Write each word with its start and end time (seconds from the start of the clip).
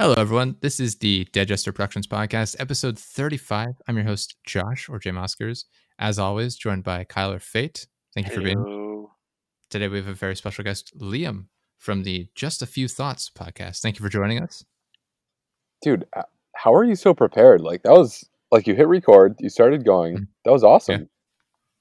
Hello, 0.00 0.14
everyone. 0.14 0.56
This 0.62 0.80
is 0.80 0.96
the 0.96 1.26
Digester 1.26 1.74
Productions 1.74 2.06
Podcast, 2.06 2.56
episode 2.58 2.98
35. 2.98 3.74
I'm 3.86 3.96
your 3.96 4.06
host, 4.06 4.34
Josh, 4.46 4.88
or 4.88 4.98
Jay 4.98 5.10
Moskers. 5.10 5.66
As 5.98 6.18
always, 6.18 6.56
joined 6.56 6.84
by 6.84 7.04
Kyler 7.04 7.40
Fate. 7.40 7.86
Thank 8.14 8.28
you 8.28 8.32
for 8.34 8.40
being 8.40 8.64
here. 8.64 9.04
Today, 9.68 9.88
we 9.88 9.98
have 9.98 10.08
a 10.08 10.14
very 10.14 10.34
special 10.36 10.64
guest, 10.64 10.98
Liam, 10.98 11.48
from 11.76 12.02
the 12.02 12.28
Just 12.34 12.62
a 12.62 12.66
Few 12.66 12.88
Thoughts 12.88 13.30
podcast. 13.30 13.80
Thank 13.82 13.98
you 13.98 14.02
for 14.02 14.08
joining 14.08 14.42
us. 14.42 14.64
dude 15.82 16.04
uh, 16.14 16.22
how 16.54 16.74
are 16.74 16.84
you 16.84 16.94
so 16.94 17.12
prepared 17.14 17.60
like 17.62 17.82
that 17.84 17.92
was 17.92 18.28
like 18.50 18.66
you 18.66 18.74
hit 18.74 18.86
record 18.86 19.34
you 19.40 19.48
started 19.48 19.82
going 19.84 20.14
Mhm. 20.18 20.26
that 20.44 20.50
was 20.52 20.62
awesome 20.62 21.08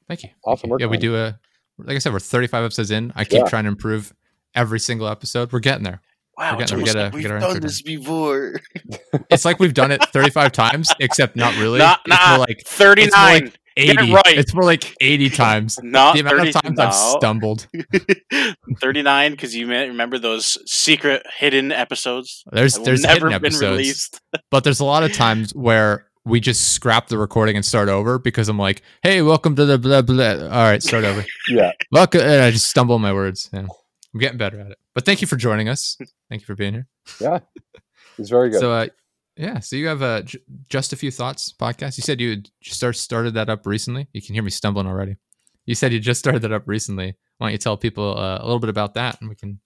Thank 0.08 0.24
you. 0.24 0.30
Thank 0.30 0.38
Awesome 0.46 0.68
you. 0.68 0.72
work, 0.72 0.82
Yeah, 0.82 0.88
we 0.88 0.98
do 0.98 1.16
a, 1.18 1.38
like 1.78 1.96
I 1.96 2.00
said, 2.00 2.14
we're 2.14 2.20
35 2.20 2.64
episodes 2.64 2.90
in. 2.92 3.12
I 3.16 3.24
keep 3.26 3.44
Yeah. 3.44 3.50
trying 3.50 3.66
to 3.66 3.70
improve 3.70 4.14
every 4.56 4.80
single 4.80 5.08
episode. 5.08 5.52
We're 5.52 5.60
getting 5.60 5.84
there. 5.84 6.02
Wow, 6.40 6.56
We're 6.56 6.62
it's 6.64 6.71
getting- 6.71 6.84
we 6.86 6.90
almost 6.90 6.96
gotta- 6.96 7.04
like 7.06 7.14
we 7.14 7.18
we've 7.20 7.28
gotta 7.28 7.40
done 7.42 7.50
intro 7.55 7.68
this 7.68 7.82
before. 7.82 8.60
It's 9.30 9.45
like 9.45 9.59
we've 9.59 9.73
done 9.73 9.91
it 9.91 10.04
35 10.12 10.52
times, 10.54 10.90
except 11.00 11.36
not 11.36 11.55
really. 11.58 11.80
Not, 11.80 12.00
it's 12.05 12.27
more 12.30 12.38
like 12.40 12.62
39. 12.66 13.52
80. 13.77 13.96
Get 13.96 14.09
it 14.09 14.13
right. 14.13 14.38
It's 14.38 14.54
more 14.54 14.63
like 14.63 14.94
80 14.99 15.30
times. 15.46 15.77
not 15.84 16.13
the 16.16 16.22
amount 16.22 16.38
30, 16.38 16.49
of 16.49 16.62
times 16.62 16.80
I've 16.80 16.94
stumbled. 16.96 17.68
39 18.80 19.32
because 19.32 19.55
you 19.55 19.68
may 19.68 19.88
remember 19.88 20.18
those 20.20 20.58
secret 20.66 21.23
hidden 21.38 21.72
episodes 21.72 22.44
There's 22.52 22.74
that 22.76 22.85
there's 22.85 23.02
never 23.04 23.27
hidden 23.30 23.41
been 23.41 23.46
episodes. 23.54 23.62
released. 23.71 24.21
But 24.52 24.63
there's 24.63 24.80
a 24.80 24.85
lot 24.85 25.04
of 25.04 25.13
times 25.13 25.52
where 25.54 26.08
we 26.26 26.40
just 26.40 26.74
scrap 26.74 27.08
the 27.08 27.18
recording 27.18 27.55
and 27.55 27.66
start 27.66 27.90
over 27.90 28.20
because 28.20 28.49
I'm 28.49 28.60
like, 28.60 28.82
hey, 29.04 29.21
welcome 29.21 29.55
to 29.55 29.66
the 29.66 29.77
blah 29.77 30.02
blah. 30.02 30.34
All 30.44 30.63
right, 30.63 30.82
start 30.84 31.04
over. 31.05 31.26
yeah 31.49 31.71
Welcome, 31.91 32.21
and 32.21 32.41
I 32.41 32.52
just 32.52 32.68
stumble 32.70 32.99
my 32.99 33.13
words. 33.13 33.49
Yeah. 33.54 33.68
I'm 34.13 34.20
getting 34.20 34.38
better 34.40 34.60
at 34.60 34.71
it. 34.71 34.77
But 34.99 35.05
thank 35.05 35.21
you 35.21 35.27
for 35.27 35.38
joining 35.38 35.70
us. 35.70 35.95
Thank 36.30 36.41
you 36.41 36.45
for 36.45 36.55
being 36.55 36.73
here. 36.73 36.88
yeah 37.21 37.40
it's 38.17 38.30
very 38.30 38.49
good 38.49 38.59
So, 38.59 38.73
uh, 38.73 38.88
yeah, 39.38 39.59
so 39.59 39.77
you 39.77 39.88
have 39.88 40.02
a 40.02 40.23
J- 40.23 40.40
just 40.67 40.91
a 40.91 40.98
few 40.98 41.10
thoughts 41.10 41.54
podcast. 41.57 41.98
You 41.98 42.01
said 42.01 42.20
you 42.20 42.41
start, 42.62 42.98
started 42.98 43.34
that 43.35 43.49
up 43.49 43.65
recently. 43.65 44.09
You 44.12 44.21
can 44.21 44.34
hear 44.34 44.43
me 44.43 44.49
stumbling 44.49 44.87
already. 44.87 45.15
You 45.65 45.74
said 45.74 45.93
you 45.93 46.01
just 46.01 46.20
started 46.20 46.41
that 46.41 46.51
up 46.51 46.63
recently. 46.65 47.15
Why 47.37 47.48
don't 47.48 47.54
you 47.54 47.57
tell 47.59 47.77
people 47.77 48.18
uh, 48.18 48.40
a 48.41 48.43
little 48.43 48.59
bit 48.59 48.70
about 48.70 48.96
that, 48.96 49.21
and 49.21 49.29
we 49.29 49.35
can 49.35 49.62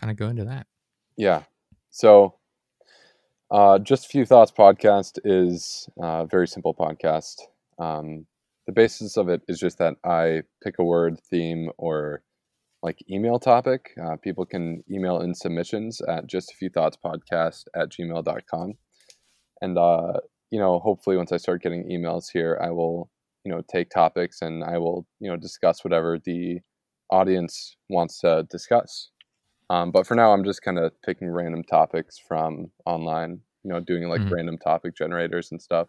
kind 0.00 0.10
of 0.10 0.16
go 0.16 0.26
into 0.26 0.46
that. 0.46 0.66
yeah 1.16 1.42
so 1.90 2.34
uh 3.52 3.78
just 3.78 4.06
a 4.06 4.08
few 4.08 4.26
thoughts 4.26 4.50
podcast 4.50 5.20
is 5.24 5.88
uh, 6.02 6.24
a 6.24 6.26
very 6.26 6.48
simple 6.48 6.74
podcast 6.74 7.36
um 7.78 8.26
the 8.66 8.72
basis 8.72 9.16
of 9.16 9.28
it 9.28 9.40
is 9.48 9.60
just 9.60 9.78
that 9.78 9.94
i 10.04 10.42
pick 10.64 10.80
a 10.80 10.84
word 10.84 11.20
theme 11.30 11.70
or 11.78 12.22
like 12.82 12.98
email 13.10 13.38
topic 13.38 13.92
uh, 14.02 14.16
people 14.16 14.46
can 14.46 14.82
email 14.90 15.20
in 15.20 15.34
submissions 15.34 16.00
at 16.02 16.26
just 16.26 16.52
a 16.52 16.54
few 16.56 16.70
thoughts 16.70 16.96
podcast 17.02 17.64
at 17.74 17.90
gmail.com 17.90 18.74
and 19.62 19.78
uh 19.78 20.14
you 20.50 20.58
know 20.58 20.78
hopefully 20.80 21.16
once 21.16 21.32
i 21.32 21.36
start 21.36 21.62
getting 21.62 21.84
emails 21.88 22.26
here 22.32 22.58
i 22.62 22.70
will 22.70 23.10
you 23.44 23.52
know 23.52 23.62
take 23.70 23.90
topics 23.90 24.42
and 24.42 24.64
i 24.64 24.78
will 24.78 25.06
you 25.20 25.30
know 25.30 25.36
discuss 25.36 25.84
whatever 25.84 26.18
the 26.24 26.60
audience 27.10 27.76
wants 27.90 28.18
to 28.20 28.44
discuss. 28.50 29.10
Um, 29.70 29.90
but 29.92 30.06
for 30.06 30.14
now 30.14 30.32
i'm 30.32 30.44
just 30.44 30.62
kind 30.62 30.78
of 30.78 30.92
picking 31.02 31.30
random 31.30 31.64
topics 31.64 32.18
from 32.18 32.70
online 32.86 33.40
you 33.64 33.70
know 33.72 33.80
doing 33.80 34.08
like 34.08 34.22
Mhm. 34.22 34.30
random 34.30 34.58
topic 34.58 34.96
generators 34.96 35.50
and 35.52 35.60
stuff 35.62 35.88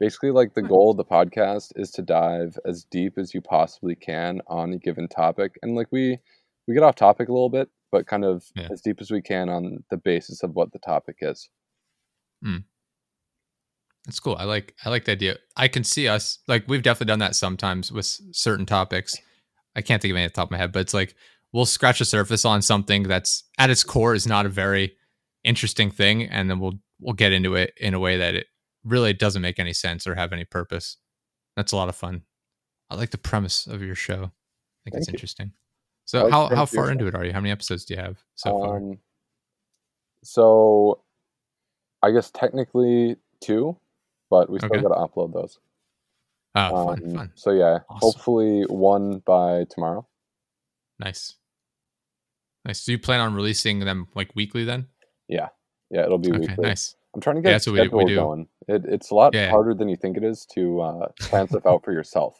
basically 0.00 0.30
like 0.30 0.54
the 0.54 0.60
Hmm. 0.62 0.68
goal 0.68 0.90
of 0.92 0.96
the 0.96 1.04
podcast 1.04 1.72
is 1.76 1.90
to 1.92 2.02
dive 2.02 2.58
as 2.64 2.84
deep 2.84 3.18
as 3.18 3.34
you 3.34 3.40
possibly 3.40 3.94
can 3.94 4.40
on 4.46 4.72
a 4.72 4.78
given 4.78 5.08
topic 5.08 5.58
and 5.62 5.74
like 5.74 5.88
we 5.92 6.18
we 6.66 6.74
get 6.74 6.82
off 6.82 6.94
topic 6.96 7.28
a 7.28 7.32
little 7.32 7.50
bit 7.50 7.68
but 7.90 8.06
kind 8.06 8.24
of 8.24 8.44
Yeah. 8.56 8.68
as 8.70 8.80
deep 8.80 9.00
as 9.00 9.10
we 9.10 9.20
can 9.22 9.48
on 9.48 9.84
the 9.90 9.96
basis 9.96 10.42
of 10.42 10.54
what 10.54 10.72
the 10.72 10.78
topic 10.78 11.16
is 11.20 11.48
That's 14.04 14.18
cool. 14.18 14.34
I 14.36 14.44
like 14.44 14.74
I 14.84 14.88
like 14.90 15.04
the 15.04 15.12
idea. 15.12 15.36
I 15.56 15.68
can 15.68 15.84
see 15.84 16.08
us 16.08 16.40
like 16.48 16.64
we've 16.66 16.82
definitely 16.82 17.12
done 17.12 17.20
that 17.20 17.36
sometimes 17.36 17.92
with 17.92 18.06
certain 18.32 18.66
topics. 18.66 19.14
I 19.76 19.80
can't 19.82 20.02
think 20.02 20.10
of 20.10 20.16
any 20.16 20.24
at 20.24 20.32
the 20.34 20.36
top 20.40 20.48
of 20.48 20.50
my 20.50 20.58
head, 20.58 20.72
but 20.72 20.80
it's 20.80 20.92
like 20.94 21.14
we'll 21.52 21.66
scratch 21.66 22.00
the 22.00 22.04
surface 22.04 22.44
on 22.44 22.62
something 22.62 23.04
that's 23.04 23.44
at 23.58 23.70
its 23.70 23.84
core 23.84 24.12
is 24.14 24.26
not 24.26 24.44
a 24.44 24.48
very 24.48 24.96
interesting 25.44 25.90
thing, 25.92 26.24
and 26.24 26.50
then 26.50 26.58
we'll 26.58 26.80
we'll 26.98 27.14
get 27.14 27.32
into 27.32 27.54
it 27.54 27.74
in 27.76 27.94
a 27.94 28.00
way 28.00 28.16
that 28.16 28.34
it 28.34 28.46
really 28.84 29.10
it 29.10 29.18
doesn't 29.18 29.42
make 29.42 29.58
any 29.58 29.72
sense 29.72 30.06
or 30.06 30.14
have 30.14 30.32
any 30.32 30.44
purpose. 30.44 30.96
That's 31.56 31.72
a 31.72 31.76
lot 31.76 31.88
of 31.88 31.96
fun. 31.96 32.22
I 32.90 32.96
like 32.96 33.10
the 33.10 33.18
premise 33.18 33.66
of 33.66 33.82
your 33.82 33.94
show. 33.94 34.14
I 34.24 34.30
think 34.84 34.96
it's 34.96 35.06
Thank 35.06 35.08
you. 35.08 35.12
interesting. 35.12 35.52
So 36.04 36.24
like 36.24 36.32
how 36.32 36.42
how 36.42 36.48
premise 36.48 36.70
of 36.70 36.74
your 36.74 36.82
far 36.84 36.90
into 36.92 37.06
it 37.06 37.14
are 37.14 37.24
you? 37.24 37.32
How 37.32 37.40
many 37.40 37.52
episodes 37.52 37.84
do 37.84 37.94
you 37.94 38.00
have 38.00 38.18
so 38.34 38.50
far? 38.50 38.76
um 38.78 38.98
so 40.24 41.02
i 42.02 42.10
guess 42.12 42.30
technically 42.30 43.16
two 43.40 43.76
but 44.30 44.48
we 44.48 44.58
still 44.60 44.68
Okay. 44.70 44.82
got 44.82 44.88
to 44.90 44.94
upload 44.94 45.32
those 45.32 45.58
Oh, 46.54 46.84
fun, 46.86 47.02
Um, 47.04 47.14
fun. 47.16 47.32
so 47.34 47.50
yeah 47.50 47.78
Awesome. 47.90 47.98
hopefully 47.98 48.62
one 48.68 49.18
by 49.18 49.64
tomorrow 49.70 50.06
Nice. 51.00 51.34
Nice. 52.64 52.80
So 52.80 52.92
you 52.92 52.98
plan 53.00 53.18
on 53.18 53.34
releasing 53.34 53.80
them 53.80 54.06
like 54.14 54.30
weekly 54.36 54.64
then? 54.64 54.86
yeah 55.28 55.48
yeah 55.90 56.02
it'll 56.02 56.18
be 56.18 56.30
Okay, 56.30 56.40
weekly 56.40 56.66
nice. 56.68 56.94
I'm 57.14 57.20
trying 57.20 57.36
to 57.36 57.40
Yeah, 57.40 57.50
get 57.50 57.52
that's 57.52 57.66
a 57.66 57.72
what 57.72 57.90
we- 57.92 58.04
we 58.04 58.10
do. 58.10 58.16
going 58.16 58.48
it, 58.68 58.82
it's 58.86 59.10
a 59.10 59.14
lot 59.14 59.34
Yeah. 59.34 59.50
harder 59.50 59.74
than 59.74 59.88
you 59.88 59.96
think 59.96 60.16
it 60.16 60.24
is 60.24 60.46
to 60.54 60.80
uh, 60.80 61.08
plan 61.20 61.48
stuff 61.48 61.66
out 61.66 61.84
for 61.84 61.92
yourself 61.92 62.38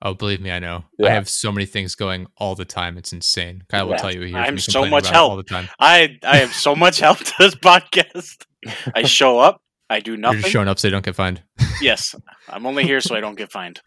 Oh, 0.00 0.14
believe 0.14 0.40
me, 0.40 0.52
I 0.52 0.60
know. 0.60 0.84
I 1.04 1.10
have 1.10 1.28
so 1.28 1.50
many 1.50 1.66
things 1.66 1.96
going 1.96 2.28
all 2.36 2.54
the 2.54 2.64
time. 2.64 2.96
It's 2.98 3.12
insane. 3.12 3.64
Kyle 3.68 3.88
will 3.88 3.96
tell 3.96 4.14
you. 4.14 4.20
He 4.22 4.32
I'm 4.32 4.56
so 4.56 4.86
much 4.86 5.08
help. 5.08 5.30
all 5.32 5.36
the 5.36 5.42
time. 5.42 5.68
I 5.80 6.20
I 6.22 6.36
have 6.36 6.52
so 6.52 6.76
much 6.76 7.00
help 7.00 7.18
to 7.28 7.34
this 7.36 7.56
podcast. 7.56 8.46
I 8.94 9.02
show 9.18 9.40
up. 9.40 9.60
I 9.90 9.98
do 9.98 10.16
nothing. 10.16 10.42
You're 10.42 10.50
showing 10.50 10.68
up 10.68 10.78
so 10.78 10.86
you 10.86 10.92
don't 10.92 11.04
get 11.04 11.16
fined. 11.16 11.42
yes, 11.82 12.14
I'm 12.48 12.64
only 12.64 12.84
here 12.84 13.00
so 13.00 13.16
I 13.16 13.20
don't 13.20 13.34
get 13.36 13.50
fined. 13.50 13.80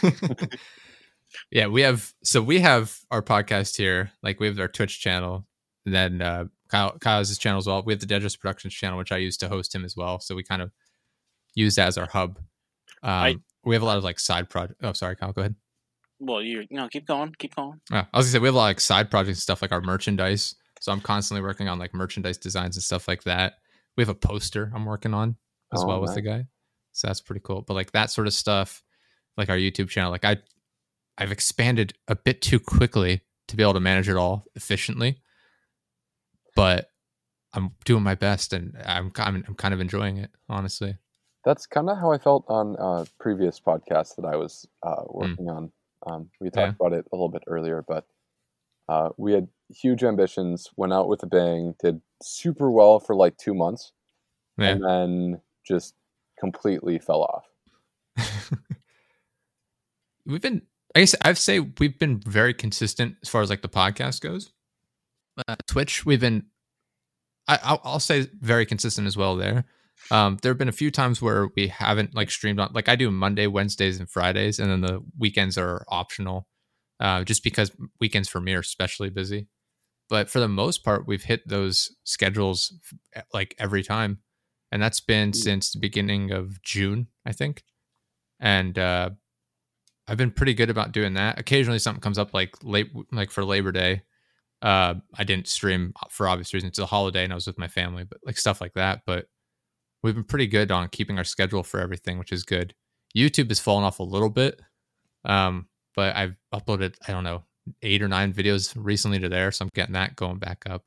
yeah, 1.50 1.66
we 1.66 1.82
have. 1.82 2.12
So 2.22 2.40
we 2.40 2.60
have 2.60 2.96
our 3.10 3.22
podcast 3.22 3.76
here. 3.76 4.12
Like 4.22 4.38
we 4.40 4.46
have 4.46 4.60
our 4.60 4.68
Twitch 4.68 5.00
channel, 5.00 5.44
and 5.86 5.94
then 5.94 6.22
uh, 6.22 6.44
Kyle, 6.72 6.98
Kyle 6.98 7.18
has 7.18 7.28
his 7.28 7.38
channel 7.38 7.58
as 7.58 7.66
well. 7.66 7.82
We 7.84 7.92
have 7.92 8.00
the 8.00 8.06
Dedris 8.06 8.38
Productions 8.38 8.72
channel, 8.74 8.96
which 8.98 9.12
I 9.12 9.18
use 9.18 9.36
to 9.38 9.48
host 9.48 9.74
him 9.74 9.84
as 9.84 9.94
well. 9.96 10.18
So 10.20 10.34
we 10.34 10.42
kind 10.42 10.62
of 10.62 10.72
use 11.54 11.74
that 11.76 11.86
as 11.88 11.98
our 11.98 12.06
hub. 12.06 12.38
Um, 13.02 13.10
I- 13.10 13.36
we 13.64 13.74
have 13.76 13.82
a 13.82 13.86
lot 13.86 13.98
of 13.98 14.02
like 14.04 14.18
side 14.18 14.48
project. 14.50 14.80
Oh, 14.82 14.92
sorry, 14.92 15.14
Kyle. 15.14 15.32
Go 15.32 15.42
ahead. 15.42 15.54
Well, 16.18 16.42
you 16.42 16.66
no, 16.70 16.88
keep 16.88 17.06
going, 17.06 17.34
keep 17.38 17.54
going. 17.54 17.80
Yeah, 17.90 18.06
I 18.12 18.16
was 18.18 18.26
gonna 18.26 18.32
say 18.32 18.38
we 18.40 18.48
have 18.48 18.54
a 18.54 18.58
lot 18.58 18.64
of 18.66 18.70
like 18.70 18.80
side 18.80 19.10
projects 19.10 19.36
and 19.38 19.42
stuff 19.42 19.60
like 19.62 19.70
our 19.72 19.80
merchandise. 19.80 20.54
So 20.80 20.90
I'm 20.92 21.00
constantly 21.00 21.42
working 21.42 21.68
on 21.68 21.78
like 21.78 21.94
merchandise 21.94 22.38
designs 22.38 22.76
and 22.76 22.82
stuff 22.82 23.06
like 23.06 23.22
that. 23.24 23.54
We 23.96 24.02
have 24.02 24.08
a 24.08 24.14
poster 24.14 24.72
I'm 24.74 24.84
working 24.84 25.14
on 25.14 25.36
as 25.72 25.82
Oh, 25.82 25.86
well 25.86 26.00
with 26.00 26.14
the 26.14 26.22
guy. 26.22 26.46
So 26.92 27.06
that's 27.06 27.20
pretty 27.20 27.40
cool. 27.44 27.62
But 27.62 27.74
like 27.74 27.92
that 27.92 28.10
sort 28.10 28.26
of 28.26 28.32
stuff, 28.34 28.82
like 29.36 29.48
our 29.48 29.56
YouTube 29.56 29.88
channel, 29.90 30.10
like 30.10 30.24
I 30.24 30.38
I've 31.18 31.30
expanded 31.32 31.92
a 32.08 32.16
bit 32.16 32.40
too 32.42 32.58
quickly 32.58 33.20
to 33.48 33.56
be 33.56 33.62
able 33.62 33.74
to 33.74 33.80
manage 33.80 34.08
it 34.08 34.16
all 34.16 34.44
efficiently. 34.56 35.18
But 36.56 36.88
I'm 37.54 37.70
doing 37.84 38.02
my 38.02 38.14
best 38.14 38.52
and 38.52 38.76
I'm 38.84 39.12
I'm, 39.16 39.44
I'm 39.48 39.54
kind 39.54 39.74
of 39.74 39.80
enjoying 39.80 40.16
it, 40.18 40.30
honestly. 40.48 40.96
That's 41.44 41.66
kind 41.66 41.90
of 41.90 41.98
how 41.98 42.12
I 42.12 42.18
felt 42.18 42.44
on 42.48 42.76
uh, 42.78 43.04
previous 43.18 43.58
podcasts 43.58 44.14
that 44.16 44.24
I 44.24 44.36
was 44.36 44.66
uh, 44.82 45.02
working 45.08 45.48
on. 45.48 45.72
Um, 46.06 46.30
we 46.40 46.50
talked 46.50 46.54
Hmm. 46.54 46.60
Yeah. 46.82 46.86
about 46.86 46.92
it 46.98 47.06
a 47.12 47.16
little 47.16 47.28
bit 47.28 47.42
earlier, 47.46 47.84
but 47.86 48.06
uh, 48.88 49.10
we 49.16 49.32
had 49.32 49.48
huge 49.68 50.04
ambitions, 50.04 50.68
went 50.76 50.92
out 50.92 51.08
with 51.08 51.22
a 51.22 51.26
bang, 51.26 51.74
did 51.82 52.00
super 52.22 52.70
well 52.70 53.00
for 53.00 53.14
like 53.16 53.36
two 53.38 53.54
months, 53.54 53.92
Yeah. 54.58 54.68
and 54.70 54.84
then 54.84 55.40
just 55.66 55.94
completely 56.38 56.98
fell 56.98 57.22
off. 57.22 57.44
we've 60.26 60.40
been 60.40 60.62
i 60.94 61.00
guess 61.00 61.14
i'd 61.22 61.38
say 61.38 61.58
we've 61.60 61.98
been 61.98 62.20
very 62.26 62.54
consistent 62.54 63.16
as 63.22 63.28
far 63.28 63.42
as 63.42 63.50
like 63.50 63.62
the 63.62 63.68
podcast 63.68 64.20
goes 64.20 64.52
uh, 65.48 65.56
twitch 65.66 66.04
we've 66.06 66.20
been 66.20 66.44
I, 67.48 67.58
I'll, 67.62 67.80
I'll 67.84 68.00
say 68.00 68.26
very 68.40 68.66
consistent 68.66 69.06
as 69.06 69.16
well 69.16 69.36
there 69.36 69.64
um 70.10 70.38
there 70.42 70.50
have 70.50 70.58
been 70.58 70.68
a 70.68 70.72
few 70.72 70.90
times 70.90 71.20
where 71.22 71.48
we 71.56 71.68
haven't 71.68 72.14
like 72.14 72.30
streamed 72.30 72.60
on 72.60 72.70
like 72.72 72.88
i 72.88 72.96
do 72.96 73.10
monday 73.10 73.46
wednesdays 73.46 73.98
and 73.98 74.08
fridays 74.08 74.58
and 74.58 74.70
then 74.70 74.80
the 74.80 75.00
weekends 75.18 75.56
are 75.58 75.84
optional 75.88 76.46
uh 77.00 77.22
just 77.24 77.42
because 77.44 77.70
weekends 78.00 78.28
for 78.28 78.40
me 78.40 78.54
are 78.54 78.60
especially 78.60 79.10
busy 79.10 79.48
but 80.08 80.28
for 80.28 80.40
the 80.40 80.48
most 80.48 80.84
part 80.84 81.06
we've 81.06 81.24
hit 81.24 81.46
those 81.48 81.94
schedules 82.04 82.74
like 83.32 83.54
every 83.58 83.82
time 83.82 84.18
and 84.70 84.82
that's 84.82 85.00
been 85.00 85.30
Mm. 85.32 85.36
since 85.36 85.70
the 85.72 85.78
beginning 85.78 86.30
of 86.32 86.62
june 86.62 87.08
i 87.26 87.32
think 87.32 87.62
and 88.40 88.78
uh 88.78 89.10
I've 90.08 90.16
been 90.18 90.32
pretty 90.32 90.52
good 90.52 90.68
about 90.68 90.90
doing 90.90 91.14
that. 91.14 91.38
Occasionally, 91.38 91.78
something 91.78 92.00
comes 92.00 92.18
up 92.18 92.34
like 92.34 92.56
late, 92.64 92.90
like 93.12 93.30
for 93.30 93.44
Labor 93.44 93.70
Day. 93.70 94.02
Uh, 94.62 94.94
I 95.18 95.24
didn't 95.24 95.48
stream 95.48 95.92
for 96.08 96.28
obvious 96.28 96.54
reasons. 96.54 96.70
It's 96.70 96.78
a 96.78 96.86
holiday, 96.86 97.24
and 97.24 97.32
I 97.32 97.36
was 97.36 97.46
with 97.46 97.58
my 97.58 97.68
family, 97.68 98.04
but 98.04 98.18
like 98.24 98.38
stuff 98.38 98.60
like 98.60 98.74
that. 98.74 99.02
But 99.06 99.26
we've 100.02 100.14
been 100.14 100.24
pretty 100.24 100.46
good 100.46 100.70
on 100.70 100.88
keeping 100.88 101.18
our 101.18 101.24
schedule 101.24 101.62
for 101.64 101.80
everything, 101.80 102.18
which 102.18 102.32
is 102.32 102.44
good. 102.44 102.74
YouTube 103.16 103.48
has 103.50 103.60
fallen 103.60 103.84
off 103.84 103.98
a 103.98 104.04
little 104.04 104.30
bit, 104.30 104.60
um, 105.24 105.68
but 105.96 106.16
I've 106.16 106.36
uploaded 106.54 106.94
I 107.08 107.12
don't 107.12 107.24
know 107.24 107.44
eight 107.82 108.02
or 108.02 108.08
nine 108.08 108.32
videos 108.32 108.72
recently 108.76 109.18
to 109.20 109.28
there, 109.28 109.52
so 109.52 109.64
I'm 109.64 109.70
getting 109.74 109.94
that 109.94 110.16
going 110.16 110.38
back 110.38 110.64
up. 110.68 110.84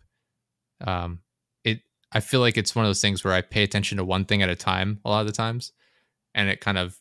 um, 0.85 1.19
it 1.63 1.81
I 2.11 2.19
feel 2.21 2.39
like 2.41 2.57
it's 2.57 2.75
one 2.75 2.85
of 2.85 2.89
those 2.89 3.01
things 3.01 3.23
where 3.23 3.33
I 3.33 3.41
pay 3.41 3.63
attention 3.63 3.97
to 3.97 4.05
one 4.05 4.25
thing 4.25 4.41
at 4.41 4.49
a 4.49 4.55
time 4.55 4.99
a 5.05 5.09
lot 5.09 5.21
of 5.21 5.27
the 5.27 5.33
times, 5.33 5.73
and 6.33 6.49
it 6.49 6.61
kind 6.61 6.77
of 6.77 6.97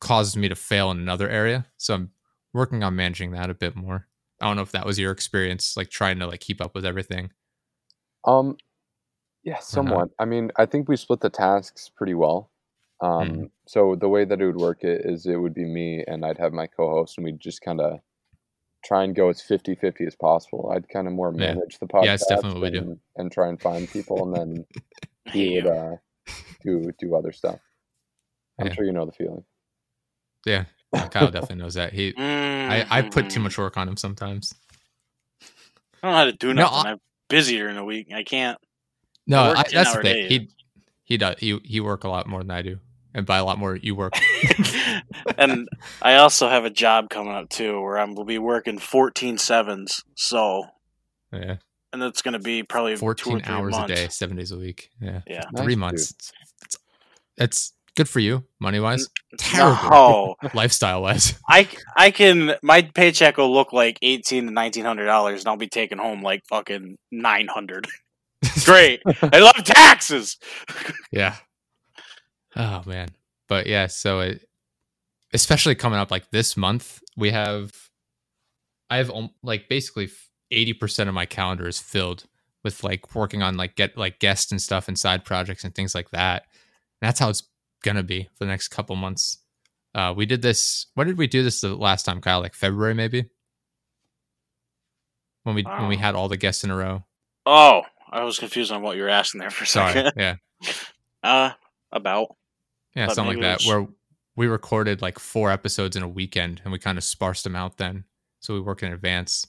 causes 0.00 0.36
me 0.36 0.48
to 0.48 0.54
fail 0.56 0.90
in 0.90 0.98
another 0.98 1.28
area. 1.28 1.66
So 1.76 1.94
I'm 1.94 2.10
working 2.54 2.82
on 2.82 2.96
managing 2.96 3.32
that 3.32 3.50
a 3.50 3.54
bit 3.54 3.76
more. 3.76 4.06
I 4.40 4.46
don't 4.46 4.56
know 4.56 4.62
if 4.62 4.72
that 4.72 4.86
was 4.86 4.98
your 4.98 5.12
experience, 5.12 5.76
like 5.76 5.90
trying 5.90 6.18
to 6.20 6.26
like 6.26 6.40
keep 6.40 6.60
up 6.60 6.74
with 6.74 6.84
everything. 6.86 7.30
Um, 8.24 8.56
yeah, 9.42 9.58
somewhat. 9.58 10.10
I 10.18 10.24
mean, 10.24 10.50
I 10.56 10.66
think 10.66 10.88
we 10.88 10.96
split 10.96 11.20
the 11.20 11.30
tasks 11.30 11.90
pretty 11.94 12.14
well. 12.14 12.50
Um, 13.00 13.28
Mhm. 13.30 13.50
so 13.66 13.96
the 13.96 14.08
way 14.08 14.24
that 14.26 14.40
it 14.40 14.46
would 14.46 14.56
work 14.58 14.84
it 14.84 15.02
is 15.06 15.26
it 15.26 15.36
would 15.36 15.54
be 15.54 15.64
me 15.64 16.04
and 16.06 16.24
I'd 16.24 16.36
have 16.38 16.52
my 16.52 16.66
co-host 16.66 17.16
and 17.16 17.24
we'd 17.24 17.40
just 17.40 17.62
kind 17.62 17.80
of 17.80 18.00
try 18.84 19.04
and 19.04 19.14
go 19.14 19.28
as 19.30 19.40
50-50 19.42 20.06
as 20.06 20.16
possible. 20.16 20.70
I'd 20.74 20.88
kind 20.88 21.06
of 21.06 21.14
more 21.14 21.32
Yeah. 21.32 21.54
manage 21.54 21.78
the 21.78 21.86
podcast 21.86 22.04
Yeah, 22.04 22.14
it's 22.14 22.26
definitely 22.26 22.60
what 22.60 22.72
we 22.72 22.78
do. 22.78 22.84
and, 22.84 23.00
and 23.16 23.32
try 23.32 23.48
and 23.48 23.60
find 23.60 23.90
people 23.90 24.22
and 24.24 24.34
then 24.34 24.66
he 25.32 25.48
would, 25.54 25.66
uh, 25.66 25.96
do 26.62 26.92
do 26.98 27.14
other 27.16 27.32
stuff. 27.32 27.58
I'm 28.58 28.66
Yeah. 28.66 28.74
sure 28.74 28.84
you 28.84 28.92
know 28.92 29.06
the 29.06 29.12
feeling. 29.12 29.44
Yeah, 30.46 30.64
Kyle 30.92 31.30
definitely 31.30 31.56
knows 31.56 31.74
that. 31.74 31.92
He, 31.92 32.14
I, 32.16 32.86
I 32.90 33.02
put 33.02 33.30
too 33.30 33.40
much 33.40 33.52
mm-hmm. 33.52 33.62
work 33.62 33.76
on 33.76 33.88
him 33.88 33.96
sometimes. 33.96 34.54
I 36.02 36.06
don't 36.06 36.12
know 36.12 36.16
how 36.18 36.24
to 36.24 36.32
do 36.32 36.54
nothing. 36.54 36.86
I- 36.86 36.90
I'm 36.92 36.98
busier 37.28 37.68
in 37.68 37.76
a 37.76 37.84
week. 37.84 38.08
I 38.14 38.22
can't. 38.22 38.58
No, 39.26 39.48
work 39.48 39.58
I, 39.58 39.64
that's 39.72 39.94
the 39.94 40.02
thing. 40.02 40.14
days. 40.14 40.28
He, 40.28 40.50
he 41.04 41.16
does. 41.16 41.36
He, 41.38 41.58
he 41.64 41.80
work 41.80 42.04
a 42.04 42.08
lot 42.08 42.26
more 42.26 42.40
than 42.40 42.50
I 42.50 42.62
do, 42.62 42.78
and 43.14 43.24
by 43.24 43.38
a 43.38 43.44
lot 43.44 43.58
more, 43.58 43.76
you 43.76 43.94
work. 43.94 44.14
and 45.38 45.68
I 46.02 46.16
also 46.16 46.48
have 46.48 46.64
a 46.64 46.70
job 46.70 47.10
coming 47.10 47.32
up 47.32 47.48
too, 47.48 47.80
where 47.80 47.98
I'm 47.98 48.14
will 48.14 48.24
be 48.24 48.38
working 48.38 48.78
14 48.78 49.38
sevens. 49.38 50.02
So, 50.16 50.64
Yeah, 51.32 51.56
and 51.92 52.02
that's 52.02 52.22
going 52.22 52.32
to 52.32 52.40
be 52.40 52.62
probably 52.62 52.92
two 52.92 52.96
or 52.96 52.98
fourteen 53.14 53.40
three 53.40 53.52
hours 53.52 53.72
months. 53.72 53.92
a 53.92 53.94
day, 53.94 54.08
seven 54.08 54.36
days 54.36 54.52
a 54.52 54.58
week. 54.58 54.90
Yeah, 55.00 55.20
Yeah. 55.26 55.42
Three 55.56 55.74
dude. 55.74 55.78
months. 55.78 56.10
It's, 56.10 56.32
it's, 56.62 56.78
it's 57.36 57.72
good 57.96 58.08
for 58.08 58.20
you, 58.20 58.44
money 58.58 58.80
wise. 58.80 59.08
Terrible 59.38 60.36
No, 60.42 60.48
lifestyle 60.54 61.02
wise. 61.02 61.38
I 61.48 61.68
I 61.96 62.10
can 62.10 62.54
my 62.62 62.82
paycheck 62.82 63.36
will 63.36 63.52
look 63.52 63.72
like 63.72 63.98
eighteen 64.02 64.46
to 64.46 64.52
nineteen 64.52 64.84
hundred 64.84 65.06
dollars, 65.06 65.40
and 65.40 65.48
I'll 65.48 65.56
be 65.56 65.68
taking 65.68 65.98
home 65.98 66.22
like 66.22 66.42
fucking 66.48 66.96
nine 67.10 67.48
hundred. 67.48 67.86
Great, 68.64 69.02
I 69.22 69.38
love 69.38 69.56
taxes. 69.64 70.38
Yeah. 71.12 71.36
Oh 72.56 72.82
man. 72.86 73.08
But 73.48 73.66
yeah, 73.66 73.86
so 73.88 74.20
it 74.20 74.46
especially 75.32 75.74
coming 75.74 75.98
up 75.98 76.10
like 76.10 76.30
this 76.30 76.56
month, 76.56 77.00
we 77.16 77.30
have 77.30 77.72
I 78.88 78.96
have 78.96 79.10
um, 79.10 79.30
like 79.42 79.68
basically 79.68 80.10
80% 80.52 81.08
of 81.08 81.14
my 81.14 81.26
calendar 81.26 81.68
is 81.68 81.78
filled 81.78 82.24
with 82.64 82.82
like 82.82 83.14
working 83.14 83.42
on 83.42 83.56
like 83.56 83.76
get 83.76 83.96
like 83.96 84.18
guests 84.18 84.50
and 84.50 84.60
stuff 84.60 84.88
and 84.88 84.98
side 84.98 85.24
projects 85.24 85.64
and 85.64 85.74
things 85.74 85.94
like 85.94 86.10
that. 86.10 86.42
And 87.00 87.08
that's 87.08 87.20
how 87.20 87.28
it's 87.30 87.44
to 87.96 88.02
be 88.02 88.24
for 88.34 88.44
the 88.44 88.46
next 88.46 88.68
couple 88.68 88.96
months. 88.96 89.38
Uh 89.94 90.12
we 90.16 90.26
did 90.26 90.42
this 90.42 90.86
when 90.94 91.06
did 91.06 91.18
we 91.18 91.26
do 91.26 91.42
this 91.42 91.60
the 91.60 91.74
last 91.74 92.04
time 92.04 92.20
Kyle 92.20 92.40
like 92.40 92.54
February 92.54 92.94
maybe? 92.94 93.24
When 95.44 95.54
we 95.54 95.62
when 95.62 95.88
we 95.88 95.96
had 95.96 96.14
all 96.14 96.28
the 96.28 96.36
guests 96.36 96.64
in 96.64 96.70
a 96.70 96.76
row. 96.76 97.04
Oh, 97.46 97.82
I 98.10 98.24
was 98.24 98.38
confused 98.38 98.70
on 98.72 98.82
what 98.82 98.96
you 98.96 99.02
were 99.02 99.08
asking 99.08 99.40
there 99.40 99.50
for 99.50 99.64
a 99.64 99.66
Sorry. 99.66 99.92
second. 99.92 100.12
yeah. 100.16 100.36
Uh, 101.22 101.50
about 101.92 102.34
Yeah, 102.96 103.06
But 103.06 103.14
something 103.14 103.36
like 103.36 103.42
that. 103.42 103.58
was- 103.58 103.66
Where 103.66 103.86
we 104.36 104.46
recorded 104.46 105.02
like 105.02 105.18
four 105.18 105.50
episodes 105.50 105.96
in 105.96 106.02
a 106.02 106.08
weekend 106.08 106.62
and 106.64 106.72
we 106.72 106.78
kind 106.78 106.96
of 106.96 107.04
sparsed 107.04 107.44
them 107.44 107.54
out 107.54 107.76
then. 107.76 108.04
So 108.40 108.54
we 108.54 108.60
work 108.60 108.82
in 108.82 108.90
advance. 108.90 109.46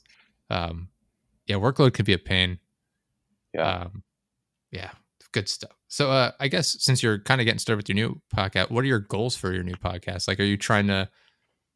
Um, 0.49 0.89
yeah, 1.45 1.55
workload 1.55 1.93
could 1.93 2.05
be 2.05 2.11
a 2.11 2.17
pain. 2.17 2.59
Yeah. 3.53 3.69
Um, 3.85 4.03
yeah, 4.69 4.91
good 5.31 5.47
stuff. 5.49 5.71
So 5.87 6.11
uh, 6.11 6.31
I 6.39 6.47
guess 6.47 6.77
since 6.79 7.01
you're 7.01 7.19
kind 7.19 7.41
of 7.41 7.45
getting 7.45 7.59
started 7.59 7.77
with 7.77 7.89
your 7.89 7.95
new 7.95 8.21
podcast, 8.35 8.71
what 8.71 8.83
are 8.83 8.87
your 8.87 8.99
goals 8.99 9.35
for 9.35 9.53
your 9.53 9.63
new 9.63 9.75
podcast? 9.75 10.27
Like, 10.27 10.39
are 10.39 10.43
you 10.43 10.57
trying 10.57 10.87
to, 10.87 11.09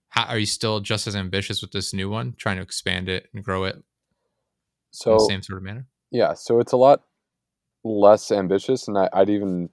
how, 0.10 0.26
are 0.26 0.38
you 0.38 0.46
still 0.46 0.80
just 0.80 1.08
as 1.08 1.16
ambitious 1.16 1.62
with 1.62 1.72
this 1.72 1.94
new 1.94 2.10
one, 2.10 2.34
trying 2.38 2.58
to 2.58 2.62
expand 2.62 3.10
it 3.10 3.30
and 3.34 3.44
grow 3.44 3.64
it 3.66 3.76
in 3.76 3.84
So 4.92 5.14
the 5.14 5.20
same 5.20 5.42
sort 5.42 5.58
of 5.58 5.64
manner? 5.64 5.88
Yeah, 6.12 6.34
so 6.34 6.60
it's 6.60 6.72
a 6.72 6.78
lot 6.78 7.04
less 7.84 8.32
ambitious, 8.32 8.88
and 8.88 8.98
I, 8.98 9.10
I'd 9.14 9.30
even 9.30 9.70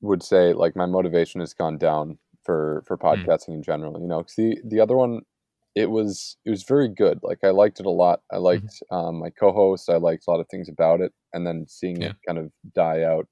would 0.00 0.22
say 0.22 0.52
like 0.52 0.76
my 0.76 0.86
motivation 0.86 1.40
has 1.40 1.54
gone 1.54 1.78
down 1.78 2.18
for 2.42 2.82
for 2.86 2.96
podcasting 2.96 3.54
in 3.54 3.62
general. 3.62 4.00
You 4.00 4.06
know, 4.06 4.22
'cause 4.22 4.34
the 4.36 4.58
the 4.64 4.80
other 4.80 4.96
one, 4.96 5.22
it 5.74 5.90
was 5.90 6.36
it 6.44 6.50
was 6.50 6.62
very 6.64 6.88
good. 6.88 7.20
Like 7.22 7.38
I 7.44 7.50
liked 7.50 7.80
it 7.80 7.86
a 7.86 7.90
lot. 7.90 8.22
I 8.32 8.36
liked 8.38 8.82
um, 8.90 9.18
my 9.20 9.30
co-host. 9.30 9.88
I 9.90 9.96
liked 9.96 10.24
a 10.26 10.30
lot 10.30 10.40
of 10.40 10.48
things 10.48 10.68
about 10.68 11.00
it, 11.00 11.12
and 11.32 11.46
then 11.46 11.66
seeing 11.68 12.00
Yeah. 12.00 12.10
it 12.10 12.16
kind 12.26 12.38
of 12.38 12.50
die 12.74 13.02
out, 13.02 13.28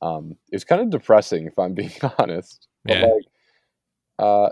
um, 0.00 0.36
it 0.50 0.56
was 0.56 0.64
kind 0.64 0.82
of 0.82 0.90
depressing 0.90 1.46
if 1.46 1.58
I'm 1.58 1.74
being 1.82 1.92
honest. 2.18 2.68
But 2.84 2.98
like, 3.02 3.26
uh, 4.18 4.50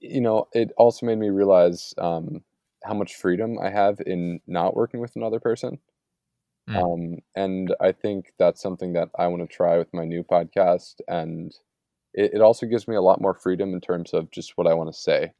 you 0.00 0.20
know, 0.20 0.48
it 0.52 0.72
also 0.76 1.06
made 1.06 1.18
me 1.18 1.30
realize 1.30 1.94
um, 1.98 2.42
how 2.84 2.94
much 2.94 3.16
freedom 3.16 3.58
I 3.60 3.70
have 3.70 4.00
in 4.06 4.40
not 4.46 4.76
working 4.76 5.00
with 5.00 5.16
another 5.16 5.40
person. 5.40 5.78
Mm. 6.68 6.76
Um, 7.14 7.18
and 7.36 7.74
I 7.80 7.92
think 7.92 8.32
that's 8.38 8.62
something 8.62 8.92
that 8.94 9.10
I 9.18 9.26
want 9.28 9.42
to 9.42 9.48
try 9.56 9.78
with 9.78 9.92
my 9.94 10.04
new 10.04 10.22
podcast. 10.24 10.96
And 11.08 11.52
it, 12.14 12.34
it 12.34 12.40
also 12.40 12.66
gives 12.66 12.88
me 12.88 12.96
a 12.96 13.02
lot 13.02 13.20
more 13.20 13.34
freedom 13.34 13.74
in 13.74 13.80
terms 13.80 14.12
of 14.14 14.30
just 14.30 14.56
what 14.56 14.66
I 14.66 14.74
want 14.74 14.92
to 14.92 14.98
say. 14.98 15.32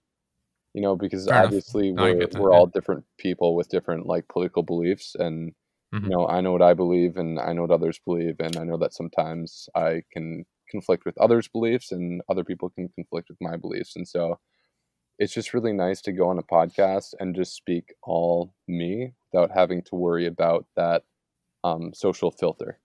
You 0.75 0.81
know, 0.83 0.97
because 0.97 1.27
Fair 1.27 1.45
obviously 1.45 1.93
No, 1.93 2.03
we're 2.05 2.19
that, 2.21 2.35
we're 2.39 2.51
yeah. 2.53 2.59
all 2.59 2.67
different 2.67 3.05
people 3.19 3.55
with 3.55 3.69
different 3.69 4.07
like 4.07 4.27
political 4.29 4.63
beliefs, 4.63 5.15
and 5.19 5.53
Mhm. 5.95 6.05
you 6.05 6.11
know, 6.11 6.27
I 6.27 6.41
know 6.41 6.53
what 6.53 6.63
I 6.63 6.75
believe, 6.75 7.17
and 7.19 7.39
I 7.39 7.53
know 7.53 7.63
what 7.63 7.71
others 7.71 8.01
believe, 8.05 8.37
and 8.41 8.57
I 8.57 8.65
know 8.65 8.79
that 8.79 8.95
sometimes 8.95 9.69
I 9.75 10.03
can 10.13 10.45
conflict 10.71 11.05
with 11.05 11.19
others' 11.19 11.49
beliefs, 11.49 11.93
and 11.93 12.23
other 12.29 12.45
people 12.45 12.71
can 12.71 12.89
conflict 12.91 13.29
with 13.29 13.39
my 13.41 13.57
beliefs, 13.57 13.97
and 13.97 14.09
so 14.09 14.39
it's 15.19 15.35
just 15.35 15.55
really 15.55 15.73
nice 15.73 16.01
to 16.03 16.13
go 16.13 16.29
on 16.29 16.39
a 16.39 16.43
podcast 16.43 17.15
and 17.21 17.37
just 17.37 17.55
speak 17.55 17.95
all 18.03 18.55
me 18.67 19.13
without 19.33 19.51
having 19.53 19.83
to 19.83 19.95
worry 19.95 20.27
about 20.27 20.67
that 20.77 21.05
um, 21.65 21.93
social 21.95 22.31
filter. 22.31 22.81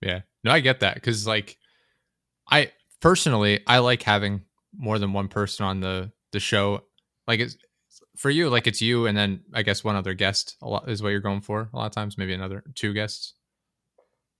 Yeah. 0.00 0.22
No, 0.44 0.52
I 0.52 0.60
get 0.60 0.80
that 0.80 0.94
because 0.94 1.26
like 1.26 1.58
I 2.50 2.72
personally 3.00 3.60
I 3.66 3.78
like 3.78 4.02
having 4.02 4.42
more 4.76 4.98
than 4.98 5.12
one 5.12 5.28
person 5.28 5.64
on 5.66 5.80
the 5.80 6.12
the 6.32 6.40
show. 6.40 6.80
Like 7.26 7.40
it's 7.40 7.56
for 8.16 8.30
you, 8.30 8.48
like 8.48 8.66
it's 8.66 8.80
you 8.82 9.06
and 9.06 9.16
then 9.16 9.40
I 9.54 9.62
guess 9.62 9.84
one 9.84 9.96
other 9.96 10.14
guest 10.14 10.56
a 10.62 10.68
lot 10.68 10.88
is 10.88 11.02
what 11.02 11.10
you're 11.10 11.20
going 11.20 11.40
for 11.40 11.68
a 11.72 11.76
lot 11.76 11.86
of 11.86 11.92
times, 11.92 12.18
maybe 12.18 12.32
another 12.34 12.62
two 12.74 12.92
guests 12.92 13.34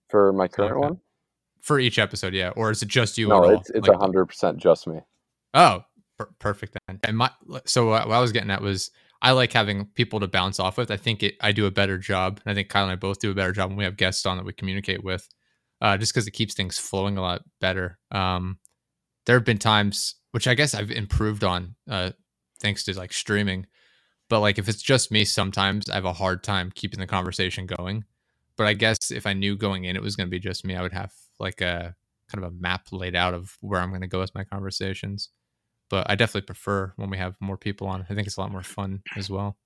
For 0.09 0.33
my 0.33 0.49
current 0.49 0.75
that. 0.75 0.81
one, 0.81 1.01
for 1.61 1.79
each 1.79 1.99
episode, 1.99 2.35
yeah. 2.35 2.51
Or 2.51 2.71
is 2.71 2.83
it 2.83 2.89
just 2.89 3.19
you? 3.19 3.29
no, 3.29 3.43
it's 3.51 3.71
it's 3.71 3.87
Like, 3.89 3.97
a 3.97 4.01
hundred 4.01 4.27
percent 4.27 4.59
just 4.59 4.87
me. 4.87 5.01
Oh, 5.55 5.83
per- 6.19 6.31
perfect 6.39 6.77
then. 6.87 7.01
And 7.05 7.17
my 7.17 7.31
so 7.67 7.89
what 7.91 8.09
I 8.11 8.21
was 8.21 8.33
getting 8.33 8.51
at 8.51 8.63
was 8.63 8.91
I 9.21 9.33
like 9.33 9.53
having 9.53 9.87
people 9.95 10.21
to 10.21 10.29
bounce 10.29 10.61
off 10.61 10.79
with. 10.79 10.91
I 10.91 10.97
think 10.97 11.23
it 11.23 11.35
I 11.41 11.53
do 11.53 11.67
a 11.67 11.71
better 11.71 11.99
job, 11.99 12.41
and 12.45 12.51
I 12.51 12.55
think 12.55 12.69
Kyle 12.69 12.85
and 12.85 12.93
I 12.93 12.97
both 12.97 13.19
do 13.21 13.31
a 13.31 13.35
better 13.35 13.53
job 13.53 13.69
when 13.71 13.77
we 13.77 13.85
have 13.85 13.97
guests 13.97 14.25
on 14.27 14.37
that 14.37 14.47
we 14.47 14.53
communicate 14.53 15.03
with, 15.03 15.29
uh, 15.81 15.97
just 15.97 16.13
because 16.13 16.27
it 16.27 16.33
keeps 16.33 16.55
things 16.55 16.79
flowing 16.79 17.17
a 17.19 17.23
lot 17.23 17.43
better. 17.61 17.99
Um, 18.13 18.59
there 19.29 19.37
have 19.37 19.45
been 19.45 19.59
times 19.59 20.17
which 20.33 20.49
I 20.49 20.55
guess 20.55 20.75
I've 20.75 20.91
improved 20.91 21.45
on, 21.45 21.77
uh, 21.89 22.11
thanks 22.61 22.85
to 22.85 22.99
like 22.99 23.13
streaming. 23.13 23.67
But 24.29 24.41
like 24.41 24.59
if 24.59 24.69
it's 24.69 24.83
just 24.83 25.13
me, 25.13 25.25
sometimes 25.25 25.89
I 25.89 25.95
have 25.95 26.05
a 26.05 26.13
hard 26.13 26.43
time 26.43 26.73
keeping 26.75 26.99
the 26.99 27.07
conversation 27.07 27.67
going. 27.67 28.05
But 28.57 28.67
I 28.67 28.75
guess 28.75 29.13
if 29.13 29.25
I 29.27 29.35
knew 29.35 29.57
going 29.57 29.85
in 29.85 29.95
it 29.95 30.03
was 30.03 30.17
going 30.17 30.27
to 30.27 30.31
be 30.31 30.41
just 30.41 30.65
me, 30.65 30.75
I 30.75 30.83
would 30.83 30.93
have 30.93 31.13
like 31.39 31.61
a 31.61 31.95
kind 32.29 32.45
of 32.45 32.53
a 32.53 32.57
map 32.57 32.89
laid 32.91 33.15
out 33.15 33.33
of 33.33 33.57
where 33.61 33.81
I'm 33.81 33.91
going 33.91 34.01
to 34.01 34.09
go 34.09 34.19
with 34.19 34.35
my 34.35 34.43
conversations 34.43 35.31
but 35.91 36.09
I 36.11 36.15
definitely 36.15 36.47
prefer 36.47 36.93
when 36.97 37.11
we 37.11 37.19
have 37.19 37.37
more 37.41 37.57
people 37.57 37.87
on. 37.87 38.05
I 38.09 38.15
think 38.15 38.27
it's 38.27 38.37
a 38.37 38.41
lot 38.41 38.53
more 38.53 38.63
fun 38.63 39.03
as 39.17 39.31
well. 39.31 39.57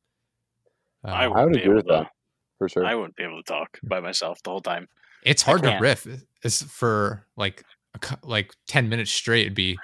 Uh, 1.06 1.10
I 1.10 1.24
I 1.24 1.28
wouldn't 1.28 1.54
be 1.54 1.58
agree 1.60 1.70
able 1.70 1.76
with 1.76 1.86
to. 1.86 1.92
that 1.92 2.10
for 2.58 2.68
sure. 2.68 2.84
I 2.84 2.94
wouldn't 2.94 3.16
be 3.16 3.24
able 3.24 3.42
to 3.42 3.52
talk 3.52 3.78
by 3.82 4.00
myself 4.00 4.42
the 4.42 4.50
whole 4.50 4.60
time. 4.60 4.88
it's 5.24 5.42
hard 5.42 5.62
to 5.62 5.78
riff. 5.80 6.06
It's 6.44 6.62
for 6.62 7.26
like 7.36 7.64
a, 7.94 8.18
like 8.22 8.54
ten 8.66 8.88
minutes 8.88 9.10
straight. 9.10 9.42
It'd 9.42 9.54
be 9.54 9.78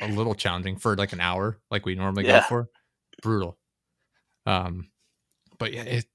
a 0.00 0.08
little 0.08 0.34
challenging 0.34 0.76
for 0.76 0.96
like 0.96 1.12
an 1.12 1.20
hour, 1.20 1.60
like 1.70 1.86
we 1.86 1.94
normally 1.94 2.26
Yeah. 2.26 2.40
go 2.40 2.46
for. 2.46 2.68
Brutal. 3.22 3.58
Um, 4.46 4.90
but 5.58 5.72
yeah, 5.72 5.82
it. 5.82 6.06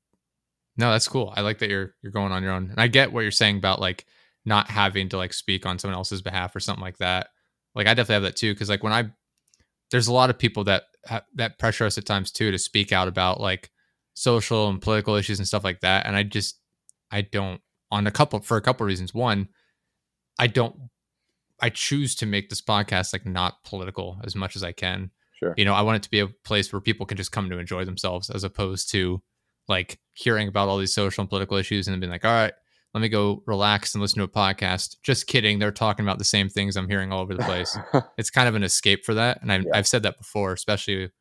No, 0.77 0.91
that's 0.91 1.08
cool. 1.08 1.34
I 1.36 1.41
like 1.41 1.60
that 1.60 1.70
you're 1.70 1.96
you're 2.01 2.12
going 2.12 2.32
on 2.32 2.44
your 2.44 2.51
own, 2.53 2.70
and 2.70 2.79
I 2.79 2.88
get 2.88 3.12
what 3.12 3.22
you're 3.22 3.32
saying 3.32 3.58
about 3.58 3.82
like 3.82 4.06
not 4.46 4.70
having 4.70 5.10
to 5.10 5.18
like 5.18 5.34
speak 5.34 5.65
on 5.65 5.77
someone 5.79 5.98
else's 5.98 6.22
behalf 6.22 6.56
or 6.56 6.60
something 6.60 6.84
like 6.84 6.98
that. 7.00 7.29
Like 7.75 7.88
I 7.88 7.94
definitely 7.94 8.13
have 8.15 8.24
that 8.24 8.36
too, 8.36 8.53
because 8.53 8.70
like 8.70 8.84
when 8.84 8.94
I 8.94 9.10
there's 9.91 10.08
a 10.08 10.13
lot 10.13 10.29
of 10.29 10.38
people 10.38 10.63
that 10.65 10.84
ha- 11.08 11.25
that 11.36 11.58
pressure 11.60 11.86
us 11.86 11.98
at 11.98 12.06
times 12.06 12.32
too 12.32 12.51
to 12.51 12.58
speak 12.58 12.91
out 12.91 13.08
about 13.08 13.41
like 13.41 13.72
social 14.13 14.70
and 14.70 14.82
political 14.82 15.15
issues 15.15 15.39
and 15.39 15.48
stuff 15.48 15.63
like 15.63 15.82
that, 15.82 16.06
and 16.06 16.15
I 16.15 16.24
just 16.24 16.60
I 17.12 17.22
don't 17.22 17.60
on 17.91 18.08
a 18.08 18.12
couple 18.12 18.39
for 18.39 18.56
a 18.58 18.62
couple 18.62 18.86
reasons. 18.86 19.13
One, 19.13 19.50
I 20.38 20.48
don't 20.48 20.75
I 21.62 21.70
choose 21.70 22.16
to 22.16 22.25
make 22.25 22.50
this 22.50 22.62
podcast 22.62 23.13
like 23.13 23.25
not 23.25 23.63
political 23.63 24.20
as 24.24 24.36
much 24.36 24.56
as 24.56 24.63
I 24.63 24.72
can 24.72 25.12
Sure. 25.39 25.54
you 25.56 25.63
know 25.63 25.74
i 25.74 25.82
want 25.82 25.96
it 25.96 26.04
to 26.04 26.10
be 26.12 26.20
a 26.20 26.28
place 26.28 26.74
where 26.74 26.82
people 26.82 27.06
can 27.06 27.16
just 27.16 27.32
come 27.32 27.50
to 27.50 27.58
enjoy 27.58 27.86
themselves 27.86 28.30
as 28.30 28.44
opposed 28.44 28.92
to 28.92 29.24
like 29.70 30.00
hearing 30.13 30.48
about 30.48 30.68
all 30.68 30.78
these 30.78 30.94
social 30.94 31.22
and 31.22 31.30
political 31.30 31.56
issues 31.56 31.88
and 31.88 31.94
then 31.94 32.00
being 32.01 32.12
like, 32.12 32.25
all 32.25 32.34
right, 32.34 32.54
let 32.94 33.01
me 33.01 33.08
go 33.08 33.44
relax 33.46 33.94
and 33.94 34.01
listen 34.01 34.18
to 34.18 34.24
a 34.24 34.28
podcast. 34.28 34.98
Just 35.04 35.28
kidding. 35.28 35.60
They're 35.60 35.72
talking 35.72 36.06
about 36.06 36.18
the 36.18 36.25
same 36.25 36.50
things 36.50 36.75
I'm 36.75 36.89
hearing 36.89 37.13
all 37.13 37.22
over 37.22 37.36
the 37.36 37.44
place. 37.44 37.78
it's 38.18 38.32
kind 38.32 38.50
of 38.50 38.56
an 38.56 38.63
escape 38.63 39.06
for 39.06 39.13
that. 39.13 39.42
And 39.42 39.51
I've, 39.51 39.63
Yeah. 39.63 39.72
I've 39.75 39.88
said 39.88 40.04
that 40.04 40.18
before, 40.18 40.54
especially 40.54 41.12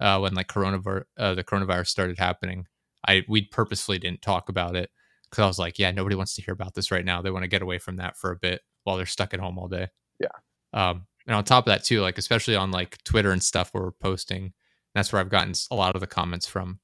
uh, 0.00 0.18
when 0.20 0.34
like 0.34 0.46
coronavirus, 0.46 1.04
uh, 1.18 1.34
the 1.34 1.42
coronavirus 1.44 1.88
started 1.88 2.18
happening. 2.18 2.66
I 3.06 3.24
we 3.28 3.42
purposefully 3.42 3.98
didn't 3.98 4.22
talk 4.22 4.48
about 4.48 4.76
it 4.76 4.90
because 5.28 5.42
I 5.42 5.46
was 5.46 5.58
like, 5.58 5.78
yeah, 5.78 5.90
nobody 5.90 6.14
wants 6.14 6.34
to 6.36 6.42
hear 6.42 6.54
about 6.54 6.74
this 6.74 6.90
right 6.92 7.04
now. 7.04 7.20
They 7.20 7.32
want 7.32 7.42
to 7.42 7.48
get 7.48 7.62
away 7.62 7.78
from 7.78 7.96
that 7.96 8.16
for 8.16 8.30
a 8.30 8.36
bit 8.36 8.60
while 8.88 8.96
they're 8.96 9.06
stuck 9.06 9.34
at 9.34 9.40
home 9.40 9.58
all 9.58 9.68
day. 9.68 9.88
Yeah. 10.18 10.28
Um, 10.72 11.06
and 11.26 11.36
on 11.36 11.44
top 11.44 11.66
of 11.66 11.70
that 11.70 11.84
too, 11.84 12.00
like 12.00 12.16
especially 12.16 12.56
on 12.56 12.70
like 12.70 13.02
Twitter 13.04 13.30
and 13.32 13.42
stuff 13.42 13.68
where 13.72 13.84
we're 13.84 13.92
posting, 13.92 14.54
that's 14.94 15.12
where 15.12 15.20
I've 15.20 15.28
gotten 15.28 15.52
a 15.70 15.74
lot 15.74 15.94
of 15.94 16.00
the 16.00 16.06
comments 16.06 16.46
from. 16.46 16.80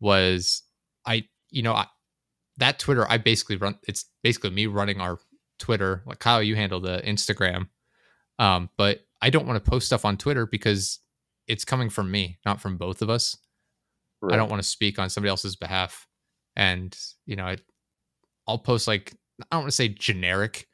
Was 0.00 0.62
I, 1.06 1.28
you 1.50 1.62
know, 1.62 1.72
I, 1.72 1.86
that 2.58 2.78
Twitter 2.78 3.06
I 3.08 3.18
basically 3.18 3.56
run. 3.56 3.78
It's 3.86 4.06
basically 4.22 4.50
me 4.50 4.66
running 4.66 5.00
our 5.00 5.18
Twitter. 5.58 6.02
Like 6.04 6.18
Kyle, 6.18 6.42
you 6.42 6.56
handle 6.56 6.80
the 6.80 7.00
Instagram, 7.06 7.68
um, 8.38 8.68
but 8.76 9.00
I 9.22 9.30
don't 9.30 9.46
want 9.46 9.62
to 9.64 9.70
post 9.70 9.86
stuff 9.86 10.04
on 10.04 10.16
Twitter 10.16 10.46
because 10.46 10.98
it's 11.46 11.64
coming 11.64 11.88
from 11.88 12.10
me, 12.10 12.38
not 12.44 12.60
from 12.60 12.76
both 12.76 13.02
of 13.02 13.08
us. 13.08 13.36
I 14.28 14.36
don't 14.36 14.50
want 14.50 14.60
to 14.62 14.68
speak 14.68 14.98
on 14.98 15.08
somebody 15.08 15.30
else's 15.30 15.54
behalf. 15.54 16.08
And, 16.56 16.96
you 17.26 17.36
know, 17.36 17.44
I, 17.44 17.58
I'll 18.48 18.58
post 18.58 18.88
like, 18.88 19.14
I 19.40 19.56
don't 19.56 19.62
want 19.62 19.70
to 19.70 19.76
say 19.76 19.88
generic, 19.88 20.66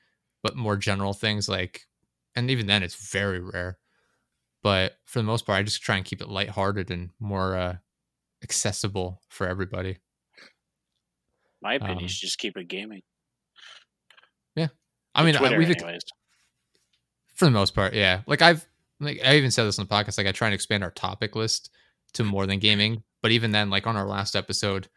but 0.43 0.57
more 0.57 0.77
general 0.77 1.13
things 1.13 1.49
like, 1.49 1.83
and 2.35 2.51
even 2.51 2.67
then 2.67 2.83
it's 2.83 3.11
very 3.11 3.41
rare. 3.41 3.79
But 4.63 4.95
for 5.05 5.19
the 5.19 5.25
most 5.25 5.45
part, 5.47 5.59
I 5.59 5.63
just 5.63 5.83
try 5.83 5.97
and 5.97 6.05
keep 6.05 6.21
it 6.21 6.29
lighthearted 6.29 6.91
and 6.91 7.11
more 7.19 7.57
uh, 7.57 7.77
accessible 8.43 9.21
for 9.29 9.47
everybody. 9.47 9.99
My 11.61 11.75
opinion 11.75 11.99
Um, 11.99 12.05
is 12.05 12.19
just 12.19 12.39
keep 12.39 12.57
it 12.57 12.69
gaming. 12.69 13.03
Yeah, 14.57 14.69
I 15.15 15.25
mean, 15.25 15.37
I- 15.37 15.57
we've 15.57 15.71
anyways. 15.71 16.03
for 17.35 17.45
the 17.45 17.51
most 17.51 17.75
part, 17.75 17.95
yeah. 17.95 18.23
Like 18.27 18.43
I've, 18.43 18.67
like 19.01 19.21
I 19.25 19.37
even 19.37 19.51
said 19.51 19.65
this 19.65 19.79
on 19.79 19.87
the 19.87 19.95
podcast. 19.95 20.19
Like 20.19 20.27
I 20.27 20.33
try 20.33 20.49
and 20.49 20.55
expand 20.55 20.83
our 20.85 20.91
topic 20.91 21.35
list 21.37 21.71
to 22.15 22.25
more 22.25 22.47
than 22.47 22.59
gaming. 22.59 23.03
But 23.23 23.31
even 23.31 23.53
then, 23.53 23.71
like 23.71 23.87
on 23.87 23.97
our 23.97 24.07
last 24.07 24.35
episode, 24.35 24.89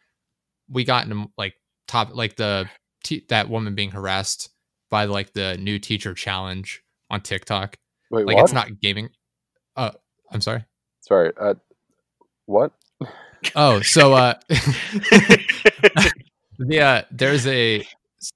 we 0.69 0.83
got 0.83 1.05
into 1.07 1.27
like 1.37 1.53
top, 1.87 2.15
like 2.15 2.35
the 2.35 2.67
that 3.29 3.49
woman 3.49 3.75
being 3.75 3.91
harassed 3.91 4.49
by 4.95 5.03
like 5.03 5.33
the 5.33 5.57
new 5.57 5.77
teacher 5.77 6.13
challenge 6.13 6.81
on 7.09 7.19
TikTok. 7.19 7.75
Wait, 8.11 8.25
Like 8.25 8.37
what? 8.37 8.43
it's 8.45 8.53
not 8.53 8.79
gaming. 8.79 9.09
Uh, 9.75 9.91
I'm 10.31 10.39
sorry. 10.39 10.63
Sorry. 11.01 11.33
Uh, 11.37 11.55
what? 12.45 12.71
Oh, 13.57 13.81
so 13.81 14.13
uh, 14.13 14.35
the 16.57 16.79
uh, 16.81 17.01
there's 17.11 17.45
a 17.45 17.85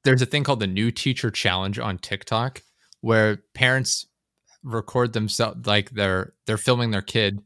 there's 0.04 0.22
a 0.22 0.26
thing 0.26 0.44
called 0.44 0.60
the 0.60 0.68
new 0.68 0.92
teacher 0.92 1.32
challenge 1.32 1.80
on 1.80 1.98
TikTok 1.98 2.62
where 3.00 3.38
parents 3.54 4.06
record 4.62 5.14
themselves 5.14 5.66
like 5.66 5.92
they're 5.92 6.34
they're 6.46 6.58
filming 6.58 6.92
their 6.92 7.02
kid 7.02 7.40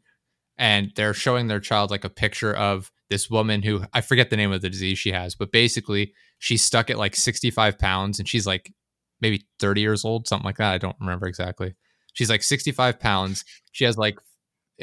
and 0.57 0.91
they're 0.95 1.13
showing 1.13 1.45
their 1.49 1.59
child 1.59 1.91
like 1.91 2.03
a 2.03 2.09
picture 2.09 2.51
of 2.55 2.91
this 3.11 3.29
woman 3.29 3.61
who 3.61 3.83
I 3.93 4.01
forget 4.01 4.31
the 4.31 4.37
name 4.37 4.51
of 4.51 4.63
the 4.63 4.71
disease 4.71 4.97
she 4.97 5.11
has, 5.11 5.35
but 5.35 5.51
basically 5.51 6.15
she's 6.39 6.65
stuck 6.65 6.89
at 6.89 6.97
like 6.97 7.15
65 7.15 7.77
pounds 7.77 8.17
and 8.17 8.27
she's 8.27 8.47
like 8.47 8.73
maybe 9.23 9.47
30 9.59 9.81
years 9.81 10.05
old, 10.05 10.27
something 10.27 10.45
like 10.45 10.57
that. 10.57 10.73
I 10.73 10.77
don't 10.77 10.95
remember 10.99 11.25
exactly. 11.25 11.73
She's 12.13 12.29
like 12.29 12.43
65 12.43 12.99
pounds. 12.99 13.43
She 13.71 13.85
has 13.85 13.97
like 13.97 14.19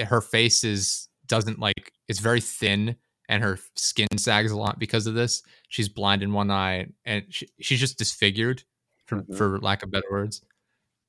her 0.04 0.20
face 0.20 0.64
is 0.64 1.09
doesn't 1.26 1.61
like 1.61 1.92
it's 2.09 2.18
very 2.18 2.40
thin 2.40 2.97
and 3.28 3.44
her 3.44 3.59
skin 3.76 4.09
sags 4.16 4.50
a 4.50 4.56
lot 4.56 4.80
because 4.80 5.06
of 5.06 5.14
this. 5.14 5.42
She's 5.68 5.88
blind 5.88 6.25
in 6.25 6.32
one 6.32 6.50
eye 6.50 6.88
and 7.04 7.25
she, 7.28 7.47
she's 7.61 7.78
just 7.78 7.99
disfigured 7.99 8.64
for, 9.06 9.23
Mhm. 9.23 9.37
for 9.37 9.61
lack 9.61 9.85
of 9.85 9.92
better 9.92 10.11
words. 10.11 10.42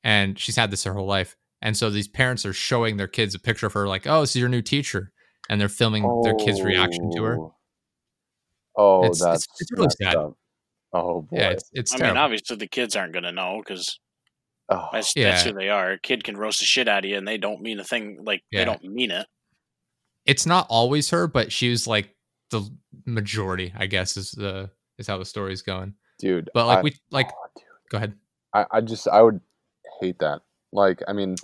And 0.04 0.38
she's 0.38 0.56
had 0.56 0.70
this 0.70 0.84
her 0.84 0.94
whole 0.94 1.08
life. 1.08 1.36
And 1.64 1.76
so 1.76 1.90
these 1.90 2.08
parents 2.08 2.46
are 2.46 2.54
showing 2.54 2.98
their 2.98 3.08
kids 3.08 3.34
a 3.34 3.40
picture 3.40 3.66
of 3.68 3.74
her, 3.74 3.88
like, 3.88 4.06
oh, 4.06 4.22
this 4.22 4.36
is 4.36 4.40
your 4.40 4.50
new 4.50 4.62
teacher. 4.62 5.12
And 5.50 5.60
they're 5.60 5.70
filming 5.70 6.04
their 6.24 6.36
kid's 6.36 6.62
reaction 6.62 7.10
to 7.16 7.24
her. 7.24 7.38
Oh. 7.40 7.56
Oh, 8.78 9.00
It's- 9.06 9.20
that's 9.20 9.48
it's 9.60 9.72
really 9.72 9.90
sad. 10.02 10.16
up. 10.16 10.38
Oh 10.94 11.22
boy. 11.24 11.38
Yeah, 11.38 11.50
it's, 11.52 11.70
it's 11.74 11.94
I 11.94 11.98
terrible. 11.98 12.16
mean, 12.16 12.24
obviously 12.24 12.56
the 12.58 12.68
kids 12.68 12.96
aren't 12.96 13.14
going 13.14 13.24
to 13.24 13.32
know 13.32 13.62
because 13.64 13.98
oh, 14.70 14.90
that's, 14.92 15.16
Yeah. 15.16 15.32
that's 15.32 15.44
who 15.44 15.54
they 15.54 15.70
are. 15.70 15.92
A 15.94 16.00
kid 16.00 16.24
can 16.24 16.36
roast 16.38 16.60
the 16.60 16.66
shit 16.66 16.88
out 16.88 17.06
of 17.06 17.10
you, 17.10 17.18
and 17.18 17.28
they 17.28 17.38
don't 17.38 17.62
mean 17.62 17.80
a 17.80 17.84
thing. 17.84 18.20
Like 18.24 18.44
Yeah. 18.52 18.60
they 18.60 18.66
don't 18.66 18.84
mean 18.84 19.12
it. 19.12 19.28
it's 20.26 20.46
not 20.46 20.68
always 20.70 21.10
her, 21.10 21.28
but 21.28 21.52
she 21.52 21.70
was 21.70 21.88
like 21.88 22.16
the 22.52 22.70
majority, 23.06 23.74
I 23.76 23.88
guess, 23.88 24.18
is 24.18 24.32
the 24.32 24.70
is 24.98 25.08
how 25.08 25.18
the 25.18 25.26
story's 25.26 25.62
going. 25.62 25.96
dude. 26.20 26.50
But 26.54 26.68
like 26.68 26.80
I- 26.80 26.82
we 26.82 26.96
like 27.10 27.30
oh, 27.32 27.62
go 27.90 27.98
ahead. 27.98 28.14
I, 28.54 28.66
I 28.72 28.82
just 28.82 29.08
I 29.08 29.22
would 29.22 29.40
hate 30.02 30.20
that. 30.20 30.42
Like, 30.74 31.02
I 31.08 31.14
mean, 31.14 31.36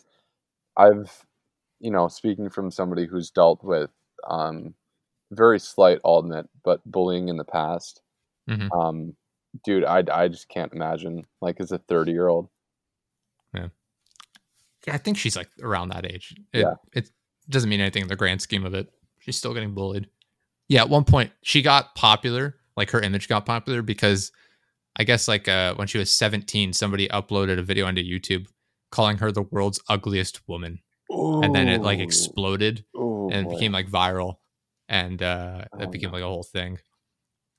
I've 0.75 1.25
you 1.80 1.92
know, 1.92 2.08
speaking 2.08 2.50
from 2.50 2.70
somebody 2.72 3.06
who's 3.06 3.30
dealt 3.32 3.63
with 3.63 3.89
um 4.30 4.74
very 5.32 5.60
slight, 5.60 6.00
I'll 6.06 6.20
admit, 6.20 6.48
but 6.63 6.82
bullying 6.86 7.30
in 7.30 7.38
the 7.38 7.44
past. 7.46 8.01
Mhm. 8.50 8.70
Um, 8.77 9.16
dude, 9.64 9.84
I 9.84 10.04
I 10.12 10.28
just 10.28 10.50
can't 10.50 10.74
imagine 10.74 11.26
like 11.42 11.60
as 11.60 11.72
a 11.72 11.78
thirty 11.78 12.12
year 12.12 12.28
old. 12.28 12.50
Yeah, 13.54 14.94
I 14.94 14.98
think 14.98 15.18
she's 15.18 15.36
like 15.36 15.50
around 15.62 15.90
that 15.90 16.06
age. 16.06 16.34
It, 16.54 16.62
Yeah. 16.62 16.76
It 16.94 17.10
doesn't 17.50 17.70
mean 17.70 17.82
anything 17.82 18.04
in 18.04 18.08
the 18.08 18.16
grand 18.16 18.42
scheme 18.42 18.66
of 18.66 18.74
it. 18.74 18.88
She's 19.20 19.38
still 19.38 19.54
getting 19.54 19.74
bullied. 19.74 20.08
Yeah, 20.70 20.82
at 20.82 20.90
one 20.90 21.04
point 21.04 21.32
she 21.42 21.62
got 21.62 21.96
popular, 21.96 22.56
like 22.78 22.92
her 22.92 23.02
image 23.02 23.28
got 23.28 23.46
popular 23.46 23.82
because 23.82 24.32
I 24.96 25.04
guess 25.04 25.28
like 25.28 25.48
uh 25.48 25.76
when 25.76 25.88
she 25.88 25.98
was 25.98 26.16
17, 26.16 26.74
somebody 26.74 27.08
uploaded 27.10 27.60
a 27.60 27.64
video 27.64 27.86
onto 27.86 28.02
YouTube 28.02 28.48
calling 28.92 29.18
her 29.18 29.32
the 29.32 29.42
world's 29.42 29.82
ugliest 29.90 30.48
woman. 30.48 30.80
And 31.10 31.54
then 31.56 31.68
it 31.68 31.82
like 31.82 32.00
exploded 32.00 32.86
Ooh, 32.96 33.30
and 33.32 33.48
it 33.48 33.50
became 33.50 33.72
like 33.72 33.90
viral. 33.90 34.36
And 34.88 35.22
uh 35.22 35.66
Oh, 35.74 35.80
that 35.80 35.92
became 35.92 36.12
no. 36.12 36.16
like 36.18 36.24
a 36.24 36.28
whole 36.28 36.44
thing. 36.44 36.80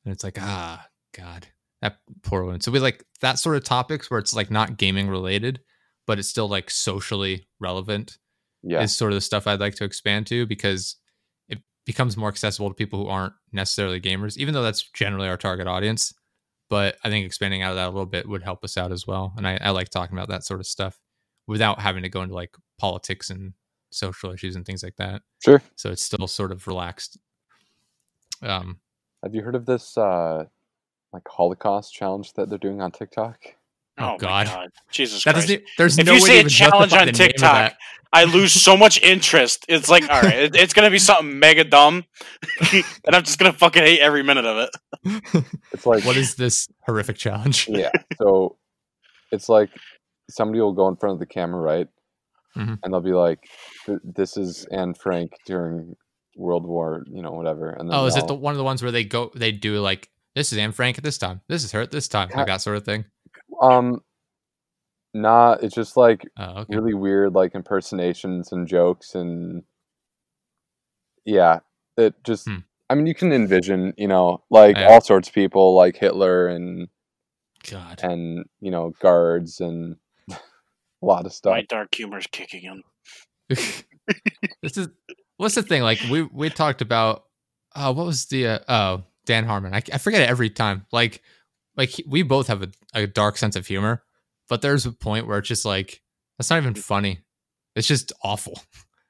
And 0.04 0.14
it's 0.14 0.24
like, 0.24 0.38
ah, 0.40 0.86
God. 1.12 1.46
That 1.80 1.98
poor 2.22 2.44
woman. 2.44 2.60
So 2.60 2.72
we 2.72 2.80
like 2.80 3.04
that 3.20 3.38
sort 3.38 3.56
of 3.56 3.64
topics 3.64 4.10
where 4.10 4.18
it's 4.18 4.34
like 4.34 4.50
not 4.50 4.78
gaming 4.78 5.08
related, 5.08 5.60
but 6.06 6.18
it's 6.18 6.28
still 6.28 6.48
like 6.48 6.70
socially 6.70 7.46
relevant 7.60 8.18
yeah, 8.62 8.82
is 8.82 8.96
sort 8.96 9.12
of 9.12 9.16
the 9.16 9.20
stuff 9.20 9.46
I'd 9.46 9.60
like 9.60 9.76
to 9.76 9.84
expand 9.84 10.26
to 10.28 10.46
because 10.46 10.96
it 11.48 11.58
becomes 11.86 12.16
more 12.16 12.28
accessible 12.28 12.68
to 12.68 12.74
people 12.74 13.04
who 13.04 13.08
aren't 13.08 13.34
necessarily 13.52 14.00
gamers, 14.00 14.36
even 14.36 14.54
though 14.54 14.62
that's 14.62 14.90
generally 14.90 15.28
our 15.28 15.36
target 15.36 15.66
audience. 15.66 16.12
But 16.68 16.96
I 17.04 17.08
think 17.08 17.24
expanding 17.24 17.62
out 17.62 17.70
of 17.70 17.76
that 17.76 17.86
a 17.86 17.90
little 17.90 18.06
bit 18.06 18.28
would 18.28 18.42
help 18.42 18.64
us 18.64 18.76
out 18.76 18.92
as 18.92 19.06
well. 19.06 19.32
And 19.36 19.46
I, 19.46 19.58
I 19.60 19.70
like 19.70 19.88
talking 19.88 20.16
about 20.16 20.28
that 20.28 20.44
sort 20.44 20.60
of 20.60 20.66
stuff 20.66 20.98
without 21.46 21.80
having 21.80 22.02
to 22.02 22.10
go 22.10 22.22
into 22.22 22.34
like 22.34 22.54
politics 22.78 23.30
and 23.30 23.54
social 23.90 24.32
issues 24.32 24.54
and 24.54 24.66
things 24.66 24.82
like 24.82 24.96
that. 24.96 25.22
sure. 25.42 25.62
So 25.76 25.90
it's 25.90 26.02
still 26.02 26.26
sort 26.26 26.52
of 26.52 26.66
relaxed. 26.66 27.18
Um, 28.42 28.80
Have 29.22 29.34
you 29.34 29.42
heard 29.42 29.54
of 29.54 29.64
this 29.64 29.96
uh 29.96 30.44
like 31.12 31.22
Holocaust 31.28 31.92
challenge 31.94 32.32
that 32.34 32.48
they're 32.48 32.58
doing 32.58 32.80
on 32.80 32.90
TikTok? 32.92 33.38
Oh, 34.00 34.12
my 34.12 34.16
God. 34.18 34.46
God, 34.46 34.68
Jesus 34.90 35.24
that 35.24 35.32
Christ! 35.32 35.48
doesn't. 35.48 35.62
There's 35.76 35.98
If 35.98 36.06
no 36.06 36.12
you 36.12 36.22
way 36.22 36.26
see 36.28 36.38
a 36.40 36.44
challenge 36.48 36.92
on 36.92 36.98
the 37.00 37.04
name 37.06 37.08
of 37.10 37.16
TikTok. 37.16 37.74
I 38.12 38.24
lose 38.24 38.52
so 38.52 38.74
much 38.76 39.02
interest. 39.02 39.66
It's 39.68 39.90
like, 39.90 40.08
all 40.08 40.22
right, 40.22 40.38
it, 40.38 40.56
it's 40.56 40.72
gonna 40.72 40.90
be 40.90 40.98
something 40.98 41.38
mega 41.38 41.62
dumb, 41.64 42.04
and 42.72 42.84
I'm 43.14 43.22
just 43.22 43.38
gonna 43.38 43.52
fucking 43.52 43.82
hate 43.82 44.00
every 44.00 44.22
minute 44.22 44.46
of 44.46 44.68
it. 45.04 45.44
It's 45.72 45.84
like 45.84 46.04
what 46.04 46.16
is 46.16 46.34
this 46.36 46.68
horrific 46.86 47.16
challenge? 47.18 47.68
yeah. 47.68 47.90
So 48.16 48.56
it's 49.30 49.50
like 49.50 49.68
somebody 50.30 50.60
will 50.60 50.72
go 50.72 50.88
in 50.88 50.96
front 50.96 51.14
of 51.14 51.18
the 51.18 51.26
camera, 51.26 51.60
right? 51.60 51.88
Mhm. 52.56 52.78
And 52.82 52.92
they'll 52.94 53.00
be 53.02 53.12
like, 53.12 53.40
"This 54.02 54.38
is 54.38 54.66
Anne 54.72 54.94
Frank 54.94 55.32
during 55.44 55.94
World 56.34 56.64
War, 56.66 57.04
you 57.10 57.20
know, 57.20 57.32
whatever." 57.32 57.68
And 57.70 57.90
then 57.90 57.98
Oh, 57.98 58.06
is 58.06 58.16
it 58.16 58.26
the 58.26 58.34
one 58.34 58.52
of 58.54 58.58
the 58.58 58.64
ones 58.64 58.82
where 58.82 58.90
they 58.92 59.04
go? 59.04 59.30
They 59.34 59.52
do 59.52 59.80
like 59.80 60.08
this 60.38 60.52
is 60.52 60.58
Anne 60.58 60.72
Frank 60.72 60.96
at 60.98 61.04
this 61.04 61.18
time. 61.18 61.40
This 61.48 61.64
is 61.64 61.72
her 61.72 61.80
at 61.80 61.90
this 61.90 62.06
time. 62.08 62.28
Like 62.34 62.46
that 62.46 62.60
sort 62.60 62.76
of 62.76 62.84
thing. 62.84 63.04
um, 63.60 64.00
nah? 65.12 65.56
It's 65.60 65.74
just 65.74 65.96
like 65.96 66.26
Oh, 66.36 66.60
okay. 66.60 66.76
really 66.76 66.94
weird, 66.94 67.34
like 67.34 67.54
impersonations 67.56 68.52
and 68.52 68.66
jokes, 68.68 69.14
and 69.16 69.64
yeah, 71.24 71.60
it 71.96 72.14
just. 72.24 72.46
Hmm. 72.48 72.58
I 72.90 72.94
mean, 72.94 73.06
you 73.06 73.14
can 73.14 73.32
envision, 73.32 73.92
you 73.98 74.08
know, 74.08 74.44
like 74.48 74.76
Yeah. 74.76 74.86
all 74.88 75.00
sorts 75.00 75.28
of 75.28 75.34
people, 75.34 75.74
like 75.74 75.96
Hitler 75.96 76.46
and 76.48 76.88
God. 77.68 78.00
and 78.02 78.46
you 78.60 78.70
know 78.70 78.92
guards 79.00 79.60
and 79.60 79.96
a 80.30 80.36
lot 81.02 81.26
of 81.26 81.32
stuff. 81.32 81.50
My 81.50 81.62
dark 81.62 81.94
humor's 81.94 82.26
kicking 82.30 82.62
in. 82.64 82.82
this 84.62 84.76
is 84.76 84.88
what's 85.36 85.56
the 85.56 85.62
thing? 85.62 85.82
Like 85.82 85.98
we 86.10 86.22
we 86.22 86.48
talked 86.48 86.80
about. 86.80 87.24
Oh, 87.76 87.92
what 87.92 88.06
was 88.06 88.24
the? 88.26 88.46
Uh, 88.46 88.58
oh, 88.68 89.02
Dan 89.28 89.44
Harmon. 89.44 89.74
I, 89.74 89.82
I 89.92 89.98
forget 89.98 90.22
it 90.22 90.28
every 90.30 90.48
time. 90.48 90.86
Like 90.90 91.22
like 91.76 92.00
we 92.06 92.22
both 92.22 92.48
have 92.48 92.62
a, 92.62 92.68
a 92.94 93.06
dark 93.06 93.36
sense 93.36 93.56
of 93.56 93.66
humor, 93.66 94.02
but 94.48 94.62
there's 94.62 94.86
a 94.86 94.90
point 94.92 95.26
where 95.26 95.38
it's 95.38 95.48
just 95.48 95.66
like 95.66 96.00
that's 96.38 96.48
not 96.48 96.56
even 96.56 96.74
funny. 96.74 97.20
It's 97.76 97.86
just 97.86 98.10
awful. 98.24 98.60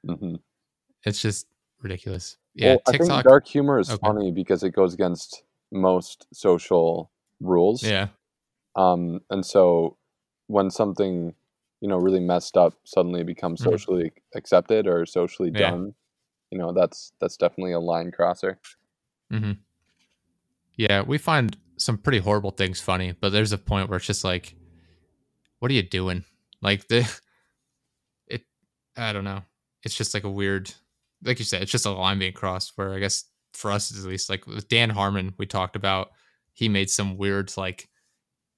hmm 0.05 0.35
It's 1.05 1.23
just 1.23 1.47
ridiculous. 1.81 2.37
yeah, 2.55 2.71
well, 2.71 2.83
I 2.89 2.99
think 2.99 3.23
dark 3.23 3.47
humor 3.47 3.79
is 3.79 3.89
Okay. 3.89 4.01
funny 4.05 4.33
because 4.33 4.65
it 4.65 4.71
goes 4.73 4.93
against 4.93 5.45
most 5.71 6.27
social 6.35 7.13
rules. 7.41 7.85
yeah, 7.85 8.09
Um, 8.75 9.21
and 9.31 9.47
so 9.47 9.97
when 10.49 10.71
something, 10.71 11.35
you 11.81 11.89
know, 11.89 11.97
really 11.99 12.19
messed 12.21 12.57
up 12.57 12.75
suddenly 12.85 13.23
becomes 13.23 13.61
Mhm. 13.61 13.71
socially 13.71 14.13
accepted 14.35 14.89
or 14.89 15.07
socially 15.07 15.53
Yeah. 15.53 15.71
done, 15.71 15.95
you 16.51 16.59
know, 16.59 16.73
that's 16.73 17.13
that's 17.21 17.37
definitely 17.37 17.73
a 17.73 17.81
line 17.81 18.11
crosser. 18.11 18.59
hmm 19.31 19.53
yeah. 20.79 21.03
We 21.03 21.19
find 21.19 21.55
some 21.77 21.99
pretty 21.99 22.19
horrible 22.19 22.51
things 22.53 22.81
funny, 22.81 23.13
but 23.13 23.31
there's 23.33 23.53
a 23.53 23.59
point 23.59 23.91
where 23.91 23.99
it's 23.99 24.07
just 24.07 24.25
like, 24.25 24.55
what 25.59 25.71
are 25.71 25.75
you 25.75 25.83
doing? 25.83 26.25
Like 26.63 26.89
the, 26.89 27.07
it. 28.27 28.43
I 28.97 29.13
don't 29.13 29.25
know. 29.25 29.43
It's 29.85 29.95
just 29.95 30.15
like 30.15 30.25
a 30.25 30.31
weird, 30.31 30.73
like 31.23 31.39
you 31.39 31.45
said, 31.45 31.61
it's 31.63 31.71
just 31.71 31.87
a 31.87 31.91
line 31.91 32.19
being 32.19 32.33
crossed. 32.33 32.73
Where 32.77 32.95
I 32.95 32.99
guess 32.99 33.25
for 33.53 33.71
us 33.71 33.97
at 33.97 34.09
least, 34.09 34.31
like 34.31 34.47
with 34.47 34.69
Dan 34.69 34.89
Harmon, 34.91 35.35
we 35.39 35.45
talked 35.47 35.77
about, 35.77 36.13
he 36.55 36.69
made 36.69 36.89
some 36.91 37.19
weird 37.19 37.57
like, 37.57 37.89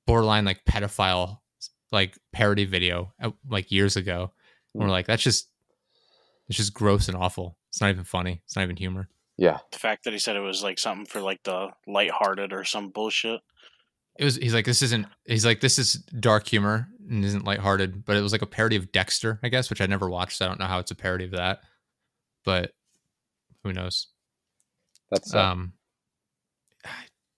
borderline 0.06 0.44
like 0.44 0.64
pedophile 0.64 1.38
like 1.92 2.18
parody 2.32 2.64
video 2.64 3.12
uh, 3.22 3.30
like 3.48 3.70
years 3.70 3.96
ago. 3.96 4.32
And 4.74 4.80
we're 4.80 4.86
Hmm. 4.86 4.92
like, 4.92 5.06
that's 5.06 5.22
just, 5.22 5.48
it's 6.48 6.56
just 6.56 6.72
gross 6.74 7.08
and 7.08 7.16
awful. 7.16 7.56
It's 7.68 7.80
not 7.80 7.90
even 7.90 8.04
funny. 8.04 8.40
It's 8.44 8.56
not 8.56 8.62
even 8.62 8.76
humor. 8.76 9.08
Yeah. 9.40 9.56
The 9.72 9.78
fact 9.78 10.04
that 10.04 10.12
he 10.12 10.18
said 10.18 10.36
it 10.36 10.40
was 10.40 10.62
like 10.62 10.78
something 10.78 11.06
for 11.06 11.22
like 11.22 11.42
the 11.44 11.70
lighthearted 11.86 12.52
or 12.52 12.62
some 12.62 12.90
bullshit. 12.90 13.40
It 14.18 14.24
was. 14.24 14.36
He's 14.36 14.52
like, 14.52 14.66
this 14.66 14.82
isn't. 14.82 15.06
He's 15.24 15.46
like, 15.46 15.60
this 15.60 15.78
is 15.78 15.94
dark 15.94 16.46
humor 16.46 16.88
and 17.08 17.24
isn't 17.24 17.46
lighthearted, 17.46 18.04
but 18.04 18.16
it 18.16 18.20
was 18.20 18.32
like 18.32 18.42
a 18.42 18.46
parody 18.46 18.76
of 18.76 18.92
Dexter, 18.92 19.40
I 19.42 19.48
guess, 19.48 19.70
which 19.70 19.80
I 19.80 19.86
never 19.86 20.10
watched. 20.10 20.36
So 20.36 20.44
I 20.44 20.48
don't 20.48 20.60
know 20.60 20.66
how 20.66 20.78
it's 20.78 20.90
a 20.90 20.94
parody 20.94 21.24
of 21.24 21.30
that, 21.30 21.60
but 22.44 22.72
who 23.64 23.72
knows? 23.72 24.08
That's 25.10 25.34
uh, 25.34 25.40
Um, 25.40 25.72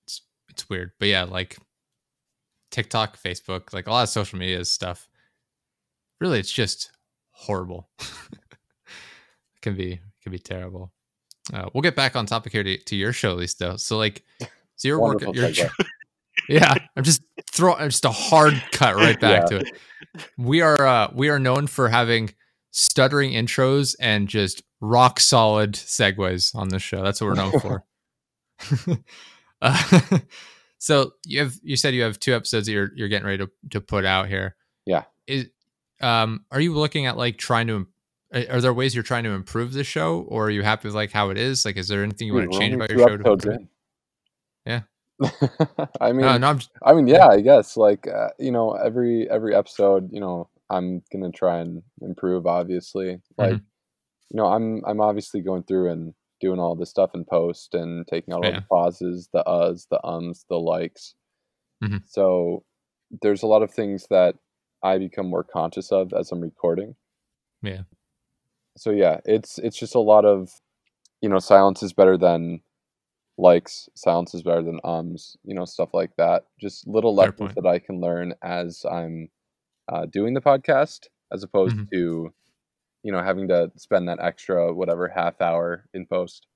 it's 0.05 0.23
it's 0.49 0.69
weird, 0.69 0.91
but 0.99 1.07
yeah, 1.07 1.23
like 1.23 1.57
TikTok, 2.73 3.17
Facebook, 3.17 3.73
like 3.73 3.87
a 3.87 3.93
lot 3.93 4.03
of 4.03 4.09
social 4.09 4.41
media 4.41 4.65
stuff. 4.65 5.09
Really, 6.21 6.41
it's 6.41 6.53
just 6.53 6.91
horrible. 7.31 7.91
it 8.01 9.61
can 9.61 9.77
be 9.77 10.01
can 10.21 10.33
be 10.33 10.41
terrible. 10.41 10.93
Uh, 11.53 11.69
we'll 11.73 11.83
get 11.83 11.97
back 11.97 12.15
on 12.17 12.27
topic 12.27 12.53
here 12.53 12.63
to, 12.63 12.77
to 12.77 12.97
your 12.97 13.13
show, 13.13 13.35
Lisa. 13.35 13.57
though. 13.59 13.77
So 13.77 13.97
like, 13.99 14.25
so 14.77 14.89
you're 14.89 15.01
working. 15.01 15.29
wonderful 15.29 15.57
You're, 15.57 15.69
segue. 15.69 15.87
yeah, 16.49 16.75
I'm 16.97 17.05
just 17.05 17.23
throwing 17.51 17.89
just 17.89 18.05
a 18.05 18.11
hard 18.11 18.63
cut 18.73 18.95
right 18.97 19.19
back 19.21 19.43
Yeah. 19.51 19.59
to 19.59 19.65
it. 19.67 19.73
We 20.37 20.61
are 20.61 20.87
uh 20.87 21.11
we 21.15 21.29
are 21.31 21.39
known 21.39 21.67
for 21.67 21.89
having 21.89 22.35
stuttering 22.71 23.33
intros 23.33 23.97
and 24.01 24.29
just 24.29 24.63
rock 24.81 25.21
solid 25.21 25.73
segues 25.75 26.55
on 26.55 26.69
this 26.69 26.83
show. 26.83 27.03
That's 27.03 27.21
what 27.21 27.29
we're 27.29 27.35
known 27.35 27.61
for. 27.61 27.85
uh, 29.63 30.19
so 30.79 31.13
you 31.27 31.41
have 31.41 31.55
you 31.63 31.77
said 31.77 31.95
you 31.95 32.03
have 32.03 32.19
two 32.21 32.35
episodes 32.35 32.67
that 32.67 32.73
you're 32.73 32.91
you're 32.95 33.09
getting 33.09 33.27
ready 33.27 33.39
to 33.45 33.51
to 33.71 33.81
put 33.81 34.05
out 34.05 34.29
here. 34.29 34.57
Yeah. 34.87 35.05
Is 35.27 35.47
um 36.01 36.45
are 36.51 36.61
you 36.61 36.75
looking 36.75 37.07
at 37.07 37.17
like 37.17 37.39
trying 37.39 37.67
to 37.69 37.87
are 38.33 38.61
there 38.61 38.73
ways 38.73 38.95
you're 38.95 39.03
trying 39.05 39.25
to 39.25 39.31
improve 39.31 39.73
the 39.73 39.85
show 39.85 40.21
or 40.29 40.47
are 40.47 40.51
you 40.51 40.63
happy 40.63 40.89
with 40.89 40.95
like 40.95 41.13
how 41.13 41.31
it 41.31 41.39
is? 41.39 41.65
Like 41.65 41.77
is 41.77 41.89
there 41.89 42.03
anything 42.03 42.29
you 42.29 42.35
Dude, 42.35 42.49
want 42.49 42.53
to 42.53 42.59
change 42.59 42.75
about 42.75 42.91
your 42.91 42.99
show 43.09 43.17
to. 43.19 43.59
Yeah. 44.67 44.81
I 46.01 46.13
mean, 46.13 46.23
No, 46.23 46.39
no, 46.39 46.55
just, 46.55 46.71
I 46.83 46.95
mean, 46.95 47.07
yeah, 47.07 47.29
I 47.29 47.41
guess 47.41 47.77
like 47.77 48.07
uh, 48.09 48.29
you 48.39 48.51
know, 48.51 48.73
every 48.73 49.29
every 49.31 49.55
episode, 49.55 50.09
you 50.13 50.21
know, 50.21 50.49
I'm 50.71 51.03
gonna 51.13 51.31
try 51.31 51.59
and 51.59 51.83
improve. 52.01 52.47
Obviously, 52.47 53.21
like 53.37 53.51
Mm-hmm. 53.55 53.65
you 54.31 54.37
know, 54.37 54.47
I'm 54.47 54.83
I'm 54.87 55.01
obviously 55.01 55.41
going 55.43 55.65
through 55.65 55.91
and 55.91 56.15
doing 56.41 56.59
all 56.59 56.75
this 56.75 56.91
stuff 56.91 57.11
in 57.15 57.25
post 57.25 57.75
and 57.75 58.07
taking 58.09 58.35
out 58.35 58.45
all 58.45 58.51
Yeah. 58.51 58.61
the 58.61 58.67
pauses, 58.69 59.29
the 59.33 59.45
uhs, 59.47 59.87
the 59.91 60.01
ums, 60.05 60.45
the 60.49 60.59
likes. 60.59 61.15
Mhm. 61.85 62.03
So 62.07 62.65
there's 63.21 63.43
a 63.43 63.47
lot 63.47 63.63
of 63.63 63.71
things 63.73 64.07
that 64.11 64.37
I 64.83 64.99
become 64.99 65.29
more 65.29 65.45
conscious 65.45 65.93
of 65.93 66.13
as 66.13 66.33
I'm 66.33 66.41
recording. 66.41 66.97
Yeah. 67.63 67.83
So 68.77 68.91
yeah, 68.91 69.21
it's 69.25 69.59
it's 69.59 69.79
just 69.79 69.95
a 69.95 70.01
lot 70.01 70.25
of 70.25 70.51
you 71.23 71.29
know, 71.29 71.39
silence 71.39 71.83
is 71.83 71.93
better 71.93 72.19
than 72.19 72.61
likes, 73.39 73.89
silence 73.95 74.35
is 74.35 74.43
better 74.43 74.63
than 74.63 74.81
ums, 74.85 75.37
you 75.45 75.55
know, 75.55 75.65
stuff 75.65 75.91
like 75.95 76.13
that. 76.19 76.45
Just 76.61 76.87
little 76.87 77.17
Fair 77.17 77.27
lessons 77.27 77.39
point. 77.39 77.55
that 77.57 77.67
I 77.67 77.79
can 77.79 78.01
learn 78.01 78.35
as 78.43 78.85
I'm 78.91 79.29
uh, 79.89 80.07
doing 80.07 80.35
the 80.35 80.41
podcast, 80.41 81.09
as 81.33 81.43
opposed 81.45 81.77
Mhm. 81.77 81.91
to, 81.93 82.35
you 83.05 83.13
know, 83.13 83.23
having 83.23 83.49
to 83.49 83.73
spend 83.77 84.09
that 84.09 84.21
extra 84.21 84.73
whatever 84.75 85.09
half 85.09 85.41
hour 85.41 85.87
in 85.95 86.07
post. 86.07 86.47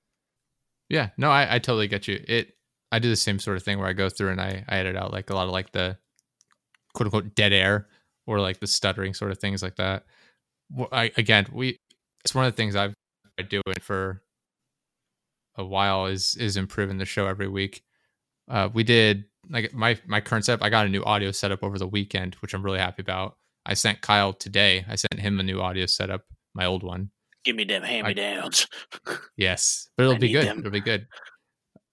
Yeah, 0.88 1.10
no, 1.16 1.30
I, 1.30 1.56
I 1.56 1.58
totally 1.58 1.88
get 1.88 2.06
you. 2.08 2.22
It 2.26 2.56
I 2.92 2.98
do 2.98 3.08
the 3.08 3.16
same 3.16 3.38
sort 3.38 3.56
of 3.56 3.62
thing 3.62 3.78
where 3.78 3.88
I 3.88 3.92
go 3.92 4.08
through 4.08 4.30
and 4.30 4.40
I, 4.40 4.64
I 4.68 4.78
edit 4.78 4.96
out 4.96 5.12
like 5.12 5.30
a 5.30 5.34
lot 5.34 5.46
of 5.46 5.52
like 5.52 5.72
the 5.72 5.98
quote 6.94 7.06
unquote 7.06 7.34
dead 7.34 7.52
air 7.52 7.88
or 8.26 8.40
like 8.40 8.60
the 8.60 8.66
stuttering 8.66 9.14
sort 9.14 9.30
of 9.32 9.38
things 9.38 9.62
like 9.62 9.76
that. 9.76 10.04
I 10.92 11.12
again 11.16 11.46
we 11.52 11.78
it's 12.26 12.34
one 12.34 12.44
of 12.44 12.52
the 12.52 12.56
things 12.56 12.74
I've 12.74 12.92
been 13.36 13.46
doing 13.46 13.78
for 13.80 14.20
a 15.56 15.64
while 15.64 16.06
is 16.06 16.34
is 16.34 16.56
improving 16.56 16.98
the 16.98 17.04
show 17.04 17.28
every 17.28 17.46
week. 17.46 17.84
Uh, 18.50 18.68
we 18.72 18.82
did 18.82 19.26
like 19.48 19.72
my 19.72 19.96
my 20.08 20.20
current 20.20 20.44
setup. 20.44 20.64
I 20.64 20.68
got 20.68 20.86
a 20.86 20.88
new 20.88 21.04
audio 21.04 21.30
setup 21.30 21.62
over 21.62 21.78
the 21.78 21.86
weekend, 21.86 22.34
which 22.42 22.52
I'm 22.52 22.64
really 22.64 22.80
happy 22.80 23.02
about. 23.02 23.36
I 23.64 23.74
sent 23.74 24.00
Kyle 24.00 24.32
today. 24.32 24.84
I 24.88 24.96
sent 24.96 25.20
him 25.20 25.38
a 25.38 25.44
new 25.44 25.60
audio 25.60 25.86
setup, 25.86 26.24
my 26.52 26.66
old 26.66 26.82
one. 26.82 27.10
Give 27.44 27.54
me 27.54 27.62
them 27.62 27.84
hand 27.84 28.08
me 28.08 28.14
downs. 28.14 28.66
Yes, 29.36 29.88
but 29.96 30.04
it'll 30.04 30.16
I 30.16 30.18
be 30.18 30.32
good. 30.32 30.46
them. 30.46 30.58
It'll 30.58 30.70
be 30.72 30.80
good. 30.80 31.06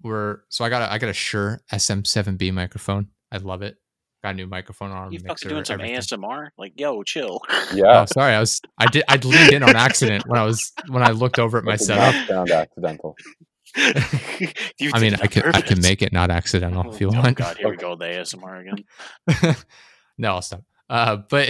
We're 0.02 0.40
so 0.50 0.66
I 0.66 0.70
got 0.70 0.82
a 0.82 0.92
I 0.92 0.98
got 0.98 1.12
a 1.12 1.14
Shure 1.14 1.62
SM7B 1.72 2.52
microphone. 2.54 3.10
I 3.32 3.38
love 3.38 3.62
it. 3.62 3.78
Got 4.24 4.30
a 4.30 4.34
new 4.36 4.48
microphone 4.48 4.92
on 4.92 5.12
You 5.12 5.20
mixer. 5.20 5.28
fucking 5.28 5.50
doing 5.50 5.66
some 5.66 5.74
everything. 5.82 5.98
ASMR? 6.00 6.48
Like, 6.58 6.80
yo, 6.80 7.04
chill. 7.04 7.42
Yeah, 7.74 8.02
Oh, 8.02 8.06
sorry. 8.06 8.34
I 8.34 8.40
was 8.40 8.62
I 8.78 8.86
did 8.86 9.04
I 9.10 9.18
leaned 9.18 9.52
in 9.52 9.64
on 9.64 9.76
accident 9.76 10.24
when 10.28 10.40
I 10.40 10.46
was 10.46 10.72
when 10.88 11.04
I 11.04 11.12
looked 11.12 11.40
over 11.40 11.58
at 11.58 11.66
my 11.66 11.76
setup. 11.76 12.14
not 12.16 12.28
sound 12.28 12.52
accidental. 12.52 13.16
I 13.76 15.00
mean, 15.00 15.16
I 15.16 15.22
on 15.24 15.28
could 15.28 15.46
I 15.46 15.62
could 15.62 15.68
purpose. 15.68 15.82
make 15.84 16.02
it 16.02 16.14
not 16.14 16.30
accidental 16.32 16.94
if 16.94 17.02
you 17.02 17.10
oh, 17.10 17.20
want. 17.20 17.38
God, 17.38 17.58
here 17.58 17.68
we 17.70 17.74
Okay. 17.76 17.82
go. 17.82 17.96
The 17.96 18.06
ASMR 18.06 18.62
again. 18.62 19.56
no, 20.18 20.36
I'll 20.36 20.42
stop. 20.42 20.64
Uh, 20.90 21.18
but 21.30 21.50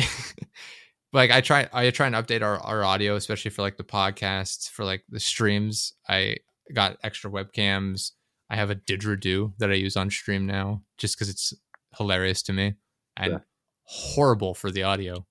like 1.11 1.29
I 1.31 1.41
try, 1.41 1.67
I 1.73 1.91
try 1.91 2.07
and 2.07 2.15
update 2.15 2.41
our, 2.41 2.57
our 2.59 2.83
audio, 2.83 3.15
especially 3.15 3.51
for 3.51 3.61
like 3.61 3.77
the 3.77 3.83
podcasts, 3.83 4.69
for 4.69 4.83
like 4.83 5.03
the 5.09 5.19
streams. 5.19 5.93
I 6.09 6.37
got 6.73 6.97
extra 7.03 7.29
webcams. 7.29 8.11
I 8.49 8.55
have 8.55 8.69
a 8.69 8.75
didgeridoo 8.75 9.53
that 9.59 9.69
I 9.71 9.75
use 9.75 9.95
on 9.97 10.09
stream 10.09 10.45
now, 10.45 10.81
just 10.97 11.15
because 11.15 11.29
it's 11.29 11.53
hilarious 11.97 12.41
to 12.43 12.53
me 12.53 12.75
and 13.17 13.31
Sure. 13.33 13.45
horrible 13.83 14.53
for 14.53 14.71
the 14.71 14.83
audio. 14.83 15.25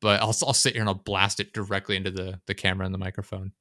But 0.00 0.20
I'll 0.20 0.34
I'll 0.46 0.54
sit 0.54 0.72
here 0.74 0.82
and 0.82 0.88
I'll 0.88 0.94
blast 0.94 1.40
it 1.40 1.52
directly 1.52 1.96
into 1.96 2.10
the 2.10 2.40
the 2.46 2.54
camera 2.54 2.86
and 2.86 2.94
the 2.94 2.98
microphone. 2.98 3.52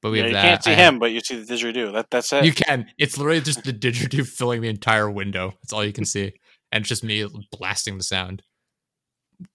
But 0.00 0.10
we 0.12 0.18
Yeah, 0.18 0.24
have 0.24 0.30
you 0.30 0.34
that. 0.36 0.42
can't 0.42 0.64
see 0.64 0.70
I 0.70 0.74
have- 0.74 0.94
him, 0.94 0.98
but 0.98 1.12
you 1.12 1.20
see 1.20 1.36
the 1.42 1.54
didgeridoo. 1.54 1.92
That 1.92 2.10
that's 2.10 2.32
it. 2.32 2.44
you 2.44 2.52
can. 2.52 2.90
It's 2.98 3.16
literally 3.18 3.40
just 3.40 3.64
the 3.64 3.72
didgeridoo 3.72 4.26
filling 4.36 4.60
the 4.62 4.68
entire 4.68 5.10
window. 5.10 5.54
That's 5.62 5.72
all 5.72 5.84
you 5.84 5.92
can 5.92 6.04
see, 6.04 6.32
and 6.72 6.82
it's 6.82 6.88
just 6.88 7.04
me 7.04 7.26
blasting 7.52 7.96
the 7.98 8.04
sound. 8.04 8.42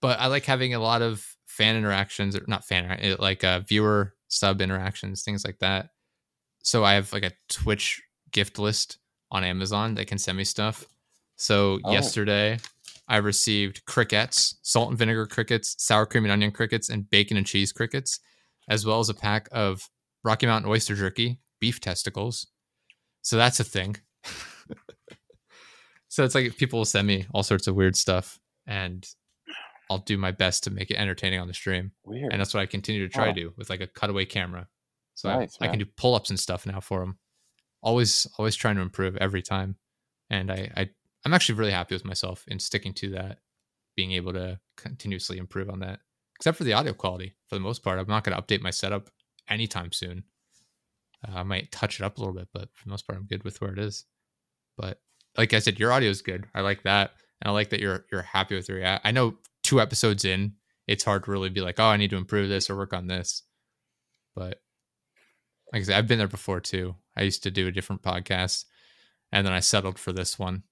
But 0.02 0.20
I 0.20 0.28
like 0.28 0.46
having 0.46 0.74
a 0.74 0.80
lot 0.80 1.02
of 1.02 1.26
fan 1.48 1.76
interactions, 1.76 2.36
or 2.36 2.44
not 2.48 2.66
fan, 2.66 3.16
like 3.20 3.44
uh, 3.44 3.62
viewer 3.62 4.14
sub 4.28 4.62
interactions, 4.62 5.24
things 5.24 5.44
like 5.46 5.60
that. 5.60 5.90
So 6.64 6.84
I 6.84 6.94
have 6.94 7.12
like 7.14 7.24
a 7.24 7.32
Twitch 7.50 8.02
gift 8.32 8.60
list 8.60 8.98
on 9.32 9.44
Amazon 9.44 9.96
that 9.96 10.06
can 10.08 10.18
send 10.18 10.38
me 10.38 10.44
stuff. 10.44 10.86
So 11.40 11.80
Oh. 11.86 11.92
yesterday, 11.94 12.60
I 13.08 13.18
received 13.18 13.86
crickets, 13.86 14.58
salt 14.62 14.90
and 14.90 14.98
vinegar 15.00 15.26
crickets, 15.26 15.76
sour 15.84 16.06
cream 16.06 16.26
and 16.26 16.32
onion 16.32 16.52
crickets, 16.52 16.90
and 16.90 17.10
bacon 17.10 17.38
and 17.38 17.48
cheese 17.48 17.72
crickets, 17.72 18.20
as 18.68 18.86
well 18.86 19.00
as 19.00 19.10
a 19.10 19.14
pack 19.14 19.48
of 19.52 19.90
Rocky 20.24 20.46
Mountain 20.46 20.70
oyster 20.70 20.96
jerky, 20.96 21.40
beef 21.60 21.80
testicles. 21.80 22.48
So 23.22 23.38
that's 23.38 23.60
a 23.60 23.64
thing. 23.64 23.96
so 26.10 26.24
it's 26.24 26.36
like 26.36 26.58
people 26.58 26.80
will 26.80 26.86
send 26.86 27.08
me 27.08 27.26
all 27.34 27.44
sorts 27.44 27.68
of 27.68 27.76
weird 27.76 27.96
stuff, 27.96 28.40
and 28.68 29.08
I'll 29.90 30.00
do 30.00 30.18
my 30.18 30.32
best 30.32 30.64
to 30.66 30.72
make 30.72 30.92
it 30.92 30.96
entertaining 30.96 31.40
on 31.40 31.48
the 31.48 31.54
stream. 31.54 31.94
Weird. 32.04 32.32
And 32.32 32.40
that's 32.40 32.54
what 32.54 32.62
I 32.62 32.66
continue 32.66 33.08
to 33.08 33.12
try 33.14 33.28
Huh. 33.28 33.34
to 33.34 33.42
do 33.42 33.54
with 33.58 33.70
like 33.70 33.82
a 33.82 33.88
cutaway 33.88 34.26
camera. 34.26 34.68
So 35.16 35.30
I- 35.30 35.40
Nice, 35.40 35.58
I, 35.62 35.68
can 35.68 35.80
do 35.80 35.86
pull 35.86 36.16
ups 36.16 36.30
and 36.30 36.40
stuff 36.40 36.66
now 36.66 36.80
for 36.80 37.00
them. 37.00 37.18
Always, 37.82 38.28
always 38.38 38.56
trying 38.56 38.76
to 38.76 38.82
improve 38.82 39.18
every 39.18 39.42
time. 39.42 39.78
And 40.30 40.52
I, 40.52 40.72
I, 40.78 40.90
I'm 41.26 41.34
actually 41.34 41.56
really 41.56 41.72
happy 41.72 41.96
with 41.96 42.06
myself 42.06 42.46
in 42.48 42.60
sticking 42.60 42.94
to 42.96 43.10
that, 43.12 43.40
being 43.96 44.14
able 44.14 44.34
to 44.34 44.60
continuously 44.78 45.38
improve 45.38 45.70
on 45.70 45.80
that. 45.80 46.00
Except 46.38 46.58
for 46.58 46.64
the 46.64 46.74
audio 46.74 46.94
quality, 46.94 47.36
for 47.48 47.56
the 47.56 47.62
most 47.62 47.84
part, 47.84 48.00
I'm 48.00 48.08
not 48.08 48.24
going 48.24 48.36
to 48.36 48.42
update 48.42 48.62
my 48.62 48.72
setup 48.72 49.10
anytime 49.50 49.92
soon. 49.92 50.24
Uh, 51.28 51.40
I 51.40 51.44
might 51.44 51.72
touch 51.72 52.00
it 52.00 52.04
up 52.04 52.18
a 52.18 52.22
little 52.22 52.34
bit, 52.34 52.48
but 52.54 52.70
for 52.74 52.86
the 52.86 52.92
most 52.92 53.06
part, 53.06 53.20
I'm 53.20 53.26
good 53.26 53.44
with 53.44 53.60
where 53.60 53.74
it 53.74 53.80
is. 53.80 54.06
But 54.78 55.02
like 55.38 55.54
I 55.54 55.60
said, 55.60 55.80
your 55.80 55.92
audio 55.92 56.10
is 56.10 56.22
good. 56.22 56.48
I 56.56 56.62
like 56.62 56.84
that, 56.84 57.12
and 57.42 57.50
I 57.50 57.54
like 57.54 57.70
that 57.72 57.82
you're 57.82 58.06
you're 58.12 58.22
happy 58.22 58.56
with 58.56 58.70
your. 58.70 59.00
I 59.04 59.12
know 59.12 59.36
two 59.64 59.82
episodes 59.82 60.24
in, 60.24 60.54
it's 60.88 61.04
hard 61.04 61.26
to 61.26 61.32
really 61.32 61.50
be 61.50 61.62
like, 61.62 61.80
oh, 61.80 61.86
I 61.86 61.98
need 61.98 62.10
to 62.12 62.18
improve 62.18 62.50
this 62.50 62.70
or 62.70 62.78
work 62.78 62.94
on 62.94 63.08
this. 63.08 63.44
But 64.36 64.62
like 65.74 65.82
I 65.82 65.84
said, 65.84 65.98
I've 65.98 66.08
been 66.08 66.18
there 66.18 66.28
before 66.28 66.62
too. 66.62 66.96
I 67.16 67.24
used 67.24 67.44
to 67.44 67.52
do 67.52 67.68
a 67.68 67.72
different 67.72 68.02
podcast, 68.02 68.66
and 69.32 69.46
then 69.46 69.54
I 69.54 69.60
settled 69.60 70.00
for 70.00 70.14
this 70.14 70.40
one. 70.40 70.64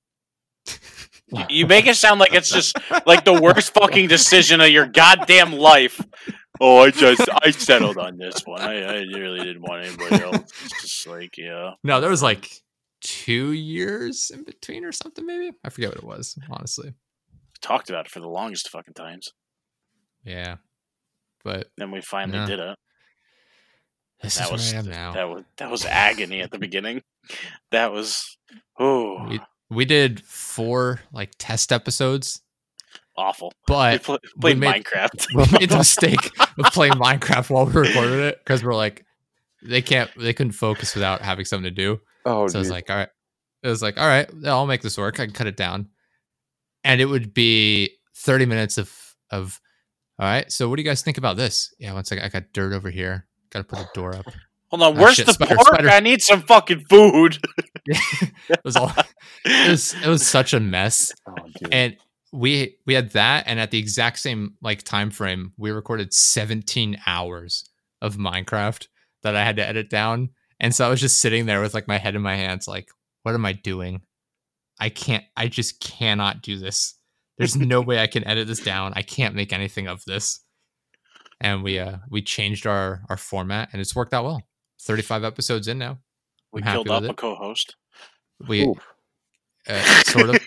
You- 1.29 1.45
You 1.49 1.67
make 1.67 1.87
it 1.87 1.95
sound 1.97 2.19
like 2.21 2.33
it's 2.33 2.49
just 2.49 2.77
like 3.05 3.25
the 3.25 3.33
worst 3.41 3.73
fucking 3.73 4.07
decision 4.07 4.61
of 4.61 4.69
your 4.69 4.85
goddamn 4.87 5.51
life. 5.53 5.99
Oh, 6.61 6.79
I 6.83 6.91
just 6.91 7.27
I 7.43 7.51
settled 7.51 7.97
on 7.97 8.17
this 8.17 8.41
one. 8.45 8.61
I, 8.61 8.81
I 8.81 8.93
really 9.01 9.39
didn't 9.39 9.61
want 9.61 9.85
anybody 9.85 10.23
else. 10.23 10.37
It's 10.63 10.81
just 10.81 11.07
like 11.07 11.37
yeah. 11.37 11.71
No, 11.83 11.99
there 11.99 12.09
was 12.09 12.23
like 12.23 12.49
two 13.01 13.51
years 13.51 14.31
in 14.33 14.43
between 14.45 14.85
or 14.85 14.91
something. 14.93 15.25
Maybe 15.25 15.51
I 15.63 15.69
forget 15.69 15.89
what 15.89 15.97
it 15.97 16.03
was. 16.05 16.37
Honestly, 16.49 16.93
Talked 17.61 17.89
about 17.89 18.05
it 18.05 18.11
for 18.11 18.21
the 18.21 18.29
longest 18.29 18.69
fucking 18.69 18.93
times. 18.93 19.33
yeah. 20.23 20.55
But 21.43 21.67
Then 21.77 21.91
we 21.91 22.01
finally 22.01 22.39
Yeah. 22.39 22.45
did 22.45 22.59
it. 22.59 22.77
this 24.21 24.35
That 24.37 24.45
is 24.45 24.51
was 24.51 24.71
where 24.73 24.81
I 24.81 24.83
am 24.83 24.89
now. 24.89 25.13
that 25.13 25.29
was 25.29 25.43
that 25.57 25.69
was 25.69 25.85
agony 25.85 26.41
at 26.41 26.51
the 26.51 26.57
beginning. 26.59 27.03
That 27.71 27.91
was 27.91 28.37
oh 28.79 29.27
We- 29.27 29.39
we 29.69 29.85
did 29.85 30.21
four 30.21 31.01
like 31.11 31.31
test 31.37 31.71
episodes, 31.71 32.41
awful. 33.17 33.49
We 33.67 33.73
but 33.73 34.03
pl- 34.03 34.19
played 34.39 34.57
made- 34.57 34.85
Minecraft. 34.85 35.27
we 35.35 35.59
made 35.59 35.69
the 35.69 35.77
mistake 35.79 36.31
of 36.57 36.65
playing 36.73 36.93
Minecraft 36.93 37.49
while 37.49 37.65
we 37.65 37.73
recorded 37.73 38.19
it 38.19 38.39
because 38.43 38.63
we're 38.63 38.75
like, 38.75 39.05
they 39.63 39.81
can't, 39.81 40.09
they 40.17 40.33
couldn't 40.33 40.53
focus 40.53 40.93
without 40.95 41.21
having 41.21 41.45
something 41.45 41.63
to 41.65 41.71
do. 41.71 41.99
Oh, 42.25 42.47
so 42.47 42.57
I 42.57 42.59
was 42.59 42.69
like, 42.69 42.89
all 42.89 42.95
right, 42.97 43.09
it 43.63 43.67
was 43.67 43.81
like, 43.81 43.97
all 43.99 44.07
right, 44.07 44.29
I'll 44.45 44.67
make 44.67 44.81
this 44.81 44.97
work. 44.97 45.19
I 45.19 45.25
can 45.25 45.33
cut 45.33 45.47
it 45.47 45.57
down, 45.57 45.89
and 46.83 46.99
it 47.01 47.05
would 47.05 47.33
be 47.33 47.91
thirty 48.15 48.45
minutes 48.45 48.77
of 48.77 48.91
of. 49.31 49.59
All 50.19 50.25
right, 50.25 50.51
so 50.51 50.67
what 50.67 50.77
do 50.77 50.81
you 50.81 50.87
guys 50.89 51.03
think 51.03 51.19
about 51.19 51.37
this? 51.37 51.71
Yeah, 51.77 51.93
one 51.93 52.03
second, 52.03 52.25
I 52.25 52.29
got 52.29 52.51
dirt 52.51 52.73
over 52.73 52.89
here. 52.89 53.27
Got 53.51 53.59
to 53.59 53.63
put 53.65 53.77
a 53.77 53.87
door 53.93 54.15
up. 54.15 54.25
Hold 54.71 54.81
on, 54.81 54.97
Oh, 54.97 54.99
where's 55.01 55.13
shit, 55.13 55.27
the 55.27 55.33
spider, 55.33 55.53
pork? 55.55 55.67
spider. 55.67 55.89
I 55.89 55.99
need 55.99 56.23
some 56.23 56.41
fucking 56.41 56.85
food. 56.89 57.37
it 57.85 58.59
was 58.63 58.75
all. 58.75 58.91
It 59.49 59.69
was 59.69 59.93
it 59.93 60.07
was 60.07 60.27
such 60.27 60.53
a 60.53 60.59
mess. 60.59 61.11
oh, 61.27 61.33
and 61.71 61.95
we 62.31 62.77
we 62.85 62.93
had 62.93 63.11
that 63.11 63.45
and 63.47 63.59
at 63.59 63.71
the 63.71 63.79
exact 63.79 64.19
same 64.19 64.55
like 64.61 64.83
time 64.83 65.09
frame 65.09 65.53
we 65.57 65.71
recorded 65.71 66.13
17 66.13 66.97
hours 67.07 67.69
of 68.01 68.17
minecraft 68.17 68.87
that 69.23 69.35
i 69.35 69.43
had 69.43 69.55
to 69.55 69.65
edit 69.65 69.89
down. 69.89 70.29
And 70.59 70.73
so 70.73 70.85
i 70.85 70.89
was 70.89 70.99
just 70.99 71.21
sitting 71.21 71.45
there 71.45 71.61
with 71.61 71.73
like 71.73 71.87
my 71.87 71.97
head 71.97 72.15
in 72.15 72.21
my 72.21 72.35
hands 72.35 72.67
like 72.67 72.89
what 73.23 73.33
am 73.33 73.45
i 73.45 73.53
doing? 73.53 74.01
I 74.79 74.89
can't 74.89 75.23
i 75.35 75.47
just 75.47 75.79
cannot 75.79 76.41
do 76.41 76.57
this. 76.57 76.95
There's 77.37 77.55
no 77.73 77.81
way 77.81 77.99
i 77.99 78.07
can 78.07 78.25
edit 78.25 78.47
this 78.47 78.59
down. 78.59 78.93
I 78.95 79.01
can't 79.01 79.35
make 79.35 79.53
anything 79.53 79.87
of 79.87 80.03
this. 80.05 80.41
And 81.39 81.63
we 81.63 81.79
uh 81.79 81.97
we 82.09 82.21
changed 82.21 82.67
our 82.67 83.03
our 83.09 83.17
format 83.17 83.69
and 83.71 83.81
it's 83.81 83.95
worked 83.95 84.13
out 84.13 84.25
well. 84.25 84.41
35 84.81 85.23
episodes 85.23 85.67
in 85.67 85.77
now. 85.77 85.99
We 86.51 86.61
I'm 86.61 86.65
happy 86.65 86.83
killed 86.83 86.89
off 86.89 87.01
with 87.01 87.11
a 87.11 87.13
co-host. 87.15 87.75
we 88.47 88.67
Oof. 88.67 88.77
Uh, 89.67 90.03
sort 90.03 90.29
of. 90.29 90.37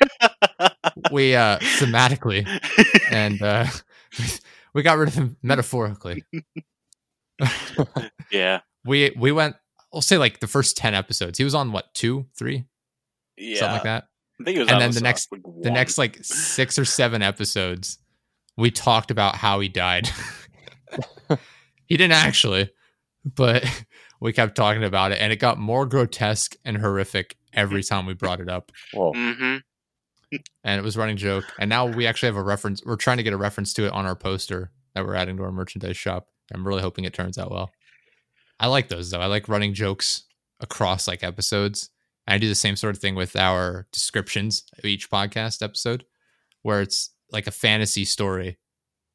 We 1.12 1.34
uh 1.34 1.58
thematically 1.58 2.46
and 3.10 3.40
uh 3.42 3.66
we 4.74 4.82
got 4.82 4.98
rid 4.98 5.08
of 5.08 5.14
him 5.14 5.36
metaphorically. 5.42 6.24
Yeah, 8.30 8.60
we 8.84 9.12
we 9.16 9.32
went 9.32 9.56
we'll 9.92 10.02
say 10.02 10.18
like 10.18 10.40
the 10.40 10.46
first 10.46 10.76
10 10.76 10.94
episodes. 10.94 11.38
He 11.38 11.44
was 11.44 11.54
on 11.54 11.72
what 11.72 11.92
two 11.94 12.26
three? 12.38 12.66
Yeah. 13.36 13.58
something 13.58 13.74
like 13.74 13.82
that. 13.84 14.04
I 14.40 14.44
think 14.44 14.56
it 14.56 14.60
was. 14.60 14.68
And 14.68 14.80
then 14.80 14.90
the 14.92 15.00
uh, 15.00 15.02
next- 15.02 15.32
like, 15.32 15.42
the 15.62 15.70
next 15.70 15.98
like 15.98 16.18
six 16.22 16.78
or 16.78 16.84
seven 16.84 17.22
episodes 17.22 17.98
we 18.56 18.70
talked 18.70 19.10
about 19.10 19.36
how 19.36 19.60
he 19.60 19.68
died. 19.68 20.08
He 21.86 21.96
didn't 21.96 22.12
actually 22.12 22.70
but 23.24 23.64
we 24.20 24.32
kept 24.32 24.54
talking 24.54 24.84
about 24.84 25.12
it 25.12 25.18
and 25.20 25.32
it 25.32 25.36
got 25.36 25.58
more 25.58 25.86
grotesque 25.86 26.56
and 26.64 26.76
horrific 26.78 27.36
every 27.52 27.82
time 27.82 28.06
we 28.06 28.14
brought 28.14 28.40
it 28.40 28.48
up 28.48 28.72
Whoa. 28.92 29.12
hmm 29.14 29.56
and 30.64 30.78
it 30.78 30.84
was 30.84 30.96
running 30.96 31.16
joke. 31.16 31.44
And 31.58 31.68
now 31.68 31.86
we 31.86 32.06
actually 32.06 32.28
have 32.28 32.36
a 32.36 32.42
reference. 32.42 32.84
We're 32.84 32.96
trying 32.96 33.16
to 33.16 33.22
get 33.22 33.32
a 33.32 33.36
reference 33.36 33.72
to 33.74 33.86
it 33.86 33.92
on 33.92 34.06
our 34.06 34.14
poster 34.14 34.70
that 34.94 35.04
we're 35.04 35.14
adding 35.14 35.36
to 35.36 35.42
our 35.42 35.52
merchandise 35.52 35.96
shop. 35.96 36.28
I'm 36.52 36.66
really 36.66 36.82
hoping 36.82 37.04
it 37.04 37.14
turns 37.14 37.38
out 37.38 37.50
well. 37.50 37.70
I 38.58 38.66
like 38.66 38.88
those 38.88 39.10
though. 39.10 39.20
I 39.20 39.26
like 39.26 39.48
running 39.48 39.74
jokes 39.74 40.24
across 40.60 41.08
like 41.08 41.24
episodes. 41.24 41.90
And 42.26 42.34
I 42.34 42.38
do 42.38 42.48
the 42.48 42.54
same 42.54 42.76
sort 42.76 42.94
of 42.94 43.00
thing 43.00 43.14
with 43.14 43.34
our 43.34 43.86
descriptions 43.92 44.64
of 44.78 44.84
each 44.84 45.10
podcast 45.10 45.62
episode, 45.62 46.04
where 46.62 46.80
it's 46.80 47.10
like 47.32 47.46
a 47.46 47.52
fantasy 47.52 48.04
story, 48.04 48.58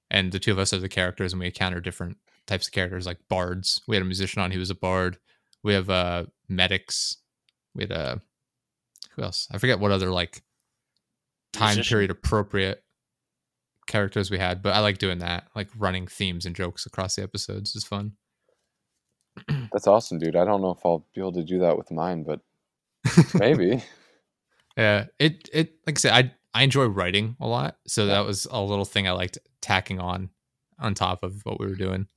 and 0.10 0.32
the 0.32 0.40
two 0.40 0.52
of 0.52 0.60
us 0.60 0.74
are 0.74 0.80
the 0.80 0.90
characters, 0.90 1.32
and 1.32 1.40
we 1.40 1.46
encounter 1.46 1.80
different 1.80 2.18
types 2.48 2.68
of 2.68 2.74
characters, 2.74 3.06
like 3.06 3.20
bards. 3.30 3.82
We 3.88 3.96
had 3.96 4.02
a 4.02 4.06
musician 4.06 4.42
on; 4.42 4.52
he 4.52 4.58
was 4.58 4.70
a 4.70 4.76
bard. 4.76 5.18
We 5.64 5.74
have 5.74 5.90
uh 5.90 6.26
medics. 6.50 7.18
We 7.76 7.84
had 7.84 7.92
a 7.92 8.22
who 9.16 9.24
else? 9.24 9.48
I 9.52 9.58
forget 9.58 9.80
what 9.80 9.92
other 9.92 10.10
like 10.10 10.44
time 11.54 11.76
Musician. 11.76 11.96
period 11.96 12.12
appropriate 12.12 12.84
characters 13.88 14.32
we 14.32 14.38
had, 14.38 14.62
but 14.62 14.74
I 14.74 14.80
like 14.80 14.98
doing 14.98 15.20
that. 15.20 15.48
Like 15.56 15.70
running 15.78 16.08
themes 16.08 16.46
and 16.46 16.56
jokes 16.56 16.86
across 16.86 17.16
the 17.16 17.24
episodes 17.24 17.76
is 17.76 17.84
fun. 17.84 18.14
That's 19.72 19.88
awesome, 19.88 20.20
dude. 20.20 20.36
I 20.36 20.46
don't 20.46 20.62
know 20.62 20.72
if 20.72 20.86
I'll 20.86 21.06
be 21.14 21.22
able 21.22 21.34
to 21.34 21.44
do 21.44 21.60
that 21.60 21.78
with 21.78 21.92
mine, 21.92 22.24
but 22.24 22.42
maybe. 23.34 23.84
Yeah, 24.78 25.06
it 25.20 25.50
it 25.54 25.76
like 25.86 25.98
I 25.98 26.00
said, 26.00 26.14
I 26.14 26.32
I 26.54 26.64
enjoy 26.64 26.86
writing 26.86 27.36
a 27.40 27.48
lot, 27.48 27.78
so 27.88 28.06
that 28.08 28.26
was 28.26 28.48
a 28.50 28.62
little 28.62 28.86
thing 28.86 29.08
I 29.08 29.12
liked 29.12 29.38
tacking 29.62 30.00
on 30.00 30.30
on 30.80 30.94
top 30.94 31.24
of 31.24 31.46
what 31.46 31.60
we 31.60 31.66
were 31.66 31.76
doing, 31.76 32.08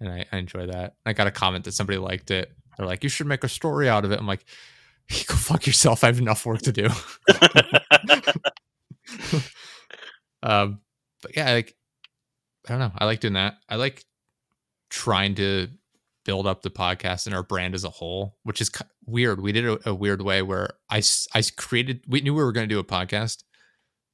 and 0.00 0.08
I, 0.08 0.24
I 0.32 0.38
enjoy 0.38 0.66
that. 0.66 0.96
I 1.04 1.12
got 1.12 1.26
a 1.26 1.30
comment 1.30 1.64
that 1.64 1.72
somebody 1.72 1.98
liked 1.98 2.30
it. 2.30 2.52
They're 2.76 2.86
like, 2.86 3.02
"You 3.02 3.08
should 3.08 3.26
make 3.26 3.44
a 3.44 3.48
story 3.48 3.88
out 3.88 4.04
of 4.04 4.12
it." 4.12 4.18
I'm 4.18 4.26
like, 4.26 4.44
"Go 5.26 5.34
fuck 5.34 5.66
yourself. 5.66 6.04
I 6.04 6.08
have 6.08 6.18
enough 6.18 6.44
work 6.46 6.62
to 6.62 6.72
do." 6.72 6.88
um, 10.42 10.80
but 11.22 11.36
yeah, 11.36 11.52
like 11.52 11.74
I 12.66 12.72
don't 12.72 12.78
know. 12.80 12.92
I 12.96 13.04
like 13.04 13.20
doing 13.20 13.34
that. 13.34 13.54
I 13.68 13.76
like 13.76 14.04
trying 14.90 15.34
to 15.36 15.68
build 16.24 16.46
up 16.46 16.62
the 16.62 16.70
podcast 16.70 17.26
and 17.26 17.34
our 17.34 17.42
brand 17.42 17.74
as 17.74 17.84
a 17.84 17.90
whole, 17.90 18.36
which 18.44 18.60
is 18.60 18.70
weird. 19.06 19.40
We 19.40 19.52
did 19.52 19.64
it 19.64 19.82
a, 19.84 19.94
weird 19.94 20.22
way 20.22 20.40
where 20.42 20.70
I, 20.88 21.02
I 21.34 21.42
created. 21.56 22.04
We 22.08 22.20
knew 22.22 22.34
we 22.34 22.42
were 22.42 22.52
going 22.52 22.68
to 22.68 22.74
do 22.74 22.78
a 22.78 22.84
podcast, 22.84 23.44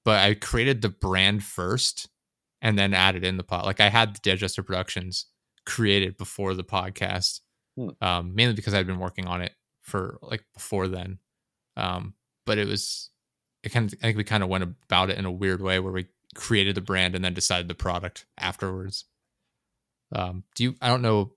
but 0.05 0.19
I 0.19 0.35
created 0.35 0.83
the 0.83 0.89
brand 0.89 1.45
first 1.45 2.09
and 2.61 2.79
then 2.79 2.95
added 2.95 3.25
in 3.25 3.37
the 3.37 3.45
pod. 3.45 3.65
Like 3.65 3.81
I 3.81 3.89
had 3.89 4.17
the 4.17 4.21
Digester 4.23 4.65
Productions 4.65 5.27
created 5.67 6.17
before 6.17 6.55
the 6.55 6.65
podcast, 6.65 7.41
Hmm. 7.77 7.89
um, 8.01 8.35
mainly 8.35 8.55
because 8.55 8.75
I'd 8.75 8.87
been 8.87 8.99
working 8.99 9.27
on 9.27 9.43
it 9.43 9.53
for 9.91 10.19
like 10.23 10.45
before 10.55 10.89
then. 10.89 11.19
Um, 11.77 12.15
but 12.47 12.59
it 12.59 12.67
was, 12.67 13.11
it 13.63 13.71
kind 13.71 13.93
of, 13.93 13.99
I 14.01 14.07
think 14.07 14.17
we 14.17 14.25
kind 14.25 14.43
of 14.43 14.49
went 14.49 14.65
about 14.65 15.11
it 15.11 15.19
in 15.19 15.25
a 15.25 15.31
weird 15.31 15.61
way 15.61 15.79
where 15.79 15.93
we 15.93 16.07
created 16.35 16.75
the 16.75 16.81
brand 16.81 17.15
and 17.15 17.25
then 17.25 17.35
decided 17.35 17.69
the 17.69 17.75
product 17.75 18.27
afterwards. 18.39 19.05
Um, 20.15 20.45
do 20.55 20.65
you, 20.65 20.75
I 20.81 20.89
don't 20.89 21.03
know, 21.03 21.33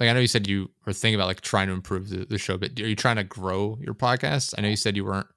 like 0.00 0.08
I 0.08 0.12
know 0.12 0.20
you 0.20 0.26
said 0.26 0.48
you 0.48 0.70
were 0.86 0.92
thinking 0.92 1.14
about 1.14 1.28
like 1.28 1.40
trying 1.40 1.68
to 1.68 1.72
improve 1.72 2.08
the, 2.08 2.24
the 2.24 2.38
show, 2.38 2.58
but 2.58 2.78
are 2.80 2.88
you 2.88 2.96
trying 2.96 3.16
to 3.16 3.24
grow 3.24 3.78
your 3.80 3.94
podcast? 3.94 4.54
I 4.58 4.62
know 4.62 4.68
you 4.68 4.76
said 4.76 4.96
you 4.96 5.04
weren't 5.04 5.28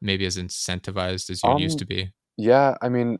maybe 0.00 0.26
as 0.26 0.36
incentivized 0.36 1.30
as 1.30 1.42
you 1.42 1.58
used 1.58 1.76
Um, 1.76 1.78
to 1.78 1.86
be. 1.86 2.12
Yeah, 2.36 2.76
I 2.82 2.88
mean, 2.88 3.18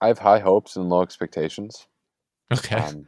I 0.00 0.08
have 0.08 0.18
high 0.18 0.38
hopes 0.38 0.76
and 0.76 0.88
low 0.88 1.02
expectations. 1.02 1.86
Okay. 2.50 2.76
Um, 2.76 3.06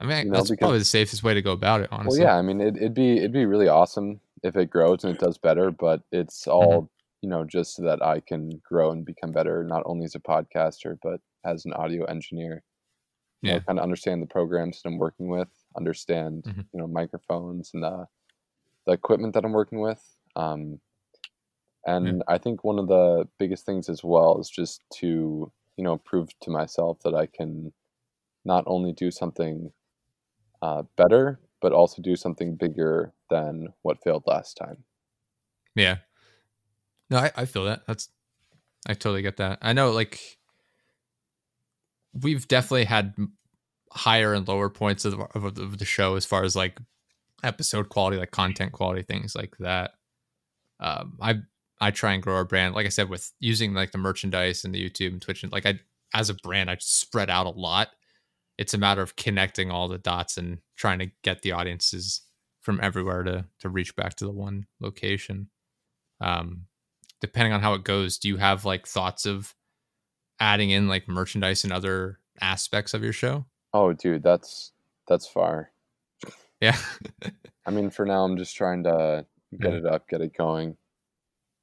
I 0.00 0.04
mean, 0.06 0.24
you 0.26 0.30
know, 0.30 0.38
that's 0.38 0.50
because- 0.50 0.58
probably 0.64 0.78
the 0.78 0.84
safest 0.84 1.22
way 1.22 1.34
to 1.34 1.42
go 1.42 1.52
about 1.52 1.80
it, 1.82 1.90
well, 1.90 2.00
honestly. 2.00 2.22
yeah, 2.22 2.36
I 2.36 2.42
mean, 2.42 2.60
it, 2.60 2.76
it'd 2.76 2.94
be 2.94 3.18
it'd 3.18 3.32
be 3.32 3.46
really 3.46 3.68
awesome 3.68 4.20
if 4.42 4.56
it 4.56 4.70
grows 4.70 5.04
and 5.04 5.14
it 5.14 5.20
does 5.20 5.38
better, 5.38 5.70
but 5.70 6.02
it's 6.12 6.44
Mm-hmm. 6.46 6.50
all 6.52 6.90
you 7.22 7.28
know 7.28 7.44
just 7.44 7.74
so 7.76 7.82
that 7.82 8.02
I 8.02 8.20
can 8.20 8.60
grow 8.64 8.90
and 8.92 9.04
become 9.04 9.30
better, 9.32 9.62
not 9.62 9.82
only 9.84 10.04
as 10.06 10.14
a 10.14 10.20
podcaster 10.20 10.98
but 11.02 11.20
as 11.44 11.64
an 11.66 11.72
audio 11.74 12.04
engineer. 12.04 12.62
You 13.42 13.48
know, 13.50 13.54
Yeah. 13.56 13.60
kind 13.60 13.78
of 13.78 13.82
understand 13.82 14.22
the 14.22 14.26
programs 14.26 14.82
that 14.82 14.88
I'm 14.88 14.98
working 14.98 15.28
with, 15.28 15.48
understand 15.76 16.44
Mhm. 16.44 16.66
you 16.72 16.78
know 16.80 16.86
microphones 16.86 17.70
and 17.74 17.82
the 17.82 18.06
the 18.86 18.92
equipment 18.92 19.34
that 19.34 19.44
I'm 19.44 19.52
working 19.52 19.80
with. 19.80 20.02
Um, 20.36 20.80
and 21.86 22.22
I 22.28 22.38
think 22.38 22.62
one 22.64 22.78
of 22.78 22.88
the 22.88 23.28
biggest 23.38 23.64
things 23.66 23.88
as 23.88 24.02
well 24.04 24.38
is 24.40 24.48
just 24.50 24.82
to 25.00 25.50
you 25.76 25.84
know 25.84 25.98
prove 25.98 26.28
to 26.40 26.50
myself 26.50 27.00
that 27.00 27.14
I 27.14 27.26
can 27.26 27.72
not 28.44 28.64
only 28.66 28.92
do 28.92 29.10
something 29.10 29.72
uh, 30.62 30.82
better, 30.96 31.40
but 31.60 31.72
also 31.72 32.02
do 32.02 32.16
something 32.16 32.56
bigger 32.56 33.12
than 33.28 33.68
what 33.82 34.02
failed 34.02 34.24
last 34.26 34.56
time. 34.56 34.84
Yeah. 35.74 35.98
No, 37.10 37.18
I, 37.18 37.32
I 37.36 37.44
feel 37.44 37.64
that. 37.64 37.86
That's 37.86 38.08
I 38.86 38.94
totally 38.94 39.22
get 39.22 39.36
that. 39.38 39.58
I 39.62 39.72
know 39.72 39.90
like 39.90 40.20
we've 42.12 42.48
definitely 42.48 42.84
had 42.84 43.14
higher 43.92 44.34
and 44.34 44.46
lower 44.46 44.70
points 44.70 45.04
of, 45.04 45.20
of, 45.34 45.44
of 45.44 45.78
the 45.78 45.84
show 45.84 46.14
as 46.16 46.24
far 46.24 46.44
as 46.44 46.56
like 46.56 46.78
episode 47.42 47.88
quality, 47.88 48.16
like 48.16 48.30
content 48.30 48.72
quality, 48.72 49.02
things 49.02 49.34
like 49.34 49.56
that. 49.58 49.92
Um, 50.78 51.18
I 51.20 51.40
I 51.80 51.90
try 51.90 52.12
and 52.12 52.22
grow 52.22 52.34
our 52.34 52.44
brand, 52.44 52.74
like 52.74 52.86
I 52.86 52.90
said, 52.90 53.08
with 53.08 53.32
using 53.40 53.74
like 53.74 53.92
the 53.92 53.98
merchandise 53.98 54.64
and 54.64 54.74
the 54.74 54.88
YouTube 54.88 55.12
and 55.12 55.22
Twitch, 55.22 55.42
and 55.42 55.52
like 55.52 55.66
I 55.66 55.80
as 56.14 56.30
a 56.30 56.34
brand, 56.34 56.70
I 56.70 56.76
spread 56.80 57.30
out 57.30 57.46
a 57.46 57.50
lot. 57.50 57.88
It's 58.60 58.74
a 58.74 58.78
matter 58.78 59.00
of 59.00 59.16
connecting 59.16 59.70
all 59.70 59.88
the 59.88 59.96
dots 59.96 60.36
and 60.36 60.58
trying 60.76 60.98
to 60.98 61.10
get 61.24 61.40
the 61.40 61.52
audiences 61.52 62.20
from 62.60 62.78
everywhere 62.82 63.22
to 63.22 63.46
to 63.60 63.70
reach 63.70 63.96
back 63.96 64.14
to 64.16 64.26
the 64.26 64.30
one 64.30 64.66
location. 64.80 65.48
Um, 66.20 66.66
depending 67.22 67.54
on 67.54 67.62
how 67.62 67.72
it 67.72 67.84
goes, 67.84 68.18
do 68.18 68.28
you 68.28 68.36
have 68.36 68.66
like 68.66 68.86
thoughts 68.86 69.24
of 69.24 69.54
adding 70.38 70.68
in 70.68 70.88
like 70.88 71.08
merchandise 71.08 71.64
and 71.64 71.72
other 71.72 72.18
aspects 72.38 72.92
of 72.92 73.02
your 73.02 73.14
show? 73.14 73.46
Oh, 73.72 73.94
dude, 73.94 74.22
that's 74.22 74.72
that's 75.08 75.26
far. 75.26 75.70
Yeah. 76.60 76.76
I 77.66 77.70
mean, 77.70 77.88
for 77.88 78.04
now, 78.04 78.24
I'm 78.24 78.36
just 78.36 78.54
trying 78.54 78.84
to 78.84 79.24
get 79.58 79.72
Yeah. 79.72 79.78
it 79.78 79.86
up, 79.86 80.06
get 80.06 80.20
it 80.20 80.36
going. 80.36 80.76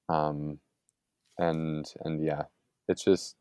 Um, 0.09 0.59
and 1.37 1.85
and 2.03 2.23
yeah, 2.25 2.45
it's 2.87 3.03
just, 3.03 3.35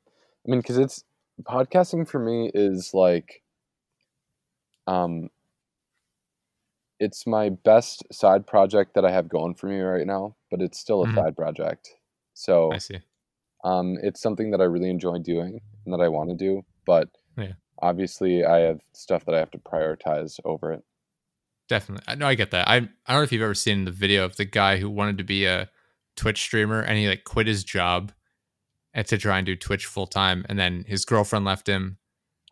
I 0.47 0.51
mean, 0.51 0.61
because 0.61 0.77
it's 0.77 1.05
podcasting 1.45 2.07
for 2.07 2.19
me 2.19 2.51
is 2.53 2.93
like, 2.93 3.43
um, 4.87 5.29
it's 6.99 7.27
my 7.27 7.51
best 7.51 8.03
side 8.13 8.47
project 8.47 8.95
that 8.95 9.05
I 9.05 9.11
have 9.11 9.29
going 9.29 9.55
for 9.55 9.67
me 9.67 9.79
right 9.81 10.07
now, 10.07 10.35
but 10.51 10.63
it's 10.63 10.79
still 10.79 11.03
a 11.03 11.07
Mhm. 11.07 11.15
side 11.15 11.37
project. 11.37 11.91
So 12.35 12.73
I 12.73 12.79
see. 12.79 13.01
um, 13.65 13.97
it's 14.03 14.21
something 14.21 14.51
that 14.53 14.61
I 14.61 14.65
really 14.65 14.91
enjoy 14.91 15.19
doing 15.19 15.61
and 15.85 15.93
that 15.93 16.01
I 16.01 16.09
want 16.09 16.31
to 16.31 16.37
do, 16.37 16.65
but 16.87 17.09
Yeah. 17.37 17.55
obviously 17.81 18.45
I 18.45 18.61
have 18.61 18.81
stuff 18.93 19.25
that 19.27 19.35
I 19.35 19.39
have 19.39 19.51
to 19.53 19.59
prioritize 19.59 20.39
over 20.45 20.73
it. 20.73 20.85
Definitely. 21.69 22.05
I 22.07 22.15
know 22.15 22.29
I 22.29 22.35
get 22.37 22.53
that. 22.53 22.69
I 22.69 22.77
I 22.77 22.79
don't 22.81 22.91
know 23.09 23.23
if 23.23 23.33
you've 23.33 23.43
ever 23.43 23.55
seen 23.55 23.85
the 23.85 23.91
video 23.91 24.25
of 24.25 24.37
the 24.37 24.45
guy 24.45 24.77
who 24.79 24.89
wanted 24.89 25.19
to 25.19 25.25
be 25.25 25.45
a 25.47 25.69
Twitch 26.15 26.41
streamer 26.41 26.81
and 26.81 26.97
he 26.97 27.09
like 27.09 27.25
quit 27.25 27.47
his 27.47 27.65
job 27.65 28.13
and 28.95 29.07
to 29.09 29.19
try 29.19 29.37
and 29.39 29.45
do 29.47 29.57
Twitch 29.57 29.85
full 29.85 30.07
time 30.07 30.47
and 30.49 30.59
then 30.59 30.85
his 30.87 31.05
girlfriend 31.05 31.45
left 31.45 31.67
him 31.69 31.99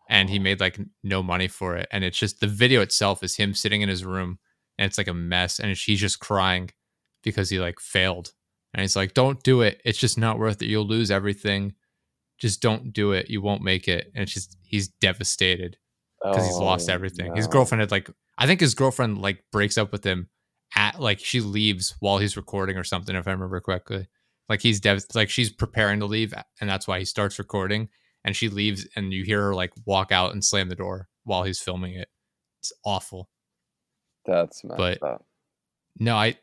and 0.09 0.29
he 0.29 0.39
made 0.39 0.59
like 0.59 0.79
no 1.03 1.23
money 1.23 1.47
for 1.47 1.75
it 1.75 1.87
and 1.91 2.03
it's 2.03 2.17
just 2.17 2.39
the 2.39 2.47
video 2.47 2.81
itself 2.81 3.23
is 3.23 3.35
him 3.35 3.53
sitting 3.53 3.81
in 3.81 3.89
his 3.89 4.05
room 4.05 4.39
and 4.77 4.85
it's 4.85 4.97
like 4.97 5.07
a 5.07 5.13
mess 5.13 5.59
and 5.59 5.75
he's 5.75 5.99
just 5.99 6.19
crying 6.19 6.69
because 7.23 7.49
he 7.49 7.59
like 7.59 7.79
failed. 7.79 8.31
And 8.73 8.81
he's 8.81 8.95
like 8.95 9.13
don't 9.13 9.41
do 9.43 9.61
it. 9.61 9.81
It's 9.85 9.97
just 9.97 10.17
not 10.17 10.37
worth 10.37 10.61
it. 10.61 10.67
You'll 10.67 10.87
lose 10.87 11.11
everything. 11.11 11.73
Just 12.37 12.61
don't 12.61 12.91
do 12.91 13.13
it. 13.13 13.29
You 13.29 13.41
won't 13.41 13.61
make 13.61 13.87
it. 13.87 14.11
And 14.13 14.23
it's 14.23 14.33
just 14.33 14.57
he's 14.63 14.89
devastated 14.89 15.77
because 16.21 16.45
he's 16.45 16.57
lost 16.57 16.89
Oh, 16.89 16.93
everything. 16.93 17.35
His 17.35 17.47
girlfriend 17.47 17.81
had 17.81 17.91
like 17.91 18.09
I 18.37 18.47
think 18.47 18.59
his 18.59 18.75
girlfriend 18.75 19.21
like 19.21 19.43
breaks 19.51 19.77
up 19.77 19.91
with 19.91 20.05
him 20.05 20.29
at 20.75 20.99
like 20.99 21.19
she 21.19 21.39
leaves 21.39 21.95
while 21.99 22.17
he's 22.17 22.35
recording 22.35 22.77
or 22.77 22.83
something 22.83 23.15
if 23.15 23.27
I 23.27 23.31
remember 23.31 23.61
correctly. 23.61 24.07
Like 24.49 24.61
he's 24.61 24.81
dev 24.81 25.03
like 25.15 25.29
she's 25.29 25.51
preparing 25.51 26.01
to 26.01 26.05
leave 26.05 26.33
and 26.59 26.69
that's 26.69 26.87
why 26.87 26.99
he 26.99 27.05
starts 27.05 27.39
recording 27.39 27.89
and 28.25 28.35
she 28.35 28.49
leaves 28.49 28.85
and 28.97 29.13
you 29.13 29.23
hear 29.23 29.41
her 29.41 29.55
like 29.55 29.71
walk 29.85 30.11
out 30.11 30.33
and 30.33 30.43
slam 30.43 30.67
the 30.67 30.75
door 30.75 31.07
while 31.23 31.43
he's 31.43 31.61
filming 31.61 31.93
it. 31.93 32.09
It's 32.59 32.73
awful. 32.83 33.29
That's 34.25 34.61
But- 34.63 35.01
up. 35.01 35.25
No, 35.97 36.15
I 36.17 36.37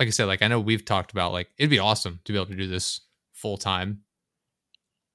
like 0.00 0.08
I 0.08 0.10
said 0.10 0.24
like 0.24 0.42
I 0.42 0.48
know 0.48 0.58
we've 0.58 0.84
talked 0.84 1.12
about 1.12 1.32
like 1.32 1.48
it'd 1.58 1.70
be 1.70 1.78
awesome 1.78 2.20
to 2.24 2.32
be 2.32 2.38
able 2.38 2.48
to 2.48 2.56
do 2.56 2.66
this 2.66 3.02
full 3.34 3.56
time. 3.58 4.02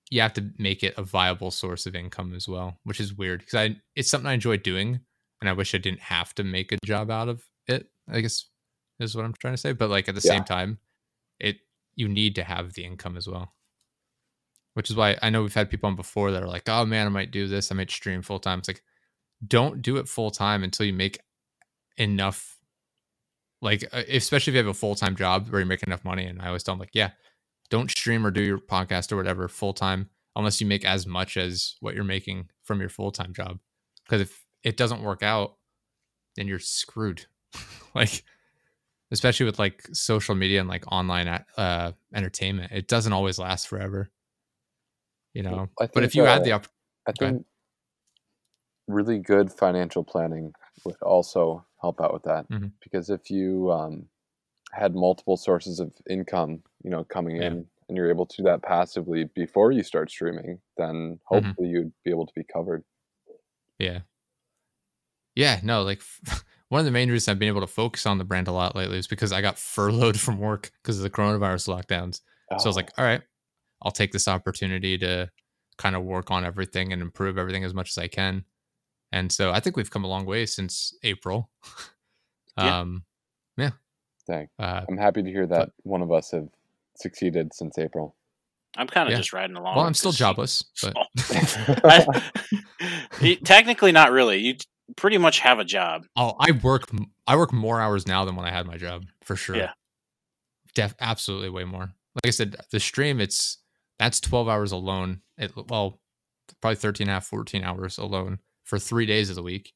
You 0.09 0.21
have 0.21 0.33
to 0.33 0.51
make 0.57 0.83
it 0.83 0.93
a 0.97 1.03
viable 1.03 1.51
source 1.51 1.85
of 1.85 1.95
income 1.95 2.33
as 2.33 2.47
well, 2.47 2.77
which 2.83 2.99
is 2.99 3.13
weird 3.13 3.39
because 3.39 3.55
I 3.55 3.75
it's 3.95 4.09
something 4.09 4.27
I 4.29 4.33
enjoy 4.33 4.57
doing 4.57 4.99
and 5.41 5.49
I 5.49 5.53
wish 5.53 5.73
I 5.73 5.77
didn't 5.79 6.01
have 6.01 6.33
to 6.35 6.43
make 6.43 6.71
a 6.71 6.77
job 6.85 7.09
out 7.11 7.27
of 7.29 7.43
it. 7.67 7.87
I 8.09 8.21
guess 8.21 8.45
is 8.99 9.15
what 9.15 9.25
I'm 9.25 9.33
trying 9.33 9.53
to 9.55 9.57
say. 9.57 9.73
But 9.73 9.89
like 9.89 10.07
at 10.07 10.15
the 10.15 10.21
Yeah. 10.23 10.33
same 10.35 10.43
time, 10.43 10.77
it 11.39 11.61
you 11.95 12.07
need 12.07 12.35
to 12.35 12.43
have 12.43 12.73
the 12.73 12.85
income 12.85 13.17
as 13.17 13.27
well. 13.27 13.53
Which 14.73 14.89
is 14.89 14.95
why 14.95 15.17
I 15.21 15.29
know 15.29 15.41
we've 15.41 15.53
had 15.53 15.69
people 15.69 15.87
on 15.87 15.95
before 15.95 16.31
that 16.31 16.43
are 16.43 16.47
like, 16.47 16.67
"Oh 16.67 16.85
man, 16.85 17.07
I 17.07 17.09
might 17.09 17.31
do 17.31 17.47
this. 17.47 17.71
I 17.71 17.75
might 17.75 17.91
stream 17.91 18.21
full 18.21 18.39
time." 18.39 18.59
It's 18.59 18.67
like, 18.67 18.83
don't 19.45 19.81
do 19.81 19.97
it 19.97 20.07
full 20.07 20.31
time 20.31 20.63
until 20.63 20.85
you 20.85 20.93
make 20.93 21.19
enough. 21.97 22.57
Like, 23.61 23.83
uh, 23.91 24.03
especially 24.09 24.51
if 24.51 24.55
you 24.55 24.59
have 24.59 24.67
a 24.67 24.73
full 24.73 24.95
time 24.95 25.15
job 25.15 25.49
where 25.49 25.61
you 25.61 25.67
make 25.67 25.83
enough 25.83 26.05
money. 26.05 26.25
And 26.25 26.41
I 26.41 26.47
always 26.47 26.63
tell 26.63 26.73
them, 26.73 26.79
like, 26.79 26.93
yeah, 26.93 27.11
don't 27.69 27.91
stream 27.91 28.25
or 28.25 28.31
do 28.31 28.41
your 28.41 28.59
podcast 28.59 29.11
or 29.11 29.17
whatever 29.17 29.47
full 29.47 29.73
time 29.73 30.09
unless 30.35 30.61
you 30.61 30.67
make 30.67 30.85
as 30.85 31.05
much 31.05 31.37
as 31.37 31.75
what 31.79 31.95
you're 31.95 32.03
making 32.03 32.49
from 32.63 32.79
your 32.79 32.89
full 32.89 33.11
time 33.11 33.33
job. 33.33 33.59
Because 34.03 34.21
if 34.21 34.45
it 34.63 34.77
doesn't 34.77 35.01
work 35.01 35.23
out, 35.23 35.55
then 36.35 36.47
you're 36.47 36.59
screwed. 36.59 37.25
like, 37.95 38.23
especially 39.11 39.45
with 39.45 39.59
like 39.59 39.83
social 39.93 40.35
media 40.35 40.59
and 40.59 40.69
like 40.69 40.89
online 40.91 41.27
uh, 41.57 41.91
entertainment, 42.13 42.71
it 42.71 42.87
doesn't 42.87 43.13
always 43.13 43.39
last 43.39 43.67
forever. 43.67 44.09
You 45.33 45.43
know, 45.43 45.69
I 45.79 45.87
but 45.93 46.03
if 46.03 46.15
you 46.15 46.25
uh, 46.25 46.25
had 46.25 46.43
the 46.43 46.51
opportunity, 46.53 46.75
I 47.07 47.11
Go 47.19 47.33
think 47.33 47.45
really 48.87 49.19
good 49.19 49.51
financial 49.51 50.03
planning 50.03 50.53
would 50.83 51.01
also 51.01 51.65
help 51.81 52.01
out 52.01 52.13
with 52.13 52.23
that 52.23 52.47
Mhm. 52.49 52.71
because 52.81 53.09
if 53.09 53.29
you 53.29 53.71
um, 53.71 54.07
had 54.73 54.95
multiple 54.95 55.37
sources 55.37 55.79
of 55.79 55.93
income, 56.09 56.63
you 56.83 56.91
know, 56.91 57.03
coming 57.05 57.37
Yeah. 57.37 57.55
in, 57.55 57.67
and 57.89 57.97
you're 57.97 58.09
able 58.11 58.25
to 58.27 58.37
do 58.37 58.43
that 58.43 58.63
passively 58.63 59.25
before 59.35 59.71
you 59.71 59.83
start 59.83 60.11
streaming, 60.11 60.61
then 60.77 61.19
Mhm. 61.33 61.55
hopefully 61.55 61.69
you'd 61.69 61.93
be 62.05 62.11
able 62.11 62.27
to 62.27 62.33
be 62.35 62.43
covered. 62.45 62.83
Yeah. 63.79 64.03
Yeah, 65.35 65.59
no, 65.63 65.83
like 65.83 66.01
one 66.69 66.79
of 66.79 66.85
the 66.85 66.91
main 66.91 67.09
reasons 67.09 67.29
I've 67.29 67.39
been 67.39 67.47
able 67.47 67.61
to 67.61 67.67
focus 67.67 68.05
on 68.05 68.17
the 68.17 68.23
brand 68.23 68.47
a 68.47 68.51
lot 68.51 68.75
lately 68.75 68.97
is 68.97 69.07
because 69.07 69.31
I 69.31 69.41
got 69.41 69.57
furloughed 69.57 70.19
from 70.19 70.39
work 70.39 70.71
because 70.81 70.97
of 70.97 71.03
the 71.03 71.09
coronavirus 71.09 71.67
lockdowns. 71.67 72.21
So 72.57 72.67
I 72.67 72.69
was 72.69 72.75
Oh, 72.75 72.77
like, 72.77 72.91
all 72.97 73.05
right, 73.05 73.21
I'll 73.81 73.91
take 73.91 74.11
this 74.11 74.27
opportunity 74.27 74.97
to 74.99 75.29
kind 75.77 75.95
of 75.95 76.03
work 76.03 76.29
on 76.31 76.45
everything 76.45 76.93
and 76.93 77.01
improve 77.01 77.37
everything 77.37 77.63
as 77.63 77.73
much 77.73 77.89
as 77.89 77.97
I 77.97 78.07
can. 78.07 78.45
And 79.11 79.31
so 79.31 79.51
I 79.51 79.59
think 79.59 79.75
we've 79.75 79.89
come 79.91 80.03
a 80.03 80.07
long 80.07 80.25
way 80.25 80.45
since 80.45 80.93
April. 81.03 81.49
Yeah. 82.57 82.79
Um, 82.81 83.03
dang. 84.27 84.49
uh, 84.59 84.81
I'm 84.87 84.97
happy 84.97 85.23
to 85.23 85.29
hear 85.31 85.47
that 85.47 85.71
one 85.83 86.01
of 86.01 86.11
us 86.11 86.31
have 86.31 86.49
succeeded 86.95 87.53
since 87.53 87.77
April. 87.79 88.13
I'm 88.75 88.87
kind 88.87 89.07
of 89.07 89.11
Yeah. 89.13 89.17
just 89.19 89.31
riding 89.31 89.55
along. 89.55 89.77
well, 89.77 89.85
I'm 89.85 89.93
still 89.93 90.11
jobless, 90.11 90.61
but 90.83 90.93
I- 91.85 93.39
technically, 93.43 93.91
not 93.93 94.11
really. 94.11 94.39
You 94.39 94.55
pretty 94.97 95.17
much 95.17 95.39
have 95.39 95.59
a 95.59 95.63
job. 95.65 96.05
oh, 96.17 96.33
I 96.39 96.51
work 96.51 96.89
I 97.25 97.37
work 97.37 97.53
more 97.53 97.79
hours 97.79 98.05
now 98.05 98.25
than 98.25 98.35
when 98.35 98.45
I 98.45 98.51
had 98.51 98.67
my 98.67 98.75
job 98.77 99.05
for 99.23 99.35
sure. 99.37 99.55
Yeah. 99.55 99.71
Def 100.75 100.93
absolutely 100.99 101.49
way 101.49 101.63
more. 101.63 101.83
Like 102.15 102.27
I 102.27 102.31
said, 102.31 102.57
the 102.71 102.79
stream 102.81 103.19
it's 103.21 103.57
that's 104.01 104.21
12 104.21 104.49
hours 104.49 104.73
alone. 104.73 105.23
It 105.37 105.53
well, 105.69 106.01
probably 106.61 106.77
13 106.77 107.05
and 107.07 107.11
a 107.11 107.15
half, 107.15 107.27
14 107.27 107.63
hours 107.65 107.99
alone 107.99 108.41
for 108.65 108.79
3 108.79 109.07
days 109.07 109.29
of 109.31 109.37
the 109.37 109.43
week. 109.43 109.73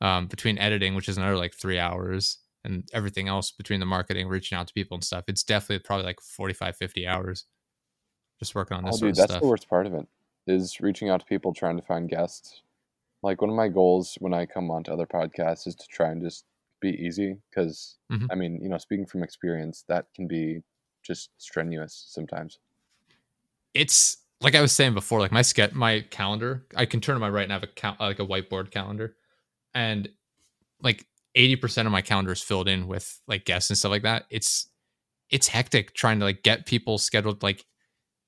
Um 0.00 0.28
between 0.28 0.58
editing, 0.58 0.94
which 0.96 1.08
is 1.08 1.18
another 1.18 1.36
like 1.38 1.54
3 1.54 1.78
hours 1.80 2.38
and 2.64 2.88
everything 2.94 3.28
else 3.28 3.52
between 3.52 3.80
the 3.80 3.86
marketing, 3.86 4.28
reaching 4.28 4.58
out 4.58 4.68
to 4.68 4.74
people 4.74 4.96
and 4.96 5.04
stuff. 5.04 5.24
It's 5.28 5.44
definitely 5.44 5.80
probably 5.84 6.06
like 6.06 6.20
45 6.20 6.76
50 6.76 7.06
hours 7.06 7.46
just 8.40 8.54
working 8.56 8.76
on 8.78 8.84
Oh, 8.84 8.96
this 8.98 8.98
dude, 8.98 9.16
that's 9.16 9.36
stuff. 9.36 9.36
the 9.36 9.46
worst 9.46 9.68
part 9.68 9.86
of 9.86 9.94
it 9.94 10.08
is 10.46 10.80
reaching 10.80 11.08
out 11.08 11.20
to 11.20 11.26
people 11.26 11.52
trying 11.52 11.76
to 11.76 11.82
find 11.82 12.08
guests. 12.08 12.62
Like 13.22 13.40
one 13.42 13.50
of 13.50 13.56
my 13.56 13.68
goals 13.68 14.16
when 14.20 14.34
I 14.34 14.46
come 14.46 14.70
onto 14.70 14.92
other 14.92 15.06
podcasts 15.06 15.66
is 15.66 15.76
to 15.76 15.88
try 15.88 16.10
and 16.10 16.22
just 16.22 16.46
be 16.80 16.90
easy 16.90 17.40
because 17.50 17.98
Mhm. 18.10 18.28
I 18.30 18.36
mean, 18.36 18.62
you 18.62 18.68
know, 18.70 18.78
speaking 18.78 19.06
from 19.06 19.22
experience, 19.24 19.84
that 19.88 20.12
can 20.14 20.28
be 20.28 20.62
just 21.04 21.30
strenuous 21.38 21.94
sometimes. 22.08 22.60
It's 23.76 24.16
like 24.40 24.54
I 24.54 24.60
was 24.60 24.72
saying 24.72 24.94
before, 24.94 25.20
like 25.20 25.32
my 25.32 25.42
ske- 25.42 25.72
my 25.74 26.00
calendar, 26.10 26.66
I 26.74 26.86
can 26.86 27.00
turn 27.00 27.14
to 27.14 27.20
my 27.20 27.28
right 27.28 27.42
and 27.44 27.52
have 27.52 27.62
a 27.62 27.68
count 27.68 28.00
like 28.00 28.18
a 28.18 28.26
whiteboard 28.26 28.70
calendar, 28.70 29.16
and 29.74 30.08
like 30.82 31.06
eighty 31.34 31.56
percent 31.56 31.86
of 31.86 31.92
my 31.92 32.02
calendar 32.02 32.32
is 32.32 32.42
filled 32.42 32.68
in 32.68 32.86
with 32.86 33.20
like 33.26 33.44
guests 33.44 33.70
and 33.70 33.78
stuff 33.78 33.90
like 33.90 34.02
that. 34.02 34.24
It's 34.30 34.68
it's 35.30 35.48
hectic 35.48 35.94
trying 35.94 36.18
to 36.20 36.24
like 36.24 36.42
get 36.42 36.66
people 36.66 36.98
scheduled, 36.98 37.42
like 37.42 37.64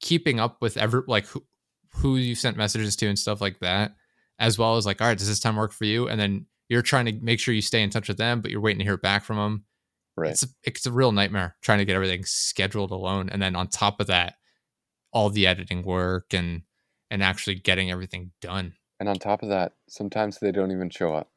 keeping 0.00 0.40
up 0.40 0.61
with 0.61 0.76
every 0.76 1.02
like 1.06 1.26
who 1.26 1.44
who 1.94 2.16
you 2.16 2.34
sent 2.34 2.56
messages 2.56 2.96
to 2.96 3.06
and 3.08 3.18
stuff 3.18 3.40
like 3.40 3.58
that, 3.61 3.94
as 4.38 4.58
well 4.58 4.76
as 4.76 4.87
like, 4.87 5.00
all 5.00 5.08
right, 5.08 5.18
does 5.18 5.28
this 5.28 5.40
time 5.40 5.56
work 5.56 5.72
for 5.72 5.84
you? 5.84 6.08
And 6.08 6.20
then 6.20 6.46
you're 6.68 6.82
trying 6.82 7.06
to 7.06 7.12
make 7.12 7.40
sure 7.40 7.54
you 7.54 7.62
stay 7.62 7.82
in 7.82 7.90
touch 7.90 8.08
with 8.08 8.18
them, 8.18 8.40
but 8.40 8.50
you're 8.50 8.61
waiting 8.61 8.78
to 8.80 8.84
hear 8.84 8.96
back 8.98 9.24
from 9.24 9.37
them 9.37 9.64
Right. 10.16 10.32
it's 10.32 10.42
a, 10.42 10.46
it's 10.64 10.87
a 10.87 10.92
real 10.92 11.12
nightmare 11.12 11.56
trying 11.62 11.78
to 11.78 11.84
get 11.84 11.94
everything 11.94 12.24
scheduled 12.24 12.90
alone 12.90 13.28
and 13.30 13.40
then 13.40 13.54
on 13.54 13.68
top 13.68 14.00
of 14.00 14.08
that 14.08 14.34
all 15.12 15.31
the 15.31 15.47
editing 15.47 15.83
work 15.83 16.35
and 16.35 16.62
and 17.11 17.23
actually 17.23 17.55
getting 17.57 17.90
everything 17.90 18.33
done. 18.40 18.75
And 19.01 19.09
on 19.09 19.16
top 19.16 19.42
of 19.42 19.49
that, 19.49 19.73
sometimes 19.88 20.38
they 20.38 20.53
don't 20.53 20.71
even 20.73 20.90
show 20.90 21.14
up. 21.14 21.31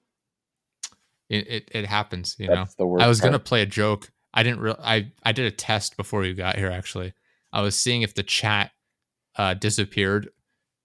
it 1.29 1.47
it, 1.47 1.71
it 1.71 1.85
happens 1.85 2.35
you 2.39 2.47
know? 2.47 2.65
That's 2.65 2.77
worst. 2.77 3.03
i 3.03 3.07
was 3.07 3.21
gonna 3.21 3.39
play 3.39 3.61
a 3.61 3.65
joke. 3.65 4.11
I 4.33 4.43
didn't 4.43 4.59
real 4.59 4.77
i 4.81 5.11
i 5.23 5.31
did 5.31 5.45
a 5.45 5.51
test 5.51 5.97
before 5.97 6.25
you 6.25 6.33
got 6.33 6.57
here 6.57 6.71
actually. 6.71 7.13
I 7.53 7.61
was 7.61 7.77
seeing 7.77 8.01
if 8.01 8.13
the 8.13 8.23
chat 8.23 8.71
uh 9.37 9.53
disappeared 9.53 10.29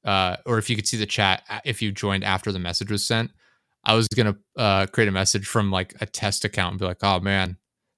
uh 0.04 0.36
or 0.46 0.58
if 0.58 0.70
you 0.70 0.76
could 0.76 0.86
see 0.86 0.96
the 0.96 1.06
chat 1.06 1.42
if 1.64 1.82
you 1.82 1.92
joined 1.92 2.24
after 2.24 2.52
the 2.52 2.58
message 2.58 2.90
was 2.90 3.04
sent. 3.04 3.30
I 3.84 3.94
was 3.94 4.08
gonna 4.08 4.36
uh 4.56 4.86
create 4.86 5.08
a 5.08 5.12
message 5.12 5.46
from 5.46 5.70
like 5.70 5.94
a 6.00 6.06
test 6.06 6.44
account 6.44 6.72
and 6.72 6.80
be 6.80 6.86
like 6.86 7.02
oh 7.02 7.20
man 7.20 7.56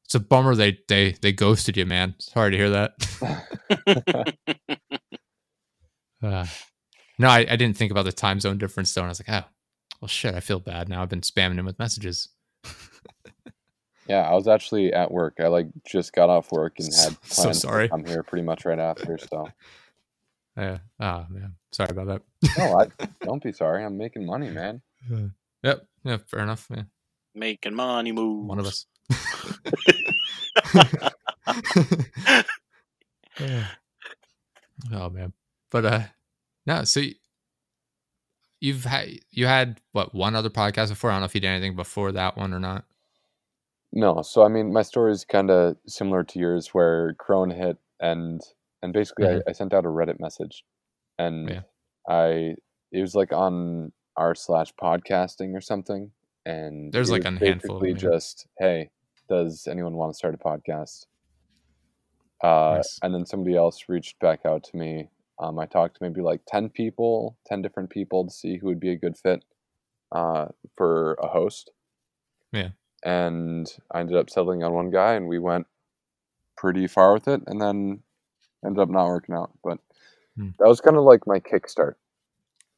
it's 0.08 0.14
a 0.14 0.20
bummer 0.20 0.54
they 0.54 0.78
they 0.88 1.12
they 1.20 1.32
ghosted 1.32 1.76
you 1.76 1.84
man 1.86 2.14
sorry 2.18 2.50
to 2.50 2.56
hear 2.56 2.70
that 2.70 4.34
Uh, 6.20 6.46
no, 7.20 7.28
I, 7.28 7.46
I 7.48 7.54
didn't 7.54 7.76
think 7.76 7.92
about 7.92 8.04
the 8.04 8.10
time 8.10 8.40
zone 8.40 8.58
difference 8.58 8.92
though. 8.92 9.02
And 9.02 9.06
I 9.06 9.10
was 9.10 9.20
like, 9.20 9.44
oh, 9.44 9.48
Well, 10.00 10.08
shit, 10.08 10.34
I 10.34 10.40
feel 10.40 10.58
bad 10.58 10.88
now. 10.88 11.00
I've 11.00 11.08
been 11.08 11.20
spamming 11.20 11.58
him 11.58 11.66
with 11.66 11.78
messages. 11.78 12.28
Yeah, 14.08 14.22
I 14.22 14.32
was 14.32 14.48
actually 14.48 14.90
at 14.94 15.10
work. 15.10 15.34
I 15.38 15.48
like 15.48 15.66
just 15.86 16.14
got 16.14 16.30
off 16.30 16.50
work 16.50 16.76
and 16.78 16.88
had 16.94 17.14
So 17.24 17.42
plans 17.42 17.60
sorry. 17.60 17.88
to 17.88 17.90
come 17.90 18.06
here 18.06 18.22
pretty 18.22 18.42
much 18.42 18.64
right 18.64 18.78
after. 18.78 19.18
So 19.18 19.48
Yeah. 20.56 20.78
Oh 20.98 21.26
man, 21.28 21.54
sorry 21.72 21.90
about 21.90 22.06
that. 22.06 22.22
no, 22.56 22.80
I 22.80 22.86
don't 23.22 23.42
be 23.42 23.52
sorry. 23.52 23.84
I'm 23.84 23.98
making 23.98 24.24
money, 24.24 24.48
man. 24.48 24.80
Yep. 25.62 25.86
Yeah. 26.04 26.16
Fair 26.26 26.40
enough. 26.40 26.66
Yeah. 26.74 26.84
Making 27.34 27.74
money 27.74 28.12
move. 28.12 28.46
One 28.46 28.58
of 28.58 28.66
us. 28.66 28.86
oh 34.92 35.10
man, 35.10 35.32
but 35.70 35.84
uh, 35.84 36.02
no. 36.66 36.84
So 36.84 37.02
you've 38.60 38.84
had 38.84 39.08
you 39.30 39.46
had 39.46 39.80
what 39.92 40.14
one 40.14 40.34
other 40.34 40.50
podcast 40.50 40.88
before? 40.90 41.10
I 41.10 41.14
don't 41.14 41.22
know 41.22 41.26
if 41.26 41.34
you 41.34 41.40
did 41.40 41.48
anything 41.48 41.76
before 41.76 42.12
that 42.12 42.36
one 42.36 42.52
or 42.52 42.60
not. 42.60 42.84
No, 43.92 44.20
so 44.22 44.44
I 44.44 44.48
mean, 44.48 44.72
my 44.72 44.82
story 44.82 45.12
is 45.12 45.24
kind 45.24 45.50
of 45.50 45.76
similar 45.86 46.22
to 46.24 46.38
yours, 46.38 46.68
where 46.74 47.14
Corona 47.18 47.54
hit 47.54 47.78
and 48.00 48.40
and 48.82 48.92
basically. 48.92 49.26
I, 49.28 49.40
I 49.48 49.52
sent 49.52 49.72
out 49.72 49.84
a 49.86 49.88
Reddit 49.88 50.20
message, 50.20 50.64
and 51.18 51.48
Yeah. 51.48 51.62
I 52.08 52.54
it 52.92 53.00
was 53.00 53.14
like 53.14 53.32
on 53.32 53.92
r 54.16 54.34
slash 54.34 54.72
podcasting 54.80 55.54
or 55.54 55.60
something, 55.60 56.10
and 56.44 56.92
There's, 56.92 57.10
like, 57.10 57.24
a 57.24 57.30
handful 57.30 57.76
of 57.76 57.82
basically 57.82 57.90
yeah. 57.90 58.16
just 58.16 58.46
hey, 58.58 58.90
does 59.28 59.66
anyone 59.70 59.94
want 59.94 60.12
to 60.12 60.16
start 60.16 60.34
a 60.34 60.38
podcast? 60.38 61.06
Uh, 62.42 62.74
Nice. 62.76 62.98
and 63.02 63.14
then 63.14 63.26
somebody 63.26 63.56
else 63.56 63.84
reached 63.88 64.18
back 64.20 64.40
out 64.46 64.62
to 64.64 64.76
me. 64.76 65.10
Um, 65.40 65.58
I 65.58 65.66
talked 65.66 65.96
to 65.98 66.02
maybe 66.02 66.20
like 66.20 66.40
ten 66.46 66.68
people, 66.68 67.36
ten 67.46 67.62
different 67.62 67.90
people 67.90 68.24
to 68.26 68.30
see 68.30 68.58
who 68.58 68.66
would 68.66 68.80
be 68.80 68.90
a 68.90 68.96
good 68.96 69.16
fit 69.16 69.44
uh, 70.12 70.46
for 70.76 71.14
a 71.14 71.28
host 71.28 71.70
Yeah. 72.52 72.70
and 73.04 73.66
I 73.92 74.00
ended 74.00 74.16
up 74.16 74.30
settling 74.30 74.62
on 74.62 74.72
one 74.72 74.90
guy, 74.90 75.14
and 75.14 75.28
we 75.28 75.38
went 75.38 75.66
pretty 76.56 76.86
far 76.86 77.12
with 77.12 77.28
it, 77.28 77.42
and 77.46 77.60
then 77.60 78.02
ended 78.64 78.80
up 78.82 78.88
not 78.88 79.06
working 79.06 79.34
out. 79.34 79.50
But 79.62 79.78
Hmm. 80.36 80.50
that 80.58 80.68
was 80.68 80.80
kind 80.80 80.96
of 80.96 81.02
like 81.04 81.26
my 81.26 81.40
kickstart. 81.40 81.94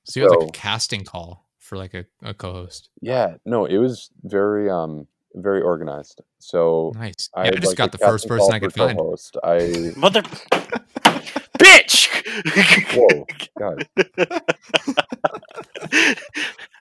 So 0.05 0.21
you 0.21 0.25
had 0.27 0.37
like 0.37 0.49
a 0.49 0.53
casting 0.53 1.05
call 1.05 1.47
for 1.59 1.77
like 1.77 1.93
a, 1.95 2.07
a 2.23 2.33
co-host. 2.35 2.89
Yeah, 3.03 3.37
no, 3.45 3.67
it 3.67 3.77
was 3.79 4.11
very 4.23 4.69
um 4.71 5.07
very 5.35 5.63
organized. 5.63 6.21
So 6.39 6.93
Nice. 6.97 7.29
I 7.35 7.43
Yeah, 7.45 7.51
I 7.51 7.55
had, 7.55 7.57
just 7.63 7.67
like, 7.69 7.77
got 7.77 7.93
the 7.93 7.99
first 7.99 8.27
person 8.29 8.53
I 8.53 8.59
could 8.59 8.73
for 8.73 8.79
find. 8.79 8.99
co-host. 8.99 9.37
I 9.45 9.93
Mother. 9.97 10.23
Bitch! 11.59 12.09
whoa, 12.97 13.27
God, 13.59 13.87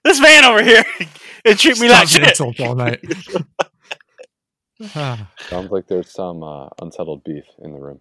this 0.03 0.19
man 0.21 0.45
over 0.45 0.63
here 0.63 0.83
and 1.45 1.59
treat 1.59 1.79
me 1.79 1.89
like 1.89 2.07
Stop 2.07 2.21
shit. 2.21 2.29
insult 2.29 2.59
all 2.61 2.75
night. 2.75 3.03
Sounds 5.49 5.71
like 5.71 5.87
there's 5.87 6.11
some 6.11 6.43
uh, 6.43 6.69
unsettled 6.81 7.23
beef 7.25 7.43
in 7.59 7.73
the 7.73 7.79
room. 7.79 7.99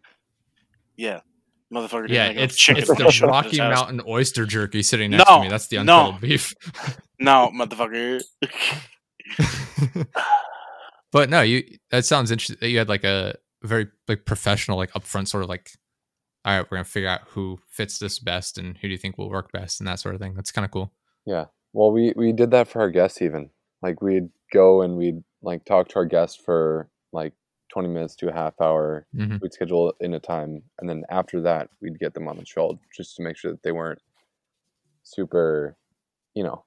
Yeah. 0.97 1.21
Motherfucker. 1.73 2.09
yeah, 2.09 2.29
it's 2.29 2.67
it's 2.69 2.89
the 2.89 2.95
to 2.95 3.11
shut 3.11 3.29
up 3.29 3.45
Rocky. 3.45 3.59
Mountain 3.59 4.01
oyster 4.09 4.47
jerky 4.47 4.83
sitting 4.83 5.11
next 5.11 5.27
to 5.29 5.41
me. 5.41 5.49
That's 5.49 5.67
the 5.67 5.77
no. 5.83 6.13
unsettled 6.13 6.21
beef. 6.21 6.55
No, 7.19 7.51
motherfucker. 7.55 8.23
But 11.13 11.31
no, 11.31 11.43
you 11.43 11.65
that 11.91 12.05
sounds 12.05 12.31
interesting. 12.31 12.57
that 12.61 12.69
You 12.71 12.79
had 12.79 12.89
like 12.89 13.05
a 13.05 13.35
very 13.63 13.89
like 14.07 14.25
professional, 14.25 14.77
like 14.77 14.93
upfront 14.93 15.29
sort 15.29 15.43
of 15.43 15.49
like, 15.49 15.71
all 16.45 16.57
right, 16.57 16.71
we're 16.71 16.77
gonna 16.77 16.85
figure 16.85 17.09
out 17.09 17.23
who 17.29 17.59
fits 17.69 17.99
this 17.99 18.19
best 18.19 18.59
and 18.59 18.77
who 18.79 18.89
do 18.89 18.93
you 18.93 18.99
think 18.99 19.19
will 19.19 19.31
work 19.31 19.53
best 19.53 19.81
and 19.81 19.89
that 19.89 20.01
sort 20.01 20.15
of 20.15 20.21
thing. 20.21 20.35
That's 20.35 20.53
kind 20.53 20.65
of 20.65 20.71
cool. 20.71 20.93
Yeah. 21.27 21.47
Well, 21.73 21.91
we 21.91 22.13
we 22.17 22.33
did 22.33 22.51
that 22.53 22.69
for 22.69 22.81
our 22.81 22.91
guests 22.91 23.23
even. 23.23 23.51
Like 23.83 24.03
we'd 24.03 24.29
go 24.53 24.83
and 24.83 24.97
we'd 24.97 25.23
like 25.43 25.65
talk 25.65 25.89
to 25.89 25.97
our 25.97 26.05
guests 26.07 26.37
for 26.37 26.89
like 27.13 27.33
20 27.73 27.89
minutes 27.89 28.17
to 28.17 28.29
a 28.29 28.33
half 28.33 28.55
hour. 28.61 29.07
hmm 29.15 29.37
We'd 29.41 29.53
schedule 29.53 29.93
in 30.01 30.15
a 30.15 30.21
time 30.21 30.63
and 30.81 30.89
then 30.89 31.05
after 31.11 31.41
that 31.43 31.69
we'd 31.81 31.99
get 31.99 32.15
them 32.15 32.29
on 32.29 32.37
the 32.37 32.45
show 32.47 32.79
just 32.97 33.17
to 33.17 33.23
make 33.23 33.37
sure 33.37 33.51
that 33.51 33.63
they 33.63 33.73
weren't 33.73 34.01
super, 35.03 35.77
you 36.35 36.43
know, 36.43 36.65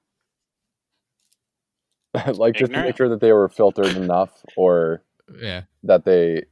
like 2.34 2.54
just 2.54 2.72
to 2.72 2.82
make 2.82 2.96
sure 2.96 3.08
that 3.08 3.20
they 3.20 3.32
were 3.32 3.48
filtered 3.48 3.96
enough 3.96 4.30
or 4.56 5.02
Yeah. 5.40 5.62
that 5.84 6.04
they 6.04 6.44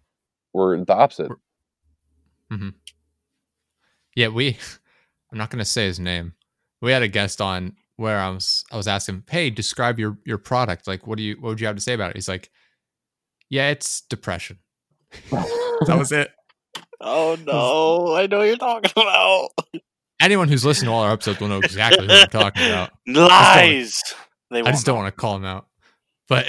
were 0.53 0.83
the 0.85 0.95
opposite. 0.95 1.31
Mm-hmm. 2.51 2.71
Yeah, 4.17 4.29
we. 4.29 4.57
I'm 5.33 5.39
not 5.39 5.51
gonna 5.51 5.65
say 5.65 5.87
his 5.87 6.01
name. 6.01 6.35
We 6.81 6.91
had 6.93 7.03
a 7.03 7.09
guest 7.09 7.41
on 7.41 7.77
where 7.97 8.19
I 8.19 8.31
was. 8.31 8.65
I 8.73 8.77
was 8.77 8.89
asking, 8.89 9.23
"Hey, 9.31 9.51
describe 9.51 9.99
your 10.01 10.19
your 10.25 10.39
product. 10.39 10.89
Like, 10.89 11.07
what 11.07 11.19
do 11.19 11.23
you 11.23 11.37
what 11.39 11.51
would 11.51 11.61
you 11.61 11.67
have 11.69 11.77
to 11.77 11.83
say 11.83 11.93
about 11.93 12.11
it?" 12.11 12.17
He's 12.17 12.29
like, 12.29 12.51
"Yeah, 13.49 13.71
it's 13.71 14.01
depression." 14.03 14.59
That 15.87 15.97
was 15.99 16.13
it. 16.13 16.31
Oh 17.01 17.39
no, 17.47 18.15
I 18.15 18.27
know 18.27 18.39
what 18.39 18.47
you're 18.49 18.57
talking 18.57 18.91
about. 18.95 19.49
Anyone 20.21 20.49
who's 20.49 20.63
listened 20.65 20.89
to 20.89 20.93
all 20.93 21.03
our 21.05 21.13
episodes 21.13 21.41
will 21.41 21.49
know 21.49 21.59
exactly 21.59 22.07
what 22.07 22.23
I'm 22.25 22.29
talking 22.29 22.67
about. 22.67 22.91
Lies. 23.07 24.03
They 24.51 24.61
I 24.63 24.71
just 24.73 24.87
don't 24.87 24.97
want 24.97 25.15
to 25.15 25.19
call 25.21 25.37
him 25.37 25.45
out. 25.45 25.67
But 26.29 26.49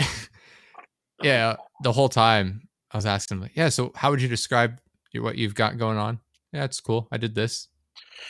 yeah, 1.23 1.55
the 1.83 1.91
whole 1.91 2.09
time 2.09 2.67
I 2.91 2.97
was 2.97 3.05
asking 3.05 3.37
him, 3.37 3.41
like, 3.43 3.55
"Yeah, 3.55 3.69
so 3.69 3.91
how 3.95 4.09
would 4.11 4.21
you 4.21 4.27
describe 4.27 4.79
your, 5.13 5.23
what 5.23 5.37
you've 5.37 5.55
got 5.55 5.77
going 5.77 5.97
on?" 5.97 6.19
Yeah, 6.53 6.63
it's 6.65 6.79
cool. 6.79 7.07
I 7.11 7.17
did 7.17 7.35
this. 7.35 7.67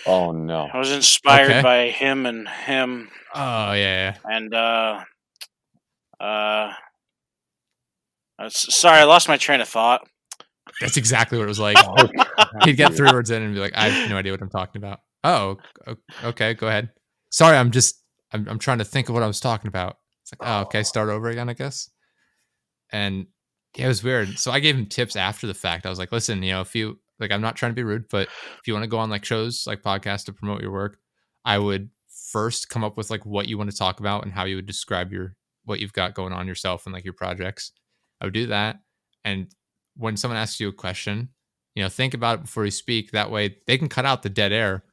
oh 0.05 0.31
no. 0.31 0.67
I 0.73 0.77
was 0.77 0.91
inspired 0.91 1.49
Okay. 1.51 1.61
by 1.61 1.89
him 1.89 2.25
and 2.25 2.47
him 2.47 3.09
Oh 3.33 3.71
yeah, 3.73 3.73
yeah. 3.73 4.15
and 4.25 4.53
uh 4.53 5.03
uh 6.19 6.71
sorry, 8.49 8.99
I 8.99 9.03
lost 9.05 9.27
my 9.27 9.37
train 9.37 9.61
of 9.61 9.67
thought. 9.67 10.07
that's 10.79 10.97
exactly 10.97 11.37
what 11.37 11.45
it 11.45 11.47
was 11.47 11.59
like. 11.67 11.77
He'd 12.63 12.77
get 12.77 12.93
three 12.93 13.11
words 13.11 13.29
in 13.31 13.41
and 13.41 13.53
be 13.53 13.59
like, 13.59 13.73
I 13.75 13.89
have 13.89 14.09
no 14.09 14.17
idea 14.17 14.31
what 14.33 14.41
I'm 14.41 14.49
talking 14.49 14.81
about. 14.81 14.99
Oh, 15.23 15.57
okay, 16.23 16.53
go 16.55 16.67
ahead. 16.67 16.89
Sorry, 17.31 17.55
I'm 17.57 17.71
just 17.71 18.00
I'm 18.33 18.47
I'm 18.47 18.59
trying 18.59 18.79
to 18.79 18.85
think 18.85 19.09
of 19.09 19.13
what 19.13 19.23
I 19.23 19.27
was 19.27 19.39
talking 19.39 19.67
about. 19.67 19.97
It's 20.21 20.33
like, 20.33 20.47
oh, 20.47 20.61
okay, 20.61 20.79
oh. 20.79 20.83
start 20.83 21.09
over 21.09 21.29
again, 21.29 21.49
I 21.49 21.53
guess. 21.53 21.89
And 22.91 23.27
yeah, 23.75 23.85
it 23.85 23.89
was 23.89 24.03
weird. 24.03 24.37
So 24.39 24.51
I 24.51 24.59
gave 24.59 24.75
him 24.75 24.85
tips 24.85 25.15
after 25.15 25.47
the 25.47 25.53
fact. 25.53 25.85
I 25.85 25.89
was 25.89 25.99
like, 25.99 26.11
listen, 26.11 26.43
you 26.43 26.51
know, 26.51 26.61
if 26.61 26.75
you 26.75 26.99
like, 27.19 27.31
I'm 27.31 27.41
not 27.41 27.55
trying 27.55 27.71
to 27.71 27.75
be 27.75 27.83
rude, 27.83 28.05
but 28.09 28.27
if 28.27 28.67
you 28.67 28.73
want 28.73 28.83
to 28.83 28.89
go 28.89 28.97
on 28.97 29.09
like 29.09 29.23
shows, 29.23 29.65
like 29.67 29.81
podcasts 29.81 30.25
to 30.25 30.33
promote 30.33 30.61
your 30.61 30.71
work, 30.71 30.97
I 31.45 31.57
would 31.57 31.89
first 32.31 32.69
come 32.69 32.83
up 32.83 32.97
with 32.97 33.09
like 33.09 33.25
what 33.25 33.47
you 33.47 33.57
want 33.57 33.71
to 33.71 33.77
talk 33.77 33.99
about 33.99 34.23
and 34.23 34.31
how 34.31 34.45
you 34.45 34.55
would 34.55 34.65
describe 34.65 35.11
your 35.11 35.35
what 35.65 35.79
you've 35.79 35.93
got 35.93 36.15
going 36.15 36.33
on 36.33 36.47
yourself 36.47 36.85
and 36.85 36.93
like 36.93 37.03
your 37.03 37.13
projects. 37.13 37.71
I 38.19 38.25
would 38.25 38.33
do 38.33 38.47
that. 38.47 38.79
And 39.23 39.47
when 39.95 40.17
someone 40.17 40.37
asks 40.37 40.59
you 40.59 40.69
a 40.69 40.73
question, 40.73 41.29
you 41.75 41.83
know, 41.83 41.89
think 41.89 42.13
about 42.13 42.39
it 42.39 42.41
before 42.43 42.65
you 42.65 42.71
speak. 42.71 43.11
That 43.11 43.31
way 43.31 43.57
they 43.67 43.77
can 43.77 43.89
cut 43.89 44.05
out 44.05 44.23
the 44.23 44.29
dead 44.29 44.51
air. 44.51 44.83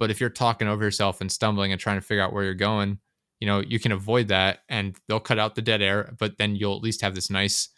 But 0.00 0.10
if 0.10 0.20
you're 0.20 0.30
talking 0.30 0.66
over 0.66 0.82
yourself 0.82 1.20
and 1.20 1.30
stumbling 1.30 1.70
and 1.70 1.80
trying 1.80 1.98
to 1.98 2.04
figure 2.04 2.22
out 2.24 2.32
where 2.32 2.42
you're 2.42 2.54
going, 2.54 2.98
you 3.38 3.46
know, 3.46 3.60
you 3.60 3.78
can 3.78 3.92
avoid 3.92 4.28
that 4.28 4.60
and 4.68 4.96
they'll 5.06 5.20
cut 5.20 5.38
out 5.38 5.54
the 5.54 5.62
dead 5.62 5.80
air, 5.82 6.14
but 6.18 6.38
then 6.38 6.56
you'll 6.56 6.74
at 6.76 6.82
least 6.82 7.02
have 7.02 7.14
this 7.14 7.30
nice 7.30 7.68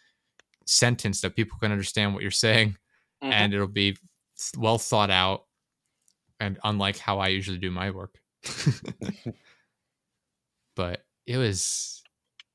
sentence 0.65 1.21
that 1.21 1.35
people 1.35 1.57
can 1.59 1.71
understand 1.71 2.13
what 2.13 2.23
you're 2.23 2.31
saying 2.31 2.75
Mhm. 3.23 3.31
and 3.31 3.53
it'll 3.53 3.67
be 3.67 3.95
well 4.57 4.77
thought 4.79 5.11
out 5.11 5.45
and 6.39 6.57
unlike 6.63 6.97
how 6.97 7.19
I 7.19 7.27
usually 7.27 7.59
do 7.59 7.69
my 7.71 7.91
work. 7.91 8.19
but 10.75 11.03
it 11.25 11.37
was 11.37 12.01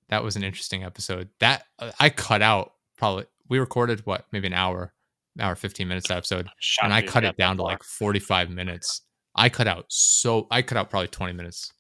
that 0.08 0.24
was 0.24 0.36
an 0.36 0.44
interesting 0.44 0.84
episode. 0.84 1.28
That 1.40 1.64
uh, 1.78 1.92
I 2.00 2.10
cut 2.10 2.42
out 2.42 2.72
probably 2.96 3.26
we 3.48 3.58
recorded 3.58 4.04
what 4.06 4.26
maybe 4.32 4.46
an 4.46 4.54
hour, 4.54 4.92
hour 5.40 5.54
15 5.54 5.86
minutes 5.88 6.10
episode 6.10 6.48
Shocked 6.58 6.84
and 6.84 6.94
I 6.94 7.02
cut 7.02 7.24
it 7.24 7.36
down 7.36 7.56
to 7.58 7.62
like 7.62 7.82
45 7.82 8.50
minutes. 8.50 9.02
I 9.38 9.48
cut 9.48 9.66
out 9.68 9.86
so 9.88 10.46
I 10.50 10.60
cut 10.62 10.76
out 10.76 10.90
probably 10.90 11.08
20 11.08 11.32
minutes 11.32 11.72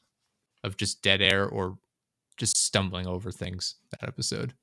of 0.64 0.76
just 0.76 1.02
dead 1.02 1.20
air 1.20 1.46
or 1.46 1.76
just 2.36 2.56
stumbling 2.56 3.06
over 3.06 3.30
things 3.32 3.74
that 3.90 4.06
episode. 4.08 4.54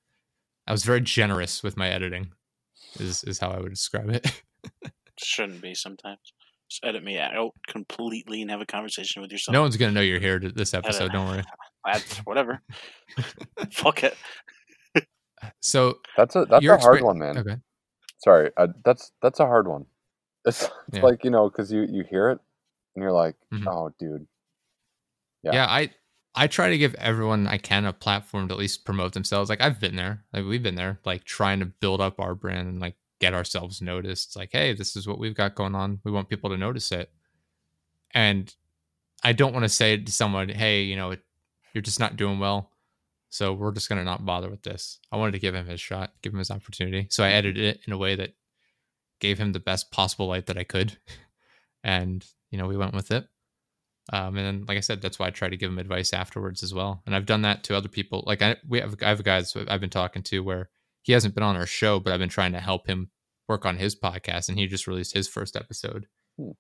I 0.68 0.72
was 0.72 0.84
very 0.84 1.02
generous 1.02 1.62
with 1.62 1.78
my 1.78 1.90
editing 1.90 2.32
is 3.00 3.24
is 3.26 3.38
how 3.40 3.50
I 3.52 3.60
would 3.60 3.70
describe 3.74 4.10
it. 4.10 4.42
shouldn't 5.20 5.62
be 5.62 5.76
sometimes. 5.76 6.20
Just 6.70 6.84
edit 6.84 7.04
me 7.04 7.20
out 7.20 7.52
completely 7.68 8.42
and 8.42 8.50
have 8.50 8.62
a 8.62 8.66
conversation 8.66 9.22
with 9.22 9.32
yourself. 9.32 9.54
no 9.54 9.62
one's 9.62 9.78
going 9.78 9.92
to 9.92 9.96
know 9.96 10.02
you're 10.02 10.20
here 10.20 10.40
to 10.40 10.50
this 10.50 10.74
episode, 10.74 11.12
don't 11.12 11.28
worry. 11.28 11.44
That's 11.86 12.18
whatever. 12.20 12.62
Fuck 13.72 14.04
it. 14.04 14.18
So, 15.62 16.00
That's 16.18 16.36
a 16.36 16.46
that's 16.46 16.66
a 16.66 16.78
hard 16.78 17.02
experi- 17.02 17.04
one, 17.04 17.20
man. 17.20 17.38
okay. 17.38 17.58
Sorry, 18.24 18.50
uh, 18.58 18.68
that's 18.84 19.12
that's 19.22 19.40
a 19.40 19.46
hard 19.46 19.68
one. 19.68 19.86
It's, 20.46 20.64
it's 20.64 20.72
Yeah. 20.94 21.02
like 21.04 21.24
you 21.24 21.30
know 21.30 21.48
because 21.50 21.72
you 21.72 21.86
you 21.88 22.04
hear 22.10 22.30
it 22.32 22.40
and 22.96 23.02
you're 23.04 23.12
like, 23.12 23.36
Mhm. 23.54 23.68
oh, 23.68 23.94
dude, 24.00 24.28
Yeah. 25.44 25.54
Yeah. 25.54 25.66
I 25.68 25.94
I 26.38 26.48
try 26.48 26.70
to 26.70 26.78
give 26.78 26.96
everyone 26.96 27.48
I 27.48 27.58
can 27.58 27.86
a 27.86 27.94
platform 27.94 28.50
to 28.50 28.54
at 28.54 28.60
least 28.60 28.84
promote 28.84 29.14
themselves. 29.14 29.50
Like 29.50 29.62
I've 29.62 29.80
been 29.80 29.96
there. 29.96 30.26
Like 30.34 30.44
we've 30.46 30.62
been 30.64 30.76
there, 30.76 31.00
like 31.06 31.24
trying 31.24 31.60
to 31.62 31.66
build 31.66 32.02
up 32.02 32.20
our 32.20 32.36
brand 32.36 32.68
and 32.68 32.80
like 32.82 32.98
get 33.20 33.34
ourselves 33.34 33.82
noticed. 33.82 34.30
It's 34.30 34.36
Like, 34.36 34.50
hey, 34.52 34.74
this 34.74 34.96
is 34.98 35.08
what 35.08 35.18
we've 35.18 35.34
got 35.36 35.56
going 35.56 35.76
on. 35.76 36.02
We 36.04 36.12
want 36.12 36.28
people 36.28 36.50
to 36.50 36.58
notice 36.58 36.92
it. 36.92 37.10
And 38.14 38.54
I 39.24 39.32
don't 39.34 39.54
want 39.54 39.64
to 39.64 39.70
say 39.70 39.96
to 39.98 40.12
someone, 40.12 40.50
hey, 40.50 40.84
you 40.84 40.96
know, 40.98 41.16
you're 41.74 41.82
just 41.82 42.00
not 42.02 42.18
doing 42.18 42.40
well. 42.40 42.72
So 43.30 43.54
we're 43.54 43.72
just 43.74 43.90
gonna 43.90 44.04
not 44.04 44.26
bother 44.26 44.50
with 44.50 44.64
this. 44.64 45.00
I 45.12 45.18
wanted 45.18 45.34
to 45.34 45.40
give 45.40 45.56
him 45.56 45.66
his 45.68 45.80
shot, 45.82 46.14
give 46.22 46.34
him 46.34 46.40
his 46.40 46.52
opportunity. 46.52 47.08
So 47.10 47.24
I 47.24 47.32
edited 47.32 47.64
it 47.64 47.82
in 47.88 47.94
a 47.94 47.98
way 47.98 48.16
that 48.16 48.34
gave 49.20 49.38
him 49.38 49.52
the 49.54 49.60
best 49.60 49.92
possible 49.92 50.28
light 50.28 50.46
that 50.48 50.58
I 50.58 50.64
could, 50.64 50.98
and 51.84 52.26
you 52.56 52.62
know 52.62 52.68
we 52.68 52.78
went 52.78 52.94
with 52.94 53.12
it. 53.12 53.28
Um, 54.14 54.38
and 54.38 54.46
then, 54.46 54.66
like 54.66 54.78
I 54.78 54.82
said, 54.82 55.02
that's 55.02 55.20
why 55.20 55.28
I 55.28 55.32
try 55.32 55.50
to 55.50 55.58
give 55.58 55.70
him 55.70 55.78
advice 55.78 56.14
afterwards 56.14 56.64
as 56.64 56.74
well. 56.74 57.02
And 57.06 57.14
I've 57.14 57.26
done 57.26 57.42
that 57.42 57.66
to 57.66 57.76
other 57.76 57.90
people. 57.90 58.24
Like 58.26 58.42
I, 58.42 58.56
we 58.66 58.80
have, 58.80 58.96
I 59.02 59.10
have 59.10 59.24
guys 59.24 59.54
I've 59.68 59.82
been 59.82 59.90
talking 59.90 60.24
to 60.24 60.40
where 60.40 60.70
he 61.02 61.12
hasn't 61.12 61.36
been 61.36 61.44
on 61.44 61.58
our 61.58 61.66
show, 61.66 62.00
but 62.00 62.14
I've 62.14 62.20
been 62.20 62.30
trying 62.30 62.54
to 62.54 62.62
help 62.62 62.88
him 62.88 63.10
work 63.50 63.66
on 63.66 63.78
his 63.78 63.94
podcast, 63.94 64.48
and 64.48 64.58
he 64.58 64.68
just 64.68 64.88
released 64.88 65.14
his 65.14 65.28
first 65.28 65.58
episode, 65.58 66.08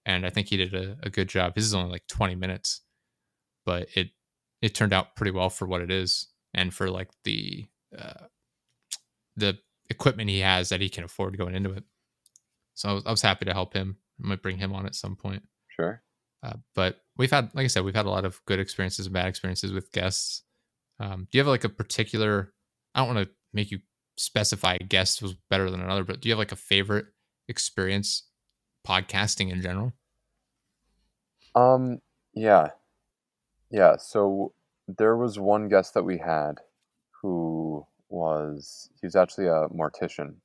and 0.06 0.26
I 0.26 0.32
think 0.32 0.50
he 0.50 0.58
did 0.58 0.74
a, 0.74 0.98
a 1.02 1.10
good 1.10 1.30
job. 1.30 1.56
His 1.56 1.68
is 1.68 1.76
only 1.76 1.92
like 1.92 2.08
twenty 2.08 2.36
minutes, 2.36 2.82
but 3.66 3.88
it 3.96 4.10
it 4.62 4.76
turned 4.76 4.92
out 4.92 5.16
pretty 5.16 5.32
well 5.32 5.50
for 5.50 5.66
what 5.66 5.82
it 5.82 5.92
is, 5.92 6.28
and 6.54 6.74
for 6.74 6.90
like 6.90 7.10
the 7.24 7.68
uh, 7.98 8.26
the 9.38 9.60
equipment 9.90 10.30
he 10.30 10.40
has 10.40 10.70
that 10.70 10.82
he 10.82 10.90
can 10.90 11.06
afford 11.06 11.38
going 11.38 11.56
into 11.56 11.72
it. 11.72 11.84
So 12.74 12.90
I 12.90 12.94
was, 12.94 13.06
I 13.06 13.12
was 13.12 13.22
happy 13.22 13.46
to 13.46 13.54
help 13.54 13.74
him. 13.74 13.98
I 14.22 14.28
might 14.28 14.42
bring 14.42 14.58
him 14.58 14.74
on 14.74 14.86
at 14.86 14.96
some 14.96 15.16
point. 15.16 15.44
Sure. 15.76 16.02
Uh, 16.44 16.54
but 16.74 17.02
we've 17.18 17.32
had, 17.32 17.50
like 17.54 17.66
I 17.66 17.68
said, 17.68 17.84
we've 17.84 17.96
had 17.96 18.06
a 18.06 18.10
lot 18.10 18.26
of 18.26 18.44
good 18.46 18.60
experiences 18.60 19.08
and 19.08 19.14
bad 19.14 19.28
experiences 19.28 19.72
with 19.72 19.92
guests. 19.92 20.44
Um, 21.00 21.28
do 21.32 21.38
you 21.38 21.40
have 21.40 21.48
like 21.48 21.64
a 21.64 21.70
particular? 21.70 22.54
I 22.94 23.00
don't 23.00 23.16
want 23.16 23.28
to 23.28 23.34
make 23.54 23.72
you 23.72 23.80
specify 24.18 24.78
a 24.80 24.84
guest 24.84 25.22
was 25.22 25.34
better 25.50 25.70
than 25.70 25.82
another, 25.82 26.04
but 26.04 26.22
do 26.22 26.30
you 26.30 26.34
have 26.34 26.40
like 26.40 26.52
a 26.52 26.58
favorite 26.58 27.08
experience 27.48 28.24
podcasting 28.88 29.52
in 29.52 29.62
general? 29.62 29.94
Um, 31.56 32.00
yeah. 32.34 32.70
Yeah, 33.72 33.98
so 33.98 34.54
there 34.88 35.18
was 35.18 35.40
one 35.40 35.68
guest 35.68 35.94
that 35.96 36.04
we 36.04 36.18
had 36.18 36.60
who 37.22 37.86
was 38.10 38.90
he 39.02 39.08
was 39.08 39.16
actually 39.16 39.48
a 39.48 39.68
mortician. 39.70 40.36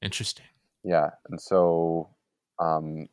Interesting. 0.00 0.46
Yeah, 0.84 1.10
and 1.28 1.40
so 1.40 2.10
um 2.58 3.08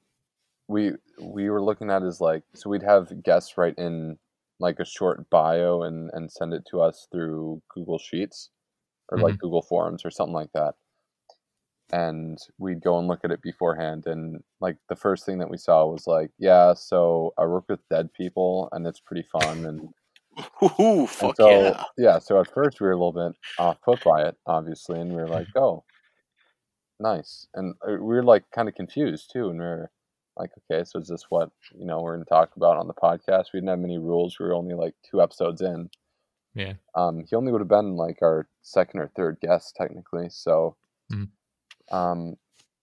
we 0.68 0.92
we 1.22 1.50
were 1.50 1.64
looking 1.64 1.90
at 1.90 2.02
his 2.02 2.20
like 2.22 2.44
so 2.54 2.70
we'd 2.70 2.84
have 2.84 3.24
guests 3.24 3.58
write 3.58 3.76
in 3.78 4.18
like 4.60 4.80
a 4.80 4.86
short 4.86 5.30
bio 5.30 5.84
and 5.84 6.10
and 6.14 6.32
send 6.32 6.54
it 6.54 6.64
to 6.72 6.82
us 6.82 7.08
through 7.12 7.62
Google 7.74 8.00
Sheets 8.00 8.50
or 9.10 9.18
like 9.20 9.38
Google 9.40 9.62
Forms 9.62 10.04
or 10.04 10.12
something 10.12 10.34
like 10.34 10.52
that. 10.54 10.76
And 11.94 12.38
we'd 12.58 12.84
go 12.84 13.00
and 13.00 13.08
look 13.08 13.22
at 13.24 13.32
it 13.32 13.42
beforehand 13.42 14.04
and 14.08 14.44
like 14.60 14.78
the 14.90 14.96
first 14.96 15.26
thing 15.26 15.38
that 15.40 15.50
we 15.50 15.58
saw 15.58 15.86
was 15.86 16.06
like, 16.06 16.32
yeah, 16.38 16.74
so 16.74 17.34
I 17.38 17.46
work 17.46 17.66
with 17.70 17.88
dead 17.90 18.12
people 18.14 18.68
and 18.74 18.86
it's 18.86 19.00
pretty 19.00 19.26
fun 19.32 19.66
and 19.66 19.90
Ooh, 20.80 21.00
and 21.00 21.10
fuck 21.10 21.36
so 21.38 21.76
yeah. 21.98 22.20
so 22.20 22.40
at 22.40 22.54
first 22.54 22.80
we 22.80 22.88
were 22.88 22.94
a 22.94 22.98
little 22.98 23.14
bit 23.14 23.38
off 23.58 23.82
put 23.82 24.04
by 24.04 24.24
it, 24.24 24.36
obviously, 24.46 25.00
and 25.00 25.10
we 25.10 25.16
were 25.16 25.28
like, 25.28 25.48
"Oh, 25.56 25.84
nice," 27.00 27.48
and 27.56 27.74
uh, 27.82 27.94
we 27.94 28.16
were 28.16 28.24
like 28.24 28.44
kind 28.54 28.70
of 28.70 28.76
confused 28.76 29.32
too, 29.34 29.50
and 29.50 29.58
we 29.58 29.66
were 29.66 29.90
like, 30.38 30.52
"Okay, 30.72 30.84
so 30.86 31.00
is 31.00 31.08
this 31.08 31.26
what 31.30 31.52
you 31.78 31.86
know 31.86 32.02
we're 32.02 32.14
going 32.16 32.26
to 32.26 32.30
talk 32.30 32.56
about 32.56 32.78
on 32.78 32.88
the 32.88 32.94
podcast?" 32.94 33.46
We 33.54 33.60
didn't 33.60 33.70
have 33.70 33.80
many 33.80 33.98
rules. 33.98 34.38
We 34.40 34.46
were 34.46 34.56
only 34.56 34.76
like 34.76 34.96
two 35.10 35.22
episodes 35.22 35.62
in. 35.62 35.90
Yeah. 36.56 36.74
Um, 36.96 37.24
he 37.30 37.36
only 37.36 37.52
would 37.52 37.62
have 37.62 37.68
been 37.68 37.96
like 37.96 38.20
our 38.22 38.48
second 38.64 39.00
or 39.02 39.08
third 39.16 39.40
guest 39.42 39.76
technically, 39.76 40.30
so 40.30 40.76
Mhm. 41.12 41.30
um, 41.92 42.36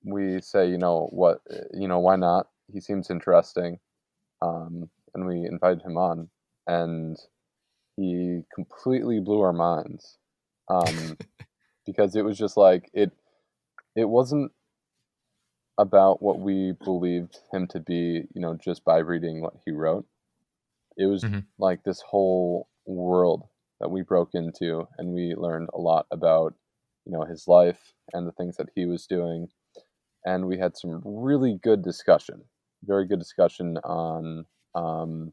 we 0.05 0.41
say, 0.41 0.69
you 0.69 0.79
know 0.79 1.09
what, 1.13 1.41
you 1.73 1.89
know, 1.89 1.99
why 1.99 2.17
not? 2.17 2.49
He 2.73 2.81
seems 2.81 3.11
interesting, 3.11 3.81
um, 4.43 4.91
and 5.15 5.27
we 5.27 5.45
invited 5.47 5.83
him 5.83 5.97
on, 5.97 6.31
and 6.67 7.19
he 7.97 8.43
completely 8.55 9.21
blew 9.21 9.41
our 9.41 9.53
minds 9.53 10.19
um, 10.69 11.17
because 11.87 12.17
it 12.17 12.25
was 12.25 12.39
just 12.39 12.57
like 12.57 12.91
it 12.95 13.13
it 13.97 14.09
wasn't 14.09 14.53
about 15.79 16.23
what 16.23 16.41
we 16.41 16.73
believed 16.85 17.39
him 17.53 17.67
to 17.69 17.81
be 17.81 18.25
you 18.35 18.41
know 18.41 18.55
just 18.57 18.85
by 18.85 18.99
reading 18.99 19.41
what 19.43 19.55
he 19.65 19.73
wrote 19.73 20.07
it 20.97 21.07
was 21.07 21.25
Mhm. 21.25 21.47
like 21.59 21.83
this 21.85 22.01
whole 22.03 22.69
world 22.87 23.45
that 23.81 23.91
we 23.91 24.03
broke 24.03 24.31
into 24.35 24.87
and 24.99 25.13
we 25.15 25.35
learned 25.35 25.69
a 25.75 25.79
lot 25.81 26.07
about 26.11 26.55
you 27.07 27.13
know 27.13 27.25
his 27.25 27.49
life 27.49 27.95
and 28.13 28.27
the 28.27 28.33
things 28.33 28.57
that 28.57 28.69
he 28.75 28.87
was 28.87 29.07
doing 29.07 29.49
and 30.27 30.47
we 30.47 30.59
had 30.59 30.77
some 30.77 31.03
really 31.05 31.59
good 31.63 31.83
discussion 31.83 32.43
very 32.85 33.07
good 33.07 33.19
discussion 33.21 33.79
on 33.79 34.47
um, 34.75 35.33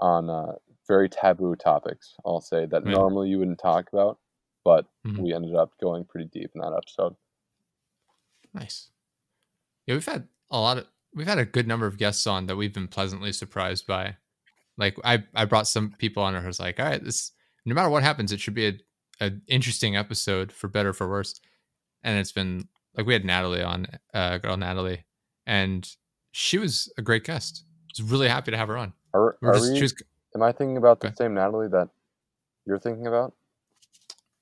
on 0.00 0.28
uh, 0.30 0.52
very 0.88 1.08
taboo 1.08 1.54
topics 1.56 2.14
i'll 2.26 2.40
say 2.40 2.66
that 2.66 2.84
Yeah. 2.84 2.96
normally 2.96 3.28
you 3.28 3.38
wouldn't 3.38 3.58
talk 3.58 3.88
about 3.92 4.18
but 4.64 4.86
Mhm. 5.04 5.22
we 5.22 5.32
ended 5.32 5.54
up 5.54 5.70
going 5.80 6.04
pretty 6.04 6.28
deep 6.32 6.50
in 6.54 6.60
that 6.60 6.74
episode 6.76 7.14
Nice. 8.54 8.90
Yeah, 9.86 9.94
we've 9.94 10.06
had 10.06 10.28
a 10.50 10.58
lot 10.60 10.78
of 10.78 10.86
we've 11.14 11.26
had 11.26 11.38
a 11.38 11.44
good 11.44 11.66
number 11.66 11.86
of 11.86 11.98
guests 11.98 12.26
on 12.26 12.46
that 12.46 12.56
we've 12.56 12.72
been 12.72 12.88
pleasantly 12.88 13.32
surprised 13.32 13.86
by. 13.86 14.16
Like 14.78 14.96
I 15.04 15.24
I 15.34 15.44
brought 15.44 15.66
some 15.68 15.94
people 15.98 16.22
on 16.22 16.34
who 16.34 16.46
was 16.46 16.60
like, 16.60 16.78
all 16.78 16.86
right, 16.86 17.02
this 17.02 17.32
no 17.64 17.74
matter 17.74 17.88
what 17.90 18.02
happens, 18.02 18.32
it 18.32 18.40
should 18.40 18.54
be 18.54 18.66
a 18.68 18.72
an 19.20 19.42
interesting 19.46 19.96
episode 19.96 20.50
for 20.52 20.68
better 20.68 20.90
or 20.90 20.92
for 20.94 21.08
worse. 21.08 21.40
And 22.02 22.18
it's 22.18 22.32
been 22.32 22.68
like 22.96 23.06
we 23.06 23.12
had 23.12 23.24
Natalie 23.24 23.62
on, 23.62 23.86
uh 24.14 24.38
girl 24.38 24.56
Natalie, 24.56 25.04
and 25.46 25.88
she 26.32 26.58
was 26.58 26.92
a 26.98 27.02
great 27.02 27.24
guest. 27.24 27.64
I 27.98 28.02
was 28.02 28.10
really 28.10 28.28
happy 28.28 28.50
to 28.50 28.56
have 28.56 28.68
her 28.68 28.76
on. 28.76 28.92
are, 29.14 29.36
are 29.42 29.54
just, 29.54 29.72
we, 29.72 29.80
was 29.80 29.94
am 30.34 30.42
i 30.42 30.50
thinking 30.52 30.78
about 30.78 31.00
the 31.00 31.08
Okay. 31.08 31.16
same 31.16 31.34
natalie 31.34 31.68
that 31.68 31.90
you're 32.66 32.78
thinking 32.78 33.06
about 33.06 33.34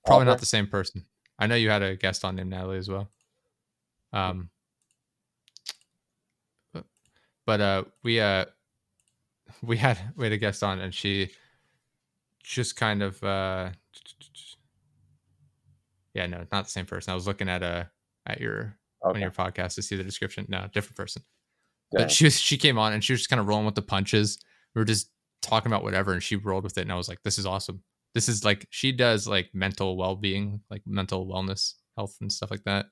probably 0.06 0.26
not 0.26 0.38
the 0.38 0.46
same 0.46 0.66
person. 0.68 1.04
I 1.38 1.46
know 1.46 1.56
you 1.56 1.68
had 1.70 1.82
a 1.82 1.96
guest 1.96 2.24
on 2.24 2.36
named 2.36 2.50
Natalie 2.50 2.78
as 2.78 2.88
well. 2.88 3.08
Um, 4.12 4.50
but, 6.72 6.84
but 7.46 7.60
uh, 7.60 7.84
we 8.02 8.20
uh, 8.20 8.46
we 9.62 9.76
had 9.76 9.98
we 10.16 10.26
had 10.26 10.32
a 10.32 10.38
guest 10.38 10.62
on, 10.62 10.80
and 10.80 10.94
she 10.94 11.30
just 12.42 12.76
kind 12.76 13.02
of 13.02 13.22
uh, 13.22 13.70
yeah, 16.14 16.26
no, 16.26 16.46
not 16.52 16.64
the 16.64 16.70
same 16.70 16.86
person. 16.86 17.12
I 17.12 17.14
was 17.14 17.26
looking 17.26 17.48
at 17.48 17.62
uh 17.62 17.84
at 18.26 18.40
your 18.40 18.76
okay 19.04 19.16
of 19.16 19.20
your 19.20 19.30
podcasts 19.30 19.74
to 19.76 19.82
see 19.82 19.96
the 19.96 20.04
description. 20.04 20.46
No, 20.48 20.66
different 20.72 20.96
person. 20.96 21.22
yeah. 21.92 22.00
But 22.02 22.10
she 22.10 22.24
was 22.24 22.38
she 22.38 22.58
came 22.58 22.78
on 22.78 22.92
and 22.92 23.02
she 23.02 23.12
was 23.12 23.20
just 23.20 23.30
kind 23.30 23.40
of 23.40 23.48
rolling 23.48 23.66
with 23.66 23.74
the 23.74 23.82
punches. 23.82 24.38
We 24.74 24.80
were 24.80 24.86
just 24.86 25.10
talking 25.42 25.70
about 25.72 25.84
whatever, 25.84 26.12
and 26.12 26.22
she 26.22 26.36
rolled 26.36 26.64
with 26.64 26.78
it, 26.78 26.82
and 26.82 26.92
I 26.92 26.96
was 26.96 27.08
like, 27.08 27.22
"This 27.22 27.38
is 27.38 27.46
awesome. 27.46 27.82
This 28.14 28.28
is 28.28 28.44
like 28.44 28.66
she 28.70 28.92
does 28.92 29.26
like 29.28 29.50
mental 29.54 29.96
well 29.96 30.16
being, 30.16 30.60
like 30.70 30.82
mental 30.86 31.26
wellness, 31.26 31.74
health, 31.96 32.16
and 32.20 32.32
stuff 32.32 32.50
like 32.50 32.64
that." 32.64 32.86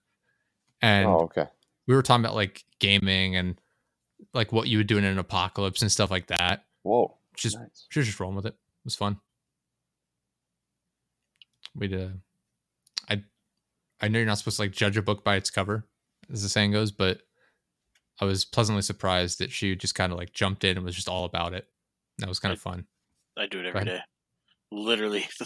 And 0.83 1.07
oh 1.07 1.20
okay 1.24 1.47
we 1.87 1.95
were 1.95 2.03
talking 2.03 2.24
about 2.24 2.35
like 2.35 2.64
gaming 2.79 3.37
and 3.37 3.61
like 4.35 4.53
what 4.53 4.68
you 4.68 4.79
would 4.79 4.87
do 4.87 4.99
in 4.99 5.05
an 5.05 5.18
apocalypse 5.18 5.83
and 5.83 5.91
stuff 5.91 6.11
like 6.11 6.26
that. 6.29 6.64
whoa 6.83 7.16
Just 7.37 7.59
nice. 7.59 7.87
she 7.89 7.99
was 8.01 8.07
just 8.07 8.20
rolling 8.20 8.37
with 8.37 8.47
it. 8.47 8.55
It 8.55 8.85
was 8.85 8.95
fun. 8.97 9.18
We 11.74 11.89
did. 11.89 12.20
I 13.09 13.22
I 14.01 14.09
know 14.09 14.18
you're 14.18 14.26
not 14.26 14.39
supposed 14.39 14.57
to 14.57 14.62
like 14.62 14.72
judge 14.72 14.97
a 14.97 15.03
book 15.03 15.24
by 15.24 15.37
its 15.37 15.51
cover, 15.51 15.87
as 16.33 16.43
the 16.43 16.49
saying 16.49 16.72
goes, 16.72 16.91
but 16.91 17.20
I 18.20 18.24
was 18.24 18.45
pleasantly 18.45 18.83
surprised 18.83 19.39
that 19.39 19.53
she 19.53 19.76
just 19.76 19.95
kind 19.95 20.12
of 20.12 20.18
like 20.18 20.33
jumped 20.33 20.64
in 20.64 20.76
and 20.76 20.85
was 20.85 20.97
just 20.97 21.09
all 21.09 21.24
about 21.24 21.55
it. 21.55 21.66
That 22.18 22.29
was 22.29 22.41
kind 22.41 22.53
of 22.53 22.61
fun. 22.61 22.87
I 23.37 23.47
do 23.47 23.61
it 23.61 23.62
Go 23.62 23.68
every 23.68 23.83
ahead. 23.83 23.87
day. 23.87 24.01
Literally, 24.72 25.26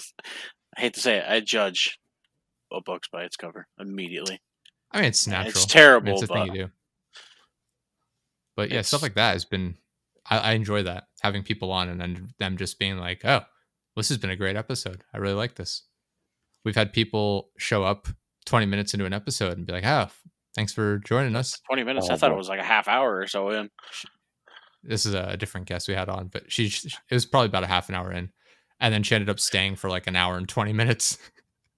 I 0.76 0.80
hate 0.80 0.95
to 0.95 1.01
say 1.01 1.18
it, 1.18 1.24
I 1.28 1.41
judge 1.41 1.99
a 2.72 2.80
book 2.80 3.05
by 3.12 3.24
its 3.24 3.37
cover 3.37 3.66
immediately. 3.78 4.41
I 4.93 4.99
mean, 4.99 5.07
it's 5.07 5.26
natural. 5.26 5.49
It's 5.51 5.59
I 5.59 5.61
mean, 5.61 5.68
terrible, 5.68 6.12
it's 6.12 6.22
a 6.22 6.26
but 6.26 6.34
thing 6.34 6.47
you 6.55 6.64
do. 6.66 6.70
But 8.57 8.70
yeah, 8.70 8.82
stuff 8.82 9.03
like 9.03 9.14
that 9.14 9.32
has 9.32 9.45
been. 9.45 9.76
I, 10.28 10.38
I 10.38 10.53
enjoy 10.53 10.82
that 10.84 11.05
having 11.22 11.43
people 11.43 11.72
on 11.72 11.88
and 11.88 12.01
then 12.01 12.34
them 12.38 12.57
just 12.57 12.78
being 12.78 12.99
like, 12.99 13.24
"Oh, 13.24 13.40
this 13.97 14.09
has 14.11 14.18
been 14.18 14.30
a 14.30 14.36
great 14.36 14.57
episode. 14.57 15.03
I 15.12 15.18
really 15.18 15.34
like 15.34 15.55
this." 15.55 15.82
We've 16.64 16.76
had 16.76 16.93
people 16.93 17.51
show 17.59 17.82
up 17.82 18.07
20 18.47 18.66
minutes 18.66 18.95
into 18.95 19.07
an 19.07 19.12
episode 19.12 19.57
and 19.57 19.66
be 19.66 19.72
like, 19.72 19.86
"Oh, 19.86 20.09
thanks 20.55 20.72
for 20.72 20.99
joining 20.99 21.34
us." 21.34 21.59
20 21.66 21.84
minutes. 21.84 22.09
Oh, 22.11 22.14
I 22.14 22.16
thought 22.16 22.30
it 22.30 22.36
was 22.36 22.49
like 22.49 22.61
a 22.61 22.64
half 22.64 22.88
hour 22.88 23.16
or 23.16 23.26
so 23.26 23.51
in. 23.51 23.70
This 24.84 25.07
is 25.07 25.14
a 25.14 25.36
different 25.36 25.66
guest 25.66 25.88
we 25.88 25.95
had 25.95 26.09
on, 26.09 26.28
but 26.28 26.51
she 26.53 26.66
it 26.66 27.14
was 27.14 27.24
probably 27.24 27.47
about 27.47 27.64
a 27.64 27.68
half 27.68 27.88
an 27.88 27.95
hour 27.95 28.12
in, 28.12 28.30
and 28.80 28.93
then 28.93 29.03
she 29.03 29.14
ended 29.14 29.30
up 29.30 29.40
staying 29.40 29.76
for 29.76 29.88
like 29.88 30.07
an 30.07 30.16
hour 30.16 30.36
and 30.36 30.49
20 30.49 30.72
minutes. 30.72 31.18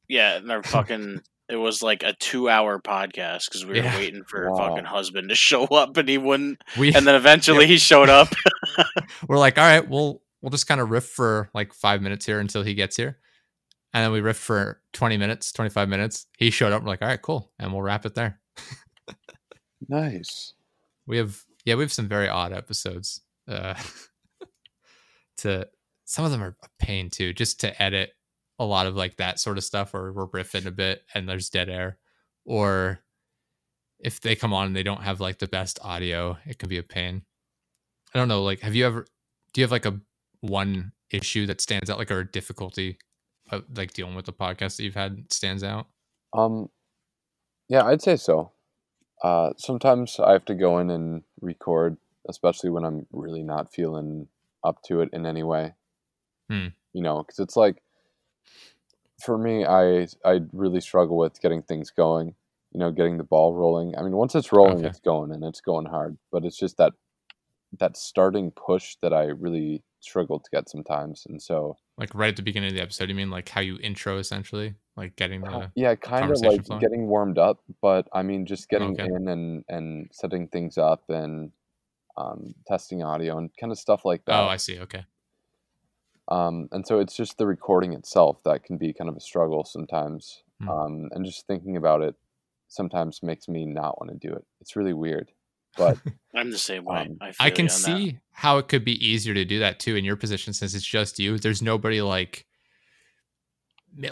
Yeah, 0.09 0.37
and 0.37 0.49
they're 0.49 0.62
fucking. 0.65 1.23
It 1.49 1.57
was 1.57 1.83
like 1.83 2.03
a 2.03 2.15
two-hour 2.15 2.81
podcast 2.81 3.47
because 3.47 3.65
we 3.67 3.73
were 3.73 3.85
Yeah. 3.85 3.97
waiting 3.97 4.25
for 4.25 4.45
her 4.45 4.57
fucking 4.57 4.85
husband 4.85 5.29
to 5.29 5.35
show 5.37 5.65
up, 5.67 5.97
and 5.97 6.09
he 6.09 6.19
wouldn't. 6.19 6.63
We 6.79 6.95
And 6.95 7.07
then 7.07 7.15
eventually 7.23 7.67
he 7.67 7.79
showed 7.79 8.09
up. 8.09 8.29
we're 9.29 9.39
like, 9.39 9.59
all 9.59 9.65
right, 9.65 9.87
we'll 9.89 10.23
we'll 10.41 10.51
just 10.51 10.67
kind 10.67 10.81
of 10.81 10.91
riff 10.91 11.07
for 11.07 11.51
like 11.55 11.73
five 11.73 12.03
minutes 12.03 12.27
here 12.27 12.39
until 12.41 12.63
he 12.63 12.75
gets 12.75 12.97
here. 12.97 13.19
And 13.95 14.03
then 14.05 14.11
we 14.13 14.21
riff 14.21 14.37
for 14.37 14.81
20 14.93 15.17
minutes, 15.17 15.53
25 15.53 15.89
minutes. 15.89 16.27
He 16.37 16.51
showed 16.51 16.73
up. 16.73 16.83
We're 16.83 16.89
like, 16.89 17.01
all 17.03 17.09
right, 17.09 17.23
cool. 17.23 17.53
And 17.59 17.73
we'll 17.73 17.81
wrap 17.83 18.05
it 18.05 18.15
there. 18.17 18.41
nice 19.89 20.55
We 21.07 21.17
have, 21.19 21.41
yeah, 21.65 21.75
we 21.77 21.83
have 21.85 21.93
some 21.93 22.09
very 22.09 22.29
odd 22.29 22.53
episodes 22.53 23.21
uh, 23.49 23.75
to 25.39 25.69
some 26.05 26.25
of 26.25 26.31
them 26.31 26.43
are 26.43 26.57
a 26.63 26.69
pain 26.85 27.09
too, 27.11 27.33
just 27.33 27.61
to 27.61 27.83
edit 27.83 28.11
a 28.59 28.65
lot 28.65 28.87
of 28.87 28.95
like 28.95 29.17
that 29.17 29.41
sort 29.41 29.59
of 29.59 29.65
stuff 29.65 29.93
where 29.93 30.13
we're 30.13 30.29
riffing 30.29 30.67
a 30.67 30.71
bit 30.71 31.05
and 31.15 31.29
there's 31.29 31.51
dead 31.51 31.69
air. 31.69 31.99
Or 32.45 33.01
if 33.99 34.21
they 34.21 34.37
come 34.37 34.53
on 34.53 34.67
and 34.67 34.77
they 34.77 34.83
don't 34.83 35.03
have 35.03 35.21
like 35.21 35.39
the 35.39 35.47
best 35.47 35.79
audio, 35.83 36.39
it 36.47 36.59
can 36.59 36.69
be 36.69 36.79
a 36.79 36.83
pain. 36.83 37.23
I 38.15 38.19
don't 38.19 38.29
know, 38.29 38.43
like 38.43 38.61
have 38.61 38.75
you 38.75 38.87
ever 38.87 39.07
do 39.53 39.61
you 39.61 39.65
have 39.65 39.73
like 39.73 39.87
a 39.87 40.01
one 40.41 40.93
issue 41.11 41.47
that 41.47 41.61
stands 41.61 41.89
out, 41.89 41.99
like 41.99 42.11
or 42.11 42.21
a 42.21 42.31
difficulty 42.31 42.99
of 43.51 43.65
like 43.75 43.93
dealing 43.93 44.15
with 44.15 44.27
the 44.27 44.33
podcast 44.33 44.77
that 44.77 44.85
you've 44.85 44.95
had 44.95 45.33
stands 45.33 45.65
out? 45.65 45.87
Um, 46.33 46.69
yeah, 47.69 47.85
I'd 47.85 48.03
say 48.03 48.17
so. 48.17 48.53
Uh, 49.23 49.53
sometimes 49.57 50.21
I 50.21 50.33
have 50.33 50.45
to 50.47 50.55
go 50.55 50.79
in 50.79 50.91
and 50.91 51.23
record, 51.41 51.97
especially 52.29 52.71
when 52.71 52.85
I'm 52.85 53.07
really 53.13 53.43
not 53.43 53.73
feeling 53.73 54.29
up 54.63 54.83
to 54.85 55.01
it 55.01 55.09
in 55.13 55.25
any 55.25 55.43
way. 55.43 55.75
Hmm. 56.51 56.69
You 56.93 57.03
know, 57.03 57.23
because 57.23 57.39
it's 57.39 57.57
like 57.57 57.83
for 59.21 59.39
me, 59.39 59.65
I 59.67 60.07
I 60.25 60.41
really 60.53 60.81
struggle 60.81 61.17
with 61.17 61.41
getting 61.41 61.62
things 61.62 61.91
going. 61.91 62.35
You 62.73 62.81
know, 62.81 62.91
getting 62.91 63.19
the 63.19 63.25
ball 63.25 63.55
rolling. 63.55 63.97
I 63.97 64.03
mean, 64.03 64.17
once 64.17 64.35
it's 64.35 64.53
rolling, 64.53 64.83
Okay. 64.83 64.85
it's 64.85 65.01
going 65.01 65.31
and 65.33 65.45
it's 65.45 65.61
going 65.61 65.87
hard. 65.87 66.19
But 66.33 66.45
it's 66.45 66.59
just 66.59 66.77
that 66.79 66.93
that 67.79 67.97
starting 67.97 68.53
push 68.53 68.97
that 69.03 69.12
I 69.15 69.25
really 69.27 69.85
struggle 70.01 70.41
to 70.41 70.51
get 70.53 70.69
sometimes. 70.71 71.27
And 71.29 71.43
so, 71.43 71.79
Like 71.97 72.15
right 72.15 72.29
at 72.31 72.37
the 72.37 72.43
beginning 72.43 72.69
of 72.71 72.75
the 72.77 72.83
episode, 72.83 73.09
you 73.09 73.15
mean 73.15 73.31
like 73.31 73.49
how 73.49 73.61
you 73.61 73.79
intro 73.79 74.19
essentially? 74.19 74.77
Like 74.97 75.17
getting 75.17 75.45
the 75.45 75.73
yeah, 75.75 75.95
kind 75.97 76.31
of 76.31 76.41
like 76.43 76.62
flowing? 76.65 76.81
getting 76.81 77.09
warmed 77.09 77.39
up. 77.39 77.62
But 77.83 78.09
I 78.12 78.23
mean, 78.23 78.47
just 78.47 78.69
getting 78.69 78.97
Okay. 78.97 79.11
in 79.17 79.29
and 79.29 79.65
and 79.69 80.09
setting 80.12 80.49
things 80.49 80.79
up 80.79 81.05
and 81.09 81.53
um, 82.17 82.55
testing 82.67 83.03
audio 83.03 83.39
and 83.39 83.51
kind 83.61 83.73
of 83.73 83.79
stuff 83.79 84.05
like 84.05 84.25
that. 84.27 84.41
Oh, 84.41 84.47
I 84.49 84.57
see. 84.57 84.79
Okay. 84.81 85.07
Um, 86.29 86.68
and 86.72 86.87
so 86.87 86.99
it's 87.01 87.16
just 87.16 87.37
the 87.39 87.47
recording 87.47 87.93
itself 87.93 88.43
that 88.45 88.64
can 88.64 88.77
be 88.79 88.93
kind 88.93 89.09
of 89.11 89.16
a 89.16 89.20
struggle 89.20 89.64
sometimes 89.64 90.43
Hmm. 90.61 90.68
um, 90.68 91.09
and 91.11 91.25
just 91.25 91.47
thinking 91.49 91.77
about 91.77 92.01
it 92.01 92.14
sometimes 92.68 93.25
makes 93.25 93.49
me 93.49 93.66
not 93.66 94.01
want 94.01 94.12
to 94.12 94.29
do 94.29 94.33
it 94.35 94.45
it's 94.61 94.77
really 94.77 94.93
weird 94.93 95.33
but 95.77 95.99
I'm 96.35 96.51
the 96.51 96.59
same 96.59 96.85
way. 96.85 96.99
Um, 96.99 97.18
I, 97.20 97.33
I 97.41 97.51
can 97.51 97.64
on 97.64 97.66
that. 97.66 97.72
see 97.72 98.18
how 98.31 98.59
it 98.59 98.68
could 98.68 98.85
be 98.85 99.05
easier 99.05 99.35
to 99.35 99.45
do 99.45 99.59
that 99.61 99.79
too 99.81 99.97
in 99.97 100.05
your 100.05 100.16
position 100.16 100.53
since 100.53 100.75
it's 100.75 100.85
just 100.85 101.18
you. 101.18 101.39
There's 101.39 101.62
nobody 101.62 102.01
like 102.03 102.47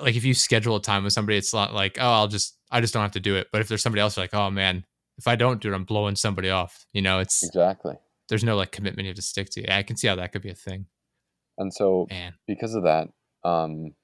like 0.01 0.17
if 0.17 0.25
you 0.25 0.35
schedule 0.35 0.77
a 0.77 0.83
time 0.83 1.05
with 1.05 1.13
somebody, 1.13 1.39
it's 1.39 1.53
not 1.53 1.75
like, 1.75 1.99
oh, 2.01 2.13
I'll 2.13 2.29
just 2.29 2.57
I 2.71 2.81
just 2.81 2.95
don't 2.95 3.03
have 3.03 3.13
to 3.13 3.21
do 3.21 3.37
it. 3.37 3.49
But 3.53 3.61
if 3.61 3.69
there's 3.69 3.83
somebody 3.83 4.01
else 4.01 4.17
like, 4.17 4.35
oh 4.35 4.51
man, 4.51 4.85
if 5.19 5.27
I 5.27 5.37
don't 5.37 5.61
do 5.61 5.73
it, 5.73 5.75
I'm 5.75 5.85
blowing 5.85 6.17
somebody 6.17 6.51
off. 6.51 6.87
You 6.93 7.03
know, 7.03 7.19
it's 7.21 7.43
exactly 7.45 7.95
there's 8.29 8.45
no 8.45 8.57
like 8.57 8.73
commitment 8.73 9.05
you 9.07 9.11
have 9.11 9.17
to 9.17 9.23
stick 9.23 9.51
to. 9.51 9.73
I 9.73 9.83
can 9.83 9.97
see 9.97 10.09
how 10.09 10.17
that 10.17 10.33
could 10.33 10.43
be 10.43 10.51
a 10.51 10.55
thing. 10.55 10.87
And 11.59 11.73
so 11.73 12.07
Man. 12.11 12.35
because 12.47 12.75
of 12.75 12.85
that 12.85 13.09
um, 13.45 13.95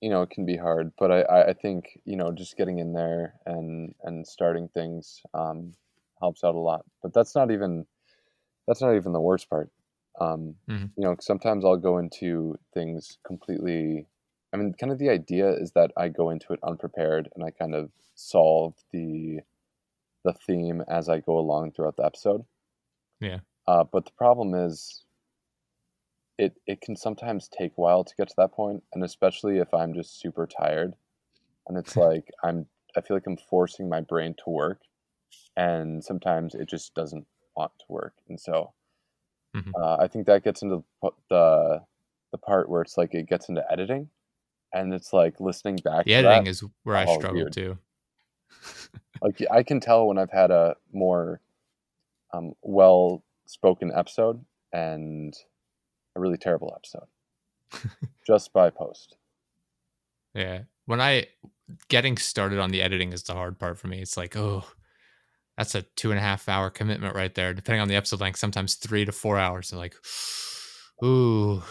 you 0.00 0.10
know 0.10 0.22
it 0.22 0.30
can 0.30 0.46
be 0.46 0.56
hard 0.56 0.92
but 0.98 1.10
I, 1.10 1.50
I, 1.50 1.52
think 1.52 1.98
you 2.04 2.16
know 2.16 2.32
just 2.32 2.56
getting 2.56 2.78
in 2.78 2.92
there 2.92 3.34
and 3.46 3.94
and 4.02 4.26
starting 4.26 4.68
things 4.68 5.20
um, 5.34 5.74
helps 6.20 6.44
out 6.44 6.54
a 6.54 6.58
lot 6.58 6.84
but 7.02 7.12
that's 7.12 7.34
not 7.34 7.50
even 7.50 7.86
that's 8.66 8.80
not 8.80 8.94
even 8.94 9.12
the 9.12 9.20
worst 9.20 9.48
part 9.50 9.70
um, 10.20 10.56
Mhm. 10.68 10.90
you 10.96 11.04
know, 11.04 11.16
sometimes 11.20 11.64
i'll 11.64 11.76
go 11.76 11.98
into 11.98 12.58
things 12.74 13.18
completely 13.26 14.06
i 14.52 14.56
mean 14.56 14.74
kind 14.74 14.92
of 14.92 14.98
the 14.98 15.08
idea 15.08 15.50
is 15.50 15.72
that 15.72 15.90
i 15.96 16.08
go 16.08 16.30
into 16.30 16.52
it 16.52 16.60
unprepared 16.62 17.28
and 17.34 17.44
i 17.44 17.50
kind 17.50 17.74
of 17.74 17.90
solve 18.14 18.74
the 18.92 19.40
the 20.24 20.32
theme 20.46 20.82
as 20.88 21.08
i 21.08 21.20
go 21.20 21.38
along 21.38 21.72
throughout 21.72 21.96
the 21.96 22.04
episode 22.04 22.44
Yeah. 23.20 23.40
uh, 23.66 23.84
but 23.84 24.04
the 24.04 24.12
problem 24.12 24.54
is 24.54 25.04
it 26.40 26.54
it 26.66 26.80
can 26.80 26.96
sometimes 26.96 27.48
take 27.48 27.72
a 27.76 27.80
while 27.80 28.02
to 28.02 28.14
get 28.16 28.28
to 28.28 28.34
that 28.38 28.52
point 28.52 28.82
and 28.94 29.04
especially 29.04 29.58
if 29.58 29.72
i'm 29.74 29.92
just 29.94 30.18
super 30.18 30.46
tired 30.46 30.94
and 31.68 31.76
it's 31.78 31.96
like 32.06 32.30
i'm 32.42 32.66
i 32.96 33.00
feel 33.00 33.16
like 33.16 33.26
i'm 33.26 33.36
forcing 33.36 33.88
my 33.88 34.00
brain 34.00 34.34
to 34.42 34.50
work 34.50 34.80
and 35.56 36.02
sometimes 36.02 36.54
it 36.54 36.68
just 36.68 36.94
doesn't 36.94 37.26
want 37.56 37.72
to 37.78 37.84
work 37.88 38.14
and 38.28 38.40
so 38.40 38.72
Mhm. 39.54 39.72
uh, 39.74 39.96
i 40.00 40.06
think 40.06 40.26
that 40.26 40.44
gets 40.44 40.62
into 40.62 40.84
the 41.02 41.10
the 41.28 41.80
the 42.32 42.38
part 42.38 42.68
where 42.68 42.82
it's 42.82 42.96
like 42.96 43.12
it 43.14 43.28
gets 43.28 43.48
into 43.48 43.64
editing 43.70 44.08
and 44.72 44.94
it's 44.94 45.12
like 45.12 45.40
listening 45.40 45.76
back 45.84 46.06
The 46.06 46.12
to 46.12 46.18
editing 46.18 46.44
that, 46.44 46.50
is 46.50 46.62
where 46.84 46.94
I 46.94 47.06
struggle 47.06 47.40
weird. 47.40 47.52
too. 47.52 47.78
like 49.22 49.42
i 49.50 49.62
can 49.64 49.80
tell 49.80 50.06
when 50.06 50.16
i've 50.18 50.30
had 50.30 50.50
a 50.52 50.76
more 50.92 51.40
um, 52.32 52.52
well 52.62 53.24
spoken 53.46 53.90
episode 53.92 54.44
and 54.72 55.34
a 56.16 56.20
really 56.20 56.36
terrible 56.36 56.72
episode 56.76 57.08
just 58.26 58.52
by 58.52 58.70
post 58.70 59.16
Yeah. 60.34 60.62
When 60.86 61.00
I 61.00 61.26
getting 61.88 62.16
started 62.16 62.58
on 62.58 62.70
the 62.70 62.82
editing 62.82 63.12
is 63.12 63.22
the 63.22 63.34
hard 63.34 63.58
part 63.58 63.78
for 63.78 63.88
me. 63.88 64.00
It's 64.00 64.16
like, 64.16 64.36
oh, 64.36 64.64
that's 65.56 65.74
a 65.74 65.82
two 65.82 66.10
and 66.10 66.18
a 66.18 66.22
half 66.22 66.48
hour 66.48 66.70
commitment 66.70 67.14
right 67.14 67.34
there. 67.34 67.54
Depending 67.54 67.80
on 67.80 67.88
the 67.88 67.96
episode 67.96 68.20
length, 68.20 68.38
sometimes 68.38 68.74
three 68.74 69.04
to 69.04 69.12
four 69.12 69.38
hours. 69.38 69.68
So 69.68 69.78
like, 69.78 69.94
ooh. 71.04 71.62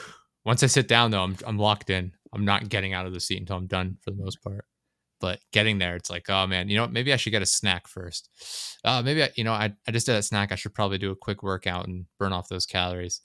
Once 0.45 0.63
I 0.63 0.67
sit 0.67 0.87
down 0.87 1.11
though, 1.11 1.23
I'm 1.23 1.35
I'm 1.45 1.57
locked 1.57 1.89
in. 1.89 2.13
I'm 2.33 2.45
not 2.45 2.69
getting 2.69 2.93
out 2.93 3.05
of 3.05 3.13
the 3.13 3.19
seat 3.19 3.39
until 3.39 3.57
I'm 3.57 3.67
done 3.67 3.97
for 4.01 4.11
the 4.11 4.23
most 4.23 4.41
part. 4.43 4.65
But 5.19 5.39
getting 5.51 5.79
there, 5.79 5.95
it's 5.97 6.09
like, 6.09 6.29
oh 6.29 6.47
man, 6.47 6.69
you 6.69 6.77
know 6.77 6.83
what? 6.83 6.93
Maybe 6.93 7.11
I 7.11 7.17
should 7.17 7.31
get 7.31 7.41
a 7.41 7.45
snack 7.45 7.87
first. 7.87 8.29
Uh, 8.85 9.01
maybe 9.03 9.23
I, 9.23 9.29
you 9.35 9.43
know, 9.43 9.51
I, 9.51 9.73
I 9.85 9.91
just 9.91 10.05
did 10.05 10.15
a 10.15 10.23
snack. 10.23 10.51
I 10.51 10.55
should 10.55 10.73
probably 10.73 10.97
do 10.97 11.11
a 11.11 11.15
quick 11.15 11.43
workout 11.43 11.87
and 11.87 12.05
burn 12.17 12.31
off 12.31 12.47
those 12.47 12.65
calories. 12.65 13.19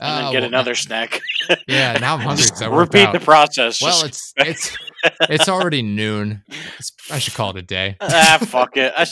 And 0.00 0.16
then 0.16 0.24
Uh, 0.26 0.30
get 0.32 0.40
well, 0.42 0.48
another 0.48 0.74
snack. 0.76 1.20
Yeah, 1.66 1.94
now 2.00 2.14
I'm 2.14 2.20
hungry. 2.36 2.44
worked 2.70 2.94
Repeat 2.94 3.06
out. 3.08 3.12
the 3.12 3.20
process. 3.20 3.80
Well, 3.82 4.04
it's 4.04 4.32
it's 4.36 4.76
it's 5.22 5.48
already 5.48 5.82
noon. 5.82 6.42
It's, 6.78 6.92
I 7.10 7.18
should 7.18 7.34
call 7.34 7.50
it 7.50 7.56
a 7.56 7.62
day. 7.62 7.96
ah, 8.00 8.38
fuck 8.40 8.76
it. 8.76 8.92
I 8.96 9.04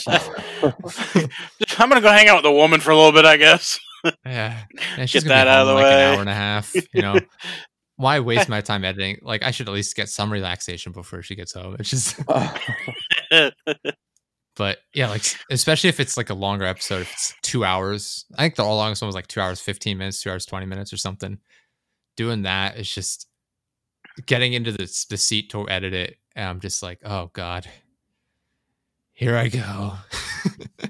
I'm 1.79 1.89
gonna 1.89 2.01
go 2.01 2.11
hang 2.11 2.27
out 2.29 2.35
with 2.37 2.43
the 2.43 2.51
woman 2.51 2.79
for 2.79 2.91
a 2.91 2.95
little 2.95 3.11
bit, 3.11 3.25
I 3.25 3.37
guess. 3.37 3.79
Yeah, 4.25 4.63
and 4.97 5.09
she's 5.09 5.23
Get 5.23 5.29
that 5.29 5.45
be 5.45 5.49
out 5.49 5.61
of 5.61 5.67
the 5.67 5.73
like 5.73 5.83
way. 5.83 6.03
an 6.05 6.13
hour 6.13 6.19
and 6.21 6.29
a 6.29 6.33
half. 6.33 6.73
You 6.93 7.01
know, 7.01 7.19
why 7.97 8.19
waste 8.21 8.47
my 8.47 8.61
time 8.61 8.85
editing? 8.85 9.17
Like 9.21 9.43
I 9.43 9.51
should 9.51 9.67
at 9.67 9.73
least 9.73 9.95
get 9.95 10.07
some 10.07 10.31
relaxation 10.31 10.91
before 10.93 11.21
she 11.23 11.35
gets 11.35 11.53
home. 11.53 11.75
It's 11.79 11.89
just, 11.89 12.19
but 14.57 14.79
yeah, 14.93 15.09
like 15.09 15.23
especially 15.51 15.89
if 15.89 15.99
it's 15.99 16.17
like 16.17 16.29
a 16.29 16.33
longer 16.33 16.65
episode, 16.65 17.01
if 17.01 17.13
it's 17.13 17.33
two 17.43 17.63
hours. 17.63 18.25
I 18.37 18.41
think 18.43 18.55
the 18.55 18.63
longest 18.63 19.01
one 19.01 19.07
was 19.07 19.15
like 19.15 19.27
two 19.27 19.39
hours 19.39 19.61
fifteen 19.61 19.97
minutes, 19.97 20.21
two 20.21 20.31
hours 20.31 20.45
twenty 20.45 20.65
minutes, 20.65 20.91
or 20.91 20.97
something. 20.97 21.37
Doing 22.15 22.41
that 22.41 22.77
is 22.77 22.91
just 22.91 23.27
getting 24.25 24.53
into 24.53 24.71
the 24.71 25.05
the 25.09 25.17
seat 25.17 25.51
to 25.51 25.69
edit 25.69 25.93
it. 25.93 26.17
And 26.35 26.49
I'm 26.49 26.59
just 26.59 26.81
like, 26.81 26.99
oh 27.05 27.29
god, 27.33 27.67
here 29.13 29.37
I 29.37 29.47
go. 29.47 29.93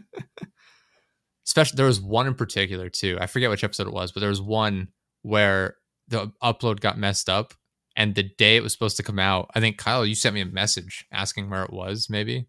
Especially 1.45 1.78
there 1.78 1.86
was 1.86 2.01
one 2.01 2.28
in 2.28 2.36
particular 2.36 2.89
too. 2.89 3.18
I 3.20 3.28
forget 3.28 3.49
which 3.49 3.63
episode 3.63 3.88
it 3.88 3.93
was, 3.93 4.11
but 4.11 4.22
there 4.22 4.30
was 4.30 4.41
one 4.41 4.89
where 5.22 5.76
the 6.07 6.32
upload 6.41 6.80
got 6.80 6.97
messed 6.97 7.30
up, 7.30 7.53
and 7.95 8.15
the 8.15 8.24
day 8.24 8.55
it 8.55 8.63
was 8.63 8.72
supposed 8.72 8.97
to 8.97 9.03
come 9.03 9.20
out, 9.20 9.49
I 9.55 9.59
think 9.59 9.78
Kyle, 9.78 10.05
you 10.05 10.15
sent 10.15 10.36
me 10.36 10.41
a 10.41 10.45
message 10.45 11.05
asking 11.11 11.49
where 11.49 11.63
it 11.63 11.74
was. 11.74 12.09
Maybe 12.09 12.47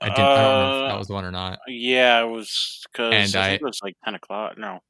I 0.00 0.08
didn't. 0.10 0.18
I 0.20 0.36
don't 0.36 0.58
remember 0.60 0.84
if 0.84 0.88
that 0.90 0.94
Uh, 0.94 0.98
was 0.98 1.06
the 1.08 1.14
one 1.14 1.24
or 1.24 1.30
not. 1.32 1.58
yeah, 1.66 2.20
it 2.22 2.26
was 2.28 2.86
because 2.92 3.34
I, 3.34 3.40
I- 3.46 3.48
think 3.50 3.62
it 3.62 3.64
was 3.64 3.80
like 3.82 3.96
ten 4.04 4.14
o'clock. 4.14 4.56
No, 4.58 4.80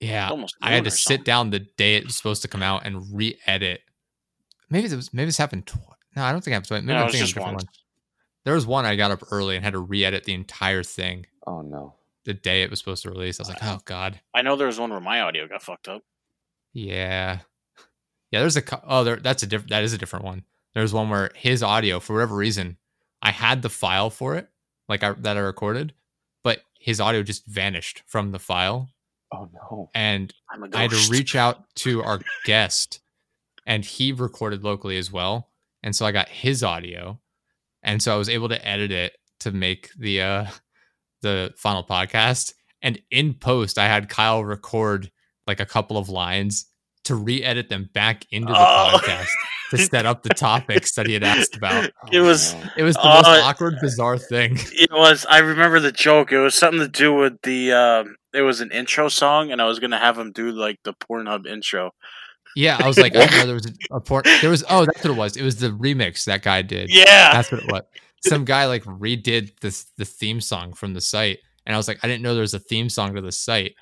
Yeah, 0.00 0.28
almost 0.30 0.56
I 0.62 0.70
had 0.72 0.84
to 0.84 0.90
sit 0.90 1.24
down 1.24 1.50
the 1.50 1.60
day 1.60 1.96
it 1.96 2.04
was 2.06 2.16
supposed 2.16 2.42
to 2.42 2.48
come 2.48 2.62
out 2.62 2.86
and 2.86 3.04
re-edit. 3.14 3.80
Maybe 4.70 4.86
it 4.86 4.94
was. 4.96 5.12
Maybe 5.12 5.26
this 5.26 5.36
happened. 5.38 5.66
Tw- 5.66 5.76
no, 6.16 6.22
I 6.24 6.32
don't 6.32 6.40
think 6.42 6.52
it 6.52 6.54
happened. 6.54 6.68
twice. 6.68 6.82
Maybe 6.82 6.94
No, 6.94 6.98
I'm 6.98 7.02
it 7.02 7.04
was 7.06 7.12
thinking 7.12 7.22
of 7.22 7.26
just 7.28 7.34
different 7.34 7.54
once. 7.54 7.64
one. 7.64 7.72
There 8.44 8.54
was 8.54 8.66
one 8.66 8.84
I 8.86 8.96
got 8.96 9.10
up 9.10 9.22
early 9.30 9.56
and 9.56 9.64
had 9.64 9.72
to 9.74 9.78
re-edit 9.80 10.24
the 10.24 10.32
entire 10.34 10.82
thing 10.84 11.26
oh 11.48 11.62
no 11.62 11.94
the 12.24 12.32
day 12.34 12.62
it 12.62 12.70
was 12.70 12.78
supposed 12.80 13.02
to 13.02 13.10
release. 13.10 13.38
I 13.38 13.42
was 13.42 13.48
like, 13.50 13.58
oh 13.62 13.80
god. 13.84 14.20
I 14.34 14.42
know 14.42 14.56
there 14.56 14.66
was 14.68 14.78
one 14.80 14.90
where 14.90 15.00
my 15.00 15.20
audio 15.20 15.46
got 15.46 15.62
fucked 15.62 15.86
up. 15.88 16.02
Yeah, 16.72 17.40
yeah. 18.30 18.40
There's 18.40 18.56
a 18.56 18.62
oh, 18.84 19.04
there. 19.04 19.16
That's 19.16 19.42
a 19.42 19.46
different. 19.46 19.70
That 19.70 19.84
is 19.84 19.92
a 19.92 19.98
different 19.98 20.24
one. 20.24 20.44
There's 20.74 20.92
one 20.92 21.08
where 21.08 21.30
his 21.34 21.62
audio, 21.62 22.00
for 22.00 22.14
whatever 22.14 22.34
reason, 22.36 22.76
I 23.22 23.30
had 23.30 23.62
the 23.62 23.70
file 23.70 24.10
for 24.10 24.36
it, 24.36 24.48
like 24.88 25.02
I, 25.02 25.12
that 25.12 25.36
I 25.36 25.40
recorded, 25.40 25.94
but 26.44 26.60
his 26.78 27.00
audio 27.00 27.22
just 27.22 27.46
vanished 27.46 28.02
from 28.06 28.30
the 28.30 28.38
file, 28.38 28.90
oh 29.32 29.48
no. 29.52 29.90
And 29.94 30.32
I 30.72 30.82
had 30.82 30.90
to 30.90 31.10
reach 31.10 31.34
out 31.34 31.64
to 31.76 32.02
our 32.02 32.20
guest, 32.44 33.00
and 33.66 33.84
he 33.84 34.12
recorded 34.12 34.64
locally 34.64 34.98
as 34.98 35.10
well, 35.10 35.50
and 35.82 35.94
so 35.94 36.06
I 36.06 36.12
got 36.12 36.28
his 36.28 36.62
audio, 36.62 37.18
and 37.82 38.02
so 38.02 38.14
I 38.14 38.16
was 38.16 38.28
able 38.28 38.48
to 38.48 38.66
edit 38.66 38.92
it 38.92 39.16
to 39.40 39.52
make 39.52 39.90
the 39.98 40.22
uh 40.22 40.46
the 41.22 41.52
final 41.56 41.84
podcast. 41.84 42.52
And 42.82 43.00
in 43.10 43.34
post, 43.34 43.78
I 43.78 43.86
had 43.86 44.08
Kyle 44.08 44.44
record 44.44 45.10
like 45.46 45.60
a 45.60 45.66
couple 45.66 45.96
of 45.96 46.08
lines 46.08 46.66
to 47.06 47.14
re-edit 47.16 47.68
them 47.68 47.88
back 47.92 48.24
into 48.30 48.52
the 48.52 48.58
Oh. 48.58 48.90
podcast 48.98 49.28
to 49.70 49.78
set 49.78 50.06
up 50.06 50.22
the 50.22 50.28
topics 50.30 50.94
that 50.94 51.06
he 51.06 51.14
had 51.14 51.24
asked 51.24 51.56
about. 51.56 51.84
It 52.12 52.18
Oh, 52.20 52.24
was- 52.24 52.54
no. 52.54 52.60
It 52.76 52.82
was 52.84 52.94
the 52.96 53.02
Oh, 53.02 53.14
most 53.22 53.26
awkward, 53.44 53.74
bizarre 53.80 54.18
thing. 54.18 54.58
It 54.72 54.90
was. 54.92 55.26
I 55.28 55.38
remember 55.38 55.80
the 55.80 55.92
joke. 55.92 56.30
It 56.32 56.38
was 56.38 56.54
something 56.54 56.80
to 56.80 56.88
do 56.88 57.12
with 57.14 57.40
the. 57.42 57.72
Um, 57.72 58.16
it 58.32 58.42
was 58.42 58.60
an 58.60 58.70
intro 58.70 59.08
song, 59.08 59.50
and 59.50 59.60
I 59.62 59.66
was 59.66 59.78
gonna 59.78 59.98
have 59.98 60.18
him 60.18 60.30
do 60.32 60.50
like 60.52 60.78
the 60.84 60.92
Pornhub 60.94 61.46
intro. 61.46 61.92
Yeah, 62.54 62.78
I 62.82 62.86
was 62.86 62.98
like, 62.98 63.14
I 63.14 63.26
know 63.26 63.44
there 63.46 63.54
was 63.54 63.66
a, 63.66 63.72
a 63.96 64.00
port. 64.00 64.26
There 64.40 64.50
was 64.50 64.64
oh, 64.70 64.84
that's 64.86 65.02
what 65.04 65.10
it 65.10 65.16
was. 65.16 65.36
It 65.36 65.42
was 65.42 65.56
the 65.56 65.68
remix 65.70 66.24
that 66.24 66.42
guy 66.42 66.62
did. 66.62 66.88
Yeah, 66.92 67.32
that's 67.32 67.50
what 67.52 67.62
it 67.62 67.70
was. 67.72 67.82
Some 68.26 68.44
guy 68.44 68.66
like 68.66 68.82
redid 68.84 69.58
this 69.60 69.86
the 69.98 70.04
theme 70.04 70.40
song 70.40 70.72
from 70.72 70.94
the 70.94 71.00
site, 71.00 71.38
and 71.66 71.74
I 71.74 71.78
was 71.78 71.86
like, 71.88 71.98
I 72.02 72.08
didn't 72.08 72.22
know 72.22 72.34
there 72.34 72.40
was 72.42 72.54
a 72.54 72.58
theme 72.58 72.88
song 72.88 73.14
to 73.14 73.20
the 73.20 73.30
site, 73.32 73.74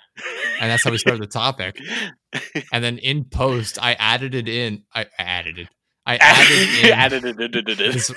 and 0.61 0.71
that's 0.71 0.85
how 0.85 0.91
we 0.91 0.99
started 0.99 1.23
the 1.23 1.27
topic. 1.27 1.79
And 2.73 2.83
then 2.83 2.99
in 2.99 3.27
post, 3.27 3.79
I 3.81 3.93
added 3.93 4.35
it 4.35 4.49
in. 4.49 4.83
I 4.93 5.07
added 5.21 5.57
it. 5.57 5.69
I 6.05 6.17
added 6.17 7.25
in 7.25 7.25
added 7.25 7.81
it. 7.81 8.11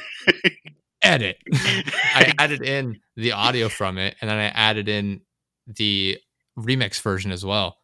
edit. 1.02 1.38
I 1.54 2.34
added 2.40 2.62
in 2.62 3.00
the 3.16 3.34
audio 3.34 3.70
from 3.70 3.98
it, 3.98 4.16
and 4.20 4.30
then 4.30 4.38
I 4.38 4.48
added 4.48 4.90
in 4.90 5.22
the 5.68 6.18
remix 6.58 7.00
version 7.02 7.32
as 7.32 7.46
well, 7.46 7.78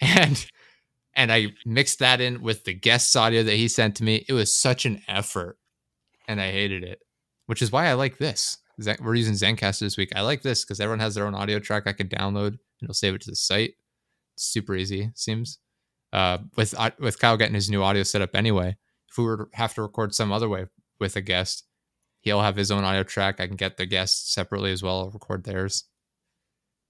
and 0.00 0.46
and 1.14 1.32
I 1.32 1.48
mixed 1.64 1.98
that 1.98 2.20
in 2.20 2.42
with 2.42 2.64
the 2.64 2.74
guest 2.74 3.16
audio 3.16 3.42
that 3.42 3.56
he 3.56 3.68
sent 3.68 3.96
to 3.96 4.04
me. 4.04 4.24
It 4.28 4.32
was 4.32 4.56
such 4.56 4.86
an 4.86 5.02
effort, 5.08 5.58
and 6.28 6.40
I 6.40 6.50
hated 6.50 6.84
it, 6.84 7.00
which 7.46 7.62
is 7.62 7.72
why 7.72 7.86
I 7.86 7.94
like 7.94 8.18
this. 8.18 8.58
We're 9.00 9.14
using 9.14 9.34
Zencastr 9.34 9.80
this 9.80 9.96
week. 9.96 10.12
I 10.14 10.20
like 10.20 10.42
this 10.42 10.62
because 10.62 10.80
everyone 10.80 11.00
has 11.00 11.14
their 11.14 11.26
own 11.26 11.34
audio 11.34 11.58
track 11.58 11.84
I 11.86 11.92
can 11.92 12.08
download 12.08 12.58
and 12.80 12.86
it'll 12.86 12.94
save 12.94 13.14
it 13.14 13.20
to 13.22 13.30
the 13.30 13.36
site. 13.36 13.74
It's 14.34 14.44
super 14.44 14.74
easy, 14.74 15.02
it 15.02 15.18
seems. 15.18 15.58
Uh, 16.12 16.38
with 16.56 16.74
uh, 16.78 16.90
with 16.98 17.18
Kyle 17.18 17.36
getting 17.36 17.54
his 17.54 17.68
new 17.70 17.82
audio 17.82 18.02
set 18.02 18.22
up 18.22 18.34
anyway, 18.34 18.76
if 19.10 19.18
we 19.18 19.24
were 19.24 19.36
to 19.36 19.56
have 19.56 19.74
to 19.74 19.82
record 19.82 20.14
some 20.14 20.32
other 20.32 20.48
way 20.48 20.66
with 20.98 21.16
a 21.16 21.20
guest, 21.20 21.64
he'll 22.20 22.42
have 22.42 22.56
his 22.56 22.70
own 22.70 22.84
audio 22.84 23.02
track. 23.02 23.40
I 23.40 23.46
can 23.46 23.56
get 23.56 23.76
the 23.76 23.86
guests 23.86 24.32
separately 24.32 24.72
as 24.72 24.82
well, 24.82 25.10
record 25.10 25.44
theirs. 25.44 25.84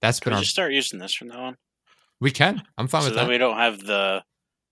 That's 0.03 0.21
Can 0.21 0.31
been 0.31 0.35
we 0.35 0.39
our. 0.39 0.43
just 0.43 0.53
start 0.53 0.73
using 0.73 0.99
this 0.99 1.15
from 1.15 1.29
now 1.29 1.45
on? 1.47 1.57
We 2.21 2.31
can. 2.31 2.63
I'm 2.79 2.89
fine 2.89 3.03
so 3.03 3.09
with 3.09 3.15
that 3.17 3.25
that. 3.25 3.31
we 3.31 3.39
don't 3.39 3.57
have 3.57 3.79
the 3.81 4.23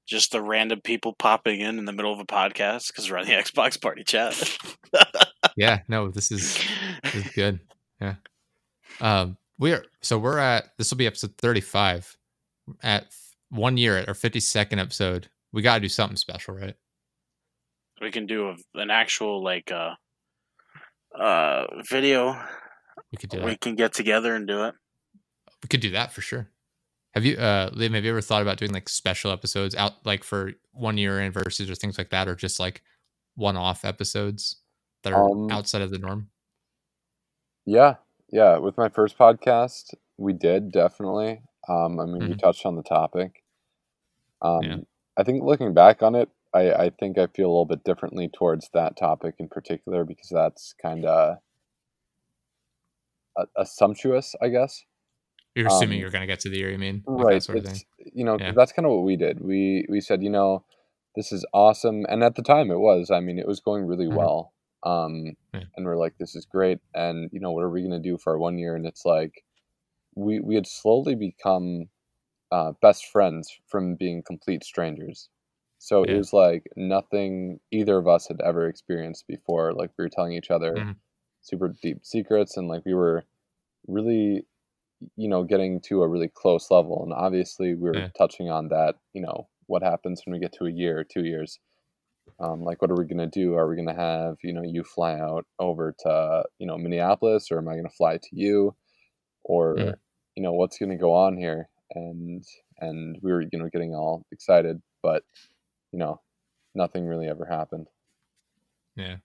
just 0.06 0.32
the 0.32 0.42
random 0.42 0.80
people 0.82 1.14
popping 1.18 1.60
in 1.60 1.78
in 1.78 1.86
the 1.86 1.92
middle 1.92 2.12
of 2.12 2.20
a 2.20 2.26
podcast 2.26 2.88
because 2.88 3.10
we're 3.10 3.18
on 3.18 3.26
the 3.26 3.32
Xbox 3.32 3.80
party 3.80 4.04
chat. 4.04 4.58
yeah. 5.56 5.80
No, 5.88 6.10
this 6.10 6.30
is 6.30 6.62
this 7.02 7.14
is 7.14 7.32
good. 7.32 7.60
Yeah. 8.00 8.16
Um, 9.00 9.36
we're 9.64 9.84
so 10.02 10.18
we're 10.18 10.38
at 10.38 10.76
this 10.76 10.90
will 10.90 10.98
be 10.98 11.06
episode 11.06 11.38
35 11.38 12.18
at 12.82 13.06
one 13.48 13.78
year 13.78 13.96
at 13.96 14.08
our 14.08 14.14
52nd 14.14 14.78
episode. 14.78 15.28
We 15.54 15.62
got 15.62 15.76
to 15.76 15.80
do 15.80 15.88
something 15.88 16.16
special, 16.18 16.54
right? 16.54 16.74
we 18.02 18.10
can 18.10 18.26
do 18.26 18.48
a, 18.50 18.56
an 18.74 18.90
actual 18.90 19.42
like 19.42 19.72
uh 19.72 19.94
uh 21.18 21.64
video. 21.88 22.38
We 23.10 23.16
could 23.16 23.30
do 23.30 23.38
We 23.40 23.52
that. 23.52 23.60
can 23.62 23.74
get 23.74 23.94
together 23.94 24.34
and 24.34 24.46
do 24.46 24.64
it. 24.64 24.74
We 25.62 25.68
could 25.68 25.80
do 25.80 25.92
that 25.92 26.12
for 26.12 26.20
sure. 26.20 26.50
Have 27.14 27.24
you, 27.24 27.36
uh, 27.36 27.70
Liam? 27.70 27.94
Have 27.94 28.04
you 28.04 28.10
ever 28.10 28.20
thought 28.20 28.42
about 28.42 28.58
doing 28.58 28.72
like 28.72 28.88
special 28.90 29.30
episodes 29.30 29.74
out, 29.74 30.04
like 30.04 30.24
for 30.24 30.52
one 30.72 30.98
year 30.98 31.20
anniversaries 31.20 31.70
or 31.70 31.74
things 31.74 31.96
like 31.96 32.10
that, 32.10 32.28
or 32.28 32.34
just 32.34 32.60
like 32.60 32.82
one-off 33.36 33.84
episodes 33.84 34.56
that 35.04 35.14
are 35.14 35.30
Um, 35.30 35.50
outside 35.50 35.80
of 35.80 35.90
the 35.90 35.98
norm? 35.98 36.28
Yeah, 37.64 37.94
yeah. 38.34 38.58
With 38.58 38.76
my 38.76 38.88
first 38.88 39.16
podcast, 39.16 39.94
we 40.18 40.32
did 40.32 40.72
definitely. 40.72 41.42
Um, 41.68 41.98
I 42.00 42.04
mean, 42.04 42.28
we 42.28 42.34
Mhm. 42.34 42.38
touched 42.38 42.66
on 42.66 42.74
the 42.76 42.82
topic. 42.82 43.42
Um, 44.42 44.62
Yeah. 44.62 44.76
I 45.16 45.22
think 45.22 45.42
looking 45.44 45.72
back 45.74 46.02
on 46.02 46.14
it, 46.14 46.28
I, 46.52 46.72
I 46.84 46.90
think 46.90 47.16
I 47.18 47.26
feel 47.28 47.46
a 47.46 47.52
little 47.54 47.64
bit 47.74 47.84
differently 47.84 48.28
towards 48.28 48.68
that 48.74 48.96
topic 48.96 49.36
in 49.38 49.48
particular 49.48 50.04
because 50.04 50.28
that's 50.28 50.74
kind 50.82 51.04
of 51.04 51.38
assumptuous, 53.56 54.34
I 54.40 54.48
guess. 54.48 54.84
You're 55.54 55.68
assuming 55.68 55.98
um, 55.98 56.00
you're 56.00 56.10
gonna 56.10 56.26
get 56.26 56.40
to 56.40 56.48
the 56.48 56.58
year, 56.58 56.70
you 56.70 56.78
mean? 56.78 57.04
Like 57.06 57.26
right 57.26 57.42
sort 57.42 57.58
of 57.58 57.64
thing. 57.66 57.80
you 58.12 58.24
know, 58.24 58.36
Yeah. 58.38 58.52
that's 58.52 58.72
kind 58.72 58.86
of 58.86 58.92
what 58.92 59.04
we 59.04 59.16
did 59.16 59.40
we 59.40 59.86
we 59.88 60.00
said 60.00 60.22
you 60.22 60.30
know 60.30 60.64
this 61.16 61.30
is 61.32 61.46
awesome 61.54 62.04
and 62.08 62.22
at 62.24 62.34
the 62.34 62.42
time 62.42 62.70
it 62.72 62.78
was 62.80 63.10
i 63.10 63.20
mean 63.20 63.38
it 63.38 63.46
was 63.46 63.60
going 63.60 63.86
really 63.86 64.06
Mhm. 64.06 64.16
well 64.16 64.52
um 64.84 65.34
Yeah. 65.52 65.64
and 65.76 65.86
we're 65.86 65.96
like 65.98 66.14
this 66.18 66.36
is 66.36 66.46
great. 66.46 66.78
And 66.94 67.30
you 67.32 67.40
know 67.40 67.52
what 67.52 67.64
are 67.64 67.70
we 67.70 67.82
going 67.82 68.02
to 68.02 68.10
do 68.10 68.18
for 68.18 68.34
our 68.34 68.38
one 68.38 68.58
year? 68.58 68.76
And 68.76 68.86
it's 68.86 69.04
like 69.04 69.44
we 70.14 70.40
we 70.40 70.54
had 70.54 70.66
slowly 70.66 71.14
become 71.14 71.86
uh, 72.52 72.72
best 72.82 73.06
friends 73.06 73.50
from 73.68 73.96
being 73.96 74.22
complete 74.22 74.64
strangers. 74.64 75.28
So 75.78 76.04
it 76.04 76.14
was 76.14 76.32
like 76.32 76.64
nothing 76.76 77.60
either 77.72 77.98
of 77.98 78.08
us 78.08 78.28
had 78.28 78.40
ever 78.42 78.68
experienced 78.68 79.26
before. 79.28 79.72
Like 79.74 79.92
we 79.98 80.04
were 80.04 80.10
telling 80.10 80.32
each 80.34 80.50
other 80.50 80.86
Mhm. 80.86 81.00
super 81.42 81.74
deep 81.82 82.04
secrets 82.04 82.56
and 82.56 82.68
like 82.68 82.84
we 82.86 82.94
were 82.94 83.24
really 83.88 84.46
you 85.16 85.28
know 85.28 85.44
getting 85.44 85.80
to 85.82 86.02
a 86.02 86.08
really 86.08 86.28
close 86.28 86.70
level. 86.70 87.02
And 87.04 87.12
obviously 87.12 87.74
we 87.74 87.90
were 87.90 88.02
Yeah. 88.02 88.10
touching 88.18 88.50
on 88.50 88.68
that 88.68 88.96
you 89.14 89.22
know 89.22 89.48
what 89.66 89.82
happens 89.82 90.22
when 90.24 90.34
we 90.34 90.40
get 90.40 90.52
to 90.54 90.66
a 90.66 90.72
year 90.72 90.98
or 90.98 91.04
two 91.04 91.24
years 91.24 91.58
um, 92.40 92.62
like 92.62 92.82
what 92.82 92.90
are 92.90 92.96
we 92.96 93.06
going 93.06 93.18
to 93.18 93.26
do 93.26 93.54
are 93.54 93.68
we 93.68 93.76
going 93.76 93.88
to 93.88 93.94
have 93.94 94.36
you 94.42 94.52
know 94.52 94.62
you 94.62 94.82
fly 94.84 95.14
out 95.18 95.46
over 95.58 95.94
to 96.00 96.44
you 96.58 96.66
know 96.66 96.78
minneapolis 96.78 97.50
or 97.50 97.58
am 97.58 97.68
i 97.68 97.72
going 97.74 97.84
to 97.88 97.90
fly 97.96 98.16
to 98.16 98.28
you 98.32 98.74
or 99.44 99.76
Mm. 99.78 99.94
you 100.36 100.42
know 100.42 100.52
what's 100.52 100.78
going 100.78 100.90
to 100.90 100.96
go 100.96 101.12
on 101.12 101.36
here 101.36 101.68
and 101.94 102.44
and 102.80 103.18
we 103.22 103.32
were 103.32 103.42
you 103.42 103.58
know 103.58 103.68
getting 103.70 103.94
all 103.94 104.24
excited 104.32 104.80
but 105.02 105.24
you 105.92 105.98
know 105.98 106.20
nothing 106.74 107.06
really 107.06 107.28
ever 107.28 107.46
happened 107.46 107.88
Yeah, 108.96 109.16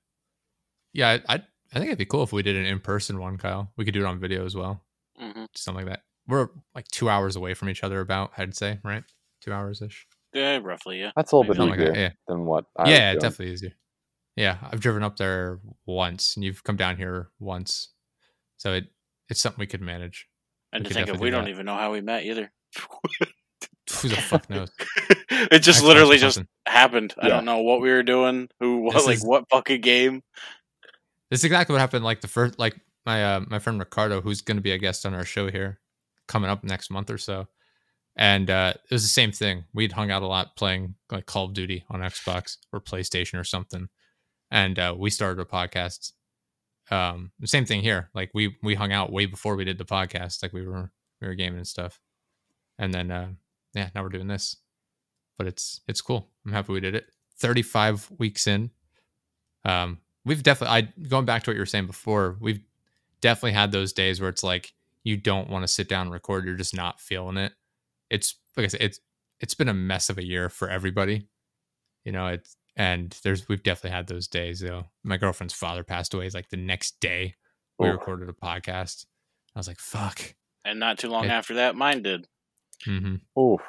yeah. 0.94 1.20
I, 1.28 1.36
I 1.36 1.44
I 1.74 1.76
think 1.80 1.88
it'd 1.88 2.00
be 2.00 2.06
cool 2.06 2.24
if 2.24 2.34
we 2.34 2.44
did 2.44 2.56
an 2.58 2.66
in-person 2.66 3.20
one, 3.20 3.38
Kyle. 3.38 3.72
We 3.78 3.86
could 3.86 3.94
do 3.94 4.02
it 4.02 4.08
on 4.08 4.20
video 4.20 4.46
as 4.46 4.56
well, 4.56 4.82
hmm 5.18 5.46
something 5.56 5.86
like 5.86 5.94
that. 5.94 6.04
We're 6.28 6.50
like 6.76 6.88
two 6.90 7.10
hours 7.10 7.36
away 7.38 7.56
from 7.56 7.70
each 7.70 7.84
other, 7.84 8.02
about 8.02 8.34
I'd 8.38 8.56
say, 8.58 8.80
right? 8.84 9.04
Two 9.42 9.54
hours 9.54 9.82
ish. 9.82 10.08
Yeah, 10.34 10.60
roughly. 10.62 11.00
Yeah. 11.00 11.12
that's 11.16 11.32
a 11.32 11.36
little 11.38 11.52
bit 11.52 11.58
Something 11.58 11.80
like 11.80 11.90
easier. 11.90 12.02
Yeah. 12.02 12.10
than 12.28 12.46
what 12.46 12.66
I 12.78 12.90
yeah, 12.90 13.12
doing. 13.12 13.22
definitely 13.22 13.54
easier. 13.54 13.72
Yeah, 14.36 14.58
I've 14.62 14.80
driven 14.80 15.04
up 15.04 15.18
there 15.18 15.60
once, 15.86 16.36
and 16.36 16.44
you've 16.46 16.64
come 16.64 16.76
down 16.78 16.96
here 16.98 17.30
once, 17.40 17.90
so 18.58 18.74
it 18.74 18.86
it's 19.30 19.42
something 19.42 19.60
we 19.60 19.68
could 19.68 19.82
manage. 19.82 20.28
And 20.72 20.84
We 20.84 20.90
to 20.90 20.94
think 20.94 21.10
of, 21.10 21.20
we 21.20 21.28
do 21.30 21.36
don't 21.36 21.46
that. 21.46 21.50
even 21.50 21.66
know 21.66 21.76
how 21.76 21.92
we 21.92 22.02
met 22.02 22.24
either. 22.26 22.52
Who 24.02 24.08
the 24.08 24.16
fuck 24.18 24.50
knows? 24.50 24.70
it 25.30 25.60
just 25.60 25.82
Xbox 25.84 25.88
literally 25.88 26.18
just 26.20 26.36
something. 26.36 26.48
happened. 26.68 27.16
I 27.18 27.28
don't 27.28 27.44
know 27.46 27.58
what 27.62 27.82
we 27.82 27.90
were 27.90 28.04
doing. 28.04 28.48
Who? 28.60 28.82
What? 28.82 28.94
This 29.00 29.06
like 29.08 29.16
is- 29.18 29.26
what 29.26 29.46
fucking 29.50 29.82
game? 29.82 30.22
This 31.32 31.42
is 31.42 31.44
exactly 31.46 31.74
what 31.74 31.80
happened. 31.82 32.06
Like 32.06 32.22
the 32.22 32.28
first, 32.28 32.58
like 32.60 32.80
my 33.06 33.24
uh, 33.36 33.40
my 33.48 33.60
friend 33.60 33.80
Ricardo, 33.80 34.22
who's 34.22 34.42
going 34.42 34.58
to 34.58 34.62
be 34.64 34.72
a 34.72 34.78
guest 34.78 35.06
on 35.06 35.14
our 35.16 35.26
show 35.26 35.50
here, 35.50 35.80
coming 36.28 36.50
up 36.50 36.64
next 36.64 36.90
month 36.92 37.10
or 37.10 37.18
so, 37.18 37.48
and 38.20 38.50
uh, 38.50 38.74
it 38.76 38.94
was 38.94 39.02
the 39.02 39.08
same 39.08 39.32
thing. 39.32 39.64
We'd 39.74 39.94
hung 39.94 40.12
out 40.12 40.24
a 40.24 40.28
lot 40.28 40.58
playing 40.58 40.96
like 41.10 41.26
Call 41.26 41.46
of 41.46 41.54
Duty 41.54 41.86
on 41.90 42.02
Xbox 42.02 42.58
or 42.74 42.82
PlayStation 42.82 43.40
or 43.40 43.46
something, 43.46 43.88
and 44.52 44.78
uh, 44.78 44.94
we 44.96 45.10
started 45.10 45.42
a 45.42 45.46
podcast. 45.46 46.12
Um, 46.92 47.32
same 47.46 47.66
thing 47.66 47.82
here. 47.82 48.10
Like 48.14 48.32
we 48.34 48.58
we 48.62 48.76
hung 48.76 48.92
out 48.92 49.14
way 49.14 49.26
before 49.26 49.56
we 49.56 49.64
did 49.64 49.78
the 49.78 49.86
podcast. 49.86 50.44
Like 50.44 50.52
we 50.52 50.68
were 50.68 50.92
we 51.22 51.28
were 51.30 51.34
gaming 51.34 51.60
and 51.60 51.68
stuff, 51.68 52.02
and 52.78 52.94
then 52.94 53.10
uh, 53.10 53.30
yeah, 53.74 53.90
now 53.96 54.04
we're 54.04 54.10
doing 54.10 54.28
this. 54.28 54.58
But 55.38 55.48
it's 55.48 55.80
it's 55.88 56.02
cool. 56.02 56.28
I'm 56.46 56.52
happy 56.52 56.74
we 56.74 56.82
did 56.82 56.96
it. 56.96 57.06
35 57.38 58.12
weeks 58.18 58.48
in. 58.48 58.70
Um, 59.64 60.00
we've 60.26 60.44
definitely 60.44 60.76
I 60.76 61.08
going 61.08 61.24
back 61.24 61.44
to 61.44 61.52
what 61.52 61.56
you 61.56 61.62
were 61.62 61.66
saying 61.66 61.88
before, 61.88 62.36
we've 62.42 62.60
definitely 63.22 63.54
had 63.54 63.72
those 63.72 63.94
days 63.94 64.20
where 64.20 64.30
it's 64.30 64.44
like 64.44 64.74
you 65.06 65.16
don't 65.16 65.50
want 65.50 65.64
to 65.64 65.70
sit 65.70 65.88
down 65.88 66.08
and 66.08 66.12
record, 66.12 66.44
you're 66.44 66.56
just 66.56 66.76
not 66.76 67.00
feeling 67.00 67.38
it. 67.38 67.54
It's 68.10 68.36
like 68.58 68.66
I 68.66 68.68
said, 68.68 68.82
it's 68.82 69.00
it's 69.40 69.54
been 69.54 69.70
a 69.70 69.74
mess 69.74 70.10
of 70.10 70.18
a 70.18 70.26
year 70.26 70.50
for 70.50 70.70
everybody. 70.70 71.28
You 72.06 72.12
know, 72.12 72.28
it's 72.28 72.56
and 72.76 73.16
there's 73.24 73.48
we've 73.50 73.64
definitely 73.64 73.96
had 73.96 74.08
those 74.08 74.28
days 74.28 74.60
though. 74.60 74.86
My 75.04 75.18
girlfriend's 75.18 75.54
father 75.54 75.84
passed 75.84 76.14
away 76.14 76.30
like 76.34 76.50
the 76.50 76.58
next 76.58 77.00
day 77.00 77.36
we 77.78 77.88
Oof. 77.88 77.94
recorded 77.94 78.30
a 78.30 78.34
podcast. 78.34 79.06
I 79.56 79.60
was 79.60 79.68
like, 79.68 79.80
fuck. 79.80 80.36
And 80.66 80.80
not 80.80 81.00
too 81.00 81.10
long 81.10 81.26
Yeah. 81.26 81.38
after 81.38 81.56
that, 81.56 81.76
mine 81.76 82.02
did 82.04 82.28
hmm 82.86 83.16
Oof. 83.38 83.62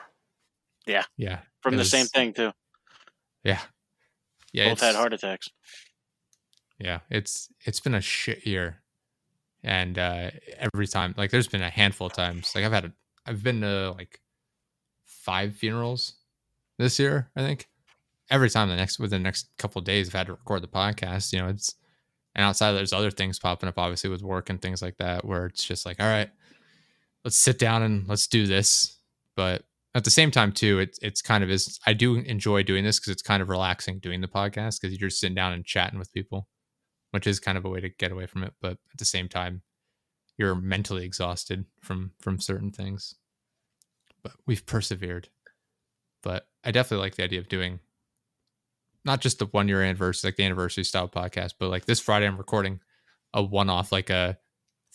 Yeah. 0.87 1.05
Yeah. 1.17 1.41
From 1.63 1.75
the 1.75 1.79
was- 1.81 1.91
same 1.91 2.07
thing 2.07 2.33
too. 2.33 2.53
Yeah. 3.45 3.61
Yeah. 4.53 4.69
Both 4.71 4.81
had 4.81 4.95
heart 4.95 5.13
attacks. 5.13 5.49
yeah 6.79 7.01
it's 7.11 7.49
it's 7.67 7.81
been 7.81 7.95
a 7.95 8.01
shit 8.01 8.47
year 8.47 8.83
and 9.63 9.99
uh 9.99 10.31
every 10.59 10.87
time 10.87 11.15
like 11.17 11.31
there's 11.31 11.47
been 11.49 11.63
a 11.63 11.69
handful 11.71 12.07
of 12.07 12.13
times 12.15 12.53
like 12.55 12.65
i've 12.65 12.73
had 12.73 12.87
a, 12.87 12.93
i've 13.27 13.43
been 13.43 13.61
to 13.61 13.93
like 13.93 14.19
five 15.23 15.55
funerals 15.55 16.15
this 16.79 16.99
year 16.99 17.31
i 17.37 17.41
think. 17.41 17.67
Every 18.31 18.49
time 18.49 18.69
the 18.69 18.77
next 18.77 19.01
within 19.01 19.23
the 19.23 19.27
next 19.27 19.49
couple 19.59 19.81
days 19.81 20.09
i've 20.09 20.15
had 20.15 20.27
to 20.27 20.33
record 20.35 20.63
the 20.63 20.69
podcast 20.69 21.33
you 21.33 21.41
know 21.41 21.49
it's 21.49 21.75
and 22.35 22.45
outside 22.45 22.73
there's 22.73 22.93
other 22.93 23.11
things 23.11 23.41
popping 23.41 23.69
up 23.69 23.79
obviously 23.79 24.09
with 24.09 24.23
work 24.23 24.51
and 24.51 24.63
things 24.63 24.83
like 24.83 24.97
that 24.99 25.25
where 25.25 25.47
it's 25.47 25.65
just 25.65 25.85
like 25.85 26.01
all 26.01 26.07
right 26.07 26.31
let's 27.25 27.39
sit 27.39 27.59
down 27.59 27.83
and 27.83 28.09
let's 28.09 28.27
do 28.27 28.47
this. 28.47 28.99
But 29.37 29.65
at 29.95 30.05
the 30.05 30.11
same 30.11 30.31
time 30.31 30.53
too 30.53 30.79
it's 30.79 30.99
it's 31.03 31.23
kind 31.23 31.43
of 31.43 31.51
is 31.51 31.79
i 31.87 31.93
do 31.93 32.17
enjoy 32.17 32.63
doing 32.63 32.85
this 32.85 32.99
because 32.99 33.13
it's 33.13 33.23
kind 33.23 33.43
of 33.43 33.49
relaxing 33.49 33.99
doing 33.99 34.21
the 34.21 34.29
podcast 34.29 34.81
because 34.81 34.97
you're 34.99 35.09
just 35.09 35.21
sitting 35.21 35.35
down 35.35 35.53
and 35.53 35.65
chatting 35.65 35.99
with 35.99 36.13
people 36.13 36.49
which 37.11 37.27
is 37.27 37.41
kind 37.41 37.59
of 37.59 37.65
a 37.65 37.69
way 37.69 37.81
to 37.81 37.89
get 37.89 38.13
away 38.13 38.27
from 38.27 38.45
it 38.45 38.55
but 38.61 38.73
at 38.73 38.99
the 38.99 39.05
same 39.05 39.29
time 39.29 39.63
you're 40.39 40.55
mentally 40.55 41.05
exhausted 41.05 41.65
from 41.81 42.13
from 42.21 42.39
certain 42.39 42.71
things 42.71 43.17
but 44.23 44.33
we've 44.47 44.67
persevered 44.67 45.29
but 46.23 46.47
I 46.65 46.71
definitely 46.71 47.05
like 47.05 47.17
the 47.17 47.25
idea 47.25 47.39
of 47.41 47.49
doing 47.49 47.81
not 49.07 49.21
just 49.23 49.39
the 49.39 49.47
one 49.47 49.67
year 49.69 49.83
anniversary, 49.83 50.29
like 50.29 50.37
the 50.37 50.45
anniversary 50.45 50.85
style 50.85 51.09
podcast, 51.09 51.55
but 51.59 51.71
like 51.71 51.87
this 51.87 51.99
Friday 52.01 52.27
I'm 52.27 52.37
recording 52.37 52.81
a 53.33 53.43
one 53.43 53.71
off, 53.71 53.91
like 53.91 54.11
a 54.11 54.37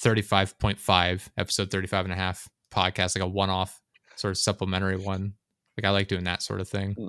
35.5 0.03 1.29
episode 1.37 1.71
35 1.71 2.05
and 2.05 2.13
a 2.13 2.15
half 2.15 2.47
podcast, 2.71 3.15
like 3.17 3.23
a 3.23 3.27
one 3.27 3.49
off 3.49 3.81
sort 4.15 4.29
of 4.31 4.37
supplementary 4.37 4.97
one. 4.97 5.33
Like 5.77 5.85
I 5.85 5.89
like 5.89 6.07
doing 6.07 6.25
that 6.25 6.43
sort 6.43 6.61
of 6.61 6.69
thing 6.69 6.93
Hmm. 6.93 7.07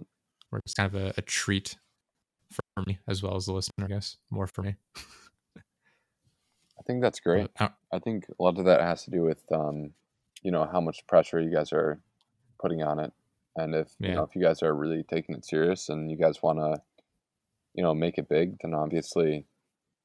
where 0.49 0.61
it's 0.65 0.73
kind 0.73 0.87
of 0.87 0.95
a, 0.95 1.13
a 1.19 1.23
treat 1.23 1.77
for 2.51 2.85
me 2.87 2.99
as 3.07 3.23
well 3.23 3.37
as 3.37 3.45
the 3.45 3.53
listener, 3.53 3.85
I 3.85 3.89
guess, 3.89 4.17
more 4.31 4.47
for 4.47 4.63
me. 4.63 4.77
I 5.59 6.83
think 6.87 7.03
that's 7.03 7.21
great. 7.21 7.49
But 7.59 7.73
I- 7.93 7.97
I 7.97 7.99
think 7.99 8.25
a 8.39 8.43
lot 8.43 8.59
of 8.59 8.65
that 8.65 8.81
has 8.81 9.05
to 9.05 9.11
do 9.11 9.23
with, 9.23 9.43
um, 9.53 9.93
you 10.47 10.53
know, 10.53 10.69
how 10.71 10.81
much 10.81 11.05
pressure 11.09 11.41
you 11.41 11.53
guys 11.53 11.73
are 11.73 12.01
putting 12.61 12.81
on 12.81 13.01
it, 13.01 13.13
and 13.57 13.75
if 13.75 13.89
you 13.99 14.15
know 14.15 14.23
if 14.23 14.37
you 14.37 14.43
guys 14.43 14.63
are 14.63 14.73
really 14.73 15.03
taking 15.03 15.35
it 15.35 15.45
serious 15.45 15.89
and 15.89 16.09
you 16.09 16.17
guys 16.17 16.41
want 16.41 16.61
to, 16.61 16.81
you 17.75 17.83
know, 17.83 17.93
make 17.95 18.17
it 18.17 18.29
big, 18.29 18.57
then 18.63 18.73
obviously, 18.73 19.45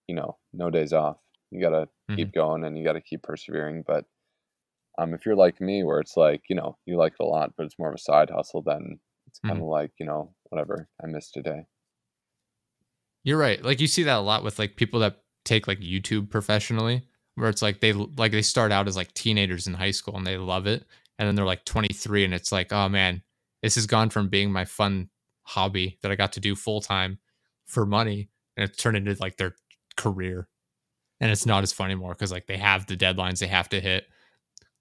you 0.07 0.15
know, 0.15 0.37
no 0.51 0.71
days 0.71 0.93
off. 0.93 1.17
You 1.51 1.61
gotta 1.61 1.87
keep 2.15 2.33
going 2.33 2.63
and 2.63 2.75
you 2.75 2.83
gotta 2.83 3.01
keep 3.01 3.21
persevering. 3.21 3.83
But 3.85 4.05
um, 4.97 5.13
if 5.13 5.27
you're 5.27 5.35
like 5.35 5.61
me, 5.61 5.83
where 5.83 5.99
it's 5.99 6.17
like 6.17 6.41
you 6.49 6.55
know 6.55 6.75
you 6.87 6.97
like 6.97 7.13
it 7.19 7.23
a 7.23 7.27
lot, 7.27 7.53
but 7.55 7.67
it's 7.67 7.77
more 7.77 7.89
of 7.89 7.95
a 7.95 7.99
side 7.99 8.31
hustle, 8.31 8.63
then 8.63 8.99
it's 9.27 9.39
kind 9.39 9.59
of 9.59 9.67
like 9.67 9.91
you 9.99 10.07
know 10.07 10.33
whatever 10.49 10.89
I 11.03 11.05
missed 11.05 11.35
today. 11.35 11.67
You're 13.23 13.37
right. 13.37 13.63
Like 13.63 13.79
you 13.79 13.85
see 13.85 14.01
that 14.03 14.17
a 14.17 14.21
lot 14.21 14.43
with 14.43 14.57
like 14.57 14.75
people 14.75 15.01
that 15.01 15.21
take 15.45 15.67
like 15.67 15.81
YouTube 15.81 16.31
professionally, 16.31 17.03
where 17.35 17.49
it's 17.49 17.61
like 17.61 17.79
they 17.79 17.93
like 17.93 18.31
they 18.31 18.41
start 18.41 18.71
out 18.71 18.87
as 18.87 18.95
like 18.95 19.13
teenagers 19.13 19.67
in 19.67 19.73
high 19.73 19.91
school 19.91 20.15
and 20.15 20.25
they 20.25 20.37
love 20.37 20.67
it, 20.67 20.85
and 21.17 21.27
then 21.27 21.35
they're 21.35 21.45
like 21.45 21.65
23 21.65 22.25
and 22.25 22.33
it's 22.33 22.51
like, 22.51 22.73
oh 22.73 22.89
man, 22.89 23.21
this 23.61 23.75
has 23.75 23.87
gone 23.87 24.09
from 24.09 24.29
being 24.29 24.51
my 24.51 24.65
fun 24.65 25.09
hobby 25.43 25.97
that 26.01 26.11
I 26.11 26.15
got 26.15 26.33
to 26.33 26.39
do 26.39 26.55
full 26.55 26.81
time 26.81 27.19
for 27.65 27.85
money, 27.85 28.29
and 28.57 28.67
it's 28.67 28.77
turned 28.77 28.97
into 28.97 29.15
like 29.19 29.37
their 29.37 29.55
career, 29.95 30.47
and 31.19 31.31
it's 31.31 31.45
not 31.45 31.63
as 31.63 31.73
fun 31.73 31.85
anymore 31.91 32.13
because 32.13 32.31
like 32.31 32.47
they 32.47 32.57
have 32.57 32.87
the 32.87 32.97
deadlines 32.97 33.39
they 33.39 33.47
have 33.47 33.69
to 33.69 33.81
hit. 33.81 34.05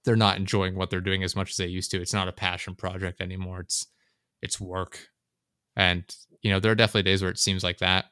They're 0.05 0.16
not 0.16 0.38
enjoying 0.38 0.76
what 0.76 0.88
they're 0.88 1.01
doing 1.01 1.22
as 1.22 1.36
much 1.36 1.51
as 1.51 1.57
they 1.59 1.66
used 1.66 1.90
to. 1.90 2.01
It's 2.01 2.14
not 2.14 2.28
a 2.28 2.32
passion 2.32 2.74
project 2.74 3.20
anymore. 3.20 3.61
It's 3.61 3.86
it's 4.42 4.61
work, 4.61 5.09
and 5.76 6.05
you 6.42 6.51
know 6.51 6.59
there 6.59 6.72
are 6.72 6.76
definitely 6.76 7.11
days 7.11 7.22
where 7.22 7.30
it 7.30 7.38
seems 7.38 7.62
like 7.62 7.78
that 7.78 8.07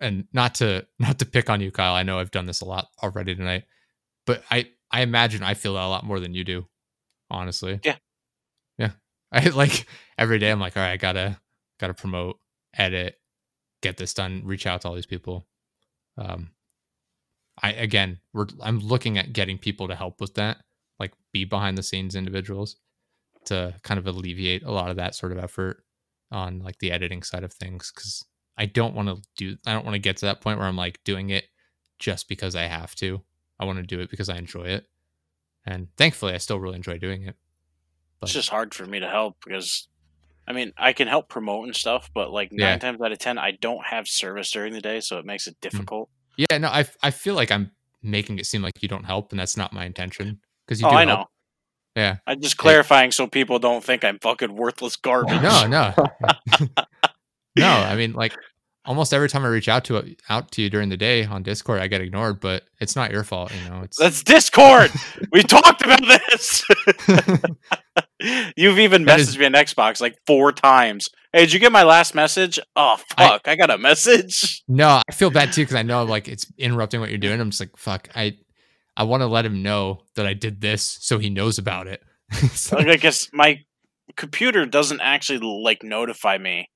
and 0.00 0.26
not 0.32 0.54
to 0.56 0.86
not 0.98 1.18
to 1.18 1.26
pick 1.26 1.50
on 1.50 1.60
you 1.60 1.70
kyle 1.70 1.94
i 1.94 2.02
know 2.02 2.18
i've 2.18 2.30
done 2.30 2.46
this 2.46 2.60
a 2.60 2.64
lot 2.64 2.88
already 3.02 3.34
tonight 3.34 3.64
but 4.26 4.42
i 4.50 4.68
i 4.90 5.02
imagine 5.02 5.42
i 5.42 5.54
feel 5.54 5.74
that 5.74 5.84
a 5.84 5.88
lot 5.88 6.04
more 6.04 6.20
than 6.20 6.34
you 6.34 6.44
do 6.44 6.66
honestly. 7.30 7.80
Yeah. 7.84 7.96
yeah. 8.78 8.90
I 9.32 9.48
like 9.48 9.86
every 10.18 10.38
day 10.38 10.50
i'm 10.50 10.60
like 10.60 10.76
all 10.76 10.82
right 10.82 10.92
i 10.92 10.96
gotta 10.96 11.38
gotta 11.80 11.94
promote 11.94 12.38
edit 12.76 13.16
get 13.82 13.96
this 13.96 14.14
done 14.14 14.42
reach 14.44 14.66
out 14.66 14.80
to 14.82 14.88
all 14.88 14.94
these 14.94 15.06
people. 15.06 15.46
Um 16.16 16.50
i 17.62 17.72
again 17.72 18.20
we're 18.32 18.46
i'm 18.62 18.78
looking 18.78 19.18
at 19.18 19.32
getting 19.32 19.58
people 19.58 19.88
to 19.88 19.94
help 19.94 20.20
with 20.20 20.34
that 20.34 20.58
like 20.98 21.12
be 21.32 21.44
behind 21.44 21.76
the 21.76 21.82
scenes 21.82 22.14
individuals 22.14 22.76
to 23.46 23.74
kind 23.82 23.98
of 23.98 24.06
alleviate 24.06 24.62
a 24.62 24.70
lot 24.70 24.90
of 24.90 24.96
that 24.96 25.14
sort 25.14 25.32
of 25.32 25.38
effort 25.38 25.84
on 26.30 26.58
like 26.60 26.78
the 26.78 26.90
editing 26.90 27.22
side 27.22 27.44
of 27.44 27.52
things 27.52 27.92
because 27.94 28.24
I 28.58 28.66
don't 28.66 28.94
want 28.94 29.08
to 29.08 29.22
do 29.36 29.56
I 29.66 29.72
don't 29.72 29.84
want 29.84 29.94
to 29.94 30.00
get 30.00 30.16
to 30.18 30.26
that 30.26 30.40
point 30.40 30.58
where 30.58 30.68
I'm 30.68 30.76
like 30.76 31.02
doing 31.04 31.30
it 31.30 31.44
just 31.98 32.28
because 32.28 32.54
I 32.56 32.62
have 32.62 32.94
to. 32.96 33.22
I 33.58 33.64
want 33.64 33.78
to 33.78 33.82
do 33.82 34.00
it 34.00 34.10
because 34.10 34.28
I 34.28 34.36
enjoy 34.36 34.64
it. 34.64 34.86
And 35.64 35.88
thankfully 35.96 36.32
I 36.34 36.38
still 36.38 36.60
really 36.60 36.76
enjoy 36.76 36.98
doing 36.98 37.22
it. 37.22 37.36
It's 38.22 38.32
just 38.32 38.48
hard 38.48 38.74
for 38.74 38.86
me 38.86 38.98
to 39.00 39.08
help 39.08 39.36
because, 39.44 39.88
I 40.48 40.52
mean, 40.52 40.72
I 40.76 40.92
can 40.92 41.06
help 41.06 41.28
promote 41.28 41.66
and 41.66 41.76
stuff, 41.76 42.10
but 42.14 42.30
like 42.30 42.50
nine 42.50 42.60
Yeah. 42.74 42.78
times 42.78 43.00
out 43.00 43.12
of 43.12 43.18
ten, 43.18 43.38
I 43.38 43.52
don't 43.52 43.84
have 43.86 44.08
service 44.08 44.50
during 44.50 44.72
the 44.72 44.80
day, 44.80 45.00
so 45.00 45.18
it 45.18 45.26
makes 45.26 45.46
it 45.46 45.56
mm. 45.56 45.60
difficult. 45.60 46.08
Yeah, 46.36 46.58
no, 46.58 46.68
I 46.68 46.86
I 47.02 47.10
feel 47.10 47.34
like 47.34 47.50
I'm 47.50 47.72
making 48.02 48.38
it 48.38 48.46
seem 48.46 48.62
like 48.62 48.82
you 48.82 48.88
don't 48.88 49.04
help 49.04 49.32
and 49.32 49.40
that's 49.40 49.56
not 49.56 49.72
my 49.72 49.84
intention 49.84 50.40
because 50.66 50.80
you 50.80 50.86
Oh, 50.86 50.90
do 50.90 50.96
I 50.96 51.04
help. 51.06 51.18
know. 51.18 51.26
Yeah. 51.96 52.16
I'm 52.26 52.40
just 52.40 52.56
clarifying 52.58 53.10
so 53.10 53.26
people 53.26 53.58
don't 53.58 53.82
think 53.82 54.04
I'm 54.04 54.18
fucking 54.18 54.54
worthless 54.54 54.96
garbage. 55.08 55.42
No, 55.42 55.66
no. 55.66 55.94
no, 57.56 57.66
I 57.68 57.96
mean 57.96 58.12
like 58.12 58.34
almost 58.84 59.12
every 59.12 59.28
time 59.28 59.44
I 59.44 59.48
reach 59.48 59.68
out 59.68 59.84
to 59.86 60.14
out 60.28 60.50
to 60.52 60.62
you 60.62 60.70
during 60.70 60.88
the 60.90 60.96
day 60.96 61.24
on 61.24 61.42
Discord 61.42 61.80
I 61.80 61.86
get 61.88 62.00
ignored, 62.00 62.40
but 62.40 62.64
it's 62.80 62.94
not 62.96 63.10
your 63.10 63.24
fault, 63.24 63.52
you 63.54 63.68
know. 63.68 63.82
It's 63.82 63.96
That's 63.98 64.22
Discord. 64.22 64.90
we 65.32 65.42
talked 65.42 65.82
about 65.82 66.00
this. 66.02 66.64
You've 68.56 68.78
even 68.78 69.04
That 69.04 69.18
messaged 69.20 69.28
is- 69.28 69.38
me 69.38 69.46
on 69.46 69.52
Xbox 69.52 70.00
like 70.00 70.16
four 70.26 70.52
times. 70.52 71.08
Hey, 71.32 71.40
did 71.40 71.52
you 71.52 71.60
get 71.60 71.70
my 71.72 71.82
last 71.82 72.14
message? 72.14 72.58
Oh 72.76 72.96
I- 73.16 73.28
fuck, 73.28 73.48
I, 73.48 73.56
got 73.56 73.70
a 73.70 73.78
message. 73.78 74.62
No, 74.68 75.02
I 75.06 75.12
feel 75.12 75.30
bad 75.30 75.52
too 75.52 75.62
because 75.62 75.76
I 75.76 75.82
know 75.82 76.04
like 76.04 76.28
it's 76.28 76.50
interrupting 76.56 77.00
what 77.00 77.10
you're 77.10 77.18
doing. 77.18 77.40
I'm 77.40 77.50
just 77.50 77.60
like, 77.60 77.76
fuck, 77.76 78.08
I 78.14 78.36
I 78.96 79.02
want 79.04 79.20
to 79.22 79.26
let 79.26 79.44
him 79.44 79.62
know 79.62 80.00
that 80.14 80.26
I 80.26 80.32
did 80.32 80.60
this 80.62 80.96
so 81.02 81.18
he 81.18 81.28
knows 81.28 81.58
about 81.58 81.86
it. 81.86 82.02
So- 82.52 82.76
Like, 82.76 82.88
I 82.88 82.96
guess 82.96 83.28
my 83.32 83.60
computer 84.16 84.64
doesn't 84.64 85.00
actually 85.00 85.40
like 85.40 85.82
notify 85.82 86.38
me 86.38 86.70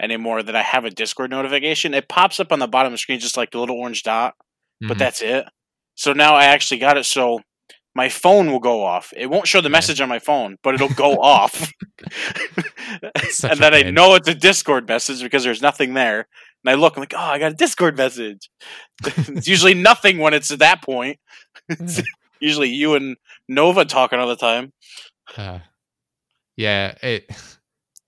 anymore 0.00 0.42
that 0.42 0.54
I 0.56 0.62
have 0.62 0.84
a 0.84 0.90
Discord 0.90 1.30
notification. 1.30 1.94
It 1.94 2.08
pops 2.08 2.38
up 2.40 2.52
on 2.52 2.58
the 2.58 2.68
bottom 2.68 2.88
of 2.88 2.94
the 2.94 2.98
screen 2.98 3.18
just 3.20 3.36
like 3.36 3.50
the 3.50 3.58
little 3.58 3.76
orange 3.76 4.02
dot, 4.02 4.34
but 4.80 4.96
Mhm. 4.96 4.98
that's 4.98 5.22
it. 5.22 5.44
So 5.94 6.12
now 6.12 6.34
I 6.34 6.44
actually 6.44 6.78
got 6.78 6.96
it 6.96 7.04
so 7.04 7.40
my 7.94 8.08
phone 8.08 8.50
will 8.52 8.60
go 8.60 8.84
off. 8.84 9.12
It 9.16 9.26
won't 9.26 9.48
show 9.48 9.60
the 9.60 9.68
message 9.68 10.00
on 10.00 10.08
my 10.08 10.20
phone, 10.20 10.56
but 10.62 10.74
it'll 10.74 10.88
go 10.90 11.12
off. 11.20 11.72
and 13.42 13.52
a 13.52 13.56
then 13.56 13.74
I 13.74 13.82
know 13.90 14.14
it's 14.14 14.28
a 14.28 14.34
Discord 14.34 14.86
message 14.88 15.22
because 15.22 15.42
there's 15.44 15.62
nothing 15.62 15.94
there. 15.94 16.28
And 16.64 16.70
I 16.70 16.74
look, 16.74 16.96
I'm 16.96 17.00
like, 17.02 17.14
oh, 17.14 17.18
I 17.18 17.38
got 17.38 17.52
a 17.52 17.56
Discord 17.56 17.96
message. 17.96 18.48
it's 19.04 19.48
usually 19.48 19.74
nothing 19.74 20.18
when 20.18 20.34
it's 20.34 20.50
at 20.50 20.58
that 20.60 20.82
point. 20.82 21.18
It's 21.68 22.00
usually 22.40 22.68
you 22.68 22.94
and 22.94 23.16
Nova 23.48 23.84
talking 23.84 24.18
all 24.20 24.28
the 24.28 24.36
time. 24.36 24.72
Uh, 25.36 25.58
yeah, 26.56 26.94
it 27.02 27.30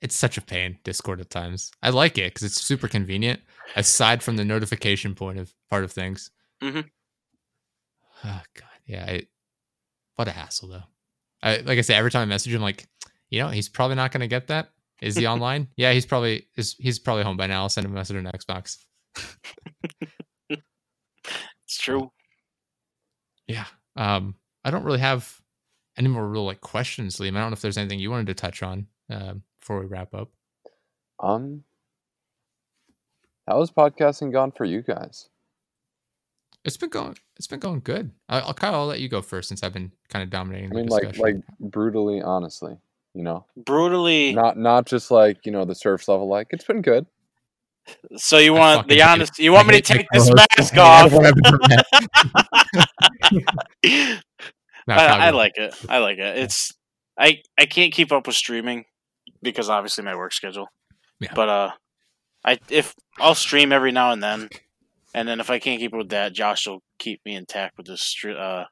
it's 0.03 0.17
such 0.17 0.39
a 0.39 0.43
pain. 0.43 0.79
Discord 0.85 1.21
at 1.21 1.31
times. 1.31 1.71
I 1.83 1.91
like 1.91 2.17
it 2.19 2.33
because 2.35 2.43
it's 2.45 2.61
super 2.63 2.89
convenient. 2.89 3.41
Aside 3.77 4.23
from 4.23 4.37
the 4.37 4.45
notification 4.45 5.15
point 5.15 5.39
of 5.39 5.53
part 5.69 5.85
of 5.85 5.93
things. 5.93 6.31
Mhm. 6.63 6.85
Oh 8.23 8.43
god, 8.55 8.69
yeah. 8.85 9.07
It, 9.07 9.29
what 10.17 10.29
a 10.29 10.33
hassle 10.33 10.69
though. 10.69 10.83
I 11.43 11.57
like 11.59 11.79
I 11.79 11.81
say 11.81 11.95
every 11.95 12.11
time 12.11 12.21
I 12.23 12.27
message 12.27 12.53
him, 12.53 12.61
like, 12.61 12.87
you 13.31 13.41
know, 13.41 13.49
he's 13.49 13.71
probably 13.71 13.97
not 13.97 14.13
going 14.13 14.21
to 14.21 14.27
get 14.27 14.49
that. 14.49 14.69
Is 15.01 15.17
he 15.17 15.27
online? 15.35 15.69
yeah, 15.77 15.93
he's 15.95 16.05
probably 16.05 16.47
is 16.57 16.77
he's 16.79 16.99
probably 16.99 17.23
home 17.23 17.39
by 17.39 17.47
now. 17.47 17.63
I'll 17.63 17.71
send 17.71 17.87
him 17.87 17.93
a 17.93 17.95
message 17.95 18.17
on 18.19 18.25
Xbox. 18.25 18.77
It's 20.51 21.79
true. 21.79 22.11
Yeah. 23.47 23.67
Um, 23.97 24.35
I 24.65 24.71
don't 24.71 24.85
really 24.85 24.99
have 24.99 25.35
any 25.97 26.09
more 26.09 26.29
real 26.29 26.45
like 26.45 26.61
questions, 26.61 27.17
Liam. 27.19 27.37
I 27.37 27.41
don't 27.41 27.51
know 27.51 27.55
if 27.55 27.61
there's 27.63 27.79
anything 27.79 28.01
you 28.01 28.11
wanted 28.11 28.27
to 28.27 28.35
touch 28.35 28.63
on 28.63 28.87
um, 29.09 29.43
before 29.61 29.81
we 29.81 29.87
wrap 29.87 30.15
up. 30.15 30.31
Um, 31.19 31.65
how 33.47 33.61
has 33.61 33.71
podcasting 33.71 34.33
gone 34.33 34.53
for 34.53 34.65
you 34.65 34.83
guys? 34.83 35.29
It's 36.65 36.77
been 36.77 36.91
going. 36.91 37.17
It's 37.37 37.47
been 37.47 37.61
going 37.61 37.81
good. 37.81 38.11
I, 38.29 38.41
I'll 38.41 38.55
Kyle. 38.55 38.75
I'll 38.75 38.87
let 38.87 39.01
you 39.01 39.09
go 39.09 39.23
first 39.23 39.49
since 39.49 39.63
I've 39.63 39.73
been 39.73 39.93
kind 40.09 40.23
of 40.23 40.31
dominating 40.31 40.67
I 40.67 40.71
the 40.71 40.75
mean, 40.77 40.87
like 40.89 41.19
like 41.19 41.37
brutally, 41.59 42.21
honestly, 42.21 42.77
you 43.15 43.23
know, 43.23 43.47
Brutally. 43.57 44.35
not 44.35 44.59
not 44.59 44.87
just 44.87 45.11
like 45.11 45.47
you 45.47 45.53
know 45.53 45.65
the 45.65 45.75
surface 45.75 46.09
level. 46.09 46.29
Like 46.29 46.49
it's 46.51 46.65
been 46.65 46.83
good. 46.83 47.07
So 48.17 48.37
you 48.39 48.55
I 48.57 48.59
want 48.59 48.89
the 48.89 48.97
hate- 48.97 49.01
honest? 49.03 49.39
You 49.39 49.53
want 49.53 49.69
I 49.69 49.73
me 49.73 49.81
to 49.81 49.95
take 49.95 50.07
this 50.13 50.31
mask 50.33 50.77
off? 50.79 51.13
No, 51.13 51.21
I, 54.95 55.07
I 55.29 55.31
like 55.31 55.53
it. 55.57 55.75
I 55.89 55.99
like 55.99 56.19
it. 56.19 56.39
It's 56.39 56.75
I 57.19 57.41
I 57.59 57.65
can't 57.67 57.93
keep 57.93 58.13
up 58.13 58.27
with 58.27 58.37
streaming 58.37 58.85
because 59.43 59.69
obviously 59.69 60.05
my 60.05 60.17
work 60.17 60.33
schedule. 60.33 60.69
Yeah. 61.19 61.33
But 61.35 61.49
uh, 61.49 61.71
I 62.45 62.59
if 62.69 62.95
I'll 63.19 63.35
stream 63.35 63.73
every 63.73 63.93
now 63.93 64.13
and 64.13 64.23
then, 64.23 64.49
and 65.15 65.29
then 65.29 65.41
if 65.41 65.51
I 65.51 65.59
can't 65.59 65.81
keep 65.81 65.93
up 65.93 65.99
with 65.99 66.09
that, 66.11 66.33
Josh 66.33 66.67
will 66.67 66.83
keep 66.99 67.21
me 67.25 67.35
intact 67.35 67.77
with 67.77 67.87
this 67.87 68.17
uh 68.25 68.65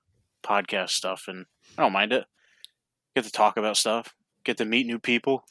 podcast 0.43 0.91
stuff, 0.91 1.25
and 1.29 1.47
I 1.77 1.83
don't 1.83 1.93
mind 1.93 2.13
it. 2.13 2.25
Get 3.15 3.25
to 3.25 3.33
talk 3.33 3.57
about 3.57 3.77
stuff. 3.77 4.15
Get 4.45 4.57
to 4.59 4.65
meet 4.65 4.87
new 4.87 4.99
people. 4.99 5.45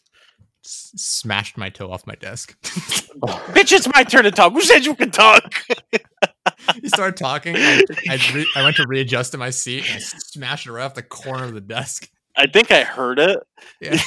S- 0.66 0.92
smashed 0.96 1.58
my 1.58 1.70
toe 1.70 1.92
off 1.92 2.08
my 2.08 2.16
desk. 2.16 2.60
Bitch, 2.64 3.72
it's 3.72 3.88
my 3.94 4.04
turn 4.04 4.24
to 4.24 4.32
talk. 4.32 4.54
Who 4.54 4.62
said 4.62 4.86
you 4.86 4.96
could 4.96 5.14
talk? 5.14 5.54
you 6.82 6.90
started 6.90 7.18
talking. 7.18 7.56
I, 7.56 7.84
I, 8.10 8.20
re- 8.34 8.48
I 8.56 8.64
went 8.64 8.76
to 8.78 8.88
readjust 8.88 9.34
in 9.34 9.40
my 9.40 9.50
seat 9.50 9.86
and 9.88 9.96
I 9.96 10.00
smashed 10.00 10.68
it 10.68 10.72
right 10.72 10.84
off 10.84 10.94
the 10.94 11.04
corner 11.04 11.46
of 11.46 11.54
the 11.54 11.62
desk. 11.62 12.10
I 12.38 12.46
think 12.48 12.72
I 12.72 12.84
heard 12.84 13.20
it. 13.20 13.40
Yeah. 13.82 13.98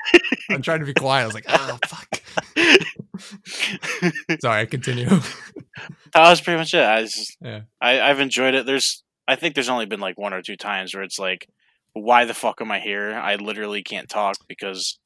I'm 0.50 0.60
trying 0.62 0.80
to 0.80 0.86
be 0.86 0.94
quiet. 0.94 1.22
I 1.22 1.26
was 1.26 1.34
like, 1.34 1.44
ah, 1.48 1.78
fuck. 1.86 2.20
Sorry, 4.40 4.66
continue. 4.66 5.06
that 5.06 5.22
was 6.30 6.40
pretty 6.40 6.58
much 6.58 6.74
it. 6.74 6.84
I 6.84 7.02
just, 7.02 7.36
Yeah. 7.40 7.60
I, 7.80 8.00
I've 8.00 8.20
enjoyed 8.20 8.54
it. 8.54 8.66
There's, 8.66 9.02
I 9.28 9.36
think 9.36 9.54
there's 9.54 9.68
only 9.68 9.86
been 9.86 10.00
like 10.00 10.18
one 10.18 10.32
or 10.34 10.42
two 10.42 10.56
times 10.56 10.94
where 10.94 11.02
it's 11.04 11.18
like, 11.18 11.48
why 11.92 12.24
the 12.24 12.34
fuck 12.34 12.60
am 12.60 12.70
I 12.70 12.80
here? 12.80 13.12
I 13.14 13.36
literally 13.36 13.82
can't 13.82 14.08
talk 14.08 14.36
because 14.48 14.98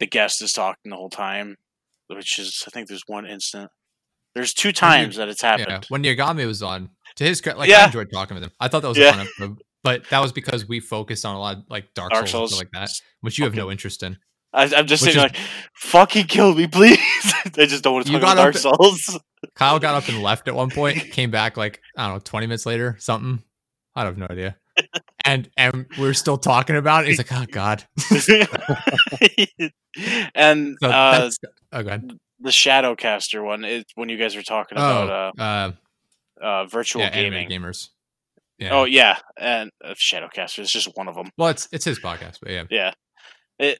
the 0.00 0.06
guest 0.06 0.42
is 0.42 0.52
talking 0.52 0.90
the 0.90 0.96
whole 0.96 1.10
time, 1.10 1.56
which 2.08 2.38
is 2.38 2.64
I 2.66 2.70
think 2.70 2.88
there's 2.88 3.04
one 3.06 3.26
instant. 3.26 3.70
There's 4.34 4.52
two 4.52 4.72
times 4.72 5.16
that 5.16 5.28
it's 5.28 5.42
happened. 5.42 5.68
Yeah, 5.68 5.80
when 5.88 6.02
Yagami 6.02 6.46
was 6.46 6.62
on, 6.62 6.90
to 7.16 7.24
his 7.24 7.40
credit, 7.40 7.58
like 7.58 7.68
Yeah. 7.70 7.82
I 7.82 7.86
enjoyed 7.86 8.08
talking 8.12 8.34
with 8.34 8.44
him. 8.44 8.52
I 8.60 8.68
thought 8.68 8.82
that 8.82 8.88
was 8.88 8.98
Yeah. 8.98 9.10
a 9.10 9.12
fun 9.12 9.20
episode, 9.20 9.62
but 9.84 10.08
that 10.10 10.20
was 10.20 10.32
because 10.32 10.66
we 10.68 10.80
focused 10.80 11.24
on 11.24 11.36
a 11.36 11.40
lot 11.40 11.56
of 11.58 11.62
like 11.68 11.92
Dark, 11.94 12.12
Dark 12.12 12.28
Souls, 12.28 12.50
Souls. 12.50 12.54
stuff 12.54 12.68
like 12.74 12.88
that, 12.88 13.00
which 13.20 13.38
you 13.38 13.44
have 13.44 13.52
Okay. 13.52 13.60
no 13.60 13.70
interest 13.70 14.02
in. 14.02 14.18
I, 14.52 14.62
I'm 14.64 14.86
just 14.86 15.02
Which 15.04 15.12
sitting 15.12 15.18
is- 15.18 15.32
like, 15.32 15.36
fucking 15.74 16.26
kill 16.26 16.54
me, 16.54 16.66
please. 16.66 16.98
I 17.58 17.66
just 17.66 17.84
don't 17.84 17.94
want 17.94 18.06
to 18.06 18.12
talk 18.12 18.22
about 18.22 18.36
Dark 18.36 18.56
Souls. 18.56 19.18
Kyle 19.54 19.78
got 19.78 19.94
up 19.94 20.08
and 20.12 20.22
left 20.22 20.48
at 20.48 20.54
one 20.54 20.70
point, 20.70 20.98
came 21.12 21.30
back 21.30 21.56
like 21.56 21.80
I 21.96 22.06
don't 22.06 22.16
know, 22.16 22.20
twenty 22.24 22.46
minutes 22.46 22.66
later, 22.66 22.96
something. 22.98 23.42
I 23.94 24.04
have 24.04 24.18
no 24.18 24.26
idea. 24.30 24.56
And 25.24 25.50
and 25.56 25.86
we 25.98 26.06
are 26.08 26.14
still 26.14 26.38
talking 26.38 26.76
about 26.76 27.04
it. 27.04 27.08
He's 27.08 27.18
like, 27.18 27.32
oh 27.32 27.44
god. 27.50 27.84
and 30.34 30.76
So 30.80 30.88
uh, 30.88 31.30
oh, 31.72 31.82
the 31.82 32.50
Shadowcaster 32.50 33.44
one 33.44 33.64
is 33.64 33.84
when 33.96 34.08
you 34.08 34.16
guys 34.16 34.36
were 34.36 34.42
talking 34.42 34.78
about 34.78 35.34
Oh, 35.38 35.42
uh, 35.42 35.42
uh, 35.42 35.72
uh, 36.44 36.64
virtual 36.66 37.02
yeah, 37.02 37.10
gaming. 37.10 37.48
gamers. 37.50 37.88
Yeah. 38.58 38.70
Oh 38.74 38.84
yeah, 38.84 39.18
and 39.38 39.70
uh, 39.84 39.94
Shadowcaster 39.94 40.58
is 40.60 40.70
just 40.70 40.90
one 40.96 41.06
of 41.08 41.14
them. 41.14 41.30
well, 41.38 41.48
it's 41.48 41.68
it's 41.72 41.84
his 41.84 42.00
podcast, 42.00 42.38
but 42.42 42.50
yeah. 42.50 42.64
Yeah, 42.70 42.92
it. 43.58 43.78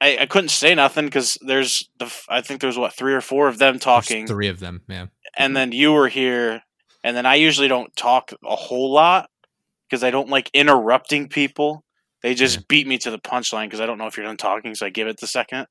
I, 0.00 0.18
I 0.22 0.26
couldn't 0.26 0.48
say 0.50 0.74
nothing 0.74 1.04
because 1.04 1.38
there's 1.46 1.88
the 1.98 2.12
I 2.28 2.40
think 2.40 2.60
there's 2.60 2.78
what 2.78 2.92
three 2.92 3.14
or 3.14 3.20
four 3.20 3.48
of 3.48 3.58
them 3.58 3.74
There's 3.74 3.82
talking, 3.84 4.26
three 4.26 4.48
of 4.48 4.58
them. 4.60 4.82
Yeah. 4.88 5.06
and 5.36 5.56
then 5.56 5.72
you 5.72 5.92
were 5.92 6.08
here, 6.08 6.62
and 7.04 7.16
then 7.16 7.24
I 7.26 7.36
usually 7.36 7.68
don't 7.68 7.94
talk 7.96 8.32
a 8.44 8.56
whole 8.56 8.92
lot 8.92 9.28
because 9.88 10.02
I 10.04 10.10
don't 10.10 10.28
like 10.28 10.50
interrupting 10.54 11.28
people. 11.28 11.84
They 12.22 12.34
just 12.34 12.56
Yeah. 12.58 12.62
beat 12.68 12.86
me 12.86 12.98
to 12.98 13.10
the 13.10 13.18
punchline 13.18 13.66
because 13.66 13.80
I 13.80 13.86
don't 13.86 13.98
know 13.98 14.06
if 14.06 14.16
you're 14.16 14.26
done 14.26 14.36
talking, 14.36 14.74
so 14.74 14.86
I 14.86 14.90
give 14.90 15.06
it 15.08 15.18
the 15.20 15.26
second, 15.28 15.66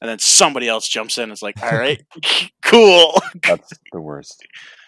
and 0.00 0.08
then 0.10 0.18
somebody 0.18 0.68
else 0.68 0.86
jumps 0.88 1.16
in. 1.18 1.24
and 1.24 1.32
is 1.32 1.42
like, 1.42 1.62
all 1.62 1.76
right, 1.78 2.02
cool. 2.62 3.14
That's 3.42 3.70
the 3.92 4.00
worst. 4.00 4.42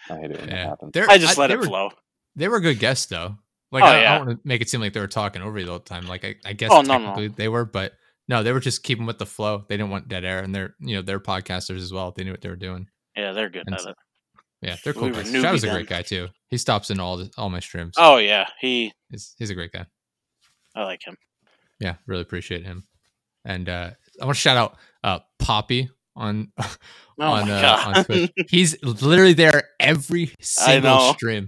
I 0.09 0.17
hate 0.17 0.31
it 0.31 0.39
when 0.39 0.49
that 0.49 0.55
Yeah. 0.55 0.67
happens. 0.67 0.91
They're- 0.93 1.07
I 1.09 1.17
just 1.19 1.37
let 1.37 1.51
it 1.51 1.57
were, 1.59 1.65
flow. 1.65 1.89
They 2.39 2.47
were 2.47 2.59
good 2.59 2.79
guests 2.79 3.05
though. 3.05 3.35
Like 3.71 3.83
Oh, 3.83 3.87
I, 3.87 3.99
I 3.99 4.17
don't 4.17 4.27
want 4.27 4.41
to 4.41 4.47
make 4.47 4.61
it 4.61 4.69
seem 4.69 4.81
like 4.81 4.93
they 4.93 4.99
were 4.99 5.07
talking 5.07 5.41
over 5.43 5.59
you 5.59 5.65
the 5.65 5.71
whole 5.71 5.79
time. 5.79 6.07
Like 6.07 6.25
I, 6.25 6.35
I 6.45 6.53
guess 6.53 6.71
Oh, 6.71 6.81
no, 6.81 6.97
no. 6.97 7.05
technically 7.05 7.27
they 7.27 7.47
were, 7.47 7.65
but 7.65 7.93
no, 8.27 8.41
they 8.43 8.51
were 8.51 8.59
just 8.59 8.83
keeping 8.83 9.05
with 9.05 9.19
the 9.19 9.25
flow. 9.25 9.65
They 9.67 9.77
didn't 9.77 9.89
want 9.91 10.07
dead 10.07 10.23
air, 10.25 10.39
and 10.39 10.53
they're 10.55 10.75
you 10.79 10.95
know 10.95 11.01
they're 11.01 11.19
podcasters 11.19 11.77
as 11.81 11.91
well. 11.93 12.11
They 12.15 12.23
knew 12.23 12.31
what 12.31 12.41
they 12.41 12.49
were 12.49 12.55
doing. 12.55 12.87
Yeah, 13.15 13.31
they're 13.33 13.49
good 13.49 13.63
And 13.67 13.75
at 13.75 13.85
it. 13.85 13.95
Yeah, 14.61 14.75
they're 14.83 14.93
cool 14.93 15.09
were 15.09 15.15
guys. 15.15 15.31
Shadow's 15.31 15.63
a 15.63 15.69
great 15.69 15.87
guy 15.87 16.01
too. 16.01 16.27
He 16.49 16.57
stops 16.57 16.89
in 16.89 16.99
all 16.99 17.17
the, 17.17 17.31
all 17.37 17.49
my 17.49 17.59
streams. 17.59 17.93
Oh 17.97 18.17
yeah, 18.17 18.47
he. 18.59 18.91
He's 19.09 19.35
he's 19.37 19.49
a 19.49 19.55
great 19.55 19.71
guy. 19.71 19.85
I 20.75 20.83
like 20.83 21.05
him. 21.05 21.15
Yeah, 21.79 21.95
really 22.07 22.21
appreciate 22.21 22.65
him. 22.65 22.85
And 23.45 23.69
uh 23.69 23.91
I 24.21 24.25
want 24.25 24.35
to 24.35 24.41
shout 24.41 24.57
out 24.57 24.77
uh 25.03 25.19
Poppy 25.39 25.89
on 26.15 26.51
Oh 26.57 27.23
on 27.25 27.49
uh, 27.49 27.83
on. 27.85 28.05
Twitch. 28.05 28.31
He's 28.47 28.81
literally 28.83 29.33
there 29.33 29.69
every 29.79 30.31
single 30.41 31.13
know. 31.21 31.47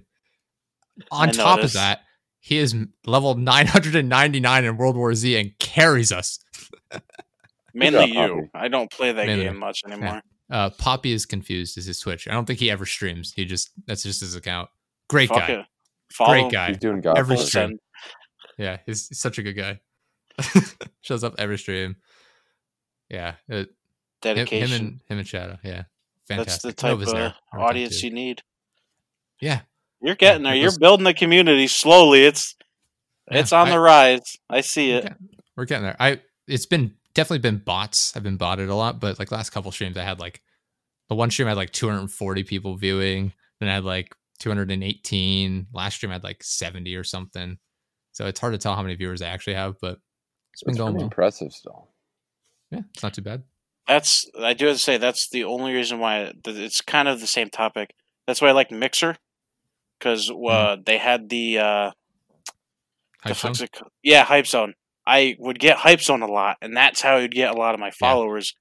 Stream. 0.99 1.07
I 1.11 1.27
On 1.27 1.31
top 1.31 1.59
of 1.59 1.73
that, 1.73 2.01
he 2.39 2.57
is 2.57 2.75
level 3.05 3.35
999 3.35 4.65
in 4.65 4.77
World 4.77 4.95
War 4.95 5.13
Z 5.13 5.35
and 5.35 5.57
carries 5.59 6.11
us. 6.11 6.39
Mainly 7.73 8.11
job, 8.11 8.29
you. 8.29 8.49
I 8.53 8.67
don't 8.67 8.91
play 8.91 9.11
that 9.11 9.25
Mainly 9.25 9.45
game 9.45 9.57
much 9.57 9.83
anymore. 9.85 10.21
Uh 10.49 10.69
Poppy 10.71 11.13
is 11.13 11.25
confused 11.25 11.77
is 11.77 11.85
his 11.85 11.99
Twitch. 11.99 12.27
I 12.27 12.33
don't 12.33 12.45
think 12.45 12.59
he 12.59 12.69
ever 12.69 12.85
streams. 12.85 13.31
He 13.33 13.45
just 13.45 13.71
that's 13.85 14.03
just 14.03 14.19
his 14.19 14.35
account. 14.35 14.69
Great 15.07 15.29
Fuck 15.29 15.47
guy. 15.47 15.67
Follow 16.11 16.33
Great 16.33 16.51
guy. 16.51 16.67
He's 16.69 16.77
doing 16.77 16.99
God 16.99 17.17
Every 17.17 17.37
for 17.37 17.43
stream. 17.43 17.67
Send. 17.69 17.79
Yeah, 18.57 18.77
he's, 18.85 19.07
he's 19.07 19.19
such 19.19 19.37
a 19.37 19.43
good 19.43 19.53
guy. 19.53 19.79
Shows 21.01 21.23
up 21.23 21.35
every 21.37 21.57
stream. 21.57 21.95
Yeah, 23.09 23.35
it, 23.47 23.69
Dedication. 24.21 24.67
him 24.67 24.81
and 24.81 25.01
him 25.07 25.17
and 25.19 25.27
Shadow. 25.27 25.57
Yeah, 25.63 25.83
That's 26.27 26.59
the 26.59 26.73
type 26.73 26.91
Nova's 26.91 27.09
of 27.09 27.15
there 27.15 27.33
audience 27.53 28.03
you 28.03 28.11
need. 28.11 28.41
Yeah, 29.41 29.61
You're 30.01 30.15
getting 30.15 30.43
there. 30.43 30.55
You're 30.55 30.77
building 30.79 31.03
the 31.03 31.13
community 31.13 31.67
slowly. 31.67 32.23
It's 32.25 32.55
Yeah, 33.31 33.39
it's 33.39 33.53
on 33.53 33.67
I- 33.67 33.71
the 33.71 33.79
rise. 33.79 34.37
I 34.49 34.61
see 34.61 34.91
it. 34.91 35.13
We're 35.55 35.65
getting 35.65 35.83
there. 35.83 35.95
I 35.99 36.21
it's 36.47 36.65
been 36.65 36.95
definitely 37.13 37.39
been 37.39 37.57
bots. 37.59 38.15
I've 38.15 38.23
been 38.23 38.37
botted 38.37 38.69
a 38.69 38.75
lot, 38.75 38.99
but 38.99 39.19
like 39.19 39.31
last 39.31 39.51
couple 39.51 39.71
streams, 39.71 39.97
I 39.97 40.03
had 40.03 40.19
like 40.19 40.41
the 41.09 41.15
one 41.15 41.29
stream 41.29 41.47
I 41.47 41.51
had 41.51 41.57
like 41.57 41.71
240 41.71 42.43
people 42.43 42.75
viewing. 42.77 43.33
Then 43.59 43.69
I 43.69 43.73
had 43.75 43.83
like 43.83 44.15
218. 44.39 45.67
Last 45.73 45.95
stream 45.95 46.11
I 46.11 46.15
had 46.15 46.23
like 46.23 46.43
70 46.43 46.95
or 46.95 47.03
something. 47.03 47.57
So 48.13 48.25
it's 48.27 48.39
hard 48.39 48.53
to 48.53 48.57
tell 48.57 48.75
how 48.75 48.81
many 48.81 48.95
viewers 48.95 49.21
I 49.21 49.27
actually 49.27 49.53
have, 49.53 49.75
but 49.81 49.99
it's 50.53 50.63
been 50.63 50.71
It's 50.71 50.79
going 50.79 50.95
well. 50.95 51.03
impressive 51.03 51.51
still. 51.53 51.89
Yeah, 52.71 52.81
it's 52.93 53.03
not 53.03 53.13
too 53.13 53.21
bad. 53.21 53.43
That's 53.87 54.29
I 54.39 54.53
do 54.53 54.67
have 54.67 54.75
to 54.75 54.81
say 54.81 54.97
that's 54.97 55.29
the 55.29 55.43
only 55.43 55.73
reason 55.73 55.99
why 55.99 56.33
it's 56.45 56.81
kind 56.81 57.07
of 57.07 57.19
the 57.19 57.27
same 57.27 57.49
topic. 57.49 57.93
That's 58.27 58.41
why 58.41 58.49
I 58.49 58.51
like 58.53 58.71
Mixer 58.71 59.17
because 60.01 60.29
uh, 60.29 60.33
Mm-hmm. 60.33 60.81
they 60.85 60.97
had 60.97 61.29
the 61.29 61.59
uh, 61.59 61.91
Hype 63.23 63.35
fuck's 63.35 63.59
Zone? 63.59 63.67
yeah 64.03 64.23
Hype 64.23 64.47
Zone. 64.47 64.73
I 65.05 65.35
would 65.39 65.59
get 65.59 65.77
Hype 65.77 66.01
Zone 66.01 66.21
a 66.21 66.27
lot, 66.27 66.57
and 66.61 66.75
that's 66.75 67.01
how 67.01 67.17
I'd 67.17 67.31
get 67.31 67.53
a 67.53 67.57
lot 67.57 67.73
of 67.73 67.79
my 67.79 67.91
followers. 67.91 68.55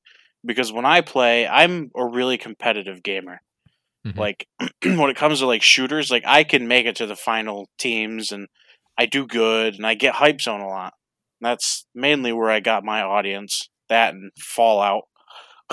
Because 0.44 0.72
when 0.72 0.86
I 0.86 1.02
play, 1.02 1.46
I'm 1.46 1.90
a 1.94 2.04
really 2.06 2.38
competitive 2.38 3.02
gamer. 3.02 3.40
Mhm. 4.06 4.16
Like 4.16 4.46
when 4.82 5.10
it 5.10 5.16
comes 5.16 5.40
to 5.40 5.46
like 5.46 5.62
shooters, 5.62 6.10
like 6.10 6.24
I 6.26 6.44
can 6.44 6.66
make 6.68 6.86
it 6.86 6.96
to 6.96 7.06
the 7.06 7.16
final 7.16 7.68
teams, 7.78 8.32
and 8.32 8.48
I 8.98 9.06
do 9.06 9.26
good, 9.26 9.74
and 9.74 9.86
I 9.86 9.94
get 9.94 10.14
Hype 10.14 10.40
Zone 10.40 10.60
a 10.60 10.68
lot. 10.68 10.94
That's 11.42 11.86
mainly 11.94 12.32
where 12.32 12.50
I 12.50 12.60
got 12.60 12.84
my 12.84 13.02
audience. 13.02 13.68
That 13.88 14.14
and 14.14 14.30
Fallout. 14.38 15.04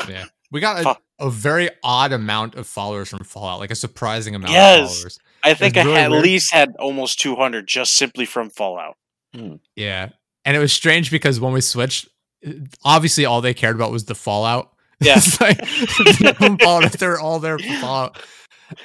Yeah. 0.09 0.25
We 0.51 0.59
got 0.59 0.81
a, 0.85 0.97
a 1.19 1.29
very 1.29 1.69
odd 1.83 2.11
amount 2.11 2.55
of 2.55 2.67
followers 2.67 3.09
from 3.09 3.19
Fallout, 3.23 3.59
like 3.59 3.71
a 3.71 3.75
surprising 3.75 4.35
amount 4.35 4.51
Yes. 4.53 4.89
of 4.91 4.95
followers. 4.97 5.19
I 5.43 5.53
think 5.53 5.77
I 5.77 5.83
really 5.83 5.95
had, 5.95 6.03
at 6.05 6.11
weird. 6.11 6.23
least 6.23 6.53
had 6.53 6.75
almost 6.79 7.19
200 7.19 7.67
just 7.67 7.93
simply 7.95 8.25
from 8.25 8.49
Fallout. 8.49 8.95
Hmm. 9.35 9.55
Yeah. 9.75 10.09
And 10.45 10.55
it 10.55 10.59
was 10.59 10.73
strange 10.73 11.11
because 11.11 11.39
when 11.39 11.53
we 11.53 11.61
switched, 11.61 12.07
obviously 12.83 13.25
all 13.25 13.41
they 13.41 13.53
cared 13.53 13.75
about 13.75 13.91
was 13.91 14.05
the 14.05 14.15
Fallout. 14.15 14.71
Yeah. 14.99 15.19
Like, 15.39 15.63
Fallout, 16.61 16.91
they're 16.93 17.19
all 17.19 17.39
there 17.39 17.59
for 17.59 17.73
Fallout. 17.79 18.19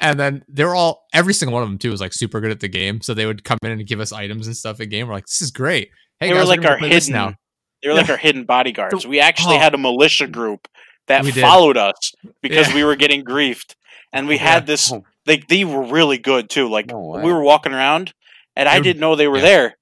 And 0.01 0.19
then 0.21 0.45
they're 0.49 0.75
all, 0.75 1.07
every 1.13 1.35
single 1.35 1.55
one 1.55 1.63
of 1.63 1.69
them 1.69 1.79
too 1.79 1.91
was 1.91 2.01
like 2.01 2.13
super 2.13 2.41
good 2.41 2.51
at 2.51 2.61
the 2.61 2.69
game. 2.69 3.01
So 3.01 3.15
they 3.15 3.27
would 3.27 3.45
come 3.45 3.59
in 3.63 3.71
and 3.73 3.87
give 3.87 3.99
us 4.01 4.13
items 4.13 4.47
and 4.47 4.57
stuff 4.57 4.81
in 4.81 4.89
game. 4.89 5.09
We're 5.09 5.15
like, 5.15 5.27
this 5.27 5.41
is 5.43 5.51
great. 5.51 5.91
Hey, 6.21 6.29
They 6.29 6.35
guys, 6.35 6.43
were 6.43 6.49
like 6.49 6.61
we're 6.61 6.63
gonna 6.79 6.83
our 6.83 6.89
hidden. 6.89 7.13
now. 7.13 7.35
They 7.83 7.89
were 7.89 7.95
like 7.95 8.09
our 8.11 8.17
hidden 8.17 8.45
bodyguards. 8.45 9.07
We 9.07 9.19
actually 9.19 9.57
oh. 9.57 9.61
had 9.61 9.75
a 9.75 9.79
militia 9.79 10.29
group 10.29 10.69
that 11.13 11.25
followed 11.35 11.77
us 11.77 12.13
because 12.43 12.69
Yeah. 12.69 12.75
we 12.75 12.85
were 12.85 12.97
getting 12.97 13.25
griefed, 13.25 13.75
and 14.13 14.27
we 14.29 14.39
had 14.39 14.63
Yeah. 14.63 14.67
this. 14.67 14.93
Oh. 14.93 15.05
They 15.27 15.65
were 15.65 15.83
really 15.85 16.19
good 16.19 16.51
too. 16.51 16.69
Like 16.69 16.87
No 16.87 16.99
we 17.23 17.33
were 17.33 17.43
walking 17.43 17.73
around, 17.73 18.13
and 18.57 18.69
I 18.69 18.73
They 18.75 18.79
were- 18.81 18.85
didn't 18.85 19.01
know 19.01 19.15
they 19.17 19.29
were 19.29 19.37
yeah. 19.37 19.43
there. 19.43 19.77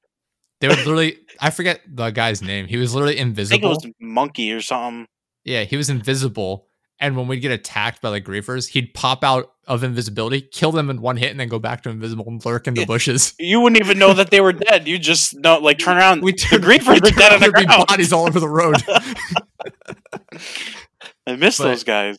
They 0.60 0.68
were 0.68 0.74
literally, 0.74 1.16
I 1.40 1.48
forget 1.50 1.80
the 1.88 2.10
guy's 2.10 2.42
name. 2.42 2.66
He 2.66 2.76
was 2.76 2.94
literally 2.94 3.14
I 3.14 3.16
think 3.24 3.28
it 3.28 3.40
invisible. 3.40 3.68
was 3.70 3.86
Monkey 3.98 4.52
or 4.52 4.60
something. 4.60 5.06
Yeah, 5.44 5.64
he 5.64 5.76
was 5.78 5.88
invisible. 5.88 6.66
And 7.02 7.16
when 7.16 7.28
we'd 7.28 7.40
get 7.40 7.50
attacked 7.50 8.02
by 8.02 8.10
like 8.10 8.24
griefers, 8.24 8.68
he'd 8.68 8.92
pop 8.92 9.24
out 9.24 9.52
of 9.66 9.82
invisibility, 9.82 10.42
kill 10.42 10.70
them 10.70 10.90
in 10.90 11.00
one 11.00 11.16
hit, 11.16 11.30
and 11.30 11.40
then 11.40 11.48
go 11.48 11.58
back 11.58 11.82
to 11.84 11.88
invisible 11.88 12.26
and 12.28 12.44
lurk 12.44 12.66
in 12.66 12.74
the 12.74 12.82
Yeah. 12.82 12.86
bushes. 12.86 13.32
You 13.38 13.60
wouldn't 13.60 13.80
even 13.82 13.98
know 13.98 14.12
that 14.12 14.30
they 14.30 14.42
were 14.42 14.52
dead. 14.52 14.86
You 14.86 14.98
just 14.98 15.34
know, 15.38 15.58
like 15.58 15.78
turn 15.78 15.96
around. 15.96 16.20
We 16.22 16.32
the 16.32 16.38
turned, 16.38 16.64
griefers 16.64 17.00
we 17.00 17.10
were 17.10 17.16
dead 17.16 17.32
on 17.32 17.40
the 17.40 17.50
there'd 17.50 17.54
be 17.54 17.64
ground. 17.66 17.86
bodies 17.88 18.12
all 18.12 18.26
over 18.28 18.38
the 18.38 18.48
road. 18.48 18.76
I 21.26 21.36
miss 21.36 21.58
But- 21.58 21.64
those 21.64 21.84
guys. 21.84 22.18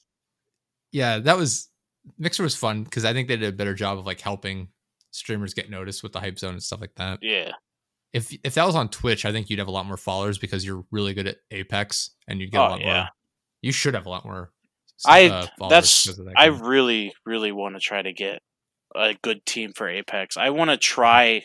yeah, 0.92 1.20
that 1.20 1.38
was 1.38 1.70
Mixer 2.18 2.44
was 2.44 2.56
fun 2.56 2.84
because 2.84 3.06
I 3.06 3.14
think 3.14 3.28
they 3.28 3.38
did 3.38 3.54
a 3.54 3.56
better 3.56 3.74
job 3.76 3.98
of 4.00 4.06
like 4.06 4.20
helping 4.22 4.70
streamers 5.12 5.54
get 5.54 5.70
noticed 5.70 6.02
with 6.04 6.14
the 6.14 6.20
hype 6.20 6.40
zone 6.40 6.54
and 6.54 6.64
stuff 6.64 6.82
like 6.82 6.96
that. 6.96 7.20
Yeah, 7.22 7.52
If 8.14 8.36
if 8.44 8.56
that 8.56 8.66
was 8.66 8.76
on 8.76 8.90
Twitch, 8.90 9.26
I 9.26 9.32
think 9.32 9.50
you'd 9.50 9.60
have 9.60 9.68
a 9.68 9.72
lot 9.72 9.86
more 9.86 9.98
followers 9.98 10.38
because 10.40 10.66
you're 10.66 10.84
really 10.92 11.14
good 11.14 11.28
at 11.28 11.38
Apex 11.52 12.12
and 12.28 12.40
you'd 12.42 12.52
get 12.52 12.60
a 12.60 12.64
Oh, 12.64 12.68
lot 12.70 12.82
yeah. 12.82 12.94
more. 12.94 13.08
You 13.62 13.72
should 13.72 13.94
have 13.94 14.06
a 14.06 14.10
lot 14.10 14.26
more. 14.26 14.52
I 15.06 15.28
uh, 15.28 15.48
that's 15.70 16.04
that 16.04 16.34
I 16.36 16.48
really 16.48 17.14
really 17.26 17.52
want 17.52 17.76
to 17.76 17.82
try 17.82 18.02
to 18.02 18.14
get 18.14 18.40
a 18.96 19.16
good 19.22 19.46
team 19.46 19.72
for 19.76 19.88
Apex. 19.88 20.38
I 20.38 20.50
want 20.50 20.70
to 20.70 20.78
try 20.78 21.44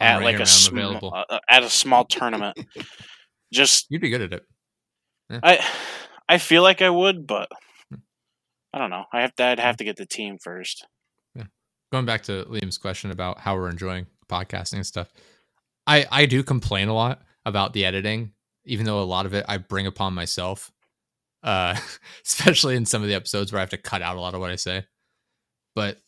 I'm 0.00 0.06
at 0.06 0.16
right 0.16 0.24
like 0.24 0.40
a 0.40 0.46
sm- 0.46 0.78
uh, 0.78 1.38
at 1.48 1.62
a 1.62 1.70
small 1.70 2.04
tournament. 2.04 2.58
Just 3.52 3.86
You'd 3.90 4.00
be 4.00 4.08
good 4.08 4.22
at 4.22 4.32
it. 4.32 4.42
I 5.42 5.64
I 6.28 6.38
feel 6.38 6.62
like 6.62 6.82
I 6.82 6.90
would, 6.90 7.26
but 7.26 7.48
I 8.72 8.78
don't 8.78 8.90
know. 8.90 9.04
I 9.12 9.20
have 9.20 9.34
to 9.36 9.44
I'd 9.44 9.60
have 9.60 9.76
to 9.78 9.84
get 9.84 9.96
the 9.96 10.06
team 10.06 10.38
first. 10.42 10.86
going 11.90 12.06
back 12.06 12.22
to 12.22 12.44
Liam's 12.46 12.78
question 12.78 13.10
about 13.10 13.38
how 13.38 13.54
we're 13.54 13.68
enjoying 13.68 14.06
podcasting 14.28 14.76
and 14.76 14.86
stuff, 14.86 15.12
I 15.86 16.06
I 16.10 16.26
do 16.26 16.42
complain 16.42 16.88
a 16.88 16.94
lot 16.94 17.22
about 17.44 17.74
the 17.74 17.84
editing, 17.84 18.32
even 18.64 18.86
though 18.86 19.00
a 19.00 19.04
lot 19.04 19.26
of 19.26 19.34
it 19.34 19.44
I 19.48 19.58
bring 19.58 19.86
upon 19.86 20.14
myself. 20.14 20.71
Uh, 21.42 21.76
especially 22.26 22.76
in 22.76 22.86
some 22.86 23.02
of 23.02 23.08
the 23.08 23.14
episodes 23.14 23.52
where 23.52 23.58
I 23.58 23.62
have 23.62 23.70
to 23.70 23.76
cut 23.76 24.02
out 24.02 24.16
a 24.16 24.20
lot 24.20 24.34
of 24.34 24.40
what 24.40 24.50
I 24.50 24.56
say. 24.56 24.84
But 25.74 26.00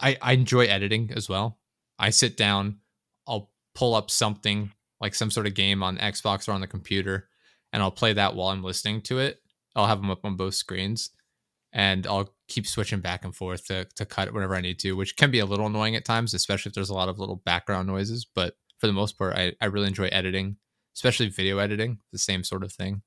I 0.00 0.16
I 0.20 0.32
enjoy 0.32 0.66
editing 0.66 1.10
as 1.14 1.28
well. 1.28 1.58
I 1.98 2.10
sit 2.10 2.36
down, 2.36 2.78
I'll 3.26 3.50
pull 3.74 3.94
up 3.94 4.10
something 4.10 4.72
like 5.00 5.14
some 5.14 5.30
sort 5.30 5.46
of 5.46 5.54
game 5.54 5.82
on 5.82 5.98
Xbox 5.98 6.48
or 6.48 6.52
on 6.52 6.60
the 6.60 6.66
computer, 6.66 7.28
and 7.72 7.82
I'll 7.82 7.90
play 7.90 8.12
that 8.12 8.34
while 8.34 8.48
I'm 8.48 8.62
listening 8.62 9.00
to 9.02 9.18
it. 9.18 9.40
I'll 9.76 9.86
have 9.86 10.00
them 10.00 10.10
up 10.10 10.24
on 10.24 10.36
both 10.36 10.54
screens, 10.54 11.10
and 11.72 12.06
I'll 12.06 12.34
keep 12.48 12.66
switching 12.66 13.00
back 13.00 13.24
and 13.24 13.34
forth 13.34 13.66
to 13.66 13.86
to 13.96 14.06
cut 14.06 14.32
whenever 14.32 14.54
I 14.54 14.60
need 14.60 14.78
to, 14.80 14.92
which 14.92 15.16
can 15.16 15.30
be 15.30 15.40
a 15.40 15.46
little 15.46 15.66
annoying 15.66 15.96
at 15.96 16.04
times, 16.04 16.34
especially 16.34 16.70
if 16.70 16.74
there's 16.74 16.90
a 16.90 16.94
lot 16.94 17.08
of 17.08 17.18
little 17.18 17.36
background 17.36 17.88
noises. 17.88 18.24
But 18.24 18.54
for 18.78 18.86
the 18.86 18.92
most 18.92 19.18
part, 19.18 19.36
I, 19.36 19.54
I 19.60 19.66
really 19.66 19.88
enjoy 19.88 20.06
editing, 20.06 20.56
especially 20.96 21.28
video 21.28 21.58
editing, 21.58 21.98
the 22.12 22.18
same 22.18 22.44
sort 22.44 22.62
of 22.62 22.72
thing. 22.72 23.02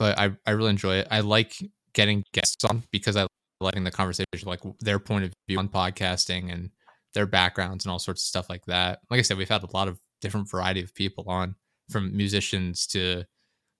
But 0.00 0.18
I, 0.18 0.30
I 0.46 0.52
really 0.52 0.70
enjoy 0.70 0.96
it. 0.96 1.08
I 1.10 1.20
like 1.20 1.54
getting 1.92 2.24
guests 2.32 2.64
on 2.64 2.82
because 2.90 3.16
I 3.16 3.22
like 3.22 3.28
letting 3.60 3.84
the 3.84 3.90
conversation, 3.90 4.24
like 4.46 4.62
their 4.80 4.98
point 4.98 5.26
of 5.26 5.32
view 5.46 5.58
on 5.58 5.68
podcasting 5.68 6.50
and 6.50 6.70
their 7.12 7.26
backgrounds 7.26 7.84
and 7.84 7.92
all 7.92 7.98
sorts 7.98 8.22
of 8.22 8.26
stuff 8.26 8.48
like 8.48 8.64
that. 8.64 9.00
Like 9.10 9.18
I 9.18 9.22
said, 9.22 9.36
we've 9.36 9.48
had 9.48 9.62
a 9.62 9.76
lot 9.76 9.88
of 9.88 10.00
different 10.22 10.50
variety 10.50 10.82
of 10.82 10.94
people 10.94 11.24
on, 11.28 11.54
from 11.90 12.16
musicians 12.16 12.86
to 12.88 13.24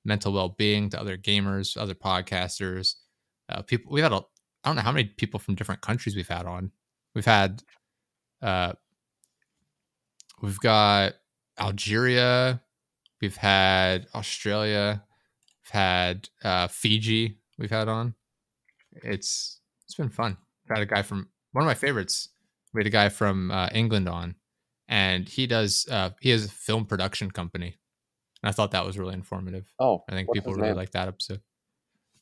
mental 0.05 0.35
well-being 0.35 0.91
to 0.91 1.01
other 1.01 1.17
gamers, 1.17 1.77
other 1.81 1.95
podcasters. 1.95 2.97
Uh, 3.49 3.63
people 3.63 3.91
we've 3.91 4.03
had 4.03 4.13
a 4.13 4.21
I 4.63 4.69
don't 4.69 4.77
know 4.77 4.83
how 4.83 4.93
many 4.93 5.05
people 5.17 5.41
from 5.41 5.55
different 5.55 5.81
countries 5.81 6.15
we've 6.15 6.29
had 6.29 6.45
on. 6.45 6.71
We've 7.15 7.25
had 7.25 7.63
uh 8.43 8.75
we've 10.43 10.61
got 10.61 11.15
Algeria, 11.59 12.61
we've 13.23 13.37
had 13.37 14.07
Australia, 14.15 15.03
had 15.71 16.29
uh 16.45 16.69
Fiji 16.69 17.39
we've 17.59 17.71
had 17.71 17.89
on. 17.89 18.15
It's 18.93 19.61
it's 19.85 19.95
been 19.95 20.09
fun. 20.11 20.37
We've 20.69 20.77
had 20.77 20.83
a 20.83 20.87
guy 20.91 21.03
from 21.03 21.29
one 21.53 21.63
of 21.65 21.67
my 21.67 21.75
favorites. 21.75 22.29
We 22.73 22.81
had 22.81 22.87
a 22.87 22.91
guy 22.91 23.09
from 23.09 23.51
uh, 23.51 23.69
England 23.73 24.09
on, 24.09 24.37
and 24.89 25.29
he 25.29 25.47
does 25.47 25.87
uh, 25.91 26.11
he 26.21 26.31
has 26.31 26.45
a 26.45 26.49
film 26.49 26.85
production 26.87 27.31
company, 27.31 27.79
and 28.43 28.49
I 28.49 28.53
thought 28.53 28.71
that 28.73 28.87
was 28.87 28.99
really 28.99 29.15
informative. 29.15 29.73
Oh, 29.81 30.05
I 30.09 30.13
think 30.13 30.33
people 30.33 30.55
really 30.55 30.73
like 30.75 30.93
that 30.93 31.09
episode. 31.09 31.41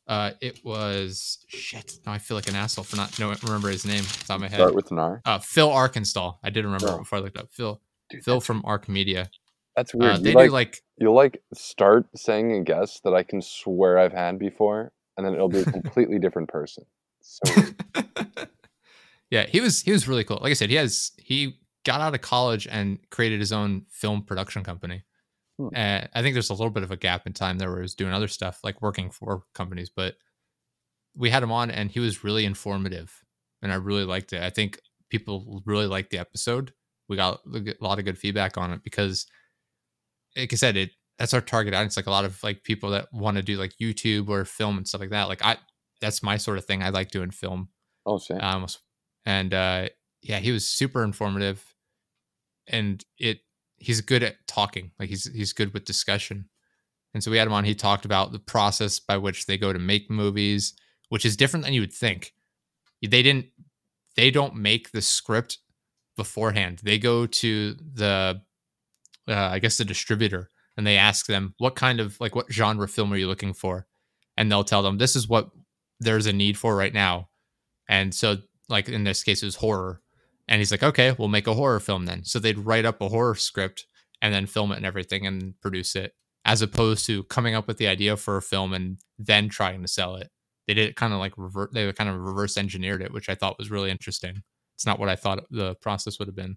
Uh, 0.06 0.30
it 0.40 0.64
was 0.64 1.44
shit. 1.48 1.98
Now 2.06 2.12
I 2.12 2.18
feel 2.18 2.34
like 2.36 2.48
an 2.48 2.56
asshole 2.56 2.84
for 2.84 2.96
not 2.96 3.18
knowing 3.18 3.36
remember 3.42 3.68
his 3.68 3.84
name 3.84 4.00
off 4.00 4.18
the 4.20 4.24
top 4.24 4.36
of 4.36 4.40
my 4.40 4.48
head. 4.48 4.56
Start 4.56 4.74
with 4.74 4.90
an 4.90 4.98
R. 4.98 5.20
Uh, 5.26 5.38
Phil 5.38 5.70
Arkansas. 5.70 6.32
I 6.42 6.48
did 6.48 6.64
remember 6.64 6.88
Oh. 6.88 6.98
before 6.98 7.18
I 7.18 7.22
looked 7.22 7.36
up. 7.36 7.48
Phil 7.52 7.82
Dude, 8.08 8.24
Phil 8.24 8.40
from 8.40 8.62
Arc 8.64 8.88
Media. 8.88 9.30
That's 9.78 9.94
weird. 9.94 10.12
Uh, 10.12 10.16
you 10.16 10.22
they 10.24 10.34
like, 10.34 10.48
do 10.48 10.52
like 10.52 10.82
you'll 10.98 11.14
like 11.14 11.42
start 11.54 12.06
saying 12.16 12.52
a 12.52 12.62
guess 12.62 13.00
that 13.04 13.14
I 13.14 13.22
can 13.22 13.40
swear 13.40 13.98
I've 13.98 14.12
had 14.12 14.38
before, 14.38 14.92
and 15.16 15.24
then 15.24 15.34
it'll 15.34 15.48
be 15.48 15.60
a 15.60 15.64
completely 15.72 16.18
different 16.18 16.48
person. 16.48 16.84
So 17.20 17.62
yeah, 19.30 19.46
he 19.46 19.60
was 19.60 19.82
he 19.82 19.92
was 19.92 20.08
really 20.08 20.24
cool. 20.24 20.38
Like 20.42 20.50
I 20.50 20.54
said, 20.54 20.70
he 20.70 20.76
has 20.76 21.12
he 21.16 21.60
got 21.84 22.00
out 22.00 22.14
of 22.14 22.20
college 22.20 22.66
and 22.66 22.98
created 23.10 23.38
his 23.38 23.52
own 23.52 23.86
film 23.88 24.22
production 24.22 24.64
company. 24.64 25.04
Hmm. 25.58 25.68
And 25.74 26.08
I 26.12 26.22
think 26.22 26.34
there's 26.34 26.50
a 26.50 26.54
little 26.54 26.70
bit 26.70 26.82
of 26.82 26.90
a 26.90 26.96
gap 26.96 27.26
in 27.26 27.32
time 27.32 27.58
there 27.58 27.68
where 27.68 27.78
he 27.78 27.82
was 27.82 27.94
doing 27.94 28.12
other 28.12 28.28
stuff 28.28 28.60
like 28.64 28.82
working 28.82 29.10
for 29.10 29.44
companies, 29.54 29.90
but 29.94 30.16
we 31.16 31.30
had 31.30 31.42
him 31.42 31.52
on 31.52 31.70
and 31.70 31.90
he 31.90 32.00
was 32.00 32.24
really 32.24 32.44
informative 32.44 33.24
and 33.62 33.72
I 33.72 33.76
really 33.76 34.04
liked 34.04 34.32
it. 34.32 34.42
I 34.42 34.50
think 34.50 34.80
people 35.08 35.62
really 35.64 35.86
liked 35.86 36.10
the 36.10 36.18
episode. 36.18 36.72
We 37.08 37.16
got 37.16 37.40
a 37.46 37.74
lot 37.80 37.98
of 37.98 38.04
good 38.04 38.18
feedback 38.18 38.58
on 38.58 38.72
it 38.72 38.82
because 38.84 39.26
like 40.38 40.52
I 40.52 40.56
said, 40.56 40.76
it 40.76 40.90
that's 41.18 41.34
our 41.34 41.40
target 41.40 41.74
audience. 41.74 41.96
Like 41.96 42.06
a 42.06 42.10
lot 42.10 42.24
of 42.24 42.42
like 42.42 42.62
people 42.62 42.90
that 42.90 43.12
want 43.12 43.36
to 43.36 43.42
do 43.42 43.56
like 43.56 43.74
YouTube 43.80 44.28
or 44.28 44.44
film 44.44 44.78
and 44.78 44.86
stuff 44.86 45.00
like 45.00 45.10
that. 45.10 45.28
Like 45.28 45.44
I 45.44 45.58
that's 46.00 46.22
my 46.22 46.36
sort 46.36 46.58
of 46.58 46.64
thing. 46.64 46.82
I 46.82 46.90
like 46.90 47.10
doing 47.10 47.30
film. 47.30 47.68
oh 48.06 48.18
shit. 48.18 48.42
Um, 48.42 48.66
and 49.26 49.52
uh, 49.52 49.88
yeah, 50.22 50.38
he 50.38 50.52
was 50.52 50.66
super 50.66 51.02
informative, 51.02 51.74
and 52.66 53.04
it 53.18 53.40
he's 53.76 54.00
good 54.00 54.22
at 54.22 54.46
talking. 54.46 54.92
Like 54.98 55.08
he's 55.08 55.30
he's 55.32 55.52
good 55.52 55.74
with 55.74 55.84
discussion, 55.84 56.48
and 57.14 57.22
so 57.22 57.30
we 57.30 57.36
had 57.36 57.46
him 57.46 57.52
on. 57.52 57.64
He 57.64 57.74
talked 57.74 58.04
about 58.04 58.32
the 58.32 58.38
process 58.38 58.98
by 58.98 59.16
which 59.16 59.46
they 59.46 59.58
go 59.58 59.72
to 59.72 59.78
make 59.78 60.10
movies, 60.10 60.74
which 61.08 61.24
is 61.26 61.36
different 61.36 61.64
than 61.64 61.74
you 61.74 61.80
would 61.80 61.92
think. 61.92 62.32
They 63.02 63.22
didn't 63.22 63.46
they 64.16 64.30
don't 64.30 64.56
make 64.56 64.92
the 64.92 65.02
script 65.02 65.58
beforehand. 66.16 66.80
They 66.82 66.98
go 66.98 67.26
to 67.26 67.74
the 67.74 68.42
uh, 69.28 69.50
I 69.52 69.58
guess 69.58 69.78
the 69.78 69.84
distributor 69.84 70.50
and 70.78 70.86
they 70.86 70.96
ask 70.96 71.26
them 71.26 71.54
what 71.58 71.74
kind 71.74 71.98
of 71.98 72.18
like 72.20 72.36
what 72.36 72.50
genre 72.50 72.88
film 72.88 73.12
are 73.12 73.16
you 73.16 73.26
looking 73.26 73.52
for, 73.52 73.86
and 74.36 74.50
they'll 74.50 74.64
tell 74.64 74.82
them 74.82 74.96
this 74.96 75.16
is 75.16 75.28
what 75.28 75.50
there's 75.98 76.26
a 76.26 76.32
need 76.32 76.56
for 76.56 76.76
right 76.76 76.94
now. 76.94 77.28
And 77.88 78.14
so, 78.14 78.36
like 78.68 78.88
in 78.88 79.02
this 79.02 79.24
case, 79.24 79.42
it 79.42 79.46
was 79.46 79.56
horror. 79.56 80.00
And 80.46 80.60
he's 80.60 80.70
like, 80.70 80.84
okay, 80.84 81.14
we'll 81.18 81.28
make 81.28 81.48
a 81.48 81.54
horror 81.54 81.80
film 81.80 82.06
then. 82.06 82.24
So 82.24 82.38
they'd 82.38 82.58
write 82.58 82.86
up 82.86 83.02
a 83.02 83.08
horror 83.08 83.34
script 83.34 83.86
and 84.22 84.32
then 84.32 84.46
film 84.46 84.72
it 84.72 84.76
and 84.76 84.86
everything 84.86 85.26
and 85.26 85.60
produce 85.60 85.94
it, 85.96 86.14
as 86.44 86.62
opposed 86.62 87.04
to 87.06 87.24
coming 87.24 87.54
up 87.54 87.66
with 87.66 87.76
the 87.76 87.88
idea 87.88 88.16
for 88.16 88.36
a 88.36 88.42
film 88.42 88.72
and 88.72 88.98
then 89.18 89.48
trying 89.48 89.82
to 89.82 89.88
sell 89.88 90.14
it. 90.14 90.30
They 90.66 90.74
did 90.74 90.88
it 90.88 90.96
kind 90.96 91.12
of 91.12 91.18
like 91.18 91.32
revert, 91.36 91.74
they 91.74 91.92
kind 91.92 92.08
of 92.08 92.16
reverse 92.16 92.56
engineered 92.56 93.02
it, 93.02 93.12
which 93.12 93.28
I 93.28 93.34
thought 93.34 93.58
was 93.58 93.70
really 93.70 93.90
interesting. 93.90 94.42
It's 94.76 94.86
not 94.86 95.00
what 95.00 95.08
I 95.08 95.16
thought 95.16 95.44
the 95.50 95.74
process 95.76 96.18
would 96.18 96.28
have 96.28 96.36
been, 96.36 96.56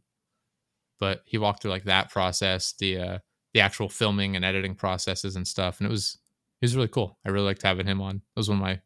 but 1.01 1.23
he 1.25 1.39
walked 1.39 1.61
through 1.63 1.71
like 1.71 1.85
that 1.85 2.11
process, 2.11 2.73
the 2.73 2.97
uh, 2.97 3.17
the 3.53 3.59
actual 3.59 3.89
filming 3.89 4.35
and 4.37 4.45
editing 4.45 4.75
processes 4.75 5.35
and 5.35 5.45
stuff, 5.45 5.79
and 5.79 5.87
it 5.87 5.91
was 5.91 6.19
it 6.61 6.65
was 6.65 6.75
really 6.75 6.87
cool. 6.87 7.17
I 7.25 7.29
really 7.29 7.47
liked 7.47 7.63
having 7.63 7.87
him 7.87 7.99
on. 7.99 8.17
It 8.17 8.39
was 8.39 8.47
one 8.47 8.59
of 8.59 8.63
my 8.63 8.79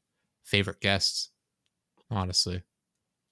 favorite 0.44 0.80
guests, 0.80 1.30
honestly. 2.10 2.64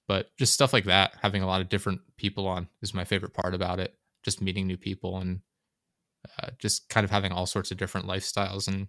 But 0.06 0.36
just 0.36 0.52
stuff 0.52 0.74
like 0.74 0.84
that, 0.84 1.14
having 1.22 1.42
a 1.42 1.46
lot 1.46 1.62
of 1.62 1.70
different 1.70 2.02
people 2.18 2.46
on 2.46 2.68
is 2.82 2.92
my 2.92 3.04
favorite 3.04 3.32
part 3.32 3.54
about 3.54 3.80
it. 3.80 3.94
Just 4.22 4.42
meeting 4.42 4.66
new 4.66 4.76
people 4.76 5.16
and 5.16 5.40
uh, 6.38 6.50
just 6.58 6.90
kind 6.90 7.04
of 7.04 7.10
having 7.10 7.32
all 7.32 7.46
sorts 7.46 7.70
of 7.70 7.78
different 7.78 8.06
lifestyles 8.06 8.68
and 8.68 8.88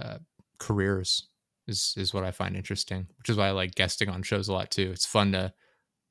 uh, 0.00 0.18
careers 0.58 1.26
is 1.66 1.94
is 1.96 2.14
what 2.14 2.22
I 2.22 2.30
find 2.30 2.54
interesting. 2.54 3.08
Which 3.18 3.30
is 3.30 3.36
why 3.36 3.48
I 3.48 3.50
like 3.50 3.74
guesting 3.74 4.08
on 4.08 4.22
shows 4.22 4.46
a 4.46 4.52
lot 4.52 4.70
too. 4.70 4.92
It's 4.92 5.06
fun 5.06 5.32
to 5.32 5.52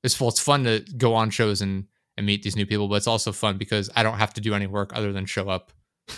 it's. 0.04 0.20
It's 0.20 0.40
fun 0.42 0.66
to 0.66 0.84
go 0.98 1.16
on 1.16 1.30
shows 1.30 1.62
and 1.62 1.86
and 2.20 2.28
meet 2.28 2.44
these 2.44 2.56
new 2.58 2.68
people, 2.68 2.88
but 2.90 2.96
it's 2.98 3.08
also 3.08 3.32
fun 3.32 3.58
because 3.58 3.90
I 3.96 4.04
don't 4.04 4.20
have 4.20 4.34
to 4.36 4.42
do 4.42 4.54
any 4.54 4.68
work 4.68 4.92
other 4.96 5.14
than 5.14 5.26
show 5.26 5.50
up. 5.50 5.72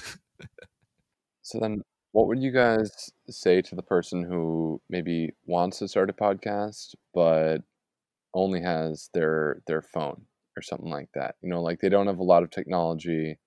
So 1.42 1.60
then, 1.60 1.82
what 2.12 2.28
would 2.28 2.42
you 2.42 2.52
guys 2.52 3.12
say 3.30 3.62
to 3.64 3.76
the 3.76 3.84
person 3.84 4.24
who 4.24 4.82
maybe 4.90 5.34
wants 5.46 5.80
to 5.80 5.88
start 5.88 6.10
a 6.10 6.14
podcast 6.14 6.96
but 7.14 7.60
only 8.34 8.62
has 8.62 9.10
their 9.14 9.62
their 9.68 9.82
phone 9.82 10.26
or 10.58 10.62
something 10.62 10.90
like 10.90 11.10
that? 11.16 11.36
You 11.42 11.50
know, 11.50 11.62
like 11.62 11.80
they 11.80 11.90
don't 11.90 12.08
have 12.08 12.20
a 12.20 12.24
lot 12.24 12.44
of 12.44 12.52
technology. 12.52 13.40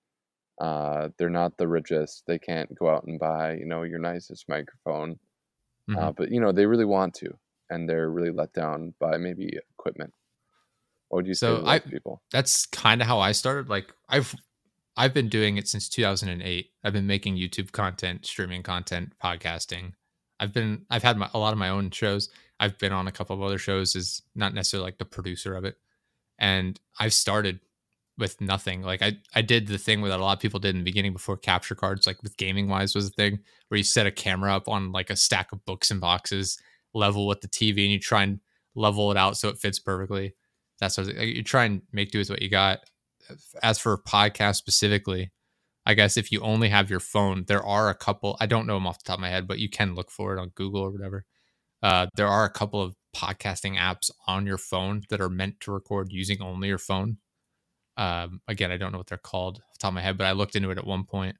Uh, 0.61 1.09
they're 1.17 1.29
not 1.29 1.57
the 1.57 1.67
richest. 1.67 2.23
They 2.27 2.39
can't 2.39 2.73
go 2.75 2.89
out 2.89 3.05
and 3.05 3.19
buy, 3.19 3.53
you 3.55 3.65
know, 3.65 3.83
your 3.83 3.99
nicest 3.99 4.47
microphone. 4.49 5.19
Uh, 5.95 6.11
Mhm. 6.11 6.15
but 6.17 6.31
you 6.31 6.39
know, 6.41 6.51
they 6.51 6.65
really 6.67 6.85
want 6.85 7.13
to, 7.15 7.37
and 7.69 7.89
they're 7.89 8.09
really 8.09 8.31
let 8.31 8.53
down 8.53 8.95
by 8.99 9.17
maybe 9.17 9.57
equipment. 9.71 10.13
What 11.15 11.19
would 11.23 11.27
you 11.27 11.33
say 11.33 11.47
So 11.47 11.61
to 11.61 11.65
I- 11.67 11.79
people? 11.79 12.21
that's 12.29 12.65
kind 12.65 12.99
of 13.01 13.07
how 13.07 13.19
I 13.19 13.31
started. 13.31 13.69
Like 13.69 13.93
I've 14.09 14.35
I've 14.97 15.13
been 15.13 15.29
doing 15.29 15.55
it 15.57 15.67
since 15.69 15.87
2008. 15.87 16.69
I've 16.83 16.93
been 16.93 17.07
making 17.07 17.37
YouTube 17.37 17.71
content, 17.71 18.25
streaming 18.25 18.63
content, 18.63 19.13
podcasting. 19.23 19.93
I've 20.41 20.51
been 20.53 20.85
I've 20.89 21.03
had 21.03 21.17
my, 21.17 21.29
a 21.33 21.39
lot 21.39 21.53
of 21.53 21.57
my 21.59 21.69
own 21.69 21.89
shows. 21.91 22.29
I've 22.59 22.77
been 22.77 22.91
on 22.91 23.07
a 23.07 23.11
couple 23.13 23.35
of 23.35 23.41
other 23.41 23.57
shows 23.57 23.95
as 23.95 24.21
not 24.35 24.53
necessarily 24.53 24.87
like 24.87 24.97
the 24.97 25.05
producer 25.05 25.55
of 25.55 25.63
it. 25.63 25.77
And 26.37 26.77
I've 26.99 27.13
started 27.13 27.61
with 28.17 28.39
nothing. 28.41 28.81
Like 28.81 29.01
I 29.01 29.17
I 29.33 29.41
did 29.41 29.67
the 29.67 29.77
thing 29.77 30.01
that 30.01 30.19
a 30.19 30.23
lot 30.23 30.33
of 30.37 30.41
people 30.41 30.59
did 30.59 30.75
in 30.75 30.79
the 30.79 30.83
beginning 30.91 31.13
before 31.13 31.37
capture 31.37 31.75
cards, 31.75 32.05
like 32.07 32.21
with 32.23 32.35
gaming 32.35 32.67
wise 32.67 32.93
was 32.93 33.07
a 33.07 33.11
thing 33.11 33.39
where 33.69 33.77
you 33.77 33.83
set 33.85 34.05
a 34.05 34.11
camera 34.11 34.53
up 34.53 34.67
on 34.67 34.91
like 34.91 35.09
a 35.09 35.15
stack 35.15 35.53
of 35.53 35.63
books 35.65 35.91
and 35.91 36.01
boxes, 36.01 36.57
level 36.93 37.25
with 37.25 37.39
the 37.41 37.47
TV, 37.47 37.83
and 37.83 37.91
you 37.91 37.99
try 37.99 38.23
and 38.23 38.39
level 38.75 39.11
it 39.11 39.17
out 39.17 39.37
so 39.37 39.47
it 39.49 39.57
fits 39.57 39.79
perfectly. 39.79 40.35
That's 40.79 40.97
what 40.97 41.07
you 41.15 41.43
try 41.43 41.65
and 41.65 41.81
make 41.91 42.11
do 42.11 42.19
with 42.19 42.29
what 42.29 42.41
you 42.41 42.49
got 42.49 42.79
as 43.63 43.79
for 43.79 43.97
podcast 43.97 44.55
specifically, 44.55 45.31
I 45.85 45.93
guess 45.93 46.17
if 46.17 46.31
you 46.31 46.41
only 46.41 46.69
have 46.69 46.89
your 46.89 46.99
phone, 46.99 47.45
there 47.47 47.63
are 47.63 47.89
a 47.89 47.95
couple. 47.95 48.37
I 48.39 48.45
don't 48.45 48.67
know 48.67 48.75
them 48.75 48.87
off 48.87 49.03
the 49.03 49.07
top 49.07 49.17
of 49.17 49.21
my 49.21 49.29
head, 49.29 49.47
but 49.47 49.59
you 49.59 49.69
can 49.69 49.95
look 49.95 50.09
for 50.09 50.35
it 50.35 50.39
on 50.39 50.51
Google 50.55 50.81
or 50.81 50.91
whatever. 50.91 51.25
Uh, 51.83 52.07
there 52.15 52.27
are 52.27 52.45
a 52.45 52.49
couple 52.49 52.81
of 52.81 52.95
podcasting 53.15 53.77
apps 53.77 54.09
on 54.27 54.45
your 54.45 54.57
phone 54.57 55.03
that 55.09 55.21
are 55.21 55.29
meant 55.29 55.59
to 55.61 55.71
record 55.71 56.11
using 56.11 56.41
only 56.41 56.67
your 56.67 56.77
phone. 56.77 57.17
Um, 57.97 58.41
again, 58.47 58.71
I 58.71 58.77
don't 58.77 58.91
know 58.91 58.97
what 58.97 59.07
they're 59.07 59.17
called 59.17 59.57
off 59.57 59.73
the 59.73 59.77
top 59.79 59.89
of 59.89 59.95
my 59.95 60.01
head, 60.01 60.17
but 60.17 60.27
I 60.27 60.31
looked 60.31 60.55
into 60.55 60.71
it 60.71 60.77
at 60.77 60.87
one 60.87 61.05
point, 61.05 61.35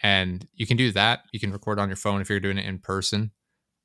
and 0.00 0.46
you 0.54 0.66
can 0.66 0.76
do 0.76 0.90
that. 0.92 1.20
You 1.32 1.38
can 1.38 1.52
record 1.52 1.78
on 1.78 1.88
your 1.88 1.96
phone 1.96 2.20
if 2.20 2.30
you're 2.30 2.40
doing 2.40 2.58
it 2.58 2.66
in 2.66 2.78
person. 2.78 3.32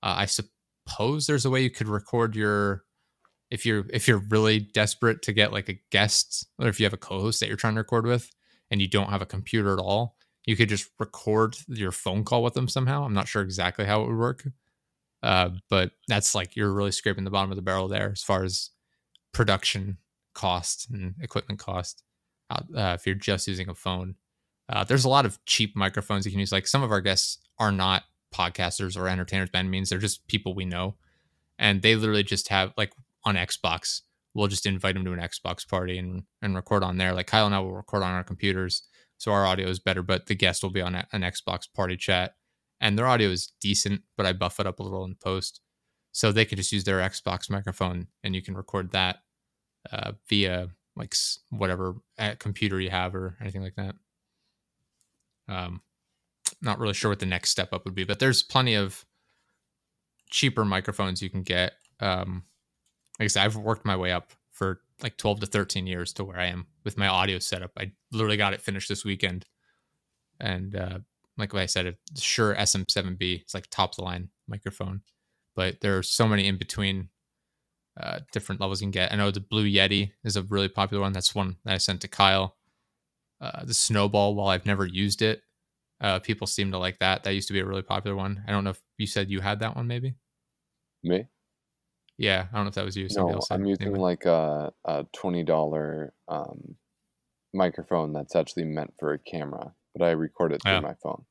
Uh, 0.01 0.15
I 0.19 0.25
suppose 0.25 1.27
there's 1.27 1.45
a 1.45 1.49
way 1.49 1.61
you 1.61 1.69
could 1.69 1.89
record 1.89 2.35
your 2.35 2.83
if 3.53 3.65
you're 3.65 3.85
if 3.93 4.07
you're 4.07 4.23
really 4.29 4.59
desperate 4.59 5.21
to 5.23 5.33
get 5.33 5.53
like 5.53 5.69
a 5.69 5.79
guest 5.91 6.47
or 6.59 6.67
if 6.67 6.79
you 6.79 6.85
have 6.85 6.93
a 6.93 6.97
co-host 6.97 7.39
that 7.39 7.47
you're 7.47 7.57
trying 7.57 7.75
to 7.75 7.81
record 7.81 8.05
with 8.05 8.31
and 8.71 8.81
you 8.81 8.87
don't 8.87 9.09
have 9.09 9.21
a 9.21 9.27
computer 9.27 9.73
at 9.73 9.79
all 9.79 10.17
you 10.45 10.55
could 10.57 10.69
just 10.69 10.89
record 10.99 11.55
your 11.67 11.91
phone 11.91 12.23
call 12.25 12.43
with 12.43 12.53
them 12.55 12.67
somehow 12.67 13.03
i'm 13.05 13.13
not 13.13 13.27
sure 13.27 13.41
exactly 13.43 13.85
how 13.85 14.01
it 14.01 14.07
would 14.07 14.17
work 14.17 14.47
uh, 15.23 15.49
but 15.69 15.91
that's 16.07 16.35
like 16.35 16.55
you're 16.55 16.73
really 16.73 16.91
scraping 16.91 17.23
the 17.23 17.31
bottom 17.31 17.51
of 17.51 17.55
the 17.55 17.61
barrel 17.61 17.87
there 17.87 18.11
as 18.11 18.23
far 18.23 18.43
as 18.43 18.71
production 19.33 19.97
cost 20.33 20.89
and 20.91 21.15
equipment 21.21 21.59
cost 21.59 22.03
uh, 22.51 22.61
if 22.95 23.05
you're 23.05 23.15
just 23.15 23.47
using 23.47 23.69
a 23.69 23.75
phone 23.75 24.15
Uh, 24.69 24.83
there's 24.83 25.05
a 25.05 25.09
lot 25.09 25.25
of 25.25 25.39
cheap 25.45 25.75
microphones 25.75 26.25
you 26.25 26.31
can 26.31 26.39
use. 26.39 26.51
Like 26.51 26.67
some 26.67 26.83
of 26.83 26.91
our 26.91 27.01
guests 27.01 27.39
are 27.59 27.71
not 27.71 28.03
podcasters 28.33 28.97
or 28.97 29.07
entertainers 29.07 29.49
by 29.51 29.59
any 29.59 29.69
means. 29.69 29.89
They're 29.89 29.99
just 29.99 30.27
people 30.27 30.55
we 30.55 30.65
know. 30.65 30.95
And 31.59 31.81
they 31.81 31.95
literally 31.95 32.23
just 32.23 32.49
have 32.49 32.73
like 32.77 32.93
on 33.25 33.35
Xbox, 33.35 34.01
we'll 34.33 34.47
just 34.47 34.65
invite 34.65 34.95
them 34.95 35.05
to 35.05 35.13
an 35.13 35.19
Xbox 35.19 35.67
party 35.67 35.97
and, 35.97 36.23
and 36.41 36.55
record 36.55 36.83
on 36.83 36.97
there. 36.97 37.13
Like 37.13 37.27
Kyle 37.27 37.45
and 37.45 37.55
I 37.55 37.59
will 37.59 37.73
record 37.73 38.03
on 38.03 38.11
our 38.11 38.23
computers. 38.23 38.83
So 39.17 39.31
our 39.31 39.45
audio 39.45 39.67
is 39.67 39.79
better, 39.79 40.01
but 40.01 40.25
the 40.25 40.35
guest 40.35 40.63
will 40.63 40.71
be 40.71 40.81
on 40.81 40.95
a, 40.95 41.07
an 41.13 41.21
Xbox 41.21 41.67
party 41.73 41.95
chat. 41.95 42.35
And 42.81 42.97
their 42.97 43.07
audio 43.07 43.29
is 43.29 43.53
decent, 43.61 44.01
but 44.17 44.25
I 44.25 44.33
buff 44.33 44.59
it 44.59 44.67
up 44.67 44.79
a 44.79 44.83
little 44.83 45.05
in 45.05 45.15
post. 45.15 45.61
So 46.11 46.31
they 46.31 46.45
can 46.45 46.57
just 46.57 46.71
use 46.71 46.83
their 46.83 46.99
Xbox 46.99 47.49
microphone 47.49 48.07
and 48.23 48.35
you 48.35 48.41
can 48.41 48.55
record 48.55 48.91
that 48.91 49.19
uh, 49.91 50.11
via 50.29 50.69
like 50.95 51.15
whatever 51.49 51.95
uh, 52.19 52.35
computer 52.39 52.79
you 52.79 52.89
have 52.89 53.15
or 53.15 53.37
anything 53.41 53.63
like 53.63 53.75
that. 53.75 53.95
Um, 55.47 55.81
not 56.61 56.79
really 56.79 56.93
sure 56.93 57.09
what 57.09 57.19
the 57.19 57.25
next 57.25 57.49
step 57.49 57.73
up 57.73 57.85
would 57.85 57.95
be, 57.95 58.03
but 58.03 58.19
there's 58.19 58.43
plenty 58.43 58.75
of 58.75 59.05
cheaper 60.29 60.65
microphones 60.65 61.21
you 61.21 61.29
can 61.29 61.43
get. 61.43 61.73
Um, 61.99 62.43
like 63.19 63.25
I 63.25 63.27
said, 63.27 63.43
I've 63.43 63.55
worked 63.55 63.85
my 63.85 63.95
way 63.95 64.11
up 64.11 64.31
for 64.51 64.81
like 65.01 65.17
12 65.17 65.41
to 65.41 65.45
13 65.45 65.87
years 65.87 66.13
to 66.13 66.23
where 66.23 66.39
I 66.39 66.45
am 66.45 66.67
with 66.83 66.97
my 66.97 67.07
audio 67.07 67.39
setup. 67.39 67.71
I 67.77 67.91
literally 68.11 68.37
got 68.37 68.53
it 68.53 68.61
finished 68.61 68.89
this 68.89 69.03
weekend. 69.03 69.45
And 70.39 70.75
uh, 70.75 70.99
like 71.37 71.53
I 71.53 71.65
said, 71.65 71.97
Shure 72.17 72.55
SM7B, 72.55 73.41
it's 73.41 73.53
like 73.53 73.67
top 73.69 73.91
of 73.91 73.95
the 73.97 74.03
line 74.03 74.29
microphone, 74.47 75.01
but 75.55 75.81
there 75.81 75.97
are 75.97 76.03
so 76.03 76.27
many 76.27 76.47
in 76.47 76.57
between 76.57 77.09
uh, 77.99 78.19
different 78.31 78.61
levels 78.61 78.81
you 78.81 78.85
can 78.85 78.91
get. 78.91 79.11
I 79.11 79.15
know 79.15 79.31
the 79.31 79.39
Blue 79.39 79.65
Yeti 79.65 80.11
is 80.23 80.35
a 80.35 80.43
really 80.43 80.69
popular 80.69 81.01
one. 81.01 81.13
That's 81.13 81.35
one 81.35 81.57
that 81.65 81.75
I 81.75 81.77
sent 81.77 82.01
to 82.01 82.07
Kyle. 82.07 82.55
Uh, 83.39 83.65
the 83.65 83.73
Snowball, 83.73 84.35
while 84.35 84.47
I've 84.47 84.65
never 84.65 84.85
used 84.85 85.21
it, 85.21 85.41
uh, 86.01 86.19
people 86.19 86.47
seem 86.47 86.71
to 86.71 86.77
like 86.77 86.99
that. 86.99 87.23
That 87.23 87.31
used 87.31 87.47
to 87.47 87.53
be 87.53 87.59
a 87.59 87.65
really 87.65 87.81
popular 87.81 88.15
one. 88.15 88.43
I 88.47 88.51
don't 88.51 88.63
know 88.63 88.71
if 88.71 88.81
you 88.97 89.07
said 89.07 89.29
you 89.29 89.41
had 89.41 89.59
that 89.59 89.75
one, 89.75 89.87
maybe. 89.87 90.15
Me? 91.03 91.25
Yeah, 92.17 92.47
I 92.51 92.55
don't 92.55 92.65
know 92.65 92.69
if 92.69 92.75
that 92.75 92.85
was 92.85 92.95
you. 92.95 93.07
No, 93.15 93.39
I'm 93.49 93.65
using 93.65 93.95
like 93.95 94.25
a, 94.25 94.71
a 94.85 95.05
twenty 95.13 95.43
dollar 95.43 96.13
um, 96.27 96.75
microphone 97.53 98.13
that's 98.13 98.35
actually 98.35 98.65
meant 98.65 98.93
for 98.99 99.13
a 99.13 99.19
camera, 99.19 99.73
but 99.95 100.05
I 100.05 100.11
record 100.11 100.53
it 100.53 100.61
through 100.63 100.81
my 100.81 100.93
phone. 101.01 101.25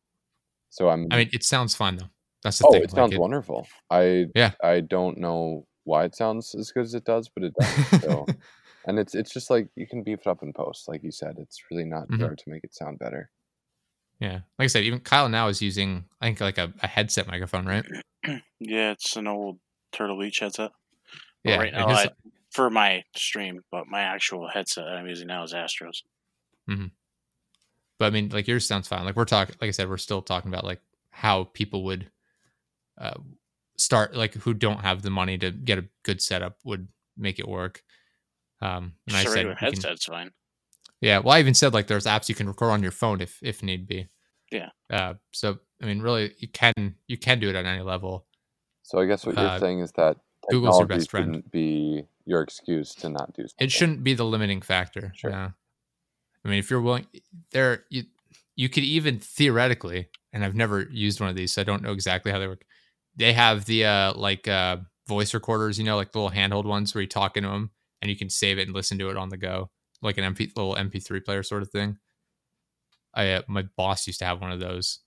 So 0.71 0.89
I'm. 0.89 1.07
I 1.11 1.19
mean, 1.19 1.31
it 1.33 1.45
sounds 1.45 1.75
fine 1.75 1.97
though. 1.97 2.11
That's 2.43 2.59
the 2.59 2.67
oh, 2.67 2.73
thing. 2.73 2.83
it 2.83 2.91
sounds 2.91 3.13
it, 3.13 3.21
wonderful. 3.21 3.69
I 3.91 4.27
yeah. 4.35 4.53
I 4.63 4.81
don't 4.81 5.19
know 5.19 5.67
why 5.85 6.05
it 6.05 6.17
sounds 6.17 6.55
as 6.55 6.73
good 6.73 6.85
as 6.85 6.95
it 6.95 7.05
does, 7.05 7.29
but 7.29 7.45
it 7.45 7.55
does. 7.59 8.03
So, 8.03 8.27
and 8.87 8.99
it's 8.99 9.15
it's 9.15 9.33
just 9.33 9.51
like 9.51 9.69
you 9.77 9.87
can 9.87 10.03
beef 10.03 10.21
it 10.21 10.27
up 10.27 10.43
in 10.43 10.53
post, 10.53 10.89
like 10.89 11.03
you 11.05 11.13
said. 11.13 11.37
It's 11.39 11.63
really 11.71 11.85
not 11.85 12.09
mm-hmm. 12.09 12.23
hard 12.23 12.39
to 12.39 12.51
make 12.51 12.65
it 12.65 12.75
sound 12.75 12.99
better. 12.99 13.31
Yeah, 14.19 14.41
like 14.59 14.65
I 14.65 14.67
said, 14.67 14.85
even 14.85 15.01
Kyle 15.01 15.29
now 15.29 15.49
is 15.49 15.63
using 15.63 16.05
I 16.21 16.27
think 16.27 16.41
like 16.41 16.59
a, 16.59 16.73
a 16.83 16.87
headset 16.87 17.29
microphone, 17.29 17.67
right? 17.67 17.85
yeah, 18.61 18.93
it's 18.93 19.17
an 19.17 19.27
old 19.27 19.59
Turtle 19.93 20.19
Beach 20.19 20.39
headset. 20.39 20.71
Yeah, 21.45 21.57
right 21.57 21.73
now 21.73 21.89
I, 21.89 22.09
for 22.51 22.71
my 22.71 23.03
stream, 23.17 23.63
but 23.71 23.87
my 23.87 24.03
actual 24.03 24.49
headset 24.49 24.85
that 24.85 24.95
I'm 24.95 25.09
using 25.09 25.27
now 25.27 25.43
is 25.43 25.53
Astros. 25.53 26.03
Mm-hmm. 26.69 26.87
But 27.99 28.07
I 28.07 28.11
mean, 28.11 28.29
like 28.31 28.49
yours 28.49 28.67
sounds 28.67 28.89
fine. 28.89 29.05
Like 29.05 29.17
we're 29.17 29.25
talking, 29.25 29.55
like 29.61 29.69
I 29.69 29.73
said, 29.73 29.89
we're 29.89 29.97
still 29.97 30.23
talking 30.23 30.51
about 30.51 30.65
like 30.65 30.81
how 31.11 31.45
people 31.45 31.85
would 31.85 32.11
uh, 32.99 33.19
start, 33.77 34.15
like 34.15 34.35
who 34.35 34.55
don't 34.55 34.81
have 34.81 35.03
the 35.03 35.11
money 35.11 35.39
to 35.39 35.51
get 35.51 35.79
a 35.79 35.89
good 36.03 36.21
setup 36.21 36.59
would 36.65 36.89
make 37.17 37.39
it 37.39 37.49
work. 37.49 37.83
Um, 38.61 38.95
and 39.07 39.17
Just 39.17 39.29
I 39.29 39.31
said 39.31 39.57
headset's 39.59 40.05
can, 40.05 40.15
fine. 40.15 40.31
Yeah, 41.01 41.19
well, 41.19 41.35
I 41.35 41.41
even 41.41 41.55
said 41.55 41.75
like 41.75 41.89
there's 41.89 42.07
apps 42.07 42.29
you 42.29 42.35
can 42.35 42.47
record 42.47 42.71
on 42.71 42.83
your 42.83 42.93
phone 42.93 43.21
if 43.21 43.39
if 43.43 43.63
need 43.63 43.89
be. 43.89 44.09
Yeah. 44.53 44.69
Uh, 44.89 45.15
so 45.33 45.59
I 45.83 45.87
mean, 45.87 46.01
really, 46.01 46.35
you 46.39 46.49
can 46.49 46.95
you 47.09 47.19
can 47.19 47.41
do 47.41 47.49
it 47.49 47.57
at 47.57 47.67
any 47.67 47.83
level. 47.83 48.27
So 48.83 48.99
I 48.99 49.07
guess 49.07 49.25
what 49.25 49.37
you're 49.37 49.47
uh, 49.47 49.59
saying 49.59 49.81
is 49.81 49.93
that 49.93 50.17
Google's 50.51 50.79
your 50.79 50.87
best 50.87 51.11
friend. 51.11 51.27
Shouldn't 51.27 51.53
be 51.53 52.05
your 52.25 52.43
excuse 52.43 52.95
to 52.97 53.09
not 53.09 53.33
do. 53.35 53.43
Something. 53.43 53.65
It 53.65 53.73
shouldn't 53.73 54.05
be 54.05 54.15
the 54.15 54.25
limiting 54.25 54.63
factor. 54.63 55.13
Sure. 55.15 55.31
Yeah. 55.31 55.51
I 56.45 56.49
mean, 56.49 56.59
if 56.59 56.71
you're 56.71 56.81
willing, 56.81 57.07
there 57.53 57.85
you 57.89 58.05
you 58.57 58.69
could 58.69 58.85
even 58.85 59.19
theoretically, 59.19 60.09
and 60.33 60.45
I've 60.45 60.55
never 60.55 60.83
used 60.91 61.21
one 61.21 61.31
of 61.31 61.37
these, 61.37 61.53
so 61.53 61.61
I 61.61 61.65
don't 61.65 61.83
know 61.83 61.93
exactly 61.93 62.33
how 62.33 62.39
they 62.39 62.49
work. 62.49 62.65
They 63.17 63.33
have 63.33 63.65
the 63.65 63.85
uh 63.85 64.15
like 64.15 64.49
uh 64.49 64.79
voice 65.07 65.35
recorders, 65.35 65.79
you 65.79 65.85
know, 65.85 65.97
like 65.97 66.15
little 66.15 66.31
handheld 66.31 66.65
ones 66.65 66.95
where 66.95 67.03
you 67.03 67.09
talk 67.09 67.37
into 67.37 67.49
them 67.49 67.71
and 68.01 68.11
you 68.11 68.17
can 68.17 68.31
save 68.31 68.59
it 68.59 68.67
and 68.67 68.75
listen 68.75 68.99
to 68.99 69.11
it 69.11 69.17
on 69.17 69.29
the 69.29 69.37
go 69.37 69.71
like 70.03 70.19
an 70.19 70.35
MP 70.35 70.55
little 70.57 70.75
MP3 70.75 71.25
player 71.25 71.43
sort 71.43 71.63
of 71.63 71.71
thing. 71.71 71.97
I 73.15 73.33
uh, 73.33 73.43
my 73.47 73.65
boss 73.77 74.07
used 74.07 74.19
to 74.19 74.25
have 74.25 74.41
one 74.41 74.53
of 74.53 74.61
those, 74.61 75.01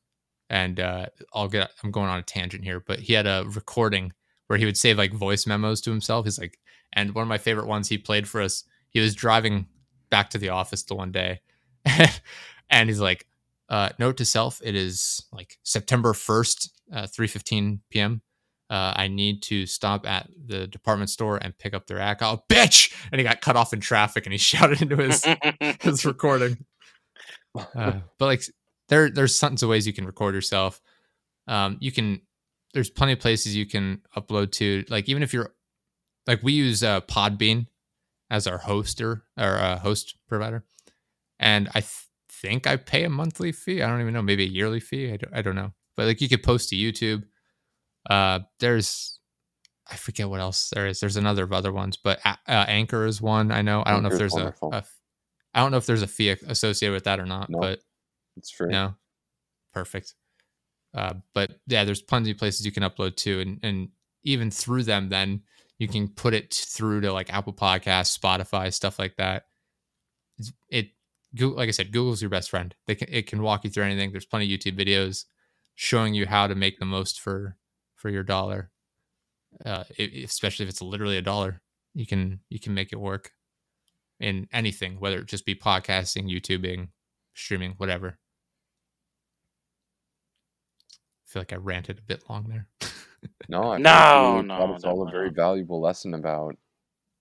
and 0.49 0.79
uh, 0.79 1.07
I'll 1.33 1.47
get 1.47 1.71
I'm 1.83 1.91
going 1.91 2.09
on 2.09 2.19
a 2.19 2.23
tangent 2.23 2.63
here, 2.63 2.79
but 2.79 2.99
he 2.99 3.13
had 3.13 3.27
a 3.27 3.45
recording 3.47 4.13
where 4.47 4.59
he 4.59 4.65
would 4.65 4.77
save 4.77 4.97
like 4.97 5.13
voice 5.13 5.45
memos 5.47 5.81
to 5.81 5.91
himself. 5.91 6.25
He's 6.25 6.39
like, 6.39 6.59
and 6.93 7.13
one 7.13 7.23
of 7.23 7.27
my 7.27 7.37
favorite 7.37 7.67
ones 7.67 7.89
he 7.89 7.97
played 7.97 8.27
for 8.27 8.41
us. 8.41 8.63
He 8.89 8.99
was 8.99 9.15
driving 9.15 9.67
back 10.09 10.29
to 10.31 10.37
the 10.37 10.49
office 10.49 10.83
the 10.83 10.95
one 10.95 11.11
day, 11.11 11.41
and 12.69 12.89
he's 12.89 13.01
like, 13.01 13.27
uh, 13.69 13.89
"Note 13.99 14.17
to 14.17 14.25
self: 14.25 14.61
It 14.63 14.75
is 14.75 15.25
like 15.31 15.57
September 15.63 16.13
first, 16.13 16.71
uh, 16.93 17.07
three 17.07 17.27
fifteen 17.27 17.81
p.m 17.89 18.21
uh, 18.69 18.93
I 18.95 19.07
need 19.07 19.43
to 19.43 19.65
stop 19.65 20.07
at 20.07 20.29
the 20.47 20.67
department 20.67 21.09
store 21.09 21.37
and 21.37 21.57
pick 21.57 21.73
up 21.73 21.85
their 21.85 21.99
act. 21.99 22.21
Oh, 22.23 22.43
bitch! 22.49 22.93
And 23.11 23.19
he 23.19 23.23
got 23.23 23.41
cut 23.41 23.55
off 23.55 23.73
in 23.73 23.79
traffic, 23.79 24.25
and 24.25 24.33
he 24.33 24.37
shouted 24.39 24.81
into 24.81 24.97
his 24.97 25.23
his 25.79 26.05
recording. 26.05 26.65
Uh, 27.55 27.99
but 28.17 28.25
like, 28.25 28.43
there 28.89 29.09
there's 29.09 29.39
tons 29.39 29.63
of 29.63 29.69
ways 29.69 29.87
you 29.87 29.93
can 29.93 30.05
record 30.05 30.35
yourself. 30.35 30.81
Um, 31.47 31.77
you 31.79 31.91
can 31.91 32.21
there's 32.73 32.89
plenty 32.89 33.13
of 33.13 33.19
places 33.19 33.55
you 33.55 33.65
can 33.65 34.01
upload 34.15 34.51
to. 34.53 34.83
Like, 34.89 35.07
even 35.07 35.23
if 35.23 35.33
you're 35.33 35.53
like 36.27 36.43
we 36.43 36.53
use 36.53 36.83
uh, 36.83 37.01
Podbean 37.01 37.67
as 38.29 38.47
our 38.47 38.59
hoster 38.59 39.21
or 39.37 39.57
uh, 39.57 39.77
host 39.79 40.17
provider, 40.27 40.65
and 41.39 41.69
I 41.69 41.81
th- 41.81 42.07
think 42.29 42.67
I 42.67 42.75
pay 42.75 43.03
a 43.03 43.09
monthly 43.09 43.51
fee. 43.51 43.81
I 43.81 43.87
don't 43.87 44.01
even 44.01 44.13
know, 44.13 44.21
maybe 44.21 44.43
a 44.43 44.47
yearly 44.47 44.79
fee. 44.79 45.13
I 45.13 45.17
don't, 45.17 45.33
I 45.33 45.41
don't 45.41 45.55
know. 45.55 45.73
But 45.95 46.07
like, 46.07 46.21
you 46.21 46.27
could 46.27 46.43
post 46.43 46.69
to 46.69 46.75
YouTube 46.75 47.23
uh, 48.09 48.39
there's 48.59 49.19
I 49.89 49.95
forget 49.97 50.29
what 50.29 50.39
else 50.39 50.69
there 50.71 50.87
is. 50.87 50.99
There's 50.99 51.17
another 51.17 51.43
of 51.43 51.53
other 51.53 51.71
ones, 51.71 51.97
but 51.97 52.19
uh, 52.25 52.35
Anchor 52.47 53.05
is 53.05 53.21
one 53.21 53.51
I 53.51 53.61
know. 53.61 53.83
I 53.85 53.91
don't 53.91 54.03
know 54.03 54.09
if 54.09 54.17
there's 54.17 54.35
a, 54.35 54.53
a 54.71 54.83
I 55.53 55.59
don't 55.61 55.71
know 55.71 55.77
if 55.77 55.85
there's 55.85 56.01
a 56.01 56.07
fee 56.07 56.29
associated 56.29 56.93
with 56.93 57.05
that 57.05 57.19
or 57.19 57.25
not, 57.25 57.49
no, 57.49 57.59
but 57.59 57.79
it's 58.37 58.51
free. 58.51 58.71
No, 58.71 58.95
perfect. 59.73 60.13
Uh, 60.93 61.15
but 61.33 61.59
yeah, 61.67 61.83
there's 61.83 62.01
plenty 62.01 62.31
of 62.31 62.37
places 62.37 62.65
you 62.65 62.71
can 62.71 62.83
upload 62.83 63.15
to, 63.17 63.41
and 63.41 63.59
and 63.63 63.89
even 64.23 64.49
through 64.49 64.83
them, 64.83 65.09
then 65.09 65.41
you 65.77 65.87
can 65.87 66.07
put 66.07 66.33
it 66.33 66.53
through 66.53 67.01
to 67.01 67.11
like 67.11 67.33
Apple 67.33 67.53
Podcasts, 67.53 68.17
Spotify, 68.17 68.73
stuff 68.73 68.97
like 68.97 69.15
that. 69.17 69.45
It, 70.69 70.89
Google, 71.35 71.57
like 71.57 71.67
I 71.67 71.71
said, 71.71 71.91
Google's 71.91 72.21
your 72.21 72.29
best 72.29 72.49
friend. 72.49 72.73
They 72.87 72.95
can 72.95 73.07
it 73.11 73.27
can 73.27 73.41
walk 73.41 73.63
you 73.63 73.69
through 73.69 73.83
anything. 73.83 74.11
There's 74.11 74.25
plenty 74.25 74.53
of 74.53 74.59
YouTube 74.59 74.79
videos 74.79 75.25
showing 75.75 76.13
you 76.13 76.25
how 76.25 76.47
to 76.47 76.55
make 76.55 76.79
the 76.79 76.85
most 76.85 77.19
for 77.19 77.57
for 77.95 78.09
your 78.09 78.23
dollar. 78.23 78.71
Uh, 79.65 79.83
it, 79.97 80.23
especially 80.23 80.63
if 80.63 80.69
it's 80.69 80.81
literally 80.81 81.17
a 81.17 81.21
dollar, 81.21 81.61
you 81.93 82.05
can 82.05 82.39
you 82.49 82.59
can 82.59 82.73
make 82.73 82.93
it 82.93 82.99
work 82.99 83.31
in 84.19 84.47
anything, 84.53 84.99
whether 84.99 85.19
it 85.19 85.27
just 85.27 85.45
be 85.45 85.55
podcasting, 85.55 86.29
YouTubing, 86.31 86.89
streaming, 87.33 87.73
whatever. 87.77 88.17
I 90.89 91.07
feel 91.25 91.41
like 91.41 91.53
I 91.53 91.57
ranted 91.57 91.99
a 91.99 92.01
bit 92.01 92.23
long 92.29 92.47
there. 92.49 92.67
no, 93.49 93.73
I 93.73 93.77
no, 93.77 94.41
no, 94.41 94.73
it's 94.73 94.83
all 94.83 95.07
a 95.07 95.11
very 95.11 95.29
valuable 95.29 95.81
lesson 95.81 96.13
about 96.13 96.55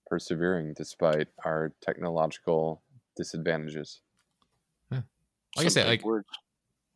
persevering 0.07 0.73
despite 0.75 1.27
our 1.43 1.73
technological 1.81 2.83
disadvantages. 3.17 4.01
Yeah. 4.91 5.01
Like 5.55 5.63
Some 5.63 5.65
I 5.65 5.69
said, 5.69 5.87
like 5.87 6.05
words. 6.05 6.27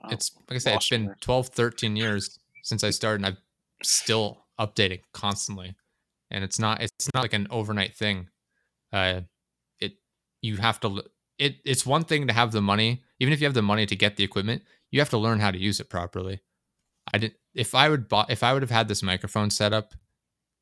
it's 0.10 0.32
like 0.50 0.56
I 0.56 0.60
said, 0.60 0.76
it's 0.76 0.90
been 0.90 1.14
12, 1.22 1.48
13 1.50 1.96
years 1.96 2.40
since 2.64 2.84
I 2.84 2.90
started, 2.92 3.26
and 3.26 3.26
I've 3.26 3.42
still 3.84 4.46
updating 4.60 5.02
constantly 5.14 5.76
and 6.32 6.44
it's 6.44 6.60
not 6.60 6.82
it's 6.82 7.10
not 7.14 7.24
like 7.24 7.34
an 7.34 7.48
overnight 7.50 7.96
thing 7.96 8.28
uh 8.92 9.22
it 9.80 9.94
you 10.42 10.58
have 10.58 10.80
to 10.80 11.02
it 11.38 11.56
it's 11.64 11.86
one 11.86 12.04
thing 12.04 12.28
to 12.28 12.34
have 12.34 12.52
the 12.52 12.62
money 12.62 13.04
even 13.20 13.34
if 13.34 13.40
you 13.40 13.46
have 13.46 13.54
the 13.54 13.62
money 13.62 13.86
to 13.86 13.96
get 13.96 14.18
the 14.18 14.24
equipment 14.24 14.62
you 14.92 15.00
have 15.00 15.10
to 15.10 15.18
learn 15.18 15.40
how 15.40 15.52
to 15.52 15.58
use 15.58 15.80
it 15.80 15.90
properly 15.90 16.42
i 17.14 17.18
did 17.18 17.34
if 17.54 17.76
i 17.76 17.90
would 17.90 18.08
bought 18.08 18.30
if 18.30 18.44
i 18.44 18.54
would 18.54 18.62
have 18.62 18.72
had 18.72 18.88
this 18.88 19.04
microphone 19.04 19.50
set 19.50 19.74
up 19.74 19.94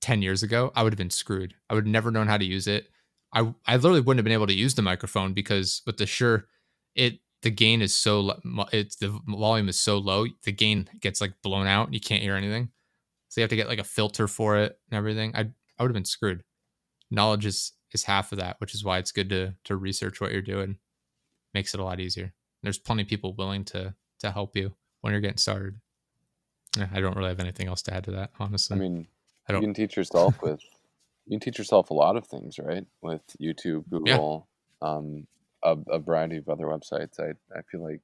10 0.01 0.21
years 0.21 0.43
ago 0.43 0.71
i 0.75 0.83
would 0.83 0.93
have 0.93 0.97
been 0.97 1.09
screwed 1.09 1.53
i 1.69 1.73
would 1.73 1.85
have 1.85 1.91
never 1.91 2.11
known 2.11 2.27
how 2.27 2.37
to 2.37 2.45
use 2.45 2.67
it 2.67 2.87
i 3.33 3.53
i 3.65 3.75
literally 3.75 4.01
wouldn't 4.01 4.19
have 4.19 4.25
been 4.25 4.33
able 4.33 4.47
to 4.47 4.53
use 4.53 4.75
the 4.75 4.81
microphone 4.81 5.33
because 5.33 5.81
with 5.85 5.97
the 5.97 6.05
Shure, 6.05 6.45
it 6.95 7.19
the 7.43 7.51
gain 7.51 7.81
is 7.81 7.95
so 7.95 8.39
it's 8.71 8.95
the 8.95 9.17
volume 9.27 9.69
is 9.69 9.79
so 9.79 9.97
low 9.97 10.25
the 10.43 10.51
gain 10.51 10.89
gets 10.99 11.21
like 11.21 11.33
blown 11.43 11.67
out 11.67 11.93
you 11.93 11.99
can't 11.99 12.23
hear 12.23 12.35
anything 12.35 12.69
so 13.29 13.41
you 13.41 13.43
have 13.43 13.49
to 13.49 13.55
get 13.55 13.67
like 13.67 13.79
a 13.79 13.83
filter 13.83 14.27
for 14.27 14.57
it 14.57 14.79
and 14.89 14.97
everything. 14.97 15.35
I 15.35 15.51
I 15.77 15.83
would 15.83 15.89
have 15.89 15.93
been 15.93 16.05
screwed. 16.05 16.43
Knowledge 17.11 17.45
is 17.45 17.73
is 17.91 18.03
half 18.03 18.31
of 18.31 18.39
that, 18.39 18.55
which 18.59 18.73
is 18.73 18.83
why 18.83 18.97
it's 18.97 19.11
good 19.11 19.29
to 19.29 19.55
to 19.65 19.75
research 19.75 20.21
what 20.21 20.31
you're 20.31 20.41
doing. 20.41 20.77
Makes 21.53 21.73
it 21.73 21.79
a 21.79 21.83
lot 21.83 21.99
easier. 21.99 22.33
There's 22.63 22.79
plenty 22.79 23.03
of 23.03 23.09
people 23.09 23.35
willing 23.35 23.65
to 23.65 23.95
to 24.19 24.31
help 24.31 24.55
you 24.55 24.73
when 25.01 25.11
you're 25.11 25.21
getting 25.21 25.37
started. 25.37 25.75
Yeah, 26.77 26.87
I 26.93 26.99
don't 26.99 27.15
really 27.15 27.29
have 27.29 27.39
anything 27.39 27.67
else 27.67 27.81
to 27.83 27.93
add 27.93 28.03
to 28.05 28.11
that, 28.11 28.31
honestly. 28.39 28.75
I 28.75 28.79
mean, 28.79 29.07
I 29.47 29.53
you 29.53 29.55
don't. 29.55 29.61
can 29.61 29.73
teach 29.73 29.95
yourself 29.97 30.41
with 30.41 30.61
you 31.25 31.31
can 31.31 31.39
teach 31.39 31.57
yourself 31.57 31.89
a 31.89 31.93
lot 31.93 32.15
of 32.15 32.25
things, 32.27 32.57
right? 32.59 32.85
With 33.01 33.21
YouTube, 33.41 33.83
Google, 33.89 34.47
um, 34.81 35.27
a, 35.63 35.75
a 35.89 35.99
variety 35.99 36.37
of 36.37 36.49
other 36.49 36.65
websites. 36.65 37.19
I 37.19 37.31
I 37.57 37.61
feel 37.69 37.83
like 37.83 38.01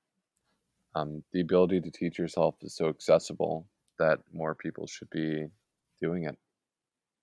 um, 0.95 1.23
the 1.31 1.41
ability 1.41 1.81
to 1.81 1.91
teach 1.91 2.17
yourself 2.17 2.55
is 2.61 2.75
so 2.75 2.89
accessible 2.89 3.67
that 3.99 4.19
more 4.33 4.55
people 4.55 4.87
should 4.87 5.09
be 5.09 5.47
doing 6.01 6.23
it. 6.23 6.37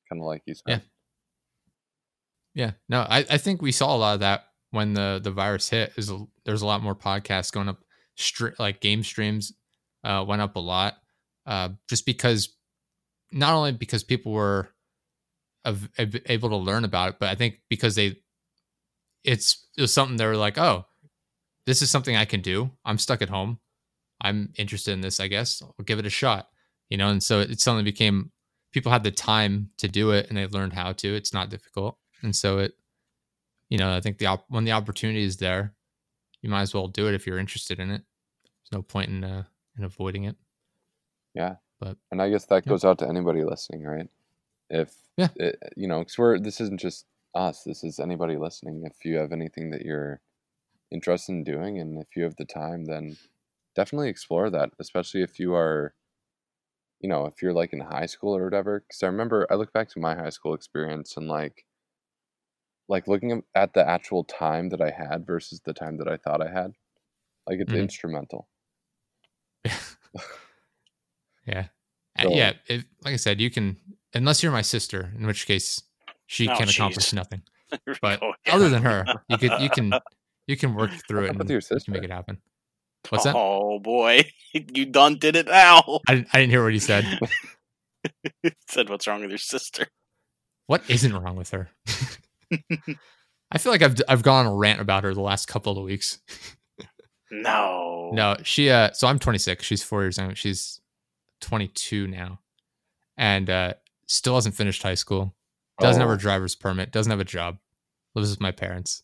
Kind 0.08 0.20
of 0.22 0.26
like 0.26 0.42
you 0.46 0.54
said. 0.54 0.62
Yeah. 0.66 0.78
Yeah, 2.52 2.72
no, 2.88 3.06
I, 3.08 3.18
I 3.30 3.38
think 3.38 3.62
we 3.62 3.70
saw 3.70 3.94
a 3.94 3.96
lot 3.96 4.14
of 4.14 4.20
that 4.20 4.46
when 4.70 4.92
the 4.92 5.20
the 5.22 5.30
virus 5.30 5.70
hit. 5.70 5.92
Is 5.96 6.10
there's 6.44 6.62
a 6.62 6.66
lot 6.66 6.82
more 6.82 6.96
podcasts 6.96 7.52
going 7.52 7.68
up, 7.68 7.78
stri- 8.18 8.58
like 8.58 8.80
game 8.80 9.04
streams, 9.04 9.52
uh, 10.02 10.24
went 10.26 10.42
up 10.42 10.56
a 10.56 10.60
lot, 10.60 10.96
uh, 11.50 11.68
just 11.88 12.06
because, 12.06 12.56
not 13.30 13.52
only 13.52 13.72
because 13.72 14.02
people 14.02 14.32
were, 14.32 14.70
av- 15.66 15.90
av- 15.98 16.16
able 16.26 16.48
to 16.48 16.56
learn 16.56 16.84
about 16.84 17.10
it, 17.10 17.16
but 17.20 17.28
I 17.28 17.34
think 17.34 17.60
because 17.68 17.94
they, 17.94 18.16
it's 19.22 19.66
it 19.76 19.82
was 19.82 19.92
something 19.92 20.16
they 20.16 20.26
were 20.26 20.36
like, 20.36 20.56
oh, 20.56 20.86
this 21.66 21.82
is 21.82 21.90
something 21.90 22.16
I 22.16 22.24
can 22.24 22.40
do. 22.40 22.70
I'm 22.86 22.96
stuck 22.96 23.20
at 23.20 23.28
home. 23.28 23.58
I'm 24.22 24.54
interested 24.56 24.92
in 24.92 25.02
this. 25.02 25.20
I 25.20 25.28
guess 25.28 25.60
I'll 25.62 25.84
give 25.84 25.98
it 25.98 26.06
a 26.06 26.10
shot. 26.10 26.48
You 26.88 26.96
know, 26.96 27.10
and 27.10 27.22
so 27.22 27.40
it 27.40 27.60
suddenly 27.60 27.84
became 27.84 28.32
people 28.72 28.90
had 28.90 29.04
the 29.04 29.10
time 29.10 29.70
to 29.76 29.88
do 29.88 30.12
it 30.12 30.28
and 30.28 30.38
they 30.38 30.46
learned 30.46 30.72
how 30.72 30.92
to. 30.92 31.14
It's 31.14 31.34
not 31.34 31.50
difficult 31.50 31.98
and 32.22 32.34
so 32.34 32.58
it 32.58 32.74
you 33.68 33.78
know 33.78 33.94
i 33.94 34.00
think 34.00 34.18
the 34.18 34.26
op- 34.26 34.44
when 34.48 34.64
the 34.64 34.72
opportunity 34.72 35.24
is 35.24 35.36
there 35.36 35.74
you 36.42 36.50
might 36.50 36.62
as 36.62 36.74
well 36.74 36.88
do 36.88 37.08
it 37.08 37.14
if 37.14 37.26
you're 37.26 37.38
interested 37.38 37.78
in 37.78 37.90
it 37.90 38.02
there's 38.44 38.72
no 38.72 38.82
point 38.82 39.10
in 39.10 39.24
uh 39.24 39.44
in 39.76 39.84
avoiding 39.84 40.24
it 40.24 40.36
Yeah. 41.34 41.56
But- 41.78 41.96
and 42.10 42.20
I 42.20 42.28
guess 42.30 42.46
that 42.46 42.64
yeah. 42.66 42.70
goes 42.70 42.84
out 42.84 42.98
to 42.98 43.08
anybody 43.08 43.44
listening, 43.44 43.82
right? 43.84 44.08
If 44.68 44.94
Yeah. 45.16 45.28
it, 45.36 45.56
you 45.76 45.88
know, 45.88 46.00
because 46.00 46.18
we're 46.18 46.38
this 46.38 46.60
isn't 46.60 46.80
just 46.80 47.06
us. 47.34 47.64
This 47.64 47.82
is 47.84 47.98
anybody 48.00 48.36
listening. 48.36 48.82
If 48.84 49.04
you 49.04 49.16
have 49.18 49.32
anything 49.32 49.70
that 49.70 49.82
you're 49.82 50.20
interested 50.90 51.32
in 51.32 51.44
doing, 51.44 51.78
and 51.78 52.00
if 52.02 52.16
you 52.16 52.24
have 52.24 52.36
the 52.36 52.44
time, 52.44 52.84
then 52.86 53.16
definitely 53.74 54.08
explore 54.08 54.50
that. 54.50 54.70
Especially 54.78 55.22
if 55.22 55.38
you 55.38 55.54
are, 55.54 55.94
you 57.00 57.08
know, 57.08 57.26
if 57.26 57.40
you're 57.42 57.52
like 57.52 57.72
in 57.72 57.80
high 57.80 58.06
school 58.06 58.36
or 58.36 58.44
whatever. 58.44 58.80
Because 58.80 59.02
I 59.02 59.06
remember 59.06 59.46
I 59.50 59.54
look 59.54 59.72
back 59.72 59.88
to 59.90 60.00
my 60.00 60.14
high 60.14 60.30
school 60.30 60.54
experience 60.54 61.16
and 61.16 61.28
like, 61.28 61.64
like 62.88 63.06
looking 63.08 63.44
at 63.54 63.72
the 63.74 63.88
actual 63.88 64.24
time 64.24 64.68
that 64.70 64.80
I 64.80 64.90
had 64.90 65.24
versus 65.26 65.60
the 65.64 65.72
time 65.72 65.96
that 65.98 66.08
I 66.08 66.16
thought 66.16 66.42
I 66.42 66.50
had. 66.50 66.72
Like 67.46 67.60
it's 67.60 67.72
Mhm. 67.72 67.80
instrumental. 67.82 68.48
Yeah 71.50 71.66
Uh, 72.18 72.22
So- 72.24 72.30
yeah 72.34 72.52
if, 72.68 72.84
like 73.04 73.14
i 73.14 73.16
said 73.16 73.40
you 73.40 73.50
can 73.50 73.76
unless 74.14 74.42
you're 74.42 74.52
my 74.52 74.62
sister 74.62 75.12
in 75.16 75.26
which 75.26 75.46
case 75.46 75.82
she 76.26 76.48
Oh, 76.48 76.56
can 76.56 76.68
accomplish 76.68 77.10
jeez. 77.10 77.14
nothing 77.14 77.42
But 78.02 78.22
Oh, 78.22 78.32
other 78.48 78.68
than 78.68 78.82
her 78.82 79.04
you 79.28 79.38
could 79.38 79.52
you 79.60 79.70
can 79.70 79.92
you 80.46 80.56
can 80.56 80.74
work 80.74 80.90
through 81.08 81.26
it 81.26 81.36
and 81.36 81.48
your 81.50 81.60
sister? 81.60 81.90
make 81.92 82.02
it 82.04 82.10
happen 82.10 82.38
what's 83.10 83.24
that 83.24 83.34
Oh 83.36 83.78
boy, 83.80 84.24
you 84.52 84.86
done 84.86 85.18
did 85.18 85.34
it 85.36 85.46
now. 85.46 86.00
I 86.08 86.14
didn't, 86.16 86.28
I 86.32 86.38
didn't 86.40 86.50
hear 86.50 86.62
what 86.64 86.72
he 86.72 86.78
said 86.80 87.04
Said 88.68 88.88
what's 88.88 89.06
wrong 89.06 89.20
with 89.20 89.30
your 89.30 89.38
sister? 89.38 89.86
what 90.66 90.82
isn't 90.88 91.12
wrong 91.16 91.36
with 91.36 91.50
her 91.50 91.70
i 93.52 93.58
feel 93.58 93.72
like 93.72 93.82
i've 93.82 94.00
i've 94.08 94.22
gone 94.22 94.46
on 94.46 94.52
a 94.52 94.56
rant 94.56 94.80
about 94.80 95.02
her 95.04 95.14
the 95.14 95.20
last 95.20 95.46
couple 95.48 95.76
of 95.78 95.84
weeks 95.84 96.18
No. 97.32 98.10
No, 98.12 98.36
she 98.42 98.70
uh 98.70 98.90
so 98.92 99.06
I'm 99.06 99.20
26. 99.20 99.64
She's 99.64 99.84
4 99.84 100.02
years 100.02 100.18
young. 100.18 100.34
She's 100.34 100.79
22 101.40 102.06
now. 102.06 102.40
And 103.16 103.50
uh 103.50 103.74
still 104.06 104.34
hasn't 104.34 104.54
finished 104.54 104.82
high 104.82 104.94
school. 104.94 105.34
Doesn't 105.78 106.00
have 106.00 106.10
a 106.10 106.16
driver's 106.16 106.54
permit, 106.54 106.92
doesn't 106.92 107.10
have 107.10 107.20
a 107.20 107.24
job. 107.24 107.58
Lives 108.14 108.30
with 108.30 108.40
my 108.40 108.50
parents. 108.50 109.02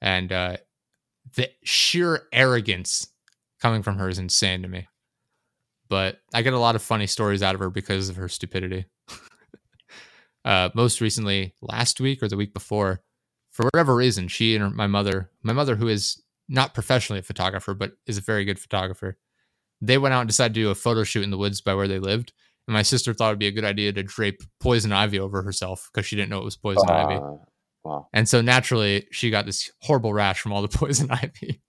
And 0.00 0.32
uh 0.32 0.56
the 1.34 1.50
sheer 1.62 2.22
arrogance 2.32 3.08
coming 3.60 3.82
from 3.82 3.98
her 3.98 4.08
is 4.08 4.18
insane 4.18 4.62
to 4.62 4.68
me. 4.68 4.88
But 5.88 6.20
I 6.32 6.42
get 6.42 6.52
a 6.52 6.58
lot 6.58 6.74
of 6.74 6.82
funny 6.82 7.06
stories 7.06 7.42
out 7.42 7.54
of 7.54 7.60
her 7.60 7.70
because 7.70 8.08
of 8.08 8.16
her 8.16 8.28
stupidity. 8.28 8.86
uh 10.44 10.70
most 10.74 11.00
recently 11.00 11.54
last 11.62 12.00
week 12.00 12.22
or 12.22 12.28
the 12.28 12.36
week 12.36 12.54
before 12.54 13.02
for 13.50 13.64
whatever 13.66 13.94
reason 13.94 14.26
she 14.26 14.56
and 14.56 14.64
her, 14.64 14.70
my 14.70 14.86
mother 14.86 15.30
my 15.42 15.52
mother 15.52 15.76
who 15.76 15.88
is 15.88 16.20
not 16.48 16.74
professionally 16.74 17.20
a 17.20 17.22
photographer, 17.22 17.74
but 17.74 17.92
is 18.06 18.18
a 18.18 18.22
very 18.22 18.44
good 18.44 18.58
photographer. 18.58 19.16
They 19.86 19.98
went 19.98 20.14
out 20.14 20.20
and 20.20 20.28
decided 20.28 20.54
to 20.54 20.60
do 20.60 20.70
a 20.70 20.74
photo 20.74 21.04
shoot 21.04 21.24
in 21.24 21.30
the 21.30 21.38
woods 21.38 21.60
by 21.60 21.74
where 21.74 21.88
they 21.88 21.98
lived. 21.98 22.32
And 22.66 22.72
my 22.72 22.82
sister 22.82 23.12
thought 23.12 23.28
it'd 23.28 23.38
be 23.38 23.46
a 23.46 23.52
good 23.52 23.64
idea 23.64 23.92
to 23.92 24.02
drape 24.02 24.40
poison 24.60 24.92
ivy 24.92 25.18
over 25.20 25.42
herself 25.42 25.90
because 25.92 26.06
she 26.06 26.16
didn't 26.16 26.30
know 26.30 26.38
it 26.38 26.44
was 26.44 26.56
poison 26.56 26.88
ivy. 26.88 27.16
Uh, 27.16 27.36
wow. 27.84 28.08
And 28.12 28.28
so 28.28 28.40
naturally, 28.40 29.06
she 29.10 29.30
got 29.30 29.44
this 29.44 29.70
horrible 29.82 30.14
rash 30.14 30.40
from 30.40 30.52
all 30.52 30.62
the 30.62 30.68
poison 30.78 31.10
ivy. 31.10 31.60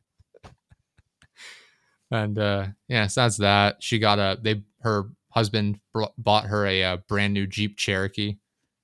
and 2.12 2.40
uh, 2.40 2.68
yeah, 2.88 3.08
so 3.08 3.22
that's 3.22 3.38
that. 3.38 3.78
She 3.84 4.00
got 4.00 4.20
a 4.20 4.38
they 4.42 4.64
her 4.82 5.10
husband 5.32 5.80
br- 5.94 6.06
bought 6.18 6.46
her 6.46 6.66
a, 6.66 6.84
uh 6.84 6.98
brand 7.10 7.34
new 7.34 7.46
Jeep 7.46 7.78
Cherokee, 7.78 8.38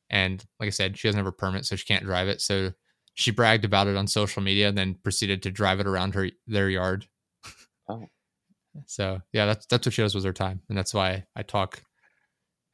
and 0.10 0.44
like 0.60 0.68
I 0.68 0.72
said, 0.72 0.98
she 0.98 1.08
doesn't 1.08 1.20
have 1.20 1.28
a 1.28 1.32
permit, 1.32 1.66
so 1.66 1.78
she 1.78 1.86
can't 1.86 2.04
drive 2.04 2.28
it. 2.28 2.42
So 2.42 2.74
she 3.14 3.32
bragged 3.32 3.64
about 3.64 3.88
it 3.88 3.96
on 3.96 4.08
social 4.08 4.42
media, 4.42 4.68
and 4.68 4.78
then 4.78 4.98
proceeded 5.02 5.44
to 5.44 5.52
drive 5.52 5.80
it 5.80 5.88
around 5.88 6.16
her 6.16 6.30
their 6.46 6.70
yard. 6.70 7.08
So 8.86 9.22
yeah, 9.34 9.46
that's 9.46 9.66
that's 9.66 9.86
what 9.86 9.94
she 9.94 10.02
does 10.02 10.16
with 10.16 10.24
her 10.24 10.34
time, 10.34 10.62
and 10.70 10.78
that's 10.78 10.94
why 10.94 11.26
I 11.36 11.44
talk 11.44 11.84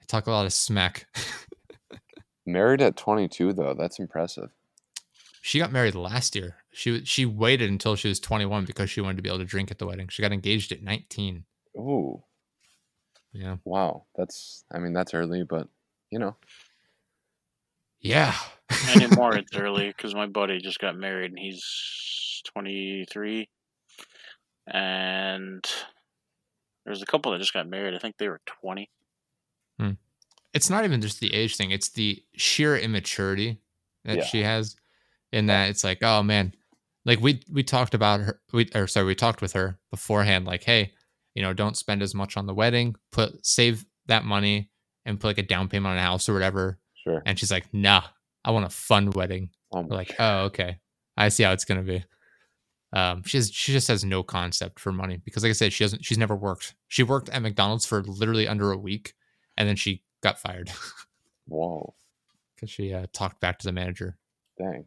I 0.02 0.06
talk 0.07 0.28
a 0.28 0.32
lot 0.32 0.45
of 0.45 0.53
smack. 0.53 1.07
Married 2.45 2.82
at 2.82 2.95
22 2.95 3.53
though. 3.53 3.74
That's 3.78 3.99
impressive. 3.99 4.49
She 5.41 5.60
got 5.60 5.72
married 5.72 5.95
last 5.95 6.36
year. 6.36 6.57
She 6.72 7.03
she 7.06 7.26
waited 7.26 7.69
until 7.69 7.95
she 7.95 8.07
was 8.10 8.19
21 8.19 8.65
because 8.65 8.90
she 8.90 9.02
wanted 9.02 9.18
to 9.18 9.24
be 9.24 9.30
able 9.30 9.40
to 9.40 9.45
drink 9.45 9.72
at 9.72 9.80
the 9.80 9.86
wedding. 9.86 10.07
She 10.10 10.22
got 10.22 10.32
engaged 10.34 10.72
at 10.72 10.84
19. 10.84 11.45
Ooh, 11.78 12.24
Yeah. 13.34 13.57
wow. 13.65 14.06
That's 14.15 14.64
I 14.72 14.80
mean 14.80 14.94
that's 14.94 15.14
early, 15.14 15.44
but 15.44 15.68
you 16.10 16.19
know. 16.19 16.36
Yeah. 17.99 18.34
anymore. 18.95 19.36
It's 19.36 19.56
early 19.56 19.88
because 19.88 20.14
my 20.14 20.28
buddy 20.28 20.60
just 20.60 20.80
got 20.80 20.95
married 20.95 21.32
and 21.32 21.40
he's 21.40 22.41
23. 22.53 23.49
And 24.68 25.65
there's 26.85 27.02
a 27.02 27.06
couple 27.06 27.31
that 27.31 27.39
just 27.39 27.53
got 27.53 27.68
married. 27.68 27.95
I 27.95 27.99
think 27.99 28.18
they 28.18 28.27
were 28.30 28.41
20. 28.61 28.89
Hmm. 29.80 29.91
it's 30.53 30.69
not 30.72 30.84
even 30.85 31.02
just 31.02 31.19
the 31.19 31.34
age 31.34 31.56
thing, 31.56 31.69
it's 31.72 31.89
the 31.89 32.23
sheer 32.35 32.76
immaturity 32.77 33.60
that 34.06 34.18
Yeah. 34.18 34.26
she 34.26 34.41
has 34.44 34.76
in 35.31 35.45
that 35.48 35.69
it's 35.69 35.84
like, 35.84 36.02
oh 36.02 36.23
man, 36.23 36.53
like 37.06 37.19
we 37.19 37.41
we 37.52 37.61
talked 37.64 37.94
about 37.94 38.22
her 38.22 38.41
we 38.53 38.69
or 38.73 38.88
sorry, 38.88 39.06
we 39.06 39.14
talked 39.15 39.41
with 39.41 39.53
her 39.53 39.77
beforehand 39.91 40.45
like, 40.45 40.64
hey, 40.64 40.94
you 41.35 41.44
know, 41.44 41.53
don't 41.53 41.77
spend 41.77 42.02
as 42.02 42.15
much 42.15 42.38
on 42.38 42.48
the 42.48 42.53
wedding, 42.56 42.95
put 43.11 43.45
save 43.45 43.85
that 44.07 44.26
money 44.26 44.72
and 45.06 45.19
put 45.19 45.27
like 45.27 45.38
a 45.38 45.44
down 45.44 45.68
payment 45.68 45.91
on 45.91 45.98
a 45.98 46.02
house 46.02 46.27
or 46.27 46.34
whatever. 46.34 46.80
Sure. 47.03 47.22
And 47.26 47.38
she's 47.38 47.52
like, 47.52 47.72
"Nah, 47.73 48.02
I 48.44 48.52
want 48.52 48.65
a 48.65 48.69
fun 48.69 49.11
wedding." 49.11 49.52
Oh 49.72 49.81
We're 49.81 49.95
like, 49.95 50.15
oh, 50.18 50.45
okay. 50.45 50.80
I 51.15 51.30
see 51.30 51.44
how 51.44 51.52
it's 51.52 51.65
gonna 51.65 51.84
be. 51.84 52.03
Um, 52.93 53.23
she 53.23 53.38
has, 53.38 53.51
she 53.51 53.73
just 53.73 53.89
has 53.89 54.05
no 54.05 54.23
concept 54.23 54.80
for 54.80 54.91
money 54.91 55.18
because, 55.18 55.43
like 55.43 55.49
I 55.49 55.53
said, 55.53 55.73
she 55.73 55.84
doesn't. 55.84 56.05
She's 56.05 56.18
never 56.18 56.35
worked. 56.35 56.76
She 56.88 57.03
worked 57.03 57.30
at 57.30 57.41
McDonald's 57.41 57.85
for 57.85 58.01
literally 58.03 58.47
under 58.47 58.72
a 58.72 58.77
week, 58.77 59.14
and 59.57 59.68
then 59.68 59.76
she 59.76 60.03
got 60.23 60.39
fired 60.39 60.72
Whoa. 61.47 61.95
because 62.55 62.69
she 62.69 62.93
uh, 62.93 63.07
talked 63.14 63.41
back 63.41 63.59
to 63.59 63.68
the 63.68 63.73
manager. 63.73 64.18
Dang. 64.57 64.85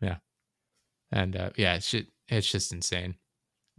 Yeah. 0.00 0.16
And 1.10 1.36
uh, 1.36 1.50
yeah, 1.56 1.74
it's 1.74 1.90
just, 1.90 2.06
it's 2.28 2.50
just 2.50 2.72
insane. 2.72 3.16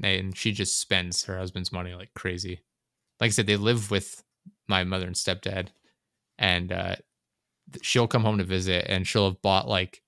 And 0.04 0.36
she 0.36 0.52
just 0.52 0.80
spends 0.80 1.24
her 1.26 1.38
husband's 1.38 1.72
money 1.72 1.94
like 1.94 2.14
crazy. 2.16 2.62
Like 3.20 3.30
I 3.30 3.32
said, 3.32 3.48
they 3.48 3.56
live 3.56 3.92
with 3.92 4.24
my 4.68 4.84
mother 4.84 5.06
and 5.06 5.16
stepdad, 5.16 5.68
and 6.40 6.72
uh, 6.72 6.96
she'll 7.84 8.08
come 8.08 8.24
home 8.24 8.40
to 8.40 8.44
visit, 8.44 8.86
and 8.90 9.06
she'll 9.06 9.30
have 9.30 9.42
bought 9.44 9.68
like 9.68 10.02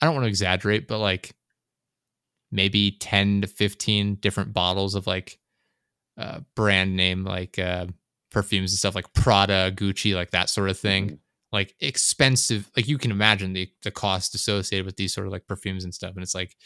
I 0.00 0.06
don't 0.06 0.14
want 0.14 0.24
to 0.24 0.30
exaggerate, 0.30 0.88
but 0.88 0.98
like 0.98 1.36
maybe 2.50 2.92
ten 2.92 3.40
to 3.42 3.46
fifteen 3.46 4.16
different 4.16 4.52
bottles 4.52 4.94
of 4.94 5.06
like 5.06 5.38
uh, 6.18 6.40
brand 6.54 6.96
name 6.96 7.24
like 7.24 7.58
uh, 7.58 7.86
perfumes 8.30 8.72
and 8.72 8.78
stuff 8.78 8.94
like 8.94 9.12
Prada, 9.14 9.72
Gucci, 9.74 10.14
like 10.14 10.30
that 10.32 10.50
sort 10.50 10.68
of 10.68 10.78
thing 10.78 11.10
Mhm. 11.10 11.18
like 11.52 11.74
expensive 11.80 12.70
like 12.76 12.86
you 12.88 12.98
can 12.98 13.10
imagine 13.10 13.52
the 13.54 13.68
the 13.82 13.90
cost 13.90 14.34
associated 14.34 14.86
with 14.86 14.96
these 14.96 15.12
sort 15.14 15.26
of 15.26 15.32
like 15.32 15.46
perfumes 15.46 15.84
and 15.84 15.94
stuff 15.94 16.14
and 16.14 16.22
it's 16.22 16.34
like 16.34 16.56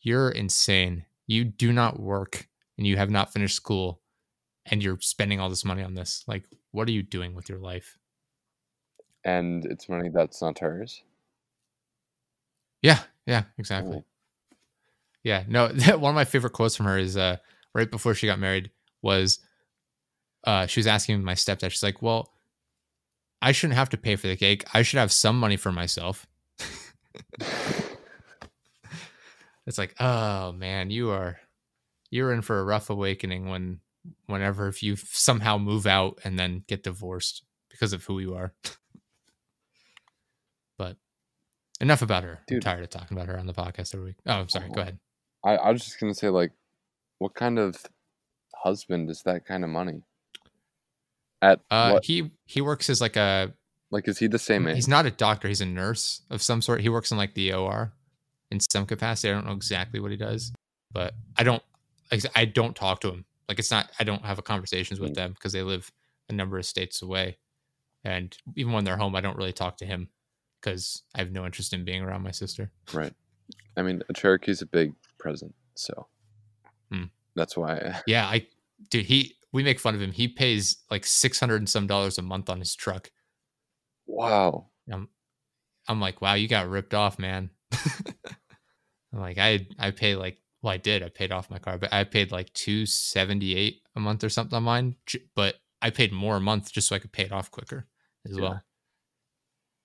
you're 0.00 0.30
insane 0.30 1.04
you 1.26 1.44
do 1.44 1.72
not 1.72 2.00
work 2.00 2.48
and 2.78 2.86
you 2.86 2.96
have 2.96 3.10
not 3.10 3.32
finished 3.32 3.54
school 3.56 4.00
and 4.66 4.82
you're 4.82 4.98
spending 5.00 5.40
all 5.40 5.48
this 5.50 5.64
money 5.64 5.82
on 5.82 5.94
this 5.94 6.24
like 6.26 6.44
what 6.70 6.88
are 6.88 6.92
you 6.92 7.02
doing 7.02 7.34
with 7.34 7.48
your 7.48 7.58
life 7.58 7.98
And 9.24 9.64
it's 9.66 9.88
money 9.88 10.08
that's 10.08 10.40
not 10.42 10.58
hers. 10.58 11.02
yeah 12.82 13.00
yeah 13.26 13.44
exactly. 13.58 14.02
Yeah, 15.24 15.44
no. 15.46 15.68
One 15.98 16.10
of 16.10 16.14
my 16.14 16.24
favorite 16.24 16.52
quotes 16.52 16.76
from 16.76 16.86
her 16.86 16.98
is 16.98 17.16
uh, 17.16 17.36
right 17.74 17.90
before 17.90 18.14
she 18.14 18.26
got 18.26 18.38
married 18.38 18.70
was 19.02 19.38
uh, 20.44 20.66
she 20.66 20.80
was 20.80 20.86
asking 20.86 21.22
my 21.22 21.34
stepdad. 21.34 21.70
She's 21.70 21.82
like, 21.82 22.02
"Well, 22.02 22.32
I 23.40 23.52
shouldn't 23.52 23.78
have 23.78 23.90
to 23.90 23.96
pay 23.96 24.16
for 24.16 24.26
the 24.26 24.36
cake. 24.36 24.64
I 24.74 24.82
should 24.82 24.98
have 24.98 25.12
some 25.12 25.38
money 25.38 25.56
for 25.56 25.72
myself." 25.72 26.26
it's 29.66 29.78
like, 29.78 29.94
oh 30.00 30.52
man, 30.52 30.90
you 30.90 31.10
are 31.10 31.38
you're 32.10 32.32
in 32.32 32.42
for 32.42 32.58
a 32.58 32.64
rough 32.64 32.90
awakening 32.90 33.48
when 33.48 33.80
whenever 34.26 34.68
if 34.68 34.82
you 34.82 34.96
somehow 34.96 35.58
move 35.58 35.86
out 35.86 36.18
and 36.24 36.38
then 36.38 36.64
get 36.66 36.82
divorced 36.82 37.44
because 37.70 37.92
of 37.92 38.04
who 38.04 38.18
you 38.18 38.34
are. 38.34 38.52
but 40.78 40.96
enough 41.80 42.02
about 42.02 42.24
her. 42.24 42.40
Dude. 42.46 42.56
I'm 42.56 42.72
tired 42.72 42.84
of 42.84 42.90
talking 42.90 43.16
about 43.16 43.28
her 43.28 43.38
on 43.38 43.46
the 43.46 43.54
podcast 43.54 43.94
every 43.94 44.06
week. 44.06 44.16
Oh, 44.26 44.32
I'm 44.32 44.48
sorry. 44.48 44.68
Go 44.70 44.82
ahead. 44.82 44.98
I, 45.44 45.56
I 45.56 45.70
was 45.70 45.84
just 45.84 45.98
gonna 46.00 46.14
say, 46.14 46.28
like, 46.28 46.52
what 47.18 47.34
kind 47.34 47.58
of 47.58 47.76
husband 48.54 49.10
is 49.10 49.22
that 49.22 49.44
kind 49.46 49.64
of 49.64 49.70
money? 49.70 50.02
At 51.40 51.60
Uh, 51.70 51.90
what? 51.92 52.04
he 52.04 52.30
he 52.46 52.60
works 52.60 52.88
as 52.88 53.00
like 53.00 53.16
a 53.16 53.52
Like, 53.90 54.06
is 54.08 54.18
he 54.18 54.26
the 54.28 54.38
same 54.38 54.66
age? 54.68 54.76
he's 54.76 54.88
not 54.88 55.06
a 55.06 55.10
doctor. 55.10 55.48
He's 55.48 55.60
a 55.60 55.66
nurse 55.66 56.22
of 56.30 56.42
some 56.42 56.62
sort. 56.62 56.80
He 56.80 56.88
works 56.88 57.10
in 57.10 57.16
like 57.16 57.34
the 57.34 57.52
OR 57.52 57.92
in 58.50 58.60
some 58.60 58.86
capacity. 58.86 59.30
I 59.30 59.32
don't 59.34 59.46
know 59.46 59.52
exactly 59.52 59.98
what 60.00 60.10
he 60.10 60.16
does, 60.16 60.52
but 60.92 61.14
I 61.36 61.42
don't 61.42 61.62
like, 62.10 62.22
I 62.36 62.44
don't 62.44 62.76
talk 62.76 63.00
to 63.00 63.08
him. 63.10 63.24
Like 63.48 63.58
it's 63.58 63.70
not. 63.70 63.90
I 63.98 64.04
don't 64.04 64.24
have 64.24 64.38
a 64.38 64.42
conversations 64.42 65.00
with 65.00 65.12
Mm. 65.12 65.16
them 65.16 65.32
because 65.32 65.52
they 65.52 65.62
live 65.62 65.90
a 66.28 66.32
number 66.32 66.56
of 66.58 66.64
states 66.64 67.02
away, 67.02 67.36
and 68.04 68.36
even 68.56 68.72
when 68.72 68.84
they're 68.84 68.96
home, 68.96 69.16
I 69.16 69.20
don't 69.20 69.36
really 69.36 69.52
talk 69.52 69.76
to 69.78 69.86
him 69.86 70.08
because 70.60 71.02
I 71.14 71.18
have 71.18 71.32
no 71.32 71.44
interest 71.44 71.72
in 71.72 71.84
being 71.84 72.02
around 72.02 72.22
my 72.22 72.30
sister. 72.30 72.70
Right. 72.92 73.12
I 73.76 73.82
mean, 73.82 74.02
a 74.08 74.12
Cherokee's 74.12 74.62
a 74.62 74.66
big 74.66 74.94
present, 75.22 75.54
so 75.74 76.08
Hmm. 76.90 77.04
that's 77.34 77.56
why. 77.56 78.00
Yeah, 78.06 78.26
I 78.26 78.46
dude. 78.90 79.06
He 79.06 79.36
we 79.52 79.62
make 79.62 79.78
fun 79.80 79.94
of 79.94 80.02
him. 80.02 80.12
He 80.12 80.28
pays 80.28 80.76
like 80.90 81.06
six 81.06 81.38
hundred 81.40 81.56
and 81.62 81.68
some 81.68 81.86
dollars 81.86 82.18
a 82.18 82.22
month 82.22 82.50
on 82.50 82.58
his 82.58 82.74
truck. 82.74 83.10
Wow. 84.06 84.66
I'm, 84.92 85.08
I'm 85.88 86.00
like, 86.00 86.20
wow, 86.20 86.34
you 86.34 86.48
got 86.48 86.68
ripped 86.68 86.92
off, 86.94 87.18
man. 87.18 87.50
I'm 89.12 89.20
like, 89.20 89.38
I 89.38 89.66
I 89.78 89.90
pay 89.92 90.16
like, 90.16 90.38
well, 90.62 90.72
I 90.72 90.76
did. 90.78 91.02
I 91.02 91.08
paid 91.08 91.32
off 91.32 91.50
my 91.50 91.58
car, 91.58 91.78
but 91.78 91.92
I 91.92 92.04
paid 92.04 92.32
like 92.32 92.52
two 92.52 92.84
seventy 92.86 93.54
eight 93.56 93.82
a 93.94 94.00
month 94.00 94.24
or 94.24 94.28
something 94.28 94.56
on 94.56 94.64
mine. 94.64 94.96
But 95.34 95.56
I 95.80 95.90
paid 95.90 96.12
more 96.12 96.36
a 96.36 96.40
month 96.40 96.72
just 96.72 96.88
so 96.88 96.96
I 96.96 96.98
could 96.98 97.12
pay 97.12 97.24
it 97.24 97.32
off 97.32 97.50
quicker 97.50 97.86
as 98.28 98.36
Yeah. 98.36 98.42
well. 98.42 98.62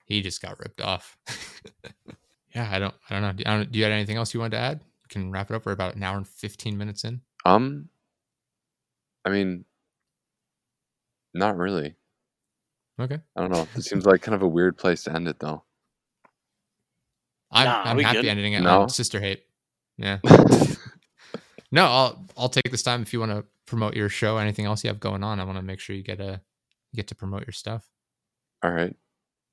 He 0.05 0.22
just 0.22 0.41
got 0.41 0.57
ripped 0.59 0.80
off. 0.81 1.18
yeah, 2.55 2.69
I 2.72 2.80
don't, 2.80 2.95
I 3.09 3.14
don't 3.14 3.22
know. 3.23 3.34
Do, 3.34 3.43
I 3.45 3.57
don't, 3.57 3.72
do 3.72 3.77
you 3.80 3.84
have 3.84 3.91
anything 3.93 4.15
else 4.15 4.34
you 4.34 4.39
wanted 4.39 4.51
to 4.57 4.61
add? 4.61 4.81
We 5.07 5.21
can 5.21 5.31
wrap 5.31 5.49
it 5.49 5.55
up. 5.55 5.65
We're 5.65 5.71
about 5.71 5.95
an 5.95 6.03
hour 6.03 6.17
and 6.17 6.27
fifteen 6.27 6.77
minutes 6.77 7.03
in. 7.03 7.21
Um. 7.45 7.89
I 9.25 9.29
mean, 9.29 9.65
not 11.34 11.57
really. 11.57 11.95
Okay, 12.99 13.19
I 13.35 13.41
don't 13.41 13.51
know. 13.51 13.67
It 13.75 13.84
seems 13.84 14.05
like 14.05 14.21
kind 14.21 14.35
of 14.35 14.41
a 14.41 14.47
weird 14.47 14.77
place 14.77 15.03
to 15.03 15.13
end 15.13 15.27
it, 15.27 15.39
though. 15.39 15.63
I'm 17.51 17.65
Nah, 17.65 17.84
I'm 17.84 17.99
happy 17.99 18.21
good. 18.21 18.29
ending 18.29 18.53
it 18.53 18.61
No? 18.61 18.81
on 18.84 18.89
sister 18.89 19.19
hate. 19.19 19.43
Yeah. 19.97 20.19
No, 21.69 21.84
I'll 21.85 22.25
I'll 22.38 22.47
take 22.49 22.71
this 22.71 22.81
time 22.81 23.01
if 23.01 23.11
you 23.11 23.19
want 23.19 23.34
to 23.34 23.43
promote 23.65 23.93
your 23.93 24.07
show. 24.07 24.38
Anything 24.38 24.65
else 24.65 24.85
you 24.85 24.88
have 24.88 25.01
going 25.01 25.21
on, 25.21 25.41
I 25.41 25.43
want 25.43 25.57
to 25.57 25.61
make 25.61 25.81
sure 25.81 25.97
you 25.97 26.01
get 26.01 26.21
a 26.21 26.39
you 26.93 26.95
get 26.95 27.07
to 27.09 27.15
promote 27.15 27.45
your 27.45 27.51
stuff. 27.51 27.89
All 28.63 28.71
right. 28.71 28.95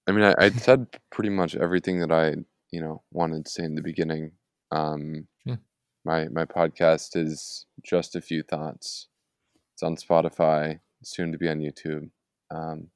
I 0.06 0.12
mean, 0.12 0.22
I, 0.22 0.32
I 0.38 0.50
said 0.50 0.86
pretty 1.10 1.30
much 1.30 1.56
everything 1.56 1.98
that 2.00 2.12
I, 2.12 2.36
you 2.70 2.80
know, 2.80 3.02
wanted 3.10 3.46
to 3.46 3.50
say 3.50 3.64
in 3.64 3.74
the 3.74 3.82
beginning. 3.82 4.30
Um, 4.70 5.14
Yeah. 5.14 5.33
My 6.04 6.28
my 6.28 6.44
podcast 6.44 7.16
is 7.16 7.66
just 7.82 8.14
a 8.14 8.20
few 8.20 8.42
thoughts. 8.42 9.08
It's 9.72 9.82
on 9.82 9.96
Spotify, 9.96 10.80
soon 11.02 11.32
to 11.32 11.38
be 11.38 11.48
on 11.48 11.58
YouTube, 11.58 12.10
um, 12.50 12.88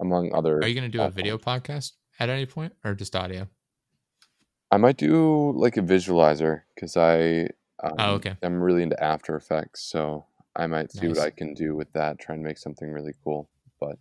among 0.00 0.32
other. 0.34 0.58
Are 0.58 0.66
you 0.68 0.74
going 0.74 0.90
to 0.90 0.96
do 0.98 1.02
a 1.02 1.10
video 1.10 1.36
podcast 1.36 1.92
at 2.20 2.28
any 2.30 2.46
point, 2.46 2.74
or 2.84 2.94
just 2.94 3.16
audio? 3.16 3.48
I 4.70 4.76
might 4.78 4.96
do 4.96 5.52
like 5.56 5.76
a 5.76 5.82
visualizer 5.82 6.62
because 6.74 6.96
I. 6.96 7.48
Um, 7.82 7.94
Oh, 7.98 8.12
okay. 8.14 8.36
I'm 8.44 8.62
really 8.62 8.84
into 8.84 9.02
After 9.02 9.34
Effects, 9.34 9.82
so 9.82 10.26
I 10.54 10.68
might 10.68 10.92
see 10.92 11.08
what 11.08 11.18
I 11.18 11.30
can 11.30 11.52
do 11.52 11.74
with 11.74 11.92
that. 11.94 12.20
Try 12.20 12.36
and 12.36 12.44
make 12.44 12.58
something 12.58 12.88
really 12.88 13.14
cool. 13.24 13.50
But 13.80 13.98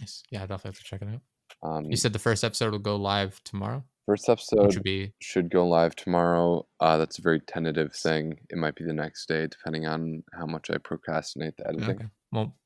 Nice. 0.00 0.22
Yeah, 0.30 0.40
I'll 0.40 0.46
definitely 0.46 0.70
have 0.70 0.78
to 0.78 0.84
check 0.84 1.02
it 1.02 1.08
out. 1.08 1.68
um, 1.70 1.84
You 1.84 1.96
said 1.96 2.14
the 2.14 2.18
first 2.18 2.42
episode 2.42 2.72
will 2.72 2.78
go 2.78 2.96
live 2.96 3.44
tomorrow, 3.44 3.84
first 4.06 4.28
episode 4.28 4.66
would 4.74 4.82
be 4.82 5.12
should 5.20 5.50
go 5.50 5.66
live 5.66 5.94
tomorrow. 5.96 6.66
Uh, 6.80 6.96
that's 6.98 7.18
a 7.18 7.22
very 7.22 7.40
tentative 7.40 7.94
thing. 7.94 8.38
It 8.50 8.58
might 8.58 8.74
be 8.74 8.84
the 8.84 8.92
next 8.92 9.26
day, 9.26 9.46
depending 9.46 9.86
on 9.86 10.22
how 10.32 10.46
much 10.46 10.70
I 10.70 10.78
procrastinate 10.78 11.56
the 11.56 11.68
editing. 11.68 11.90
okay. 11.96 12.06
Well, 12.32 12.56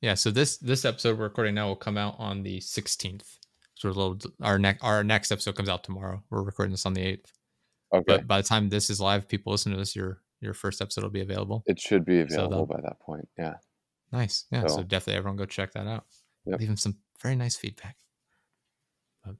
yeah. 0.00 0.14
So 0.14 0.30
this 0.30 0.58
this 0.58 0.84
episode 0.84 1.18
we're 1.18 1.24
recording 1.24 1.54
now 1.54 1.68
will 1.68 1.76
come 1.76 1.96
out 1.98 2.16
on 2.18 2.42
the 2.42 2.58
16th. 2.60 3.38
So 3.76 3.88
little, 3.88 4.18
our 4.42 4.58
next 4.58 4.82
our 4.84 5.02
next 5.02 5.32
episode 5.32 5.56
comes 5.56 5.68
out 5.68 5.82
tomorrow. 5.84 6.22
We're 6.30 6.42
recording 6.42 6.72
this 6.72 6.86
on 6.86 6.94
the 6.94 7.02
8th. 7.04 7.32
Okay, 7.92 8.04
But 8.06 8.26
by 8.26 8.40
the 8.40 8.46
time 8.48 8.68
this 8.68 8.90
is 8.90 9.00
live, 9.00 9.28
people 9.28 9.52
listen 9.52 9.72
to 9.72 9.78
this, 9.78 9.94
your 9.96 10.20
your 10.40 10.54
first 10.54 10.80
episode 10.82 11.02
will 11.04 11.10
be 11.10 11.20
available. 11.22 11.62
it 11.66 11.80
should 11.80 12.04
be 12.04 12.20
available 12.20 12.66
the- 12.66 12.74
by 12.74 12.80
that 12.82 13.00
point. 13.00 13.28
Yeah, 13.38 13.54
Nice. 14.12 14.44
Yeah. 14.50 14.62
So, 14.62 14.68
So- 14.76 14.82
definitely 14.82 15.18
everyone 15.18 15.36
go 15.36 15.44
check 15.46 15.72
that 15.72 15.86
out. 15.86 16.04
Yep. 16.46 16.60
Leave 16.60 16.68
him 16.68 16.76
some 16.76 16.98
very 17.22 17.34
nice 17.36 17.56
feedback. 17.56 17.96
But 19.24 19.36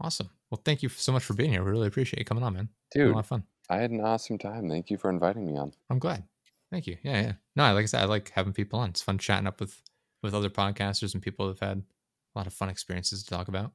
awesome. 0.00 0.28
Well, 0.50 0.60
thank 0.64 0.82
you 0.82 0.88
so 0.88 1.12
much 1.12 1.24
for 1.24 1.34
being 1.34 1.50
here. 1.50 1.62
We 1.62 1.70
really 1.70 1.88
appreciate 1.88 2.18
you 2.18 2.24
coming 2.24 2.44
on, 2.44 2.54
man. 2.54 2.68
It's 2.94 3.04
a 3.04 3.12
lot 3.12 3.20
of 3.20 3.26
fun. 3.26 3.44
I 3.68 3.76
had 3.76 3.90
an 3.90 4.00
awesome 4.00 4.38
time. 4.38 4.68
Thank 4.68 4.90
you 4.90 4.96
for 4.96 5.10
inviting 5.10 5.46
me 5.46 5.58
on. 5.58 5.72
I'm 5.90 5.98
glad. 5.98 6.24
Thank 6.70 6.86
you. 6.86 6.96
Yeah, 7.02 7.20
yeah. 7.20 7.32
No, 7.56 7.74
like 7.74 7.82
I 7.82 7.86
said, 7.86 8.02
I 8.02 8.06
like 8.06 8.30
having 8.30 8.52
people 8.52 8.78
on. 8.78 8.90
It's 8.90 9.02
fun 9.02 9.18
chatting 9.18 9.46
up 9.46 9.60
with 9.60 9.82
with 10.22 10.34
other 10.34 10.50
podcasters 10.50 11.14
and 11.14 11.22
people 11.22 11.46
who've 11.46 11.60
had 11.60 11.78
a 11.78 12.38
lot 12.38 12.46
of 12.46 12.52
fun 12.52 12.68
experiences 12.68 13.22
to 13.22 13.30
talk 13.30 13.48
about. 13.48 13.72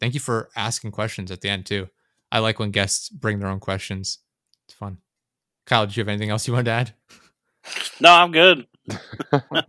Thank 0.00 0.14
you 0.14 0.20
for 0.20 0.50
asking 0.56 0.90
questions 0.90 1.30
at 1.30 1.40
the 1.40 1.48
end 1.48 1.66
too. 1.66 1.88
I 2.30 2.40
like 2.40 2.58
when 2.58 2.70
guests 2.70 3.08
bring 3.08 3.38
their 3.38 3.48
own 3.48 3.60
questions. 3.60 4.18
It's 4.66 4.74
fun. 4.74 4.98
Kyle, 5.66 5.86
do 5.86 5.92
you 5.94 6.00
have 6.00 6.08
anything 6.08 6.30
else 6.30 6.46
you 6.46 6.52
wanted 6.52 6.64
to 6.66 6.70
add? 6.70 6.94
No, 8.00 8.10
I'm 8.10 8.32
good. 8.32 8.66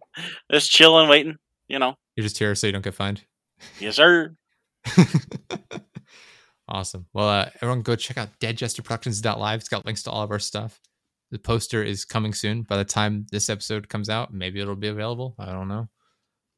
Just 0.51 0.71
chilling, 0.71 1.07
waiting. 1.07 1.37
You 1.67 1.77
know. 1.77 1.95
You're 2.15 2.23
just 2.23 2.39
here 2.39 2.55
so 2.55 2.65
you 2.65 2.73
don't 2.73 2.83
get 2.83 2.95
fined. 2.95 3.21
Yes, 3.79 3.97
sir. 3.97 4.35
Awesome. 6.67 7.07
Well, 7.13 7.29
uh, 7.29 7.49
everyone 7.55 7.81
go 7.81 7.95
check 7.95 8.17
out 8.17 8.29
deadjesterproductions.live. 8.39 9.59
It's 9.59 9.69
got 9.69 9.85
links 9.85 10.03
to 10.03 10.11
all 10.11 10.23
of 10.23 10.31
our 10.31 10.39
stuff. 10.39 10.79
The 11.31 11.39
poster 11.39 11.83
is 11.83 12.05
coming 12.05 12.33
soon. 12.33 12.63
By 12.63 12.77
the 12.77 12.85
time 12.85 13.25
this 13.31 13.49
episode 13.49 13.89
comes 13.89 14.09
out, 14.09 14.33
maybe 14.33 14.59
it'll 14.59 14.75
be 14.75 14.87
available. 14.87 15.35
I 15.39 15.51
don't 15.51 15.67
know. 15.67 15.89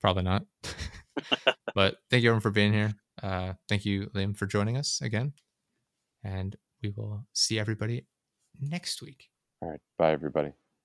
Probably 0.02 0.24
not. 0.24 0.44
but 1.76 1.96
thank 2.10 2.24
you 2.24 2.30
everyone 2.30 2.42
for 2.42 2.52
being 2.52 2.74
here. 2.74 2.94
Uh, 3.24 3.54
thank 3.70 3.86
you, 3.86 4.08
Liam, 4.14 4.36
for 4.36 4.46
joining 4.46 4.78
us 4.78 5.00
again. 5.02 5.34
And 6.24 6.56
we 6.84 6.90
will 6.90 7.26
see 7.34 7.58
everybody 7.58 8.06
next 8.60 9.02
week. 9.02 9.30
All 9.62 9.70
right, 9.70 9.80
bye 9.98 10.12
everybody. 10.12 10.52